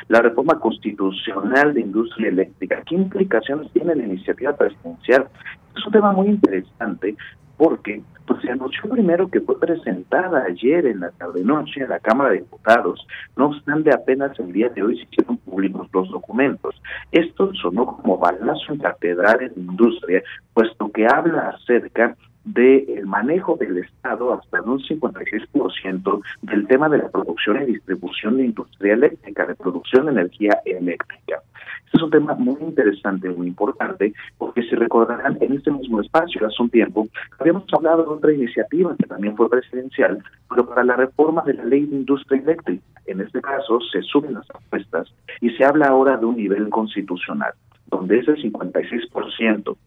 La 0.08 0.22
reforma 0.22 0.60
constitucional 0.60 1.74
de 1.74 1.82
industria 1.82 2.30
eléctrica, 2.30 2.84
¿qué 2.86 2.96
implicaciones 2.96 3.72
tiene 3.72 3.96
la 3.96 4.04
iniciativa 4.04 4.56
presidencial? 4.56 5.28
Es 5.76 5.86
un 5.86 5.92
tema 5.92 6.12
muy 6.12 6.28
interesante 6.28 7.16
porque 7.58 8.02
pues 8.26 8.42
se 8.42 8.52
anunció 8.52 8.90
primero 8.90 9.28
que 9.30 9.42
fue 9.42 9.60
presentada 9.60 10.46
ayer 10.46 10.86
en 10.88 11.02
la 11.02 11.12
tarde-noche 11.12 11.82
en 11.82 11.90
la 11.90 12.00
Cámara 12.00 12.32
de 12.32 12.38
Diputados, 12.38 13.06
no 13.36 13.48
obstante 13.48 13.94
apenas 13.94 14.38
el 14.40 14.52
día 14.52 14.70
de 14.70 14.82
hoy 14.82 14.98
se 14.98 15.04
hicieron 15.04 15.38
públicos 15.38 15.88
los 15.94 16.10
documentos. 16.10 16.82
Esto 17.12 17.54
sonó 17.54 17.86
como 17.86 18.18
balazo 18.18 18.74
en 18.74 18.80
catedrales 18.80 19.54
de 19.56 19.62
industria, 19.62 20.24
puesto 20.54 20.92
que 20.92 21.06
habla 21.06 21.50
acerca 21.50 22.16
del 22.46 23.06
manejo 23.08 23.58
del 23.60 23.80
Estado 23.80 24.34
hasta 24.34 24.62
un 24.62 24.80
56% 24.80 26.22
del 26.44 26.68
tema 26.68 26.88
de 26.90 27.00
la 27.00 27.10
producción 27.10 27.62
y 27.64 27.66
distribución 27.66 28.38
de 28.38 28.46
industria 28.46 28.94
eléctrica, 28.94 29.46
de 29.46 29.56
producción 29.56 30.06
de 30.06 30.12
energía 30.12 30.60
eléctrica. 30.66 31.42
Este 31.86 31.98
es 31.98 32.04
un 32.04 32.12
tema 32.12 32.36
muy 32.36 32.62
interesante, 32.62 33.30
muy 33.30 33.48
importante, 33.48 34.14
porque 34.38 34.62
si 34.64 34.76
recordarán, 34.76 35.38
en 35.42 35.54
este 35.54 35.72
mismo 35.72 36.02
espacio, 36.02 36.46
hace 36.46 36.62
un 36.62 36.70
tiempo, 36.70 37.08
habíamos 37.40 37.66
hablado 37.74 38.04
de 38.04 38.10
otra 38.10 38.34
iniciativa 38.34 38.96
que 38.98 39.08
también 39.08 39.36
fue 39.36 39.50
presidencial, 39.50 40.20
pero 40.50 40.68
para 40.68 40.84
la 40.84 40.96
reforma 40.96 41.42
de 41.44 41.56
la 41.56 41.66
ley 41.66 41.86
de 41.86 41.96
industria 41.96 42.42
eléctrica. 42.42 42.84
En 43.08 43.22
este 43.22 43.42
caso, 43.42 43.80
se 43.92 44.02
suben 44.04 44.34
las 44.34 44.50
apuestas 44.52 45.14
y 45.42 45.50
se 45.52 45.64
habla 45.64 45.88
ahora 45.88 46.18
de 46.18 46.26
un 46.26 46.38
nivel 46.38 46.70
constitucional, 46.70 47.54
donde 47.88 48.20
ese 48.20 48.34
56% 48.34 49.78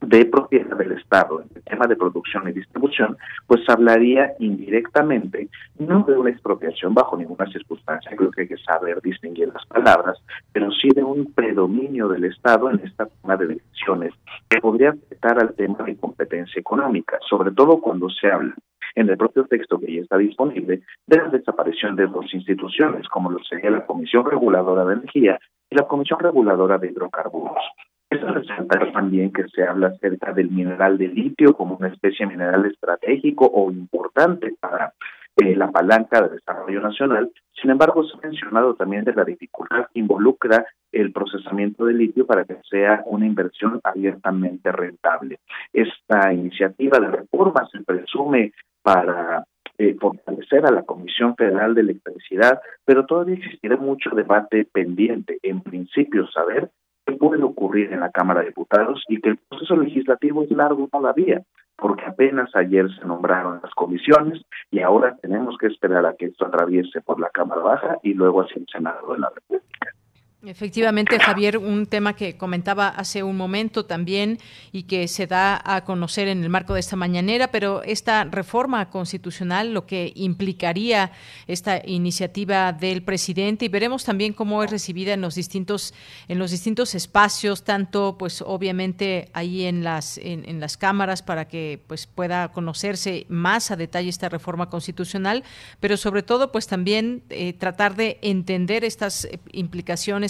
de 0.00 0.24
propiedad 0.26 0.76
del 0.76 0.92
Estado 0.92 1.40
en 1.40 1.48
el 1.54 1.62
tema 1.64 1.86
de 1.86 1.96
producción 1.96 2.48
y 2.48 2.52
distribución, 2.52 3.16
pues 3.46 3.62
hablaría 3.68 4.32
indirectamente, 4.38 5.48
no 5.78 6.04
de 6.04 6.16
una 6.16 6.30
expropiación 6.30 6.94
bajo 6.94 7.16
ninguna 7.16 7.46
circunstancia, 7.50 8.16
creo 8.16 8.30
que 8.30 8.42
hay 8.42 8.48
que 8.48 8.58
saber 8.58 9.00
distinguir 9.02 9.48
las 9.52 9.66
palabras, 9.66 10.18
pero 10.52 10.70
sí 10.72 10.88
de 10.94 11.02
un 11.02 11.32
predominio 11.32 12.08
del 12.08 12.24
Estado 12.24 12.70
en 12.70 12.80
esta 12.84 13.06
toma 13.06 13.36
de 13.36 13.48
decisiones 13.48 14.14
que 14.48 14.60
podría 14.60 14.90
afectar 14.90 15.38
al 15.38 15.54
tema 15.54 15.84
de 15.84 15.96
competencia 15.96 16.60
económica, 16.60 17.18
sobre 17.28 17.50
todo 17.50 17.80
cuando 17.80 18.08
se 18.08 18.30
habla 18.30 18.54
en 18.94 19.08
el 19.08 19.16
propio 19.16 19.44
texto 19.44 19.78
que 19.78 19.94
ya 19.94 20.00
está 20.02 20.16
disponible 20.16 20.82
de 21.06 21.16
la 21.16 21.28
desaparición 21.28 21.96
de 21.96 22.06
dos 22.06 22.32
instituciones, 22.32 23.08
como 23.08 23.30
lo 23.30 23.42
sería 23.44 23.70
la 23.70 23.86
Comisión 23.86 24.24
Reguladora 24.24 24.84
de 24.84 24.94
Energía 24.94 25.38
y 25.70 25.76
la 25.76 25.86
Comisión 25.86 26.18
Reguladora 26.20 26.78
de 26.78 26.88
Hidrocarburos. 26.88 27.62
Es 28.10 28.20
resaltar 28.22 28.92
también 28.92 29.32
que 29.32 29.46
se 29.48 29.64
habla 29.64 29.88
acerca 29.88 30.32
del 30.32 30.50
mineral 30.50 30.96
de 30.96 31.08
litio 31.08 31.54
como 31.54 31.76
una 31.76 31.88
especie 31.88 32.26
mineral 32.26 32.64
estratégico 32.64 33.50
o 33.52 33.70
importante 33.70 34.54
para 34.58 34.94
eh, 35.36 35.54
la 35.54 35.70
palanca 35.70 36.22
de 36.22 36.30
desarrollo 36.36 36.80
nacional. 36.80 37.30
Sin 37.60 37.70
embargo, 37.70 38.02
se 38.04 38.16
ha 38.16 38.28
mencionado 38.28 38.74
también 38.74 39.04
de 39.04 39.14
la 39.14 39.24
dificultad 39.24 39.86
que 39.92 40.00
involucra 40.00 40.66
el 40.90 41.12
procesamiento 41.12 41.84
de 41.84 41.94
litio 41.94 42.26
para 42.26 42.44
que 42.44 42.56
sea 42.68 43.02
una 43.06 43.26
inversión 43.26 43.80
abiertamente 43.84 44.72
rentable. 44.72 45.38
Esta 45.72 46.32
iniciativa 46.32 46.98
de 46.98 47.08
reforma 47.08 47.68
se 47.70 47.82
presume 47.82 48.52
para 48.82 49.44
eh, 49.76 49.96
fortalecer 50.00 50.66
a 50.66 50.72
la 50.72 50.82
Comisión 50.82 51.36
Federal 51.36 51.74
de 51.74 51.82
Electricidad, 51.82 52.60
pero 52.84 53.06
todavía 53.06 53.36
existirá 53.36 53.76
mucho 53.76 54.10
debate 54.10 54.64
pendiente. 54.64 55.38
En 55.42 55.60
principio, 55.60 56.26
saber 56.28 56.70
qué 57.08 57.16
puede 57.16 57.42
ocurrir 57.42 57.92
en 57.92 58.00
la 58.00 58.10
Cámara 58.10 58.40
de 58.40 58.48
Diputados 58.48 59.02
y 59.08 59.20
que 59.20 59.30
el 59.30 59.38
proceso 59.48 59.76
legislativo 59.76 60.42
es 60.42 60.50
largo 60.50 60.88
todavía, 60.92 61.42
porque 61.76 62.04
apenas 62.04 62.54
ayer 62.54 62.86
se 62.94 63.06
nombraron 63.06 63.60
las 63.62 63.72
comisiones 63.74 64.42
y 64.70 64.80
ahora 64.80 65.16
tenemos 65.22 65.56
que 65.58 65.68
esperar 65.68 66.04
a 66.04 66.14
que 66.14 66.26
esto 66.26 66.46
atraviese 66.46 67.00
por 67.00 67.18
la 67.18 67.30
Cámara 67.30 67.62
Baja 67.62 67.96
y 68.02 68.12
luego 68.12 68.42
hacia 68.42 68.60
el 68.60 68.66
Senado 68.70 69.14
de 69.14 69.20
la 69.20 69.30
República. 69.30 69.97
Efectivamente, 70.46 71.18
Javier, 71.18 71.58
un 71.58 71.86
tema 71.86 72.14
que 72.14 72.36
comentaba 72.36 72.86
hace 72.86 73.24
un 73.24 73.36
momento 73.36 73.86
también 73.86 74.38
y 74.70 74.84
que 74.84 75.08
se 75.08 75.26
da 75.26 75.60
a 75.64 75.84
conocer 75.84 76.28
en 76.28 76.44
el 76.44 76.48
marco 76.48 76.74
de 76.74 76.80
esta 76.80 76.94
mañanera, 76.94 77.50
pero 77.50 77.82
esta 77.82 78.22
reforma 78.22 78.88
constitucional, 78.88 79.74
lo 79.74 79.84
que 79.84 80.12
implicaría 80.14 81.10
esta 81.48 81.82
iniciativa 81.84 82.72
del 82.72 83.02
presidente 83.02 83.64
y 83.64 83.68
veremos 83.68 84.04
también 84.04 84.32
cómo 84.32 84.62
es 84.62 84.70
recibida 84.70 85.12
en 85.12 85.22
los 85.22 85.34
distintos 85.34 85.92
en 86.28 86.38
los 86.38 86.52
distintos 86.52 86.94
espacios, 86.94 87.64
tanto 87.64 88.14
pues 88.16 88.40
obviamente 88.40 89.30
ahí 89.32 89.64
en 89.64 89.82
las 89.82 90.18
en, 90.18 90.60
las 90.60 90.76
cámaras 90.76 91.20
para 91.20 91.48
que 91.48 91.82
pues 91.88 92.06
pueda 92.06 92.52
conocerse 92.52 93.26
más 93.28 93.72
a 93.72 93.76
detalle 93.76 94.08
esta 94.08 94.28
reforma 94.28 94.70
constitucional, 94.70 95.42
pero 95.80 95.96
sobre 95.96 96.22
todo 96.22 96.52
pues 96.52 96.68
también 96.68 97.24
eh, 97.28 97.54
tratar 97.54 97.96
de 97.96 98.20
entender 98.22 98.84
estas 98.84 99.24
eh, 99.24 99.40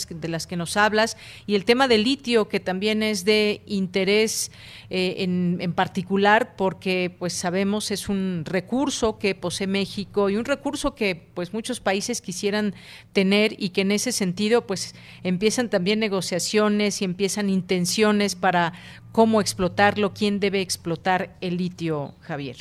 de 0.07 0.29
las 0.29 0.47
que 0.47 0.57
nos 0.57 0.77
hablas 0.77 1.17
y 1.47 1.55
el 1.55 1.65
tema 1.65 1.89
del 1.89 2.05
litio 2.05 2.49
que 2.49 2.61
también 2.61 3.03
es 3.03 3.25
de 3.25 3.63
interés 3.67 4.51
eh, 4.91 5.17
en, 5.19 5.59
en, 5.61 5.73
particular 5.73 6.55
porque 6.57 7.15
pues 7.19 7.33
sabemos 7.33 7.91
es 7.91 8.09
un 8.09 8.43
recurso 8.45 9.19
que 9.19 9.35
posee 9.35 9.67
México 9.67 10.31
y 10.31 10.37
un 10.37 10.45
recurso 10.45 10.95
que 10.95 11.15
pues 11.35 11.53
muchos 11.53 11.81
países 11.81 12.21
quisieran 12.21 12.75
tener 13.13 13.55
y 13.59 13.71
que 13.71 13.83
en 13.83 13.93
ese 13.93 14.13
sentido 14.13 14.67
pues 14.67 14.95
empiezan 15.23 15.71
también 15.71 15.99
negociaciones 15.99 17.03
y 17.03 17.05
empiezan 17.05 17.51
intenciones 17.51 18.35
para 18.35 18.73
cómo 19.13 19.41
explotarlo, 19.41 20.15
quién 20.15 20.41
debe 20.41 20.61
explotar 20.61 21.37
el 21.41 21.57
litio, 21.57 22.15
Javier. 22.21 22.57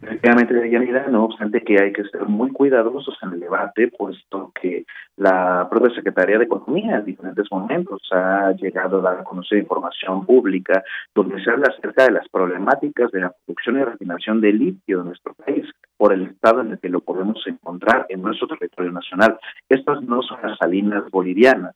Efectivamente, 0.00 0.70
Yanira, 0.70 1.08
no 1.08 1.24
obstante 1.24 1.62
que 1.62 1.82
hay 1.82 1.92
que 1.92 2.04
ser 2.04 2.24
muy 2.26 2.52
cuidadosos 2.52 3.18
en 3.22 3.32
el 3.32 3.40
debate, 3.40 3.88
puesto 3.88 4.52
que 4.60 4.84
la 5.16 5.66
propia 5.68 5.92
Secretaría 5.92 6.38
de 6.38 6.44
Economía 6.44 6.98
en 6.98 7.04
diferentes 7.04 7.50
momentos 7.50 8.00
ha 8.12 8.52
llegado 8.52 8.98
a 8.98 9.02
dar 9.02 9.20
a 9.20 9.24
conocer 9.24 9.58
información 9.58 10.24
pública 10.24 10.84
donde 11.14 11.42
se 11.42 11.50
habla 11.50 11.72
acerca 11.76 12.04
de 12.04 12.12
las 12.12 12.28
problemáticas 12.28 13.10
de 13.10 13.22
la 13.22 13.34
producción 13.44 13.80
y 13.80 13.84
refinación 13.84 14.40
de 14.40 14.52
litio 14.52 15.00
en 15.00 15.06
nuestro 15.06 15.34
país 15.34 15.66
por 15.96 16.12
el 16.12 16.22
estado 16.28 16.60
en 16.60 16.72
el 16.72 16.78
que 16.78 16.88
lo 16.88 17.00
podemos 17.00 17.44
encontrar 17.46 18.06
en 18.08 18.22
nuestro 18.22 18.46
territorio 18.46 18.92
nacional. 18.92 19.38
Estas 19.68 20.00
no 20.02 20.22
son 20.22 20.38
las 20.42 20.56
salinas 20.58 21.10
bolivianas, 21.10 21.74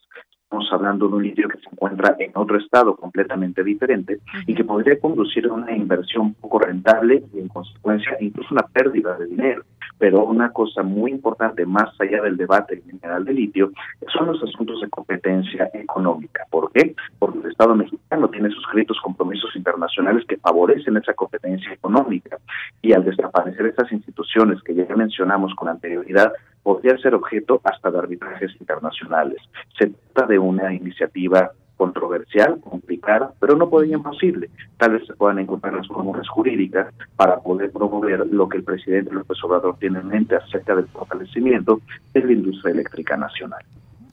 estamos 0.53 0.71
hablando 0.71 1.09
de 1.09 1.15
un 1.15 1.23
litio 1.23 1.49
que 1.49 1.59
se 1.61 1.69
encuentra 1.73 2.15
en 2.19 2.31
otro 2.35 2.59
estado 2.59 2.95
completamente 2.95 3.65
diferente 3.65 4.21
y 4.47 4.55
que 4.55 4.65
podría 4.65 5.01
conducir 5.01 5.47
a 5.47 5.53
una 5.55 5.75
inversión 5.75 6.35
poco 6.35 6.59
rentable 6.59 7.23
y 7.33 7.39
en 7.39 7.49
consecuencia 7.49 8.19
incluso 8.21 8.53
una 8.53 8.67
pérdida 8.67 9.17
de 9.17 9.27
dinero. 9.29 9.63
Pero 9.97 10.25
una 10.25 10.53
cosa 10.53 10.83
muy 10.83 11.11
importante, 11.11 11.65
más 11.65 11.99
allá 11.99 12.21
del 12.23 12.37
debate 12.37 12.83
del 12.85 13.35
litio, 13.35 13.71
son 14.13 14.27
los 14.27 14.43
asuntos 14.43 14.83
de 14.83 14.91
competencia 14.91 15.71
económica. 15.73 16.45
¿Por 16.51 16.71
qué? 16.73 16.95
Porque 17.19 17.39
el 17.39 17.51
Estado 17.51 17.75
mexicano 17.75 18.29
tiene 18.29 18.51
suscritos 18.51 19.01
compromisos 19.01 19.57
internacionales 19.57 20.27
que 20.29 20.37
favorecen 20.37 20.99
esa 20.99 21.15
competencia 21.15 21.73
económica 21.73 22.37
y 22.83 22.93
al 22.93 23.05
desaparecer 23.05 23.67
estas 23.67 23.91
instituciones 23.91 24.63
que 24.63 24.75
ya 24.75 24.85
mencionamos 24.97 25.55
con 25.55 25.69
anterioridad, 25.69 26.31
podría 26.63 26.97
ser 26.99 27.15
objeto 27.15 27.61
hasta 27.65 27.91
de 27.91 27.99
arbitrajes 27.99 28.53
internacionales. 28.61 29.39
Se 29.79 29.93
trata 30.13 30.29
de 30.29 30.39
una 30.39 30.73
iniciativa 30.73 31.53
controversial, 31.77 32.61
complicada, 32.61 33.33
pero 33.41 33.57
no 33.57 33.69
ello 33.83 33.97
imposible. 33.97 34.51
Tal 34.77 34.93
vez 34.93 35.07
se 35.07 35.15
puedan 35.15 35.41
encontrar 35.41 35.75
las 35.75 35.89
fórmulas 35.89 36.29
jurídicas 36.29 36.95
para 37.17 37.41
poder 37.41 37.73
promover 37.73 38.25
lo 38.29 38.49
que 38.49 38.59
el 38.59 38.65
presidente 38.65 39.13
López 39.13 39.43
Obrador 39.43 39.77
tiene 39.79 39.99
en 39.99 40.09
mente 40.09 40.37
acerca 40.37 40.77
del 40.77 40.87
fortalecimiento 40.87 41.81
de 42.15 42.25
la 42.25 42.33
industria 42.33 42.73
eléctrica 42.73 43.17
nacional. 43.17 43.65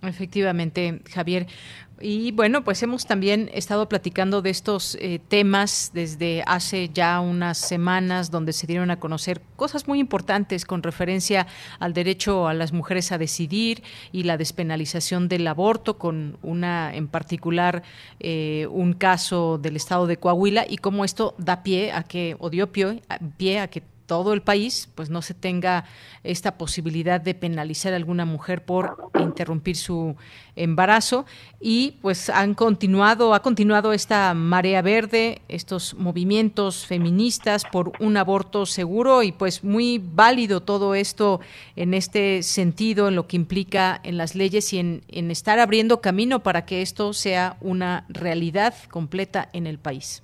Efectivamente, 0.02 1.02
Javier. 1.14 1.48
Y 2.02 2.32
bueno, 2.32 2.64
pues 2.64 2.82
hemos 2.84 3.06
también 3.06 3.50
estado 3.54 3.90
platicando 3.90 4.42
de 4.42 4.50
estos 4.50 4.96
eh, 5.02 5.20
temas 5.28 5.92
desde 5.94 6.44
hace 6.48 6.90
ya 6.94 7.20
unas 7.20 7.58
semanas, 7.58 8.32
donde 8.32 8.54
se 8.54 8.68
dieron 8.68 8.90
a 8.92 9.02
conocer 9.02 9.42
cosas 9.58 9.90
muy 9.90 10.00
importantes 10.00 10.64
con 10.64 10.82
referencia 10.82 11.48
al 11.80 11.94
derecho 11.94 12.48
a 12.48 12.54
las 12.54 12.72
mujeres 12.72 13.12
a 13.12 13.18
decidir 13.18 13.84
y 14.14 14.24
la 14.24 14.38
despenalización 14.38 15.28
del 15.28 15.46
aborto, 15.48 15.98
con 15.98 16.38
una 16.42 16.96
en 16.96 17.10
particular 17.10 17.84
eh, 18.22 18.68
un 18.72 18.94
caso 18.94 19.58
del 19.58 19.76
estado 19.76 20.08
de 20.08 20.16
Coahuila 20.16 20.66
y 20.70 20.78
cómo 20.78 21.04
esto 21.04 21.36
da 21.38 21.64
pie 21.64 21.92
a 21.92 22.04
que, 22.04 22.38
o 22.40 22.50
dio 22.50 22.72
pie, 22.72 23.02
pie 23.38 23.60
a 23.60 23.68
que 23.68 23.84
todo 24.10 24.34
el 24.34 24.41
país, 24.41 24.90
pues 24.95 25.11
no 25.11 25.22
se 25.22 25.36
tenga 25.36 25.86
esta 26.23 26.57
posibilidad 26.57 27.22
de 27.22 27.36
penalizar 27.36 27.94
a 27.94 27.95
alguna 27.95 28.26
mujer 28.26 28.65
por 28.65 29.11
interrumpir 29.19 29.77
su 29.77 30.15
embarazo 30.56 31.27
y 31.61 31.91
pues 32.02 32.31
han 32.31 32.56
continuado, 32.56 33.36
ha 33.36 33.44
continuado 33.44 33.94
esta 33.94 34.34
marea 34.34 34.81
verde, 34.81 35.44
estos 35.48 35.94
movimientos 35.94 36.88
feministas 36.88 37.65
por 37.72 37.91
un 37.99 38.18
aborto 38.18 38.65
seguro 38.65 39.22
y 39.22 39.31
pues 39.31 39.64
muy 39.64 40.02
válido 40.03 40.64
todo 40.64 40.95
esto 40.95 41.40
en 41.76 41.94
este 41.94 42.41
sentido, 42.41 43.10
en 43.10 43.15
lo 43.15 43.27
que 43.27 43.36
implica 43.36 44.02
en 44.03 44.18
las 44.18 44.34
leyes 44.34 44.73
y 44.73 44.80
en, 44.80 45.03
en 45.10 45.30
estar 45.30 45.60
abriendo 45.60 46.02
camino 46.02 46.41
para 46.41 46.65
que 46.65 46.81
esto 46.81 47.14
sea 47.14 47.57
una 47.61 48.06
realidad 48.10 48.73
completa 48.90 49.49
en 49.53 49.68
el 49.68 49.77
país. 49.77 50.23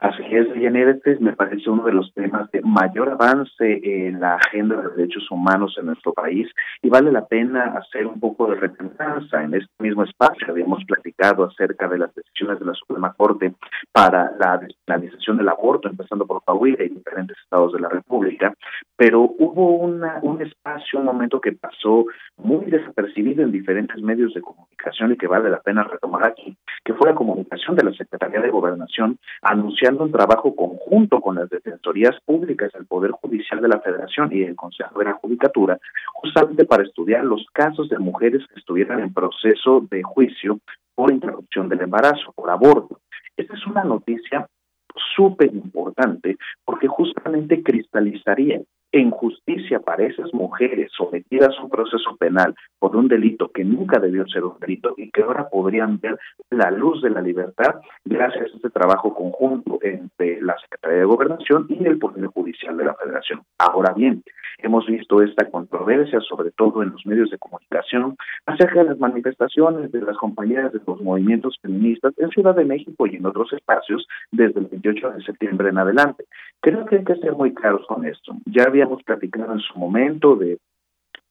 Así 0.00 0.22
es, 0.30 0.48
este 0.56 1.18
me 1.20 1.34
parece 1.34 1.68
uno 1.68 1.84
de 1.84 1.92
los 1.92 2.10
temas 2.14 2.50
de 2.52 2.62
mayor 2.62 3.10
avance 3.10 3.80
en 3.82 4.18
la 4.18 4.36
agenda 4.36 4.76
de 4.76 4.88
derechos 4.96 5.30
humanos 5.30 5.76
en 5.78 5.86
nuestro 5.86 6.14
país 6.14 6.48
y 6.80 6.88
vale 6.88 7.12
la 7.12 7.26
pena 7.26 7.74
hacer 7.76 8.06
un 8.06 8.18
poco 8.18 8.46
de 8.46 8.54
repensar 8.54 9.20
En 9.32 9.52
este 9.52 9.70
mismo 9.78 10.04
espacio. 10.04 10.46
Habíamos 10.48 10.82
platicado 10.84 11.44
acerca 11.44 11.86
de 11.86 11.98
las 11.98 12.14
decisiones 12.14 12.58
de 12.60 12.64
la 12.64 12.72
Suprema 12.72 13.12
Corte 13.12 13.52
para 13.92 14.32
la 14.38 14.56
despenalización 14.56 15.36
del 15.36 15.50
aborto, 15.50 15.88
empezando 15.88 16.26
por 16.26 16.42
Coahuila 16.44 16.82
y 16.82 16.88
diferentes 16.88 17.36
estados 17.44 17.74
de 17.74 17.80
la 17.80 17.90
República, 17.90 18.54
pero 18.96 19.20
hubo 19.20 19.76
una, 19.76 20.18
un 20.22 20.40
espacio, 20.40 20.98
un 20.98 21.04
momento 21.04 21.40
que 21.42 21.52
pasó 21.52 22.06
muy 22.38 22.66
desapercibido 22.66 23.42
en 23.42 23.52
diferentes 23.52 24.00
medios 24.02 24.32
de 24.32 24.40
comunicación 24.40 25.12
y 25.12 25.16
que 25.16 25.26
vale 25.26 25.50
la 25.50 25.60
pena 25.60 25.84
retomar 25.84 26.26
aquí, 26.26 26.56
que 26.84 26.94
fue 26.94 27.10
la 27.10 27.14
comunicación 27.14 27.76
de 27.76 27.84
la 27.84 27.92
Secretaría 27.92 28.40
de 28.40 28.50
Gobernación 28.50 29.18
un 29.98 30.12
trabajo 30.12 30.54
conjunto 30.54 31.20
con 31.20 31.36
las 31.36 31.48
defensorías 31.50 32.16
públicas, 32.24 32.70
el 32.74 32.86
Poder 32.86 33.12
Judicial 33.12 33.60
de 33.60 33.68
la 33.68 33.80
Federación 33.80 34.30
y 34.32 34.42
el 34.42 34.56
Consejo 34.56 34.98
de 34.98 35.06
la 35.06 35.14
Judicatura, 35.14 35.78
justamente 36.14 36.64
para 36.64 36.82
estudiar 36.82 37.24
los 37.24 37.46
casos 37.52 37.88
de 37.88 37.98
mujeres 37.98 38.46
que 38.46 38.60
estuvieran 38.60 39.00
en 39.00 39.12
proceso 39.12 39.86
de 39.90 40.02
juicio 40.02 40.60
por 40.94 41.10
interrupción 41.10 41.68
del 41.68 41.80
embarazo, 41.80 42.32
por 42.34 42.50
aborto. 42.50 43.00
Esta 43.36 43.54
es 43.54 43.66
una 43.66 43.84
noticia 43.84 44.46
súper 45.16 45.54
importante 45.54 46.36
porque 46.64 46.88
justamente 46.88 47.62
cristalizaría 47.62 48.60
en 48.92 49.10
justicia 49.10 49.80
para 49.80 50.04
esas 50.04 50.32
mujeres 50.34 50.90
sometidas 50.96 51.56
a 51.58 51.62
un 51.62 51.70
proceso 51.70 52.16
penal 52.16 52.54
por 52.78 52.96
un 52.96 53.08
delito 53.08 53.50
que 53.50 53.64
nunca 53.64 53.98
debió 53.98 54.26
ser 54.26 54.44
un 54.44 54.58
delito 54.58 54.94
y 54.96 55.10
que 55.10 55.22
ahora 55.22 55.48
podrían 55.48 56.00
ver 56.00 56.18
la 56.50 56.70
luz 56.70 57.02
de 57.02 57.10
la 57.10 57.22
libertad 57.22 57.76
gracias 58.04 58.52
a 58.52 58.56
este 58.56 58.70
trabajo 58.70 59.14
conjunto 59.14 59.78
entre 59.82 60.40
la 60.40 60.56
Secretaría 60.58 60.98
de 60.98 61.04
Gobernación 61.04 61.66
y 61.68 61.86
el 61.86 61.98
Poder 61.98 62.26
Judicial 62.26 62.76
de 62.76 62.84
la 62.84 62.94
Federación. 62.94 63.42
Ahora 63.58 63.92
bien, 63.94 64.22
hemos 64.58 64.86
visto 64.86 65.22
esta 65.22 65.48
controversia, 65.50 66.20
sobre 66.20 66.50
todo 66.50 66.82
en 66.82 66.90
los 66.90 67.04
medios 67.06 67.30
de 67.30 67.38
comunicación, 67.38 68.16
acerca 68.46 68.82
de 68.82 68.90
las 68.90 68.98
manifestaciones 68.98 69.92
de 69.92 70.02
las 70.02 70.16
compañeras 70.16 70.72
de 70.72 70.80
los 70.86 71.00
movimientos 71.00 71.58
feministas 71.62 72.12
en 72.18 72.30
Ciudad 72.30 72.54
de 72.54 72.64
México 72.64 73.06
y 73.06 73.16
en 73.16 73.26
otros 73.26 73.52
espacios 73.52 74.06
desde 74.30 74.60
el 74.60 74.66
28 74.66 75.10
de 75.10 75.22
septiembre 75.22 75.68
en 75.68 75.78
adelante. 75.78 76.24
Creo 76.60 76.84
que 76.86 76.96
hay 76.96 77.04
que 77.04 77.16
ser 77.16 77.32
muy 77.32 77.54
claros 77.54 77.86
con 77.86 78.04
esto. 78.04 78.36
Ya 78.46 78.64
habíamos 78.80 79.02
platicado 79.02 79.52
en 79.52 79.60
su 79.60 79.78
momento 79.78 80.36
de 80.36 80.58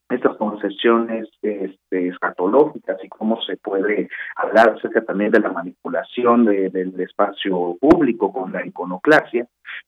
estas 0.10 0.38
concepciones 0.38 1.28
este, 1.42 2.08
escatológicas 2.08 2.98
y 3.04 3.10
cómo 3.10 3.42
se 3.42 3.58
puede 3.58 4.10
hablar 4.36 4.76
acerca 4.76 5.02
también 5.04 5.32
de 5.32 5.40
la 5.40 5.52
manipulación 5.52 6.46
de, 6.46 6.70
del 6.70 7.00
espacio 7.00 7.78
público 7.80 8.34
con 8.34 8.52
la 8.52 8.66
iconoclasia, 8.66 9.48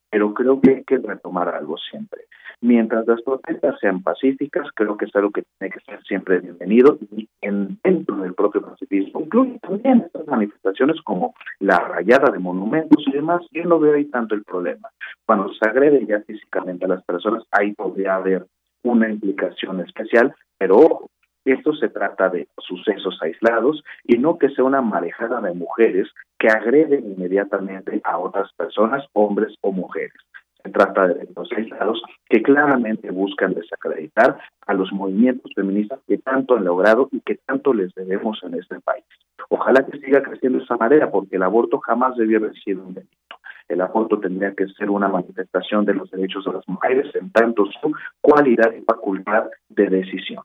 pero 0.10 0.34
creo 0.34 0.62
que 0.62 0.72
hay 0.72 0.84
que 0.84 0.98
retomar 0.98 1.50
algo 1.50 1.78
siempre. 1.78 2.22
Mientras 2.64 3.08
las 3.08 3.22
protestas 3.24 3.80
sean 3.80 4.04
pacíficas, 4.04 4.68
creo 4.76 4.96
que 4.96 5.06
es 5.06 5.16
algo 5.16 5.32
que 5.32 5.44
tiene 5.58 5.74
que 5.74 5.80
ser 5.80 6.00
siempre 6.04 6.40
bienvenido 6.40 7.00
y 7.12 7.28
en, 7.42 7.80
dentro 7.84 8.18
del 8.18 8.36
propio 8.36 8.62
pacifismo. 8.62 9.22
Incluye 9.22 9.58
también 9.60 10.04
estas 10.06 10.28
manifestaciones 10.28 11.02
como 11.02 11.34
la 11.60 11.80
rayada 11.80 12.32
de 12.32 12.38
monumentos 12.38 13.04
y 13.08 13.12
demás. 13.14 13.42
Yo 13.52 13.64
no 13.64 13.80
veo 13.80 13.96
ahí 13.96 14.06
tanto 14.06 14.36
el 14.36 14.44
problema. 14.44 14.90
Cuando 15.26 15.52
se 15.54 15.68
agrede 15.68 16.06
ya 16.06 16.22
físicamente 16.22 16.86
a 16.86 16.90
las 16.90 17.04
personas, 17.04 17.44
ahí 17.50 17.74
podría 17.74 18.16
haber 18.16 18.46
una 18.84 19.10
implicación 19.10 19.80
especial, 19.80 20.36
pero 20.60 20.78
ojo, 20.78 21.10
esto 21.46 21.74
se 21.74 21.90
trata 21.90 22.30
de 22.30 22.48
sucesos 22.60 23.18
aislados 23.22 23.84
y 24.04 24.20
no 24.20 24.38
que 24.38 24.50
sea 24.50 24.64
una 24.64 24.82
marejada 24.82 25.42
de 25.42 25.54
mujeres 25.54 26.08
que 26.38 26.48
agreden 26.48 27.14
inmediatamente 27.14 28.02
a 28.04 28.20
otras 28.20 28.54
personas, 28.54 29.04
hombres 29.14 29.56
o 29.62 29.72
mujeres. 29.72 30.14
Se 30.64 30.70
trata 30.70 31.08
de 31.08 31.14
eventos 31.14 31.50
aislados 31.56 32.02
que 32.30 32.42
claramente 32.42 33.10
buscan 33.12 33.54
desacreditar 33.54 34.38
a 34.68 34.74
los 34.74 34.92
movimientos 34.92 35.52
feministas 35.56 36.00
que 36.08 36.18
tanto 36.18 36.56
han 36.56 36.66
logrado 36.66 37.10
y 37.12 37.20
que 37.22 37.36
tanto 37.36 37.74
les 37.74 37.94
debemos 37.96 38.40
en 38.44 38.56
este 38.56 38.80
país. 38.80 39.06
Ojalá 39.50 39.86
que 39.86 40.00
siga 40.00 40.22
creciendo 40.22 40.60
esa 40.60 40.78
manera, 40.78 41.12
porque 41.12 41.36
el 41.36 41.44
aborto 41.44 41.80
jamás 41.80 42.16
debió 42.16 42.38
haber 42.38 42.54
sido 42.56 42.84
un 42.84 42.94
delito. 42.94 43.38
El 43.68 43.82
aborto 43.82 44.20
tendría 44.20 44.54
que 44.54 44.68
ser 44.68 44.90
una 44.90 45.08
manifestación 45.08 45.86
de 45.86 45.94
los 45.94 46.12
derechos 46.12 46.46
de 46.46 46.54
las 46.54 46.68
mujeres 46.68 47.14
en 47.16 47.32
tanto 47.32 47.66
su 47.66 47.94
cualidad 48.20 48.72
y 48.74 48.82
facultad 48.82 49.46
de 49.70 49.88
decisión. 49.88 50.44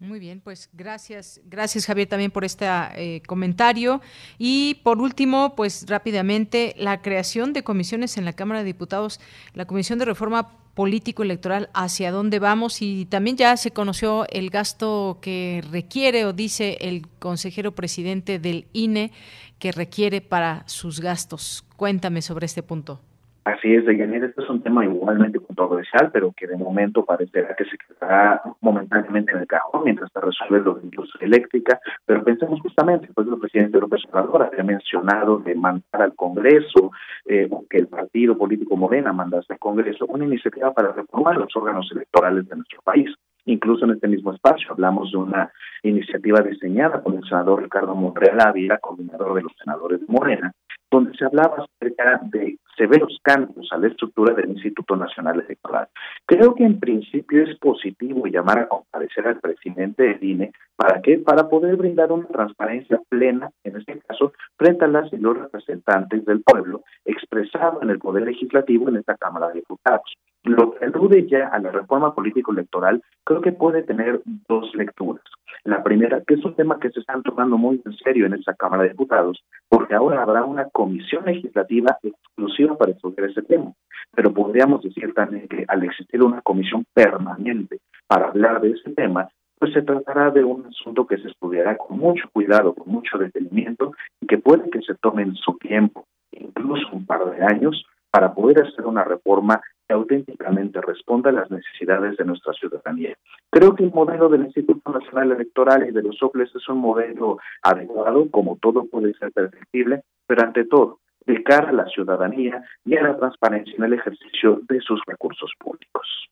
Muy 0.00 0.18
bien, 0.18 0.40
pues 0.40 0.70
gracias, 0.72 1.42
gracias 1.44 1.84
Javier 1.84 2.08
también 2.08 2.30
por 2.30 2.42
este 2.42 2.66
eh, 2.94 3.20
comentario. 3.26 4.00
Y 4.38 4.76
por 4.82 4.98
último, 4.98 5.54
pues 5.54 5.84
rápidamente, 5.86 6.74
la 6.78 7.02
creación 7.02 7.52
de 7.52 7.62
comisiones 7.62 8.16
en 8.16 8.24
la 8.24 8.32
Cámara 8.32 8.60
de 8.60 8.64
Diputados, 8.64 9.20
la 9.52 9.66
Comisión 9.66 9.98
de 9.98 10.06
Reforma 10.06 10.56
Político 10.72 11.22
Electoral, 11.22 11.68
hacia 11.74 12.12
dónde 12.12 12.38
vamos 12.38 12.80
y 12.80 13.04
también 13.04 13.36
ya 13.36 13.54
se 13.58 13.72
conoció 13.72 14.26
el 14.30 14.48
gasto 14.48 15.18
que 15.20 15.62
requiere 15.70 16.24
o 16.24 16.32
dice 16.32 16.78
el 16.80 17.06
consejero 17.18 17.74
presidente 17.74 18.38
del 18.38 18.68
INE 18.72 19.12
que 19.58 19.70
requiere 19.70 20.22
para 20.22 20.64
sus 20.66 21.00
gastos. 21.00 21.62
Cuéntame 21.76 22.22
sobre 22.22 22.46
este 22.46 22.62
punto. 22.62 23.02
Así 23.50 23.74
es, 23.74 23.84
Deyanira, 23.84 24.26
este 24.26 24.42
es 24.42 24.48
un 24.48 24.62
tema 24.62 24.84
igualmente 24.84 25.40
controversial, 25.40 26.10
pero 26.12 26.32
que 26.36 26.46
de 26.46 26.56
momento 26.56 27.04
parecerá 27.04 27.56
que 27.56 27.64
se 27.64 27.76
quedará 27.76 28.40
momentáneamente 28.60 29.32
en 29.32 29.38
el 29.38 29.46
cajón 29.48 29.82
mientras 29.84 30.08
se 30.12 30.20
resuelve 30.20 30.60
lo 30.60 30.74
de 30.74 30.84
industria 30.84 31.26
eléctrica, 31.26 31.80
pero 32.06 32.22
pensemos 32.22 32.60
justamente, 32.60 33.08
pues 33.12 33.26
el 33.26 33.38
presidente 33.40 33.80
López 33.80 34.02
Obrador 34.08 34.44
había 34.44 34.62
mencionado 34.62 35.38
de 35.38 35.56
mandar 35.56 36.00
al 36.00 36.14
Congreso, 36.14 36.92
eh, 37.26 37.50
que 37.68 37.78
el 37.78 37.88
partido 37.88 38.38
político 38.38 38.76
Morena 38.76 39.12
mandase 39.12 39.52
al 39.52 39.58
Congreso 39.58 40.06
una 40.06 40.24
iniciativa 40.24 40.72
para 40.72 40.92
reformar 40.92 41.36
los 41.36 41.54
órganos 41.56 41.90
electorales 41.90 42.48
de 42.48 42.54
nuestro 42.54 42.80
país. 42.82 43.10
Incluso 43.46 43.84
en 43.84 43.92
este 43.92 44.06
mismo 44.06 44.32
espacio 44.32 44.68
hablamos 44.70 45.10
de 45.10 45.16
una 45.16 45.50
iniciativa 45.82 46.40
diseñada 46.40 47.02
por 47.02 47.16
el 47.16 47.24
senador 47.24 47.64
Ricardo 47.64 47.96
Monreal 47.96 48.38
Ávila, 48.40 48.78
coordinador 48.78 49.34
de 49.34 49.42
los 49.42 49.52
senadores 49.58 50.00
de 50.00 50.06
Morena, 50.06 50.52
donde 50.90 51.16
se 51.16 51.24
hablaba 51.24 51.64
acerca 51.64 52.20
de 52.24 52.58
severos 52.76 53.18
cambios 53.22 53.68
a 53.72 53.76
la 53.76 53.88
estructura 53.88 54.34
del 54.34 54.50
Instituto 54.50 54.96
Nacional 54.96 55.40
Electoral. 55.40 55.88
Creo 56.24 56.54
que 56.54 56.64
en 56.64 56.80
principio 56.80 57.42
es 57.44 57.58
positivo 57.58 58.26
llamar 58.26 58.60
a 58.60 58.68
comparecer 58.68 59.26
al 59.26 59.38
presidente 59.38 60.02
del 60.02 60.24
INE, 60.24 60.52
¿para 60.76 61.02
qué? 61.02 61.18
Para 61.18 61.48
poder 61.48 61.76
brindar 61.76 62.10
una 62.10 62.26
transparencia 62.26 63.00
plena, 63.08 63.50
en 63.64 63.76
este 63.76 64.00
caso, 64.00 64.32
frente 64.56 64.84
a 64.84 64.88
las 64.88 65.12
y 65.12 65.18
los 65.18 65.36
representantes 65.36 66.24
del 66.24 66.42
pueblo, 66.42 66.82
expresado 67.04 67.82
en 67.82 67.90
el 67.90 67.98
Poder 67.98 68.24
Legislativo 68.24 68.88
en 68.88 68.96
esta 68.96 69.16
Cámara 69.16 69.48
de 69.48 69.60
Diputados. 69.60 70.16
Lo 70.44 70.72
que 70.72 70.86
alude 70.86 71.28
ya 71.28 71.48
a 71.48 71.58
la 71.58 71.70
reforma 71.70 72.14
político-electoral, 72.14 73.02
creo 73.24 73.40
que 73.42 73.52
puede 73.52 73.82
tener 73.82 74.22
dos 74.48 74.74
lecturas. 74.74 75.22
La 75.64 75.82
primera, 75.82 76.22
que 76.26 76.34
es 76.34 76.44
un 76.44 76.54
tema 76.54 76.78
que 76.78 76.90
se 76.90 77.00
están 77.00 77.22
tomando 77.22 77.58
muy 77.58 77.82
en 77.84 77.92
serio 77.98 78.24
en 78.24 78.32
esta 78.32 78.54
Cámara 78.54 78.84
de 78.84 78.90
Diputados, 78.90 79.44
porque 79.68 79.94
ahora 79.94 80.22
habrá 80.22 80.44
una 80.44 80.64
comisión 80.70 81.26
legislativa 81.26 81.98
exclusiva 82.02 82.78
para 82.78 82.92
estudiar 82.92 83.28
ese 83.28 83.42
tema. 83.42 83.72
Pero 84.14 84.32
podríamos 84.32 84.82
decir 84.82 85.12
también 85.12 85.46
que 85.48 85.64
al 85.68 85.84
existir 85.84 86.22
una 86.22 86.40
comisión 86.40 86.86
permanente 86.94 87.80
para 88.06 88.28
hablar 88.28 88.62
de 88.62 88.70
ese 88.70 88.90
tema, 88.92 89.28
pues 89.58 89.74
se 89.74 89.82
tratará 89.82 90.30
de 90.30 90.42
un 90.42 90.64
asunto 90.64 91.06
que 91.06 91.18
se 91.18 91.28
estudiará 91.28 91.76
con 91.76 91.98
mucho 91.98 92.30
cuidado, 92.32 92.74
con 92.74 92.90
mucho 92.90 93.18
detenimiento 93.18 93.92
y 94.22 94.26
que 94.26 94.38
puede 94.38 94.70
que 94.70 94.80
se 94.80 94.94
tome 94.94 95.22
en 95.22 95.34
su 95.34 95.58
tiempo, 95.58 96.06
incluso 96.32 96.88
un 96.92 97.04
par 97.04 97.30
de 97.30 97.44
años, 97.44 97.84
para 98.10 98.32
poder 98.32 98.62
hacer 98.62 98.86
una 98.86 99.04
reforma 99.04 99.60
auténticamente 99.92 100.80
responda 100.80 101.30
a 101.30 101.32
las 101.32 101.50
necesidades 101.50 102.16
de 102.16 102.24
nuestra 102.24 102.52
ciudadanía. 102.54 103.16
Creo 103.50 103.74
que 103.74 103.84
el 103.84 103.92
modelo 103.92 104.28
del 104.28 104.44
Instituto 104.44 104.90
Nacional 104.90 105.32
Electoral 105.32 105.88
y 105.88 105.92
de 105.92 106.02
los 106.02 106.22
OPLES 106.22 106.54
es 106.54 106.68
un 106.68 106.78
modelo 106.78 107.38
adecuado, 107.62 108.30
como 108.30 108.56
todo 108.56 108.84
puede 108.84 109.14
ser 109.14 109.32
perfectible, 109.32 110.02
pero 110.26 110.42
ante 110.42 110.64
todo, 110.64 111.00
de 111.26 111.42
cara 111.42 111.70
a 111.70 111.72
la 111.72 111.86
ciudadanía 111.86 112.62
y 112.84 112.96
a 112.96 113.02
la 113.02 113.16
transparencia 113.16 113.74
en 113.76 113.84
el 113.84 113.94
ejercicio 113.94 114.60
de 114.68 114.80
sus 114.80 115.00
recursos 115.06 115.52
públicos. 115.58 116.30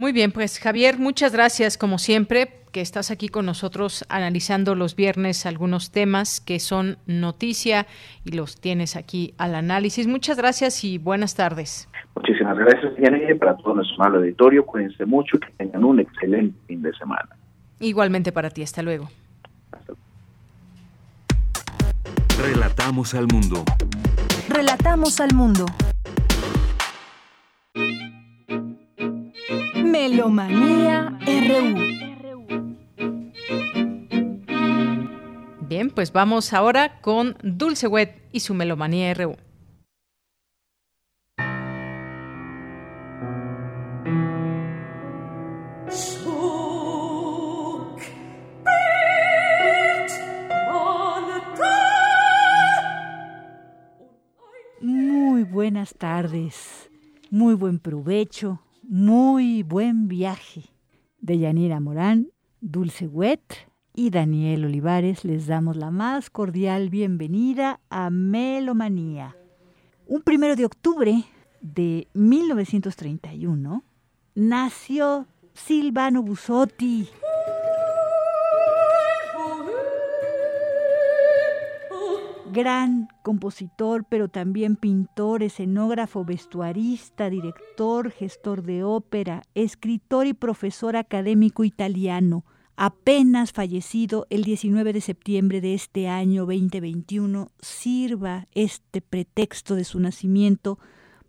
Muy 0.00 0.12
bien, 0.12 0.32
pues 0.32 0.58
Javier, 0.58 0.98
muchas 0.98 1.34
gracias 1.34 1.76
como 1.76 1.98
siempre 1.98 2.48
que 2.72 2.80
estás 2.80 3.10
aquí 3.10 3.28
con 3.28 3.44
nosotros 3.44 4.06
analizando 4.08 4.74
los 4.74 4.96
viernes 4.96 5.44
algunos 5.44 5.90
temas 5.90 6.40
que 6.40 6.58
son 6.58 6.96
noticia 7.04 7.86
y 8.24 8.30
los 8.30 8.58
tienes 8.58 8.96
aquí 8.96 9.34
al 9.36 9.54
análisis. 9.54 10.06
Muchas 10.06 10.38
gracias 10.38 10.84
y 10.84 10.96
buenas 10.96 11.34
tardes. 11.34 11.86
Muchísimas 12.14 12.56
gracias, 12.56 12.94
Yanire, 12.96 13.36
para 13.36 13.58
todo 13.58 13.74
nuestro 13.74 13.98
mal 13.98 14.14
auditorio. 14.14 14.64
Cuídense 14.64 15.04
mucho 15.04 15.36
y 15.36 15.40
que 15.40 15.52
tengan 15.58 15.84
un 15.84 16.00
excelente 16.00 16.58
fin 16.66 16.80
de 16.80 16.94
semana. 16.94 17.28
Igualmente 17.78 18.32
para 18.32 18.48
ti, 18.48 18.62
hasta 18.62 18.80
luego. 18.80 19.10
Relatamos 22.42 23.12
al 23.12 23.26
mundo. 23.26 23.64
Relatamos 24.48 25.20
al 25.20 25.34
mundo. 25.34 25.66
Melomanía 30.00 31.18
RU. 31.26 31.74
Bien, 35.68 35.90
pues 35.90 36.10
vamos 36.10 36.54
ahora 36.54 37.02
con 37.02 37.36
Dulce 37.42 37.86
Wet 37.86 38.16
y 38.32 38.40
su 38.40 38.54
Melomanía 38.54 39.12
RU. 39.12 39.36
Muy 54.80 55.42
buenas 55.42 55.92
tardes, 55.92 56.88
muy 57.30 57.52
buen 57.52 57.78
provecho, 57.78 58.62
muy 58.90 59.62
buen 59.62 60.08
viaje. 60.08 60.64
De 61.20 61.38
Yanira 61.38 61.78
Morán, 61.78 62.32
Dulce 62.60 63.06
Wet 63.06 63.68
y 63.94 64.10
Daniel 64.10 64.64
Olivares 64.64 65.24
les 65.24 65.46
damos 65.46 65.76
la 65.76 65.92
más 65.92 66.28
cordial 66.28 66.90
bienvenida 66.90 67.78
a 67.88 68.10
Melomanía. 68.10 69.36
Un 70.08 70.22
primero 70.22 70.56
de 70.56 70.64
octubre 70.64 71.24
de 71.60 72.08
1931 72.14 73.84
nació 74.34 75.28
Silvano 75.54 76.24
Busotti. 76.24 77.08
Gran 82.50 83.08
compositor, 83.22 84.04
pero 84.08 84.28
también 84.28 84.76
pintor, 84.76 85.42
escenógrafo, 85.42 86.24
vestuarista, 86.24 87.30
director, 87.30 88.10
gestor 88.10 88.62
de 88.62 88.84
ópera, 88.84 89.42
escritor 89.54 90.26
y 90.26 90.34
profesor 90.34 90.96
académico 90.96 91.64
italiano, 91.64 92.44
apenas 92.76 93.52
fallecido 93.52 94.26
el 94.30 94.44
19 94.44 94.92
de 94.92 95.00
septiembre 95.00 95.60
de 95.60 95.74
este 95.74 96.08
año 96.08 96.46
2021, 96.46 97.50
sirva 97.60 98.46
este 98.52 99.00
pretexto 99.00 99.74
de 99.74 99.84
su 99.84 100.00
nacimiento 100.00 100.78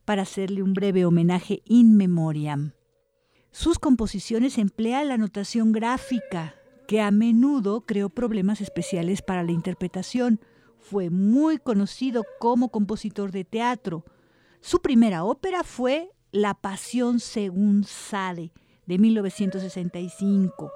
para 0.06 0.24
hacerle 0.24 0.64
un 0.64 0.74
breve 0.74 1.06
homenaje 1.06 1.62
in 1.66 1.98
memoriam. 1.98 2.74
Sus 3.52 3.80
composiciones 3.80 4.58
emplean 4.58 5.10
la 5.10 5.18
notación 5.18 5.72
gráfica, 5.72 6.56
que 6.88 7.02
a 7.02 7.12
menudo 7.12 7.86
creó 7.86 8.10
problemas 8.10 8.62
especiales 8.62 9.22
para 9.22 9.44
la 9.44 9.52
interpretación, 9.52 10.40
fue 10.82 11.10
muy 11.10 11.58
conocido 11.58 12.26
como 12.40 12.70
compositor 12.70 13.32
de 13.32 13.46
teatro. 13.46 14.04
Su 14.60 14.82
primera 14.82 15.24
ópera 15.24 15.64
fue 15.64 16.10
La 16.32 16.54
Pasión 16.54 17.20
según 17.20 17.84
Sade, 17.84 18.52
de 18.86 18.98
1965. 18.98 20.72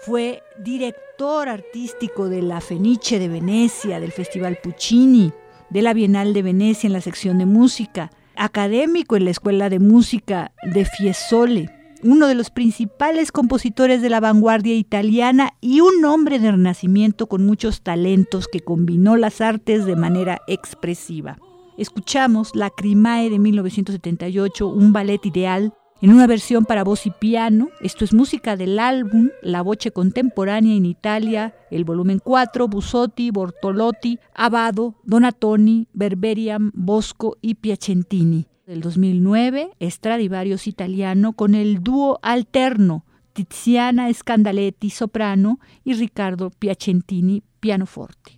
Fue 0.00 0.42
director 0.60 1.48
artístico 1.48 2.28
de 2.28 2.42
la 2.42 2.60
Fenice 2.60 3.18
de 3.18 3.28
Venecia, 3.28 4.00
del 4.00 4.12
Festival 4.12 4.58
Puccini, 4.62 5.32
de 5.70 5.82
la 5.82 5.92
Bienal 5.92 6.32
de 6.32 6.42
Venecia 6.42 6.86
en 6.86 6.92
la 6.92 7.00
sección 7.00 7.38
de 7.38 7.46
música, 7.46 8.10
académico 8.36 9.16
en 9.16 9.24
la 9.24 9.32
Escuela 9.32 9.68
de 9.68 9.80
Música 9.80 10.52
de 10.62 10.84
Fiesole 10.84 11.77
uno 12.02 12.26
de 12.26 12.34
los 12.34 12.50
principales 12.50 13.32
compositores 13.32 14.02
de 14.02 14.10
la 14.10 14.20
vanguardia 14.20 14.74
italiana 14.74 15.54
y 15.60 15.80
un 15.80 16.04
hombre 16.04 16.38
de 16.38 16.52
renacimiento 16.52 17.26
con 17.26 17.44
muchos 17.44 17.82
talentos 17.82 18.48
que 18.48 18.60
combinó 18.60 19.16
las 19.16 19.40
artes 19.40 19.84
de 19.84 19.96
manera 19.96 20.40
expresiva. 20.46 21.38
Escuchamos 21.76 22.54
La 22.54 22.70
Crimae 22.70 23.30
de 23.30 23.38
1978, 23.38 24.68
un 24.68 24.92
ballet 24.92 25.24
ideal, 25.24 25.72
en 26.00 26.12
una 26.12 26.26
versión 26.26 26.64
para 26.64 26.84
voz 26.84 27.06
y 27.06 27.10
piano. 27.10 27.70
Esto 27.80 28.04
es 28.04 28.12
música 28.12 28.56
del 28.56 28.78
álbum 28.78 29.30
La 29.42 29.62
Voce 29.62 29.90
Contemporánea 29.90 30.76
en 30.76 30.86
Italia, 30.86 31.54
el 31.70 31.84
volumen 31.84 32.20
4, 32.22 32.68
Busotti, 32.68 33.30
Bortolotti, 33.30 34.18
Abado, 34.34 34.94
Donatoni, 35.04 35.88
Berberiam, 35.92 36.70
Bosco 36.74 37.36
y 37.40 37.54
Piacentini. 37.56 38.46
Del 38.68 38.82
2009, 38.82 39.70
Stradivarius 39.80 40.66
italiano 40.66 41.32
con 41.32 41.54
el 41.54 41.82
dúo 41.82 42.18
alterno 42.20 43.06
Tiziana 43.32 44.12
Scandaletti 44.12 44.90
soprano 44.90 45.58
y 45.84 45.94
Riccardo 45.94 46.50
Piacentini 46.50 47.42
pianoforte. 47.60 48.32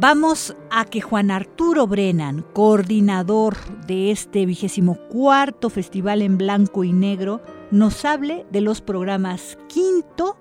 Vamos 0.00 0.56
a 0.70 0.86
que 0.86 1.02
Juan 1.02 1.30
Arturo 1.30 1.86
Brennan, 1.86 2.42
coordinador 2.54 3.54
de 3.86 4.10
este 4.10 4.46
vigésimo 4.46 4.96
cuarto 5.10 5.68
Festival 5.68 6.22
en 6.22 6.38
Blanco 6.38 6.84
y 6.84 6.94
Negro, 6.94 7.42
nos 7.70 8.06
hable 8.06 8.46
de 8.50 8.62
los 8.62 8.80
programas 8.80 9.58
quinto 9.68 10.38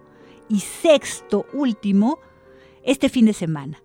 y 0.48 0.62
sexto 0.62 1.46
último 1.52 2.20
este 2.84 3.10
fin 3.10 3.26
de 3.26 3.34
semana. 3.34 3.84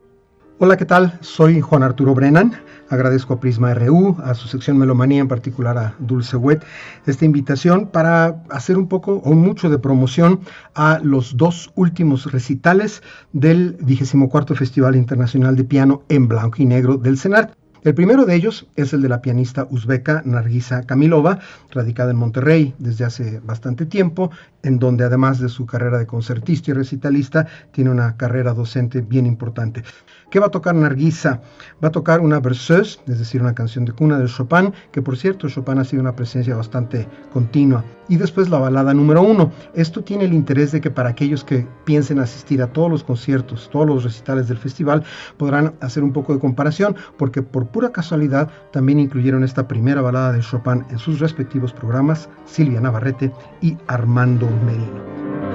Hola, 0.61 0.77
¿qué 0.77 0.85
tal? 0.85 1.19
Soy 1.23 1.61
Juan 1.61 1.83
Arturo 1.83 2.15
Brennan. 2.15 2.55
Agradezco 2.91 3.35
a 3.35 3.41
Prisma 3.41 3.73
RU, 3.75 4.17
a 4.23 4.35
su 4.35 4.47
sección 4.47 4.77
Melomanía, 4.77 5.21
en 5.21 5.29
particular 5.29 5.79
a 5.79 5.95
Dulce 5.99 6.37
Wet, 6.37 6.65
esta 7.07 7.25
invitación 7.25 7.87
para 7.89 8.43
hacer 8.51 8.77
un 8.77 8.89
poco 8.89 9.15
o 9.25 9.33
mucho 9.33 9.71
de 9.71 9.79
promoción 9.79 10.41
a 10.75 11.01
los 11.03 11.37
dos 11.37 11.73
últimos 11.77 12.31
recitales 12.31 13.03
del 13.33 13.77
24 13.81 14.55
Festival 14.55 14.97
Internacional 14.97 15.57
de 15.57 15.65
Piano 15.65 16.03
en 16.09 16.29
Blanco 16.29 16.57
y 16.63 16.67
Negro 16.67 16.99
del 16.99 17.19
CENART. 17.19 17.55
El 17.85 17.95
primero 17.95 18.25
de 18.25 18.35
ellos 18.35 18.67
es 18.77 18.95
el 18.95 19.03
de 19.03 19.11
la 19.11 19.21
pianista 19.21 19.67
uzbeca 19.71 20.23
Nargisa 20.25 20.85
Kamilova, 20.85 21.41
radicada 21.71 22.13
en 22.13 22.17
Monterrey 22.17 22.75
desde 22.79 23.05
hace 23.05 23.41
bastante 23.41 23.85
tiempo, 23.85 24.31
en 24.63 24.79
donde 24.79 25.05
además 25.05 25.39
de 25.39 25.51
su 25.51 25.67
carrera 25.67 25.99
de 25.99 26.07
concertista 26.07 26.71
y 26.71 26.75
recitalista, 26.75 27.47
tiene 27.73 27.91
una 27.91 28.17
carrera 28.17 28.55
docente 28.55 29.03
bien 29.03 29.27
importante. 29.27 29.85
¿Qué 30.31 30.41
va 30.41 30.47
a 30.47 30.51
tocar 30.51 30.75
Nargisa? 30.75 31.41
Va 31.83 31.89
a 31.89 31.93
tocar 31.93 32.21
una 32.21 32.41
berceuse, 32.41 32.99
es 33.07 33.19
decir, 33.19 33.41
una 33.41 33.55
canción 33.55 33.85
de 33.85 33.93
cuna 33.93 34.19
de 34.19 34.27
Chopin, 34.27 34.73
que 34.93 35.03
por 35.03 35.17
cierto 35.17 35.49
Chopin 35.49 35.79
ha 35.79 35.85
sido 35.85 36.03
una 36.03 36.17
presencia 36.17 36.57
bastante 36.57 37.07
continua. 37.33 37.85
Y 38.09 38.17
después 38.17 38.51
la 38.51 38.59
balada 38.59 38.93
número 38.93 39.23
uno. 39.23 39.51
Esto 39.75 40.03
tiene 40.03 40.25
el 40.25 40.35
interés 40.35 40.73
de 40.73 40.81
que 40.81 40.91
para 40.91 41.11
aquellos 41.11 41.45
que 41.45 41.67
piensen 41.85 42.19
asistir 42.19 42.61
a 42.63 42.73
todos 42.73 42.91
los 42.91 43.05
conciertos, 43.05 43.71
todos 43.73 43.87
los 43.87 44.05
recitales 44.05 44.49
del 44.49 44.59
festival, 44.59 45.05
podrán 45.37 45.75
hacer 45.81 46.03
un 46.03 46.13
poco 46.13 46.35
de 46.35 46.41
comparación, 46.41 46.97
porque 47.17 47.43
por 47.43 47.67
pura 47.69 47.93
casualidad 47.93 48.51
también 48.73 49.01
incluyeron 49.01 49.45
esta 49.45 49.69
primera 49.69 50.03
balada 50.03 50.33
de 50.33 50.41
Chopin 50.41 50.85
en 50.91 50.99
sus 50.99 51.21
respectivos 51.21 51.73
programas, 51.73 52.29
Silvia 52.45 52.81
Navarrete 52.81 53.33
y 53.63 53.77
Armando 53.87 54.49
Merino. 54.67 55.54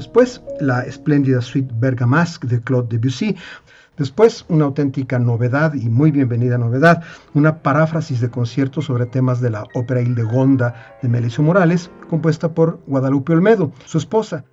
Después, 0.00 0.40
la 0.60 0.80
espléndida 0.86 1.42
suite 1.42 1.74
Bergamasque 1.76 2.46
de 2.46 2.62
Claude 2.62 2.88
Debussy. 2.88 3.36
Después, 3.98 4.46
una 4.48 4.64
auténtica 4.64 5.18
novedad 5.18 5.74
y 5.74 5.90
muy 5.90 6.10
bienvenida 6.10 6.56
novedad, 6.56 7.02
una 7.34 7.58
paráfrasis 7.58 8.18
de 8.22 8.30
concierto 8.30 8.80
sobre 8.80 9.04
temas 9.04 9.42
de 9.42 9.50
la 9.50 9.66
ópera 9.74 10.00
Hildegonda 10.00 10.96
de 11.02 11.08
Melissa 11.10 11.42
Morales, 11.42 11.90
compuesta 12.08 12.54
por 12.54 12.80
Guadalupe 12.86 13.34
Olmedo, 13.34 13.72
su 13.84 13.98
esposa. 13.98 14.46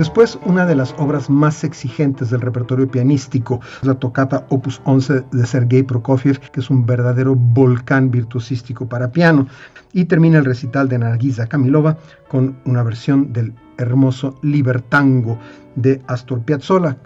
Después, 0.00 0.38
una 0.46 0.64
de 0.64 0.74
las 0.74 0.94
obras 0.96 1.28
más 1.28 1.62
exigentes 1.62 2.30
del 2.30 2.40
repertorio 2.40 2.90
pianístico, 2.90 3.60
la 3.82 3.96
tocata 3.96 4.46
Opus 4.48 4.80
11 4.84 5.24
de 5.30 5.46
Sergei 5.46 5.82
Prokofiev, 5.82 6.38
que 6.38 6.60
es 6.60 6.70
un 6.70 6.86
verdadero 6.86 7.34
volcán 7.34 8.10
virtuosístico 8.10 8.88
para 8.88 9.12
piano. 9.12 9.46
Y 9.92 10.06
termina 10.06 10.38
el 10.38 10.46
recital 10.46 10.88
de 10.88 11.00
Nargisa 11.00 11.48
Kamilova 11.48 11.98
con 12.28 12.56
una 12.64 12.82
versión 12.82 13.34
del 13.34 13.52
hermoso 13.76 14.38
Libertango 14.40 15.38
de 15.76 16.00
Astor 16.06 16.40
Piazzolla, 16.46 16.96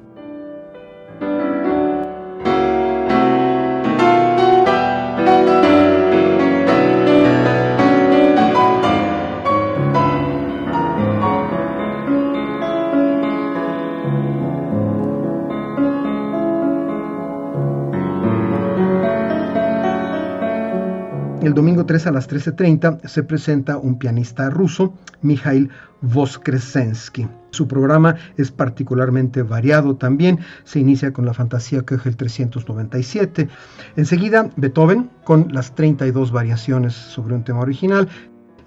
domingo 21.85 21.87
3 21.87 22.07
a 22.07 22.13
las 22.13 22.29
13.30 22.29 23.07
se 23.07 23.23
presenta 23.23 23.77
un 23.77 23.99
pianista 23.99 24.51
ruso, 24.51 24.95
Mikhail 25.23 25.71
Voskresensky. 26.01 27.29
Su 27.51 27.69
programa 27.69 28.17
es 28.37 28.51
particularmente 28.51 29.43
variado 29.43 29.97
también. 29.97 30.39
Se 30.65 30.81
inicia 30.81 31.13
con 31.13 31.25
la 31.25 31.35
fantasía 31.35 31.83
Köchel 31.83 32.17
397. 32.17 33.49
Enseguida, 33.97 34.51
Beethoven 34.57 35.11
con 35.25 35.49
las 35.53 35.75
32 35.75 36.33
variaciones 36.33 36.95
sobre 36.95 37.35
un 37.35 37.45
tema 37.45 37.61
original. 37.61 38.09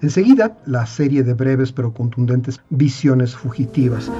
Enseguida, 0.00 0.56
la 0.66 0.86
serie 0.86 1.22
de 1.22 1.34
breves 1.34 1.72
pero 1.72 1.92
contundentes 1.92 2.60
visiones 2.70 3.34
fugitivas. 3.34 4.10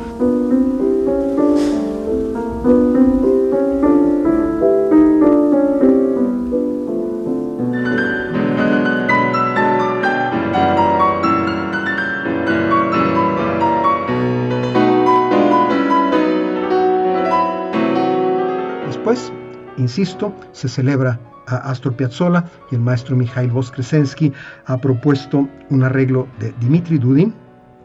Insisto, 19.98 20.32
se 20.52 20.68
celebra 20.68 21.18
a 21.48 21.56
Astor 21.70 21.94
Piazzolla 21.94 22.44
y 22.70 22.76
el 22.76 22.80
maestro 22.80 23.16
Mikhail 23.16 23.50
Voskresensky 23.50 24.32
ha 24.66 24.76
propuesto 24.76 25.48
un 25.70 25.82
arreglo 25.82 26.28
de 26.38 26.52
Dmitri 26.60 26.98
Dudin 26.98 27.34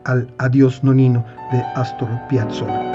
al 0.06 0.32
Adiós 0.38 0.84
Nonino 0.84 1.26
de 1.52 1.64
Astor 1.76 2.10
Piazzolla. 2.30 2.93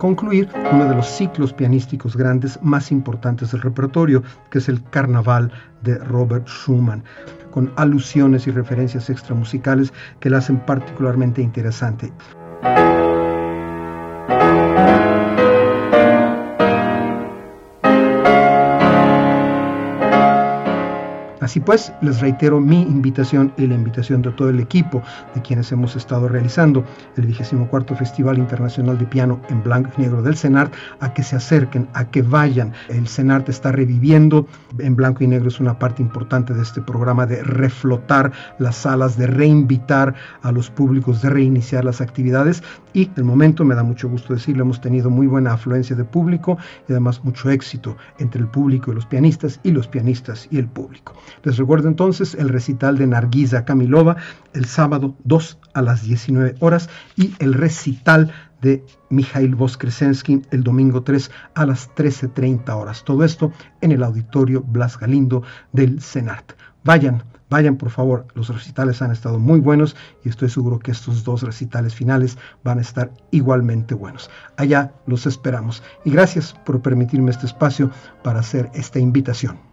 Concluir, 0.00 0.48
uno 0.72 0.88
de 0.88 0.94
los 0.94 1.06
ciclos 1.06 1.52
pianísticos 1.52 2.16
grandes 2.16 2.58
más 2.62 2.90
importantes 2.90 3.52
del 3.52 3.60
repertorio, 3.60 4.22
que 4.50 4.56
es 4.56 4.68
el 4.70 4.82
Carnaval 4.84 5.52
de 5.82 5.98
Robert 5.98 6.48
Schumann, 6.48 7.04
con 7.50 7.70
alusiones 7.76 8.46
y 8.46 8.50
referencias 8.50 9.10
extramusicales 9.10 9.92
que 10.18 10.30
la 10.30 10.38
hacen 10.38 10.58
particularmente 10.60 11.42
interesante. 11.42 12.10
Así 21.40 21.58
pues, 21.60 21.92
les 22.02 22.20
reitero 22.20 22.60
mi 22.60 22.82
invitación 22.82 23.52
y 23.56 23.66
la 23.66 23.74
invitación 23.74 24.22
de 24.22 24.30
todo 24.32 24.50
el 24.50 24.60
equipo 24.60 25.02
de 25.34 25.42
quienes 25.42 25.72
hemos 25.72 25.96
estado 25.96 26.28
realizando 26.28 26.84
el 27.16 27.26
24 27.26 27.96
Festival 27.96 28.38
Internacional 28.38 28.98
de 28.98 29.06
Piano 29.06 29.40
en 29.48 29.62
Blanco 29.62 29.90
y 29.96 30.02
Negro 30.02 30.22
del 30.22 30.36
CENART 30.36 30.72
a 31.00 31.14
que 31.14 31.22
se 31.22 31.36
acerquen, 31.36 31.88
a 31.94 32.04
que 32.04 32.22
vayan. 32.22 32.72
El 32.88 33.08
CENART 33.08 33.48
está 33.48 33.72
reviviendo, 33.72 34.46
en 34.78 34.96
Blanco 34.96 35.24
y 35.24 35.26
Negro 35.26 35.48
es 35.48 35.60
una 35.60 35.78
parte 35.78 36.02
importante 36.02 36.52
de 36.52 36.62
este 36.62 36.82
programa 36.82 37.26
de 37.26 37.42
reflotar 37.42 38.32
las 38.58 38.76
salas, 38.76 39.16
de 39.16 39.26
reinvitar 39.26 40.14
a 40.42 40.52
los 40.52 40.70
públicos, 40.70 41.22
de 41.22 41.30
reiniciar 41.30 41.84
las 41.84 42.00
actividades 42.00 42.62
y 42.92 43.06
de 43.06 43.22
momento 43.22 43.64
me 43.64 43.74
da 43.74 43.82
mucho 43.82 44.08
gusto 44.08 44.34
decirlo, 44.34 44.62
hemos 44.62 44.80
tenido 44.80 45.10
muy 45.10 45.26
buena 45.26 45.52
afluencia 45.52 45.94
de 45.96 46.04
público 46.04 46.58
y 46.88 46.92
además 46.92 47.24
mucho 47.24 47.50
éxito 47.50 47.96
entre 48.18 48.40
el 48.40 48.48
público 48.48 48.90
y 48.90 48.94
los 48.94 49.06
pianistas 49.06 49.60
y 49.62 49.70
los 49.70 49.86
pianistas 49.86 50.48
y 50.50 50.58
el 50.58 50.66
público. 50.66 51.14
Les 51.42 51.56
recuerdo 51.56 51.88
entonces 51.88 52.34
el 52.34 52.48
recital 52.48 52.98
de 52.98 53.06
Nargiza 53.06 53.64
Kamilova 53.64 54.16
el 54.52 54.64
sábado 54.66 55.16
2 55.24 55.58
a 55.74 55.82
las 55.82 56.02
19 56.02 56.56
horas 56.60 56.88
y 57.16 57.34
el 57.38 57.54
recital 57.54 58.32
de 58.60 58.84
Mikhail 59.08 59.54
Voskresensky 59.54 60.42
el 60.50 60.62
domingo 60.62 61.02
3 61.02 61.30
a 61.54 61.66
las 61.66 61.90
13.30 61.94 62.68
horas. 62.70 63.04
Todo 63.04 63.24
esto 63.24 63.52
en 63.80 63.92
el 63.92 64.02
auditorio 64.02 64.62
Blas 64.62 64.98
Galindo 64.98 65.42
del 65.72 66.00
Senat. 66.00 66.52
Vayan, 66.84 67.22
vayan 67.50 67.76
por 67.76 67.90
favor, 67.90 68.26
los 68.34 68.48
recitales 68.48 69.02
han 69.02 69.10
estado 69.10 69.38
muy 69.38 69.60
buenos 69.60 69.96
y 70.24 70.30
estoy 70.30 70.48
seguro 70.48 70.78
que 70.78 70.92
estos 70.92 71.24
dos 71.24 71.42
recitales 71.42 71.94
finales 71.94 72.38
van 72.64 72.78
a 72.78 72.82
estar 72.82 73.12
igualmente 73.30 73.94
buenos. 73.94 74.30
Allá 74.56 74.92
los 75.06 75.26
esperamos 75.26 75.82
y 76.04 76.10
gracias 76.10 76.54
por 76.64 76.80
permitirme 76.80 77.30
este 77.30 77.46
espacio 77.46 77.90
para 78.22 78.40
hacer 78.40 78.70
esta 78.74 78.98
invitación. 78.98 79.69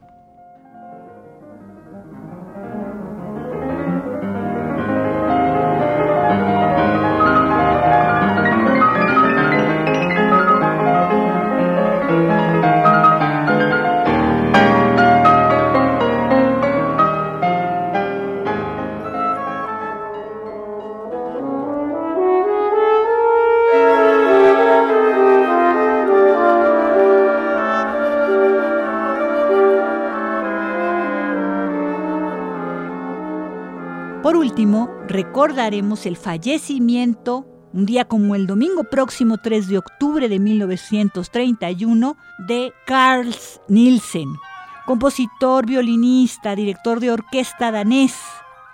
Recordaremos 35.48 36.06
el 36.06 36.18
fallecimiento, 36.18 37.48
un 37.72 37.86
día 37.86 38.03
como 38.03 38.36
el 38.36 38.48
domingo 38.48 38.84
próximo 38.84 39.38
3 39.38 39.69
de 39.69 39.78
octubre 39.78 40.28
de 40.28 40.40
1931, 40.40 42.18
de 42.49 42.74
Carl 42.86 43.34
Nielsen, 43.69 44.28
compositor, 44.86 45.65
violinista, 45.65 46.53
director 46.53 46.99
de 46.99 47.11
orquesta 47.11 47.72
danés, 47.72 48.14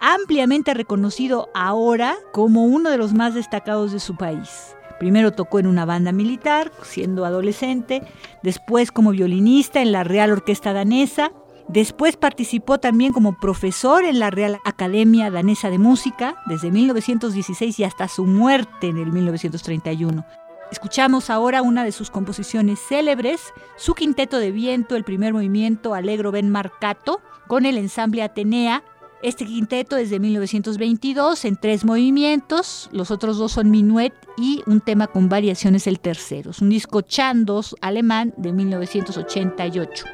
ampliamente 0.01 0.73
reconocido 0.73 1.49
ahora 1.53 2.15
como 2.31 2.65
uno 2.65 2.89
de 2.89 2.97
los 2.97 3.13
más 3.13 3.35
destacados 3.35 3.91
de 3.91 3.99
su 3.99 4.15
país. 4.15 4.75
Primero 4.97 5.31
tocó 5.31 5.59
en 5.59 5.67
una 5.67 5.85
banda 5.85 6.11
militar, 6.11 6.71
siendo 6.81 7.23
adolescente, 7.25 8.01
después 8.41 8.91
como 8.91 9.11
violinista 9.11 9.79
en 9.79 9.91
la 9.91 10.03
Real 10.03 10.31
Orquesta 10.31 10.73
Danesa, 10.73 11.33
Después 11.67 12.17
participó 12.17 12.79
también 12.79 13.13
como 13.13 13.37
profesor 13.39 14.03
en 14.03 14.19
la 14.19 14.29
Real 14.29 14.59
Academia 14.65 15.31
Danesa 15.31 15.69
de 15.69 15.77
Música 15.77 16.35
desde 16.45 16.71
1916 16.71 17.79
y 17.79 17.83
hasta 17.83 18.07
su 18.07 18.25
muerte 18.25 18.87
en 18.87 18.97
el 18.97 19.11
1931. 19.11 20.25
Escuchamos 20.71 21.29
ahora 21.29 21.61
una 21.61 21.83
de 21.83 21.91
sus 21.91 22.09
composiciones 22.09 22.79
célebres, 22.79 23.53
su 23.77 23.93
quinteto 23.93 24.39
de 24.39 24.51
viento, 24.51 24.95
el 24.95 25.03
primer 25.03 25.31
movimiento 25.31 25.93
Allegro 25.93 26.31
Ben 26.31 26.49
Marcato, 26.49 27.21
con 27.47 27.65
el 27.65 27.77
ensamble 27.77 28.23
Atenea. 28.23 28.83
Este 29.21 29.45
quinteto 29.45 29.97
es 29.97 30.09
de 30.09 30.19
1922 30.19 31.45
en 31.45 31.55
tres 31.57 31.85
movimientos, 31.85 32.89
los 32.91 33.11
otros 33.11 33.37
dos 33.37 33.53
son 33.53 33.69
minuet 33.71 34.13
y 34.35 34.63
un 34.65 34.81
tema 34.81 35.07
con 35.07 35.29
variaciones 35.29 35.87
el 35.87 35.99
tercero. 35.99 36.51
Es 36.51 36.61
un 36.61 36.69
disco 36.69 37.01
Chandos 37.01 37.75
alemán 37.79 38.33
de 38.35 38.51
1988. 38.51 40.05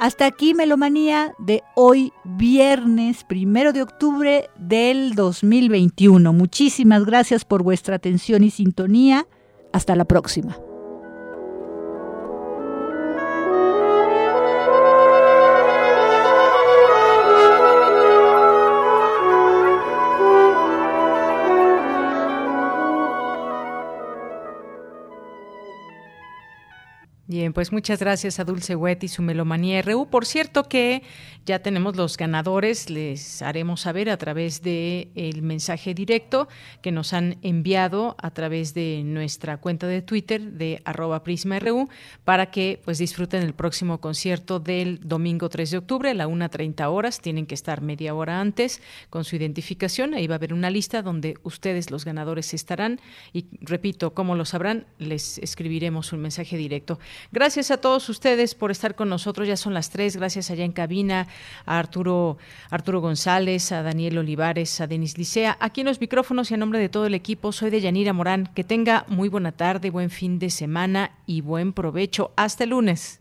Hasta 0.00 0.24
aquí 0.24 0.54
Melomanía 0.54 1.34
de 1.38 1.62
hoy 1.76 2.14
viernes 2.24 3.22
primero 3.22 3.74
de 3.74 3.82
octubre 3.82 4.48
del 4.56 5.14
2021. 5.14 6.32
Muchísimas 6.32 7.04
gracias 7.04 7.44
por 7.44 7.62
vuestra 7.62 7.96
atención 7.96 8.42
y 8.42 8.48
sintonía. 8.48 9.26
Hasta 9.74 9.94
la 9.94 10.06
próxima. 10.06 10.56
Bien, 27.30 27.52
pues 27.52 27.70
muchas 27.70 28.00
gracias 28.00 28.40
a 28.40 28.44
Dulce 28.44 28.74
Wet 28.74 29.04
y 29.04 29.08
su 29.08 29.22
Melomanía 29.22 29.82
RU. 29.82 30.08
Por 30.10 30.26
cierto 30.26 30.64
que 30.64 31.04
ya 31.46 31.60
tenemos 31.60 31.94
los 31.94 32.16
ganadores, 32.16 32.90
les 32.90 33.40
haremos 33.40 33.82
saber 33.82 34.10
a 34.10 34.16
través 34.16 34.62
de 34.62 35.12
el 35.14 35.42
mensaje 35.42 35.94
directo 35.94 36.48
que 36.82 36.90
nos 36.90 37.12
han 37.12 37.38
enviado 37.42 38.16
a 38.18 38.32
través 38.32 38.74
de 38.74 39.02
nuestra 39.04 39.58
cuenta 39.58 39.86
de 39.86 40.02
Twitter 40.02 40.42
de 40.42 40.82
arroba 40.84 41.22
Prisma 41.22 41.60
RU 41.60 41.88
para 42.24 42.50
que 42.50 42.80
pues 42.84 42.98
disfruten 42.98 43.44
el 43.44 43.54
próximo 43.54 44.00
concierto 44.00 44.58
del 44.58 44.98
domingo 44.98 45.48
3 45.48 45.70
de 45.70 45.78
octubre 45.78 46.10
a 46.10 46.14
la 46.14 46.26
1.30 46.26 46.84
horas. 46.90 47.20
Tienen 47.20 47.46
que 47.46 47.54
estar 47.54 47.80
media 47.80 48.12
hora 48.12 48.40
antes 48.40 48.82
con 49.08 49.22
su 49.22 49.36
identificación. 49.36 50.14
Ahí 50.14 50.26
va 50.26 50.34
a 50.34 50.38
haber 50.38 50.52
una 50.52 50.68
lista 50.68 51.00
donde 51.00 51.36
ustedes, 51.44 51.92
los 51.92 52.04
ganadores, 52.04 52.54
estarán. 52.54 53.00
Y 53.32 53.46
repito, 53.60 54.14
como 54.14 54.34
lo 54.34 54.44
sabrán, 54.44 54.86
les 54.98 55.38
escribiremos 55.38 56.12
un 56.12 56.22
mensaje 56.22 56.56
directo. 56.56 56.98
Gracias 57.32 57.70
a 57.70 57.78
todos 57.78 58.08
ustedes 58.08 58.54
por 58.54 58.70
estar 58.70 58.94
con 58.94 59.08
nosotros. 59.08 59.46
Ya 59.46 59.56
son 59.56 59.74
las 59.74 59.90
tres. 59.90 60.16
Gracias 60.16 60.50
allá 60.50 60.64
en 60.64 60.72
cabina 60.72 61.28
a 61.66 61.78
Arturo, 61.78 62.38
Arturo 62.70 63.00
González, 63.00 63.72
a 63.72 63.82
Daniel 63.82 64.18
Olivares, 64.18 64.80
a 64.80 64.86
Denis 64.86 65.18
Licea. 65.18 65.56
Aquí 65.60 65.82
en 65.82 65.86
los 65.86 66.00
micrófonos 66.00 66.50
y 66.50 66.54
a 66.54 66.56
nombre 66.56 66.78
de 66.78 66.88
todo 66.88 67.06
el 67.06 67.14
equipo, 67.14 67.52
soy 67.52 67.70
de 67.70 67.80
Yanira 67.80 68.12
Morán. 68.12 68.50
Que 68.54 68.64
tenga 68.64 69.04
muy 69.08 69.28
buena 69.28 69.52
tarde, 69.52 69.90
buen 69.90 70.10
fin 70.10 70.38
de 70.38 70.50
semana 70.50 71.12
y 71.26 71.40
buen 71.40 71.72
provecho. 71.72 72.32
Hasta 72.36 72.64
el 72.64 72.70
lunes. 72.70 73.20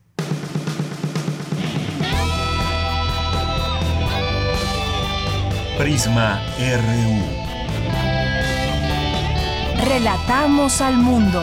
Prisma 5.79 6.41
RU. 6.59 7.39
Relatamos 9.87 10.81
al 10.81 10.97
mundo. 10.97 11.41